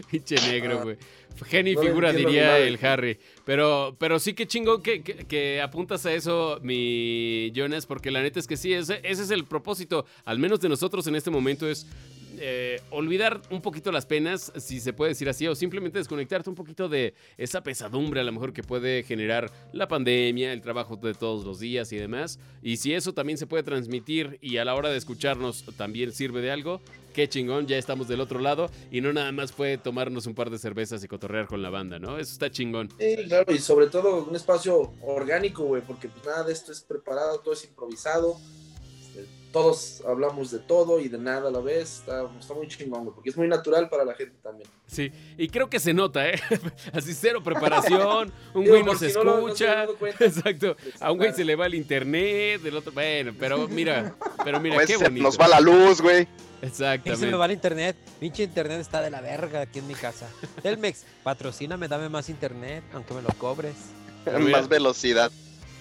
Pinche 0.09 0.35
negro, 0.49 0.79
Ah. 0.79 0.83
güey. 0.83 0.97
Genio 1.45 1.73
y 1.73 1.75
No 1.75 1.81
le 1.81 1.87
figura, 1.89 2.13
diría 2.13 2.57
el 2.59 2.83
Harry. 2.85 3.19
Pero, 3.45 3.95
pero 3.99 4.19
sí 4.19 4.33
que 4.33 4.47
chingón 4.47 4.81
que, 4.81 5.01
que- 5.03 5.25
que 5.25 5.61
apuntas 5.61 6.05
a 6.05 6.13
eso, 6.13 6.59
mi 6.61 7.51
Jonas, 7.55 7.85
porque 7.85 8.11
la 8.11 8.21
neta 8.21 8.39
es 8.39 8.47
que 8.47 8.57
sí, 8.57 8.73
ese, 8.73 8.99
ese 9.03 9.23
es 9.23 9.31
el 9.31 9.45
propósito, 9.45 10.05
al 10.25 10.39
menos 10.39 10.59
de 10.61 10.69
nosotros 10.69 11.05
en 11.07 11.15
este 11.15 11.31
momento, 11.31 11.67
es 11.69 11.85
eh, 12.45 12.81
olvidar 12.89 13.39
un 13.51 13.61
poquito 13.61 13.89
las 13.89 14.05
penas, 14.05 14.51
si 14.57 14.81
se 14.81 14.91
puede 14.91 15.11
decir 15.11 15.29
así, 15.29 15.47
o 15.47 15.55
simplemente 15.55 15.97
desconectarte 15.97 16.49
un 16.49 16.57
poquito 16.57 16.89
de 16.89 17.13
esa 17.37 17.63
pesadumbre 17.63 18.19
a 18.19 18.23
lo 18.25 18.33
mejor 18.33 18.51
que 18.51 18.63
puede 18.63 19.03
generar 19.03 19.49
la 19.71 19.87
pandemia, 19.87 20.51
el 20.51 20.59
trabajo 20.59 20.97
de 20.97 21.13
todos 21.13 21.45
los 21.45 21.61
días 21.61 21.93
y 21.93 21.95
demás. 21.95 22.39
Y 22.61 22.75
si 22.75 22.93
eso 22.93 23.13
también 23.13 23.37
se 23.37 23.47
puede 23.47 23.63
transmitir 23.63 24.39
y 24.41 24.57
a 24.57 24.65
la 24.65 24.75
hora 24.75 24.89
de 24.89 24.97
escucharnos 24.97 25.63
también 25.77 26.11
sirve 26.11 26.41
de 26.41 26.51
algo, 26.51 26.81
qué 27.13 27.29
chingón, 27.29 27.65
ya 27.65 27.77
estamos 27.77 28.09
del 28.09 28.19
otro 28.19 28.41
lado 28.41 28.69
y 28.91 28.99
no 28.99 29.13
nada 29.13 29.31
más 29.31 29.53
fue 29.53 29.77
tomarnos 29.77 30.27
un 30.27 30.35
par 30.35 30.49
de 30.49 30.57
cervezas 30.57 31.01
y 31.01 31.07
cotorrear 31.07 31.47
con 31.47 31.61
la 31.61 31.69
banda, 31.69 31.97
¿no? 31.97 32.19
Eso 32.19 32.33
está 32.33 32.51
chingón. 32.51 32.89
Sí, 32.99 33.15
claro, 33.25 33.53
y 33.53 33.59
sobre 33.59 33.87
todo 33.87 34.25
un 34.25 34.35
espacio 34.35 34.95
orgánico, 35.01 35.63
güey, 35.63 35.81
porque 35.81 36.09
pues 36.09 36.25
nada 36.25 36.43
de 36.43 36.51
esto 36.51 36.73
es 36.73 36.81
preparado, 36.81 37.39
todo 37.39 37.53
es 37.53 37.63
improvisado. 37.63 38.37
Todos 39.53 40.01
hablamos 40.07 40.49
de 40.51 40.57
todo 40.59 40.99
y 40.99 41.07
de 41.07 41.17
nada 41.19 41.47
a 41.47 41.51
la 41.51 41.59
vez. 41.59 41.99
Está, 41.99 42.27
está 42.39 42.53
muy 42.55 42.67
chingón, 42.67 43.03
güey, 43.03 43.13
porque 43.13 43.29
es 43.29 43.37
muy 43.37 43.47
natural 43.47 43.87
para 43.87 44.03
la 44.03 44.15
gente 44.15 44.33
también. 44.43 44.67
Sí, 44.87 45.11
y 45.37 45.47
creo 45.47 45.69
que 45.69 45.79
se 45.79 45.93
nota, 45.93 46.27
¿eh? 46.27 46.39
Así 46.91 47.13
cero 47.13 47.41
preparación, 47.43 48.33
un 48.55 48.63
Digo, 48.63 48.73
güey 48.75 48.83
nos 48.83 48.97
si 48.99 49.13
no 49.13 49.23
lo- 49.23 49.47
no 49.47 49.55
se 49.55 49.65
escucha. 49.65 49.85
Exacto. 50.25 50.75
A 50.99 51.11
un 51.11 51.19
güey 51.19 51.33
se 51.33 51.45
le 51.45 51.55
va 51.55 51.67
el 51.67 51.75
internet, 51.75 52.61
del 52.63 52.75
otro, 52.77 52.91
bueno, 52.91 53.31
pero 53.39 53.67
mira, 53.67 54.15
pero 54.43 54.59
mira, 54.59 54.73
Pues, 54.75 54.87
qué 54.87 54.97
se 54.97 55.03
bonito. 55.03 55.23
nos 55.23 55.39
va 55.39 55.47
la 55.47 55.59
luz, 55.61 56.01
güey. 56.01 56.23
Y 56.23 56.25
se 56.25 56.61
me 56.61 56.67
Exactamente. 56.95 57.35
va 57.35 57.45
el 57.45 57.51
internet. 57.51 57.95
Pinche 58.19 58.43
internet 58.43 58.79
está 58.81 59.01
de 59.01 59.11
la 59.11 59.21
verga 59.21 59.61
aquí 59.61 59.79
en 59.79 59.87
mi 59.87 59.93
casa. 59.93 60.27
Telmex, 60.63 61.03
patrocíname, 61.21 61.87
dame 61.87 62.09
más 62.09 62.27
internet, 62.29 62.83
aunque 62.93 63.13
me 63.13 63.21
lo 63.21 63.29
cobres. 63.37 63.75
Más 64.51 64.67
velocidad. 64.67 65.31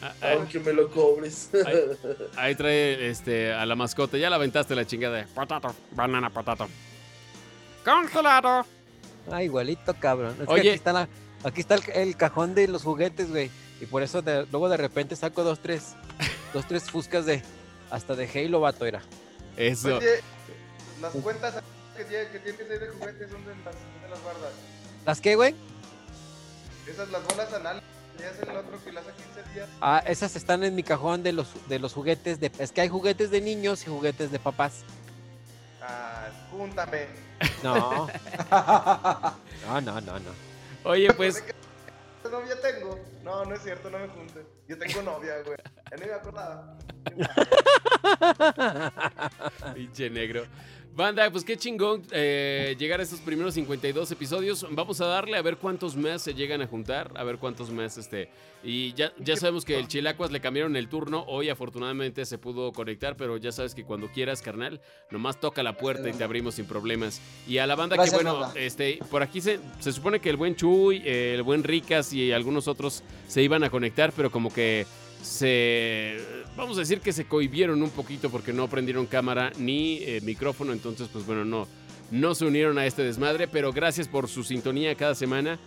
Ah, 0.03 0.13
ah, 0.21 0.33
Aunque 0.33 0.59
me 0.59 0.73
lo 0.73 0.91
cobres. 0.91 1.49
Ahí 2.37 2.55
trae 2.57 3.09
este, 3.09 3.53
a 3.53 3.65
la 3.65 3.77
mascota. 3.77 4.17
Ya 4.19 4.29
la 4.31 4.37
aventaste 4.37 4.75
la 4.75 4.85
chingada. 4.85 5.27
Potato, 5.35 5.75
banana, 5.93 6.29
potato. 6.31 6.69
Congelado. 7.85 8.67
Ah, 9.31 9.43
igualito, 9.43 9.95
cabrón. 9.95 10.33
Es 10.41 10.47
que 10.47 10.53
Oye. 10.53 10.61
aquí 10.61 10.69
está, 10.71 10.93
la- 10.93 11.09
aquí 11.45 11.61
está 11.61 11.77
el, 11.77 11.83
el 11.95 12.17
cajón 12.17 12.55
de 12.55 12.69
los 12.69 12.83
juguetes, 12.83 13.31
güey. 13.31 13.51
Y 13.81 13.87
por 13.87 14.03
eso 14.03 14.23
de- 14.23 14.47
luego 14.51 14.69
de 14.69 14.77
repente 14.77 15.15
saco 15.17 15.45
dos, 15.45 15.61
tres, 15.61 15.95
dos, 16.53 16.67
tres 16.67 16.85
fuscas 16.91 17.27
de, 17.27 17.43
hasta 17.91 18.15
de 18.17 18.29
Halo, 18.29 18.61
vato, 18.61 18.85
era. 18.87 19.03
Eso. 19.57 19.97
Oye, 19.99 20.21
las 21.01 21.13
cuentas 21.13 21.55
que, 21.97 22.05
tie- 22.07 22.31
que 22.31 22.39
tienes 22.41 22.71
ahí 22.71 22.79
de 22.79 22.89
juguetes, 22.89 23.31
¿dónde 23.31 23.51
las, 23.65 23.75
dónde 23.75 24.09
las 24.11 24.23
guardas? 24.23 24.53
¿Las 25.07 25.21
qué, 25.21 25.35
güey? 25.37 25.55
Esas 26.89 27.09
las 27.11 27.25
bolas 27.25 27.53
anales, 27.53 27.83
es 28.19 28.49
el 28.49 28.57
otro 28.57 28.85
que 28.85 28.93
las 28.93 29.07
hace 29.07 29.23
15 29.23 29.55
días. 29.55 29.69
Ah, 29.81 30.03
esas 30.07 30.37
están 30.37 30.65
en 30.65 30.75
mi 30.75 30.83
cajón 30.83 31.23
de 31.23 31.33
los, 31.33 31.69
de 31.69 31.79
los 31.79 31.93
juguetes 31.93 32.41
de... 32.41 32.51
Es 32.59 32.73
que 32.73 32.81
hay 32.81 32.89
juguetes 32.89 33.31
de 33.31 33.41
niños 33.41 33.83
y 33.83 33.91
juguetes 33.91 34.31
de 34.31 34.39
papás. 34.39 34.85
Ah, 35.81 36.29
júntame. 36.51 37.07
No. 37.63 38.09
No, 39.65 39.81
no, 39.81 40.01
no, 40.01 40.19
no. 40.19 40.31
Oye, 40.83 41.13
pues, 41.15 41.41
¿Qué 41.41 42.29
novia 42.29 42.61
tengo? 42.61 42.99
No, 43.23 43.45
no 43.45 43.55
es 43.55 43.63
cierto, 43.63 43.89
no 43.91 43.99
me 43.99 44.09
juntes. 44.09 44.45
Yo 44.69 44.79
tengo 44.79 45.03
novia, 45.03 45.35
güey. 45.45 45.57
Ya 45.91 45.97
no 45.97 46.07
me 46.07 46.13
acordaba. 46.13 46.79
pinche 49.75 50.11
negro. 50.11 50.45
Banda, 50.95 51.31
pues 51.31 51.43
qué 51.43 51.57
chingón 51.57 52.03
eh, 52.11 52.77
llegar 52.79 53.01
a 53.01 53.03
estos 53.03 53.21
primeros 53.21 53.55
52 53.55 54.11
episodios. 54.11 54.67
Vamos 54.73 55.01
a 55.01 55.07
darle 55.07 55.39
a 55.39 55.43
ver 55.43 55.57
cuántos 55.57 55.97
más 55.97 56.21
se 56.21 56.35
llegan 56.35 56.61
a 56.61 56.67
juntar, 56.67 57.11
a 57.15 57.25
ver 57.25 57.39
cuántos 57.39 57.71
más 57.71 57.97
este. 57.97 58.29
Y 58.63 58.93
ya, 58.93 59.11
ya 59.19 59.37
sabemos 59.37 59.65
que 59.65 59.79
el 59.79 59.89
Chilacuas 59.89 60.31
le 60.31 60.41
cambiaron 60.41 60.77
el 60.77 60.89
turno. 60.89 61.25
Hoy 61.29 61.49
afortunadamente 61.49 62.27
se 62.27 62.37
pudo 62.37 62.73
conectar, 62.73 63.17
pero 63.17 63.39
ya 63.39 63.53
sabes 63.53 63.75
que 63.75 63.85
cuando 63.85 64.09
quieras, 64.09 64.43
carnal, 64.43 64.83
nomás 65.11 65.41
toca 65.41 65.63
la 65.63 65.79
puerta 65.79 66.11
y 66.11 66.13
te 66.13 66.25
abrimos 66.25 66.57
sin 66.57 66.67
problemas. 66.67 67.23
Y 67.49 67.57
a 67.57 67.67
la 67.67 67.75
banda 67.75 67.97
Gracias, 67.97 68.19
que 68.19 68.25
bueno, 68.25 68.41
banda. 68.41 68.61
este, 68.61 68.99
por 69.11 69.23
aquí 69.23 69.41
se, 69.41 69.61
se 69.81 69.93
supone 69.93 70.21
que 70.21 70.29
el 70.29 70.37
buen 70.37 70.57
Chuy, 70.57 71.03
el 71.07 71.43
buen 71.43 71.65
Ricas 71.65 72.13
y 72.13 72.33
algunos 72.33 72.69
otros 72.69 73.03
se 73.29 73.43
iban 73.43 73.65
a 73.65 73.71
conectar, 73.71 74.13
pero 74.15 74.31
como 74.31 74.53
que 74.53 74.87
se 75.23 76.19
vamos 76.57 76.77
a 76.77 76.81
decir 76.81 77.01
que 77.01 77.13
se 77.13 77.25
cohibieron 77.27 77.83
un 77.83 77.91
poquito 77.91 78.31
porque 78.31 78.53
no 78.53 78.69
prendieron 78.69 79.07
cámara 79.07 79.53
ni 79.59 79.99
eh, 80.03 80.21
micrófono 80.23 80.73
entonces 80.73 81.09
pues 81.13 81.25
bueno 81.27 81.45
no 81.45 81.67
no 82.11 82.35
se 82.35 82.45
unieron 82.45 82.79
a 82.79 82.87
este 82.87 83.03
desmadre 83.03 83.49
pero 83.49 83.73
gracias 83.73 84.07
por 84.09 84.29
su 84.29 84.45
sintonía 84.45 84.95
cada 84.95 85.15
semana 85.15 85.59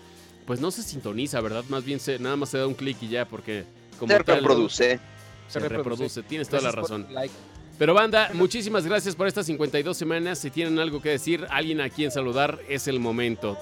pues 0.46 0.60
no 0.60 0.70
se 0.72 0.84
sintoniza 0.84 1.42
verdad 1.42 1.64
más 1.70 1.84
bien 1.84 2.00
se 2.00 2.20
nada 2.20 2.36
más 2.36 2.50
se 2.50 2.58
da 2.60 2.68
un 2.68 2.76
clic 2.76 2.98
y 3.02 3.08
ya 3.10 3.26
porque 3.28 3.64
como 4.00 4.12
Se 4.16 4.24
tal, 4.24 4.38
reproduce. 4.40 5.00
se 5.48 5.60
Se 5.60 5.68
reproduce 5.68 6.22
tienes 6.24 6.48
toda 6.50 6.62
la 6.62 6.72
razón 6.72 7.08
like. 7.12 7.34
pero 7.80 7.94
banda 7.96 8.30
muchísimas 8.34 8.86
gracias 8.86 9.16
por 9.16 9.26
estas 9.28 9.46
52 9.48 9.98
semanas 9.98 10.38
si 10.40 10.52
tienen 10.52 10.78
algo 10.80 11.02
que 11.02 11.10
decir 11.10 11.48
alguien 11.50 11.82
a 11.82 11.90
quien 11.90 12.12
saludar 12.12 12.60
es 12.70 12.88
el 12.88 13.00
momento 13.00 13.58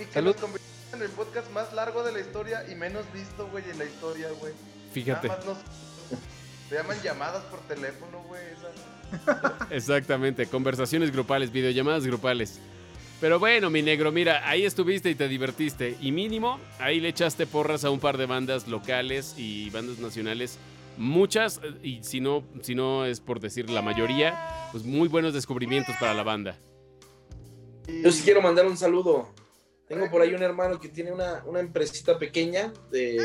Y 0.00 0.04
que 0.06 0.12
Salud. 0.12 0.32
nos 0.32 0.40
convirtieron 0.40 0.74
en 0.94 1.02
el 1.02 1.10
podcast 1.10 1.50
más 1.52 1.72
largo 1.74 2.02
de 2.02 2.12
la 2.12 2.20
historia 2.20 2.64
y 2.70 2.74
menos 2.76 3.04
visto, 3.12 3.48
güey, 3.48 3.64
en 3.70 3.78
la 3.78 3.84
historia, 3.84 4.28
güey. 4.40 4.52
Fíjate 4.94 5.28
Nada 5.28 5.44
más. 5.44 5.58
Se 6.68 6.76
llaman 6.76 6.96
llamadas 7.02 7.42
por 7.44 7.60
teléfono, 7.60 8.22
güey. 8.26 8.42
Esas. 8.46 9.70
Exactamente, 9.70 10.46
conversaciones 10.46 11.12
grupales, 11.12 11.52
videollamadas 11.52 12.06
grupales. 12.06 12.58
Pero 13.20 13.38
bueno, 13.38 13.70
mi 13.70 13.82
negro, 13.82 14.12
mira, 14.12 14.48
ahí 14.48 14.64
estuviste 14.64 15.10
y 15.10 15.14
te 15.14 15.28
divertiste. 15.28 15.96
Y 16.00 16.12
mínimo, 16.12 16.58
ahí 16.78 17.00
le 17.00 17.08
echaste 17.08 17.46
porras 17.46 17.84
a 17.84 17.90
un 17.90 18.00
par 18.00 18.18
de 18.18 18.26
bandas 18.26 18.66
locales 18.66 19.34
y 19.36 19.70
bandas 19.70 19.98
nacionales. 19.98 20.58
Muchas, 20.96 21.60
y 21.82 22.02
si 22.02 22.20
no, 22.20 22.44
si 22.62 22.74
no 22.74 23.04
es 23.04 23.20
por 23.20 23.40
decir 23.40 23.70
la 23.70 23.82
mayoría, 23.82 24.68
pues 24.72 24.84
muy 24.84 25.08
buenos 25.08 25.34
descubrimientos 25.34 25.94
para 25.98 26.14
la 26.14 26.22
banda. 26.22 26.58
Yo 27.86 28.10
sí 28.10 28.22
quiero 28.24 28.42
mandar 28.42 28.66
un 28.66 28.76
saludo. 28.76 29.28
Tengo 29.86 30.10
por 30.10 30.22
ahí 30.22 30.34
un 30.34 30.42
hermano 30.42 30.80
que 30.80 30.88
tiene 30.88 31.12
una, 31.12 31.42
una 31.44 31.60
empresita 31.60 32.18
pequeña 32.18 32.72
de, 32.90 33.18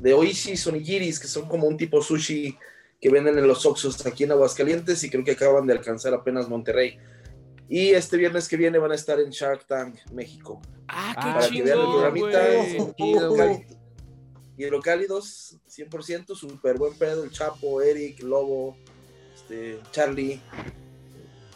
de 0.00 0.14
Oishi 0.14 0.56
Sonigiris, 0.56 1.18
que 1.20 1.28
son 1.28 1.48
como 1.48 1.66
un 1.66 1.76
tipo 1.76 2.02
sushi 2.02 2.56
que 3.00 3.10
venden 3.10 3.38
en 3.38 3.46
los 3.46 3.64
Oxxos 3.66 4.04
aquí 4.06 4.24
en 4.24 4.32
Aguascalientes 4.32 5.02
y 5.04 5.10
creo 5.10 5.24
que 5.24 5.32
acaban 5.32 5.66
de 5.66 5.74
alcanzar 5.74 6.14
apenas 6.14 6.48
Monterrey. 6.48 6.98
Y 7.68 7.90
este 7.90 8.16
viernes 8.16 8.48
que 8.48 8.56
viene 8.56 8.78
van 8.78 8.92
a 8.92 8.94
estar 8.94 9.18
en 9.20 9.30
Shark 9.30 9.66
Tank, 9.66 9.96
México. 10.12 10.60
¡Ah, 10.88 11.14
Ah, 11.16 11.34
para 11.34 11.48
qué 11.48 11.56
que 11.56 11.62
vean 11.62 11.78
el 11.78 11.86
programita. 11.86 12.94
Chido. 12.96 13.36
Hidrocálidos, 14.56 15.58
100%, 15.68 16.34
súper 16.36 16.78
buen 16.78 16.94
pedo. 16.94 17.24
El 17.24 17.30
Chapo, 17.30 17.82
Eric, 17.82 18.22
Lobo, 18.22 18.76
este, 19.34 19.80
Charlie. 19.90 20.40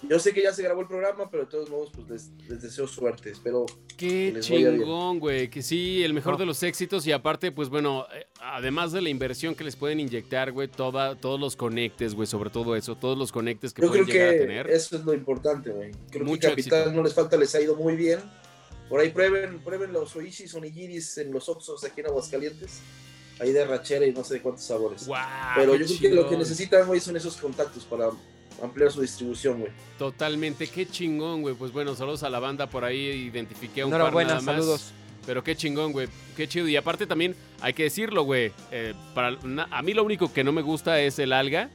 Yo 0.09 0.19
sé 0.19 0.33
que 0.33 0.43
ya 0.43 0.53
se 0.53 0.63
grabó 0.63 0.81
el 0.83 0.87
programa, 0.87 1.31
pero 1.31 1.45
de 1.45 1.51
todos 1.51 1.69
modos, 1.71 1.91
pues 1.95 2.09
les, 2.09 2.49
les 2.49 2.63
deseo 2.63 2.87
suerte. 2.87 3.31
Espero 3.31 3.67
Qué 3.97 4.33
Que 4.35 4.41
chingón, 4.41 5.19
güey. 5.19 5.49
Que 5.51 5.63
sí, 5.63 6.03
el 6.03 6.15
mejor 6.15 6.39
de 6.39 6.47
los 6.47 6.63
éxitos. 6.63 7.07
Y 7.07 7.13
aparte, 7.13 7.53
pues 7.53 7.69
bueno, 7.69 8.07
eh, 8.15 8.27
además 8.41 8.93
de 8.93 9.03
la 9.03 9.09
inversión 9.09 9.55
que 9.55 9.65
les 9.65 9.77
pueden 9.77 10.01
inyectar, 10.01 10.53
güey, 10.53 10.69
toda, 10.69 11.17
todos 11.17 11.39
los 11.39 11.57
conectes, 11.57 12.15
güey, 12.15 12.27
sobre 12.27 12.51
todo 12.51 12.75
eso, 12.77 12.97
todos 12.97 13.19
los 13.19 13.33
conectes 13.33 13.73
que 13.75 13.83
Yo 13.83 13.89
pueden 13.89 14.05
creo 14.05 14.15
llegar 14.15 14.29
a 14.29 14.33
que 14.33 14.39
tener. 14.39 14.71
eso 14.71 14.97
es 14.97 15.05
lo 15.05 15.13
importante, 15.15 15.71
güey. 15.71 15.91
Creo 16.11 16.25
Mucho 16.25 16.49
que 16.49 16.57
Capital 16.57 16.81
éxito. 16.81 16.97
no 16.97 17.03
les 17.03 17.15
falta, 17.15 17.37
les 17.37 17.55
ha 17.55 17.61
ido 17.61 17.77
muy 17.77 17.97
bien. 17.97 18.21
Por 18.89 19.01
ahí 19.01 19.11
prueben, 19.11 19.59
prueben 19.63 19.93
los 19.93 20.17
oishis 20.17 20.55
onigiris 20.55 21.19
en 21.19 21.31
los 21.33 21.49
Oxxos 21.49 21.85
aquí 21.85 22.01
en 22.01 22.07
Aguascalientes. 22.07 22.81
Ahí 23.41 23.53
de 23.53 23.65
rachera 23.67 24.07
y 24.07 24.13
no 24.13 24.25
sé 24.25 24.35
de 24.35 24.43
cuántos 24.43 24.65
sabores. 24.65 25.07
¡Guau! 25.07 25.23
Pero 25.55 25.75
yo 25.77 25.87
creo 25.87 25.99
que 26.01 26.09
lo 26.11 26.29
que 26.29 26.37
necesitan, 26.37 26.87
güey, 26.87 26.99
son 26.99 27.17
esos 27.17 27.37
contactos 27.37 27.85
para 27.85 28.09
ampliar 28.63 28.91
su 28.91 29.01
distribución, 29.01 29.61
güey. 29.61 29.73
Totalmente, 29.99 30.67
qué 30.67 30.87
chingón, 30.87 31.43
güey. 31.43 31.55
Pues 31.55 31.73
bueno, 31.73 31.95
saludos 31.95 32.23
a 32.23 32.31
la 32.31 32.39
banda 32.41 32.67
por 32.69 32.85
ahí, 32.85 32.99
identifiqué 32.99 33.83
a 33.83 33.87
un 33.87 33.91
par 33.93 34.01
Enhorabuena, 34.01 34.31
nada 34.35 34.43
más. 34.43 34.55
saludos. 34.57 34.93
Pero 35.27 35.45
qué 35.45 35.55
chingón, 35.57 35.93
güey. 35.93 36.09
Qué 36.37 36.49
chido. 36.49 36.67
Y 36.69 36.77
aparte 36.77 37.07
también, 37.07 37.35
hay 37.61 37.75
que 37.75 37.83
decirlo, 37.85 38.23
güey. 38.23 38.51
eh, 38.71 38.95
para, 39.15 39.33
na- 39.43 39.69
a 39.71 39.83
mí 39.83 39.93
lo 39.93 40.03
único 40.05 40.33
que 40.33 40.43
no 40.43 40.53
me 40.53 40.63
gusta 40.63 41.01
es 41.01 41.19
el 41.19 41.33
alga. 41.33 41.69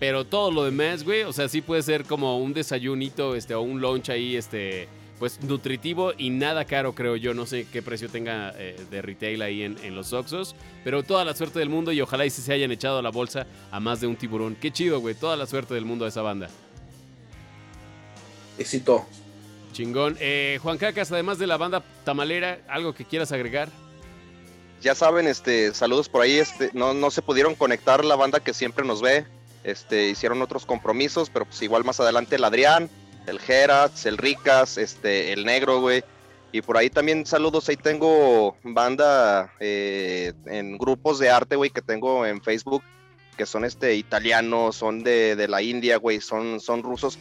Pero 0.00 0.24
todo 0.24 0.50
lo 0.50 0.64
demás, 0.64 1.04
güey. 1.04 1.22
O 1.22 1.32
sea, 1.32 1.48
sí 1.48 1.60
puede 1.60 1.82
ser 1.82 2.04
como 2.04 2.38
un 2.38 2.52
desayunito, 2.52 3.36
este, 3.36 3.54
o 3.54 3.60
un 3.60 3.80
lunch 3.80 4.08
ahí, 4.10 4.36
este. 4.36 4.88
Pues 5.18 5.42
nutritivo 5.42 6.12
y 6.16 6.30
nada 6.30 6.64
caro, 6.64 6.94
creo 6.94 7.16
yo. 7.16 7.34
No 7.34 7.46
sé 7.46 7.66
qué 7.72 7.82
precio 7.82 8.08
tenga 8.08 8.52
eh, 8.56 8.76
de 8.90 9.02
retail 9.02 9.42
ahí 9.42 9.62
en, 9.62 9.78
en 9.82 9.94
los 9.94 10.12
Oxos, 10.12 10.54
pero 10.82 11.02
toda 11.02 11.24
la 11.24 11.34
suerte 11.34 11.58
del 11.58 11.68
mundo 11.68 11.92
y 11.92 12.00
ojalá 12.00 12.26
y 12.26 12.30
si 12.30 12.42
se 12.42 12.52
hayan 12.52 12.72
echado 12.72 12.98
a 12.98 13.02
la 13.02 13.10
bolsa 13.10 13.46
a 13.70 13.80
más 13.80 14.00
de 14.00 14.06
un 14.06 14.16
tiburón. 14.16 14.56
Qué 14.56 14.70
chido, 14.72 15.00
güey. 15.00 15.14
Toda 15.14 15.36
la 15.36 15.46
suerte 15.46 15.74
del 15.74 15.84
mundo 15.84 16.04
a 16.04 16.08
esa 16.08 16.22
banda. 16.22 16.48
Éxito. 18.58 19.06
Chingón. 19.72 20.16
Eh, 20.20 20.58
Juan 20.62 20.78
Cacas, 20.78 21.10
además 21.12 21.38
de 21.38 21.46
la 21.46 21.56
banda 21.56 21.82
tamalera, 22.04 22.60
¿algo 22.68 22.94
que 22.94 23.04
quieras 23.04 23.32
agregar? 23.32 23.68
Ya 24.80 24.94
saben, 24.94 25.26
este, 25.26 25.74
saludos 25.74 26.08
por 26.08 26.22
ahí, 26.22 26.38
este, 26.38 26.70
no, 26.74 26.94
no 26.94 27.10
se 27.10 27.22
pudieron 27.22 27.54
conectar 27.54 28.04
la 28.04 28.16
banda 28.16 28.40
que 28.40 28.52
siempre 28.52 28.84
nos 28.84 29.00
ve, 29.00 29.24
este, 29.64 30.10
hicieron 30.10 30.42
otros 30.42 30.66
compromisos, 30.66 31.30
pero 31.30 31.46
pues 31.46 31.60
igual 31.62 31.84
más 31.84 31.98
adelante 32.00 32.36
el 32.36 32.44
Adrián, 32.44 32.90
el 33.26 33.40
Geras, 33.40 34.06
el 34.06 34.18
Ricas, 34.18 34.78
este, 34.78 35.32
el 35.32 35.44
Negro, 35.44 35.80
güey. 35.80 36.02
Y 36.52 36.62
por 36.62 36.76
ahí 36.76 36.88
también 36.88 37.26
saludos, 37.26 37.68
ahí 37.68 37.76
tengo 37.76 38.56
banda 38.62 39.52
eh, 39.58 40.32
en 40.46 40.78
grupos 40.78 41.18
de 41.18 41.28
arte, 41.28 41.56
güey, 41.56 41.70
que 41.70 41.82
tengo 41.82 42.24
en 42.24 42.40
Facebook, 42.40 42.82
que 43.36 43.44
son 43.44 43.64
este 43.64 43.96
italianos, 43.96 44.76
son 44.76 45.02
de, 45.02 45.34
de 45.34 45.48
la 45.48 45.62
India, 45.62 45.96
güey, 45.96 46.20
son, 46.20 46.60
son 46.60 46.84
rusos, 46.84 47.18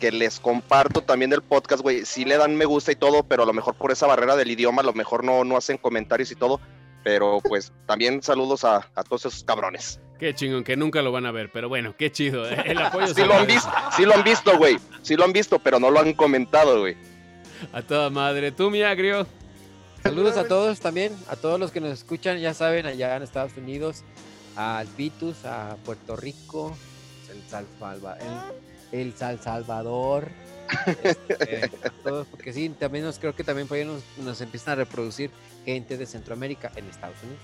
que 0.00 0.12
les 0.12 0.38
comparto 0.38 1.00
también 1.00 1.32
el 1.32 1.40
podcast, 1.40 1.82
güey. 1.82 2.04
Sí 2.04 2.26
le 2.26 2.36
dan 2.36 2.56
me 2.56 2.66
gusta 2.66 2.92
y 2.92 2.96
todo, 2.96 3.22
pero 3.22 3.44
a 3.44 3.46
lo 3.46 3.54
mejor 3.54 3.74
por 3.74 3.90
esa 3.90 4.06
barrera 4.06 4.36
del 4.36 4.50
idioma, 4.50 4.82
a 4.82 4.84
lo 4.84 4.92
mejor 4.92 5.24
no, 5.24 5.44
no 5.44 5.56
hacen 5.56 5.78
comentarios 5.78 6.30
y 6.30 6.34
todo. 6.34 6.60
Pero 7.04 7.38
pues 7.46 7.70
también 7.86 8.22
saludos 8.22 8.64
a, 8.64 8.88
a 8.94 9.02
todos 9.04 9.26
esos 9.26 9.44
cabrones. 9.44 10.00
Qué 10.18 10.34
chingón, 10.34 10.64
que 10.64 10.76
nunca 10.76 11.02
lo 11.02 11.12
van 11.12 11.26
a 11.26 11.32
ver, 11.32 11.50
pero 11.52 11.68
bueno, 11.68 11.94
qué 11.98 12.10
chido. 12.10 12.48
¿eh? 12.48 12.62
El 12.66 12.78
apoyo 12.78 13.08
Sí 13.14 13.22
lo 13.24 13.34
han 13.34 13.46
visto, 13.46 13.70
sí 13.96 14.04
lo 14.06 14.14
han 14.14 14.24
visto, 14.24 14.56
güey. 14.58 14.78
Sí 15.02 15.14
lo 15.16 15.24
han 15.24 15.32
visto, 15.32 15.58
pero 15.58 15.78
no 15.78 15.90
lo 15.90 16.00
han 16.00 16.14
comentado, 16.14 16.80
güey. 16.80 16.96
A 17.72 17.82
toda 17.82 18.08
madre. 18.10 18.50
Tú, 18.52 18.70
mi 18.70 18.82
agrio. 18.82 19.26
Saludos 20.02 20.36
a 20.36 20.46
todos 20.48 20.80
también, 20.80 21.14
a 21.28 21.36
todos 21.36 21.58
los 21.60 21.70
que 21.70 21.80
nos 21.80 21.90
escuchan, 21.90 22.38
ya 22.38 22.52
saben, 22.54 22.84
allá 22.86 23.16
en 23.16 23.22
Estados 23.22 23.56
Unidos, 23.56 24.02
al 24.54 24.86
Vitus, 24.98 25.44
a 25.46 25.76
Puerto 25.84 26.14
Rico, 26.14 26.76
el 27.30 27.42
Sal 27.50 27.66
Salva- 27.80 28.18
el, 28.92 29.00
el 29.00 29.14
Sal 29.16 29.40
Salvador, 29.40 30.28
este, 31.02 31.70
a 31.84 31.90
todos, 32.04 32.26
porque 32.26 32.52
sí, 32.52 32.68
también 32.68 33.04
nos 33.06 33.18
creo 33.18 33.34
que 33.34 33.44
también 33.44 33.66
por 33.66 33.78
ahí 33.78 33.84
nos, 33.86 34.02
nos 34.18 34.40
empiezan 34.42 34.72
a 34.72 34.76
reproducir 34.76 35.30
gente 35.64 35.96
de 35.96 36.06
Centroamérica 36.06 36.70
en 36.76 36.86
Estados 36.88 37.16
Unidos. 37.22 37.42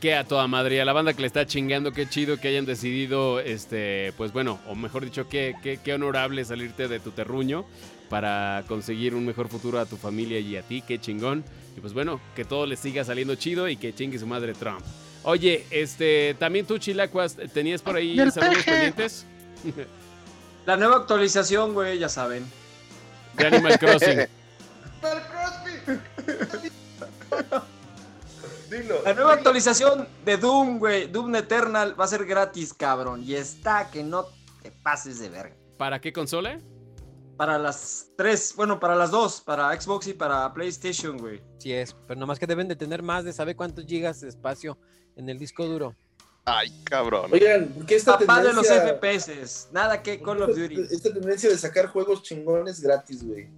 Que 0.00 0.14
a 0.14 0.24
toda 0.24 0.46
madre. 0.46 0.76
Y 0.76 0.78
a 0.80 0.84
la 0.84 0.92
banda 0.92 1.14
que 1.14 1.22
le 1.22 1.26
está 1.26 1.46
chingando, 1.46 1.92
qué 1.92 2.08
chido 2.08 2.38
que 2.38 2.48
hayan 2.48 2.66
decidido, 2.66 3.40
este, 3.40 4.12
pues 4.16 4.32
bueno, 4.32 4.58
o 4.68 4.74
mejor 4.74 5.04
dicho, 5.04 5.28
qué, 5.28 5.54
qué, 5.62 5.78
qué 5.82 5.94
honorable 5.94 6.44
salirte 6.44 6.88
de 6.88 7.00
tu 7.00 7.10
terruño 7.10 7.64
para 8.10 8.64
conseguir 8.68 9.14
un 9.14 9.24
mejor 9.24 9.48
futuro 9.48 9.78
a 9.80 9.86
tu 9.86 9.96
familia 9.96 10.38
y 10.40 10.56
a 10.56 10.62
ti, 10.62 10.82
qué 10.86 10.98
chingón. 11.00 11.44
Y 11.76 11.80
pues 11.80 11.94
bueno, 11.94 12.20
que 12.34 12.44
todo 12.44 12.66
les 12.66 12.80
siga 12.80 13.04
saliendo 13.04 13.34
chido 13.34 13.68
y 13.68 13.76
que 13.76 13.94
chingue 13.94 14.18
su 14.18 14.26
madre 14.26 14.52
Trump. 14.54 14.84
Oye, 15.22 15.64
este, 15.70 16.34
también 16.38 16.66
tú, 16.66 16.78
Chilacuas, 16.78 17.36
¿tenías 17.52 17.82
por 17.82 17.96
ahí 17.96 18.16
saludos 18.30 18.64
pendientes? 18.64 19.26
La 20.66 20.76
nueva 20.76 20.96
actualización, 20.96 21.72
güey, 21.72 21.98
ya 21.98 22.08
saben. 22.08 22.44
De 23.34 23.46
Animal 23.46 23.78
Crossing. 23.78 24.26
Dilo. 28.70 29.02
La 29.02 29.14
nueva 29.14 29.32
actualización 29.32 30.06
de 30.24 30.36
Doom, 30.36 30.78
güey, 30.78 31.06
Doom 31.06 31.36
Eternal 31.36 31.98
va 31.98 32.04
a 32.04 32.08
ser 32.08 32.26
gratis, 32.26 32.74
cabrón. 32.74 33.22
Y 33.24 33.34
está 33.34 33.90
que 33.90 34.02
no 34.02 34.26
te 34.62 34.70
pases 34.70 35.18
de 35.18 35.30
verga. 35.30 35.56
¿Para 35.78 36.00
qué 36.00 36.12
consola? 36.12 36.58
Para 37.36 37.56
las 37.58 38.10
tres, 38.16 38.52
bueno, 38.56 38.80
para 38.80 38.96
las 38.96 39.10
dos, 39.10 39.40
para 39.40 39.78
Xbox 39.80 40.08
y 40.08 40.12
para 40.12 40.52
PlayStation, 40.52 41.16
güey. 41.16 41.40
Sí 41.58 41.72
es, 41.72 41.94
pero 42.06 42.18
nomás 42.18 42.38
que 42.38 42.46
deben 42.46 42.68
de 42.68 42.76
tener 42.76 43.02
más 43.02 43.24
de 43.24 43.32
sabe 43.32 43.54
cuántos 43.54 43.86
gigas 43.86 44.20
de 44.20 44.28
espacio 44.28 44.76
en 45.16 45.28
el 45.28 45.38
disco 45.38 45.64
duro. 45.64 45.94
Ay, 46.44 46.72
cabrón. 46.84 47.30
Oigan, 47.32 47.68
¿por 47.68 47.86
qué 47.86 47.96
esta 47.96 48.18
Papá 48.18 48.42
de 48.42 48.52
los 48.54 48.66
tendencia... 48.66 48.98
FPS, 48.98 49.68
nada 49.70 50.02
que 50.02 50.20
Call 50.20 50.42
of 50.42 50.56
Duty. 50.56 50.80
Esta 50.90 51.12
tendencia 51.12 51.50
de 51.50 51.58
sacar 51.58 51.86
juegos 51.86 52.22
chingones 52.22 52.80
gratis, 52.80 53.22
güey. 53.22 53.50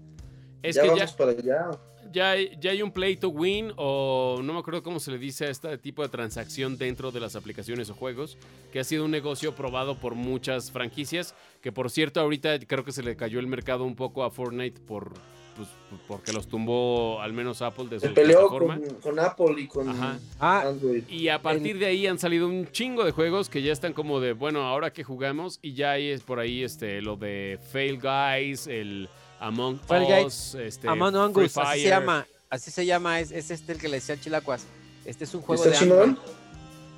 Es 0.62 0.74
ya 0.74 0.82
que 0.82 0.88
ya, 0.88 0.94
vamos 0.94 1.12
para 1.12 1.30
allá. 1.30 1.70
Ya, 2.12 2.30
hay- 2.32 2.56
ya 2.60 2.70
hay 2.72 2.82
un 2.82 2.90
play 2.92 3.16
to 3.16 3.28
win 3.28 3.72
o 3.76 4.40
no 4.42 4.52
me 4.52 4.58
acuerdo 4.58 4.82
cómo 4.82 5.00
se 5.00 5.10
le 5.10 5.18
dice 5.18 5.46
a 5.46 5.50
este 5.50 5.76
tipo 5.78 6.02
de 6.02 6.08
transacción 6.08 6.76
dentro 6.78 7.10
de 7.10 7.20
las 7.20 7.36
aplicaciones 7.36 7.90
o 7.90 7.94
juegos, 7.94 8.36
que 8.72 8.80
ha 8.80 8.84
sido 8.84 9.04
un 9.04 9.10
negocio 9.10 9.54
probado 9.54 9.96
por 9.98 10.14
muchas 10.14 10.70
franquicias, 10.70 11.34
que 11.62 11.72
por 11.72 11.90
cierto 11.90 12.20
ahorita 12.20 12.58
creo 12.60 12.84
que 12.84 12.92
se 12.92 13.02
le 13.02 13.16
cayó 13.16 13.40
el 13.40 13.46
mercado 13.46 13.84
un 13.84 13.96
poco 13.96 14.24
a 14.24 14.30
Fortnite 14.30 14.80
por 14.80 15.12
pues, 15.56 15.68
porque 16.08 16.32
los 16.32 16.46
tumbó 16.48 17.20
al 17.20 17.32
menos 17.32 17.60
Apple 17.60 17.86
de 17.90 18.00
su 18.00 18.06
Se 18.06 18.12
peleó 18.12 18.48
con, 18.48 18.80
con 19.02 19.18
Apple 19.18 19.54
y 19.58 19.66
con 19.66 19.88
Ajá. 19.88 20.18
Ah, 20.38 20.62
Android. 20.68 21.02
Y 21.08 21.28
a 21.28 21.42
partir 21.42 21.76
de 21.78 21.86
ahí 21.86 22.06
han 22.06 22.18
salido 22.18 22.46
un 22.48 22.70
chingo 22.70 23.04
de 23.04 23.10
juegos 23.10 23.50
que 23.50 23.60
ya 23.60 23.72
están 23.72 23.92
como 23.92 24.20
de, 24.20 24.32
bueno, 24.32 24.62
ahora 24.62 24.92
que 24.92 25.04
jugamos 25.04 25.58
y 25.60 25.74
ya 25.74 25.90
hay 25.92 26.08
es 26.10 26.22
por 26.22 26.38
ahí 26.38 26.62
este 26.62 27.02
lo 27.02 27.16
de 27.16 27.58
Fail 27.72 28.00
Guys, 28.00 28.68
el 28.68 29.08
Among 29.40 29.80
Fall 29.80 30.04
Guys, 30.04 30.26
Us, 30.26 30.54
este 30.54 30.88
Among 30.88 31.34
Free 31.34 31.46
Us, 31.46 31.56
así 31.58 31.82
se 31.82 31.88
llama, 31.88 32.26
así 32.50 32.70
se 32.70 32.86
llama, 32.86 33.20
es, 33.20 33.30
es 33.32 33.50
este 33.50 33.72
el 33.72 33.78
que 33.78 33.88
le 33.88 33.96
decía 33.96 34.14
al 34.14 34.20
Chilacuas. 34.20 34.64
Este 35.04 35.24
es 35.24 35.34
un 35.34 35.40
juego 35.42 35.64
¿Está 35.64 35.84
de. 35.84 36.16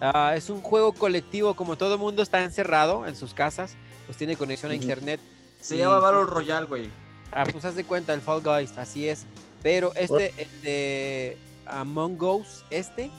Ah, 0.00 0.34
es 0.36 0.50
un 0.50 0.60
juego 0.60 0.92
colectivo, 0.92 1.54
como 1.54 1.76
todo 1.78 1.96
mundo 1.96 2.22
está 2.22 2.42
encerrado 2.42 3.06
en 3.06 3.14
sus 3.14 3.32
casas, 3.32 3.76
pues 4.06 4.18
tiene 4.18 4.36
conexión 4.36 4.72
a 4.72 4.74
internet. 4.74 5.20
Se 5.60 5.76
Y- 5.76 5.78
llama 5.78 6.00
Battle 6.00 6.24
Royale, 6.24 6.66
güey. 6.66 6.90
Ah, 7.30 7.44
pues 7.50 7.64
haz 7.64 7.76
de 7.76 7.84
cuenta, 7.84 8.12
el 8.12 8.20
Fall 8.20 8.42
Guys, 8.42 8.76
así 8.76 9.08
es. 9.08 9.24
Pero 9.62 9.92
este, 9.94 10.34
el 10.36 10.62
de 10.62 11.38
Among 11.66 12.20
Us, 12.20 12.64
este, 12.70 13.10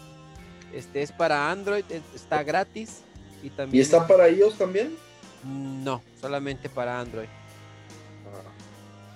este 0.73 1.01
es 1.01 1.13
para 1.13 1.49
Android, 1.49 1.85
es- 1.89 2.01
está 2.13 2.43
gratis. 2.43 3.01
Y 3.41 3.47
¿Y 3.47 3.49
también. 3.51 3.81
está 3.81 4.05
para 4.05 4.27
ellos 4.27 4.57
también? 4.57 4.97
No, 5.45 6.01
solamente 6.19 6.67
para 6.69 6.99
Android. 6.99 7.27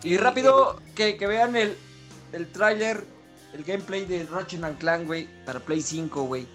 Y 0.03 0.17
rápido, 0.17 0.79
que, 0.95 1.17
que 1.17 1.27
vean 1.27 1.55
el, 1.55 1.75
el 2.33 2.47
tráiler, 2.51 3.03
el 3.53 3.63
gameplay 3.63 4.05
de 4.05 4.23
Ratchet 4.25 4.63
and 4.63 4.77
Clank, 4.77 5.05
güey, 5.07 5.27
para 5.45 5.59
Play 5.59 5.81
5, 5.81 6.23
güey. 6.23 6.47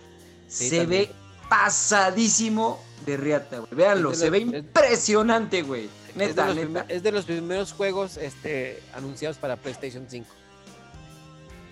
Sí, 0.49 0.68
se 0.68 0.78
también. 0.80 1.03
ve 1.09 1.11
pasadísimo 1.49 2.82
de 3.07 3.16
riata, 3.16 3.59
güey. 3.59 3.68
Véanlo, 3.72 4.12
Es 4.12 4.18
de 4.20 4.24
se 4.26 4.30
ve 4.30 4.40
los- 4.40 4.55
es- 4.55 4.61
impresionante, 4.61 5.62
güey. 5.62 5.88
Es 6.09 6.14
de, 6.16 6.26
Neta, 6.26 6.47
los 6.47 6.55
neta. 6.57 6.66
primer- 6.66 6.84
es 6.88 7.03
de 7.03 7.12
los 7.12 7.24
primeros 7.24 7.72
juegos 7.72 8.16
este, 8.18 8.82
anunciados 8.95 9.38
para 9.38 9.57
PlayStation 9.57 10.07
5. 10.09 10.26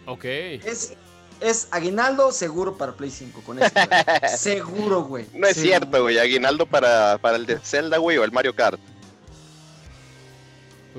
Ok. 0.07 0.25
Es, 0.25 0.95
es 1.41 1.68
aguinaldo 1.71 2.33
seguro 2.33 2.77
para 2.77 2.93
Play 2.93 3.11
5 3.11 3.43
con 3.45 3.62
eso. 3.62 3.71
güey. 3.75 3.89
seguro, 4.37 5.03
güey. 5.05 5.27
No 5.35 5.47
es 5.47 5.57
Seguro. 5.57 5.68
cierto, 5.79 6.03
güey. 6.03 6.18
Aguinaldo 6.18 6.66
para, 6.66 7.18
para 7.18 7.37
el 7.37 7.47
de 7.47 7.59
Zelda, 7.61 7.99
güey, 7.99 8.16
o 8.18 8.25
el 8.25 8.33
Mario 8.33 8.55
Kart. 8.57 8.81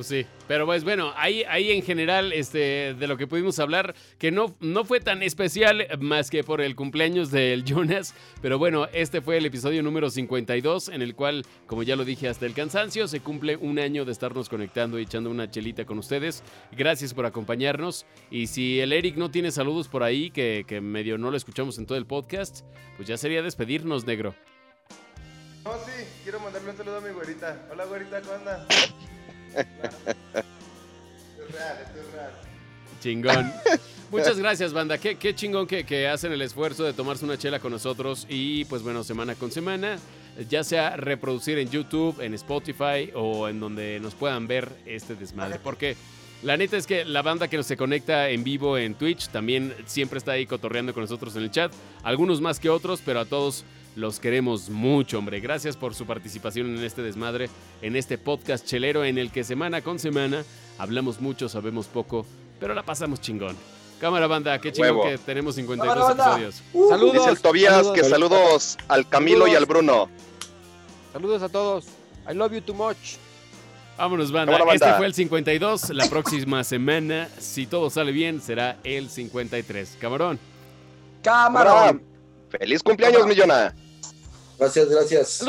Pues 0.01 0.07
sí, 0.07 0.25
pero 0.47 0.65
pues 0.65 0.83
bueno, 0.83 1.13
ahí, 1.15 1.43
ahí 1.47 1.69
en 1.69 1.83
general 1.83 2.33
este, 2.33 2.95
de 2.95 3.07
lo 3.07 3.17
que 3.17 3.27
pudimos 3.27 3.59
hablar, 3.59 3.93
que 4.17 4.31
no, 4.31 4.55
no 4.59 4.83
fue 4.83 4.99
tan 4.99 5.21
especial 5.21 5.87
más 5.99 6.31
que 6.31 6.43
por 6.43 6.59
el 6.59 6.75
cumpleaños 6.75 7.29
del 7.29 7.63
Jonas, 7.65 8.15
pero 8.41 8.57
bueno, 8.57 8.87
este 8.93 9.21
fue 9.21 9.37
el 9.37 9.45
episodio 9.45 9.83
número 9.83 10.09
52 10.09 10.89
en 10.89 11.03
el 11.03 11.13
cual, 11.13 11.45
como 11.67 11.83
ya 11.83 11.95
lo 11.95 12.03
dije 12.03 12.27
hasta 12.27 12.47
el 12.47 12.55
cansancio, 12.55 13.07
se 13.07 13.19
cumple 13.19 13.57
un 13.57 13.77
año 13.77 14.03
de 14.03 14.11
estarnos 14.11 14.49
conectando 14.49 14.97
y 14.97 15.03
echando 15.03 15.29
una 15.29 15.51
chelita 15.51 15.85
con 15.85 15.99
ustedes. 15.99 16.41
Gracias 16.71 17.13
por 17.13 17.27
acompañarnos 17.27 18.07
y 18.31 18.47
si 18.47 18.79
el 18.79 18.93
Eric 18.93 19.17
no 19.17 19.29
tiene 19.29 19.51
saludos 19.51 19.87
por 19.87 20.01
ahí, 20.01 20.31
que, 20.31 20.65
medio 20.81 21.19
no 21.19 21.29
lo 21.29 21.37
escuchamos 21.37 21.77
en 21.77 21.85
todo 21.85 21.99
el 21.99 22.07
podcast, 22.07 22.65
pues 22.97 23.07
ya 23.07 23.17
sería 23.17 23.43
despedirnos, 23.43 24.07
negro. 24.07 24.33
No, 25.63 25.73
sí, 25.85 26.07
quiero 26.23 26.39
mandarle 26.39 26.71
un 26.71 26.77
saludo 26.77 26.97
a 26.97 27.01
mi 27.01 27.11
güerita. 27.11 27.67
Hola, 27.71 27.85
güerita, 27.85 28.19
¿cómo 28.21 28.33
andas? 28.33 28.65
Esto 29.55 31.43
es 31.47 31.51
real, 31.51 31.77
esto 31.85 31.99
es 31.99 32.13
real. 32.13 32.31
Chingón. 33.01 33.53
Muchas 34.11 34.37
gracias, 34.37 34.73
banda. 34.73 34.97
Qué, 34.97 35.15
qué 35.15 35.33
chingón 35.33 35.65
que, 35.67 35.85
que 35.85 36.07
hacen 36.07 36.33
el 36.33 36.41
esfuerzo 36.41 36.83
de 36.83 36.91
tomarse 36.91 37.23
una 37.23 37.37
chela 37.37 37.59
con 37.59 37.71
nosotros 37.71 38.25
y 38.27 38.65
pues 38.65 38.83
bueno, 38.83 39.05
semana 39.05 39.35
con 39.35 39.51
semana, 39.51 39.97
ya 40.49 40.65
sea 40.65 40.97
reproducir 40.97 41.57
en 41.59 41.69
YouTube, 41.69 42.19
en 42.19 42.33
Spotify 42.33 43.09
o 43.15 43.47
en 43.47 43.61
donde 43.61 44.01
nos 44.01 44.13
puedan 44.13 44.47
ver 44.47 44.69
este 44.85 45.15
desmadre. 45.15 45.59
Porque 45.63 45.95
la 46.43 46.57
neta 46.57 46.75
es 46.75 46.87
que 46.87 47.05
la 47.05 47.21
banda 47.21 47.47
que 47.47 47.55
nos 47.55 47.67
se 47.67 47.77
conecta 47.77 48.29
en 48.29 48.43
vivo 48.43 48.77
en 48.77 48.95
Twitch 48.95 49.29
también 49.29 49.73
siempre 49.85 50.17
está 50.17 50.33
ahí 50.33 50.45
cotorreando 50.45 50.93
con 50.93 51.03
nosotros 51.03 51.35
en 51.37 51.43
el 51.43 51.51
chat. 51.51 51.71
Algunos 52.03 52.41
más 52.41 52.59
que 52.59 52.69
otros, 52.69 53.01
pero 53.05 53.21
a 53.21 53.25
todos 53.25 53.63
los 53.95 54.19
queremos 54.19 54.69
mucho, 54.69 55.17
hombre. 55.19 55.39
Gracias 55.39 55.75
por 55.77 55.93
su 55.95 56.05
participación 56.05 56.75
en 56.77 56.83
este 56.83 57.01
desmadre, 57.01 57.49
en 57.81 57.95
este 57.95 58.17
podcast 58.17 58.65
chelero 58.65 59.03
en 59.03 59.17
el 59.17 59.31
que 59.31 59.43
semana 59.43 59.81
con 59.81 59.99
semana 59.99 60.43
hablamos 60.77 61.19
mucho, 61.21 61.49
sabemos 61.49 61.87
poco, 61.87 62.25
pero 62.59 62.73
la 62.73 62.83
pasamos 62.83 63.19
chingón. 63.21 63.55
Cámara 63.99 64.25
banda, 64.27 64.59
qué 64.59 64.71
chingón 64.71 64.97
Huevo. 64.97 65.03
que 65.03 65.17
tenemos 65.19 65.55
52 65.55 65.93
Cámara, 65.95 66.07
banda. 66.15 66.31
episodios. 66.41 66.63
Uh, 66.73 66.89
Saludos. 66.89 67.13
Dice 67.13 67.29
el 67.29 67.39
Tobías 67.41 67.73
saludos. 67.73 67.93
que 67.93 68.03
saludos 68.03 68.77
al 68.87 69.07
Camilo 69.07 69.47
y 69.47 69.55
al 69.55 69.65
Bruno. 69.65 70.09
Saludos 71.13 71.43
a 71.43 71.49
todos. 71.49 71.85
I 72.29 72.33
love 72.33 72.51
you 72.53 72.61
too 72.61 72.73
much. 72.73 73.17
Vámonos, 73.97 74.31
banda. 74.31 74.57
Este 74.73 74.93
fue 74.93 75.05
el 75.05 75.13
52. 75.13 75.89
La 75.91 76.07
próxima 76.09 76.63
semana, 76.63 77.29
si 77.37 77.67
todo 77.67 77.89
sale 77.91 78.11
bien, 78.11 78.41
será 78.41 78.77
el 78.83 79.09
53. 79.09 79.97
Camarón. 79.99 80.39
Camarón. 81.21 82.01
Feliz 82.49 82.81
cumpleaños, 82.81 83.27
Millona. 83.27 83.75
Gracias, 84.61 84.89
gracias. 84.89 85.41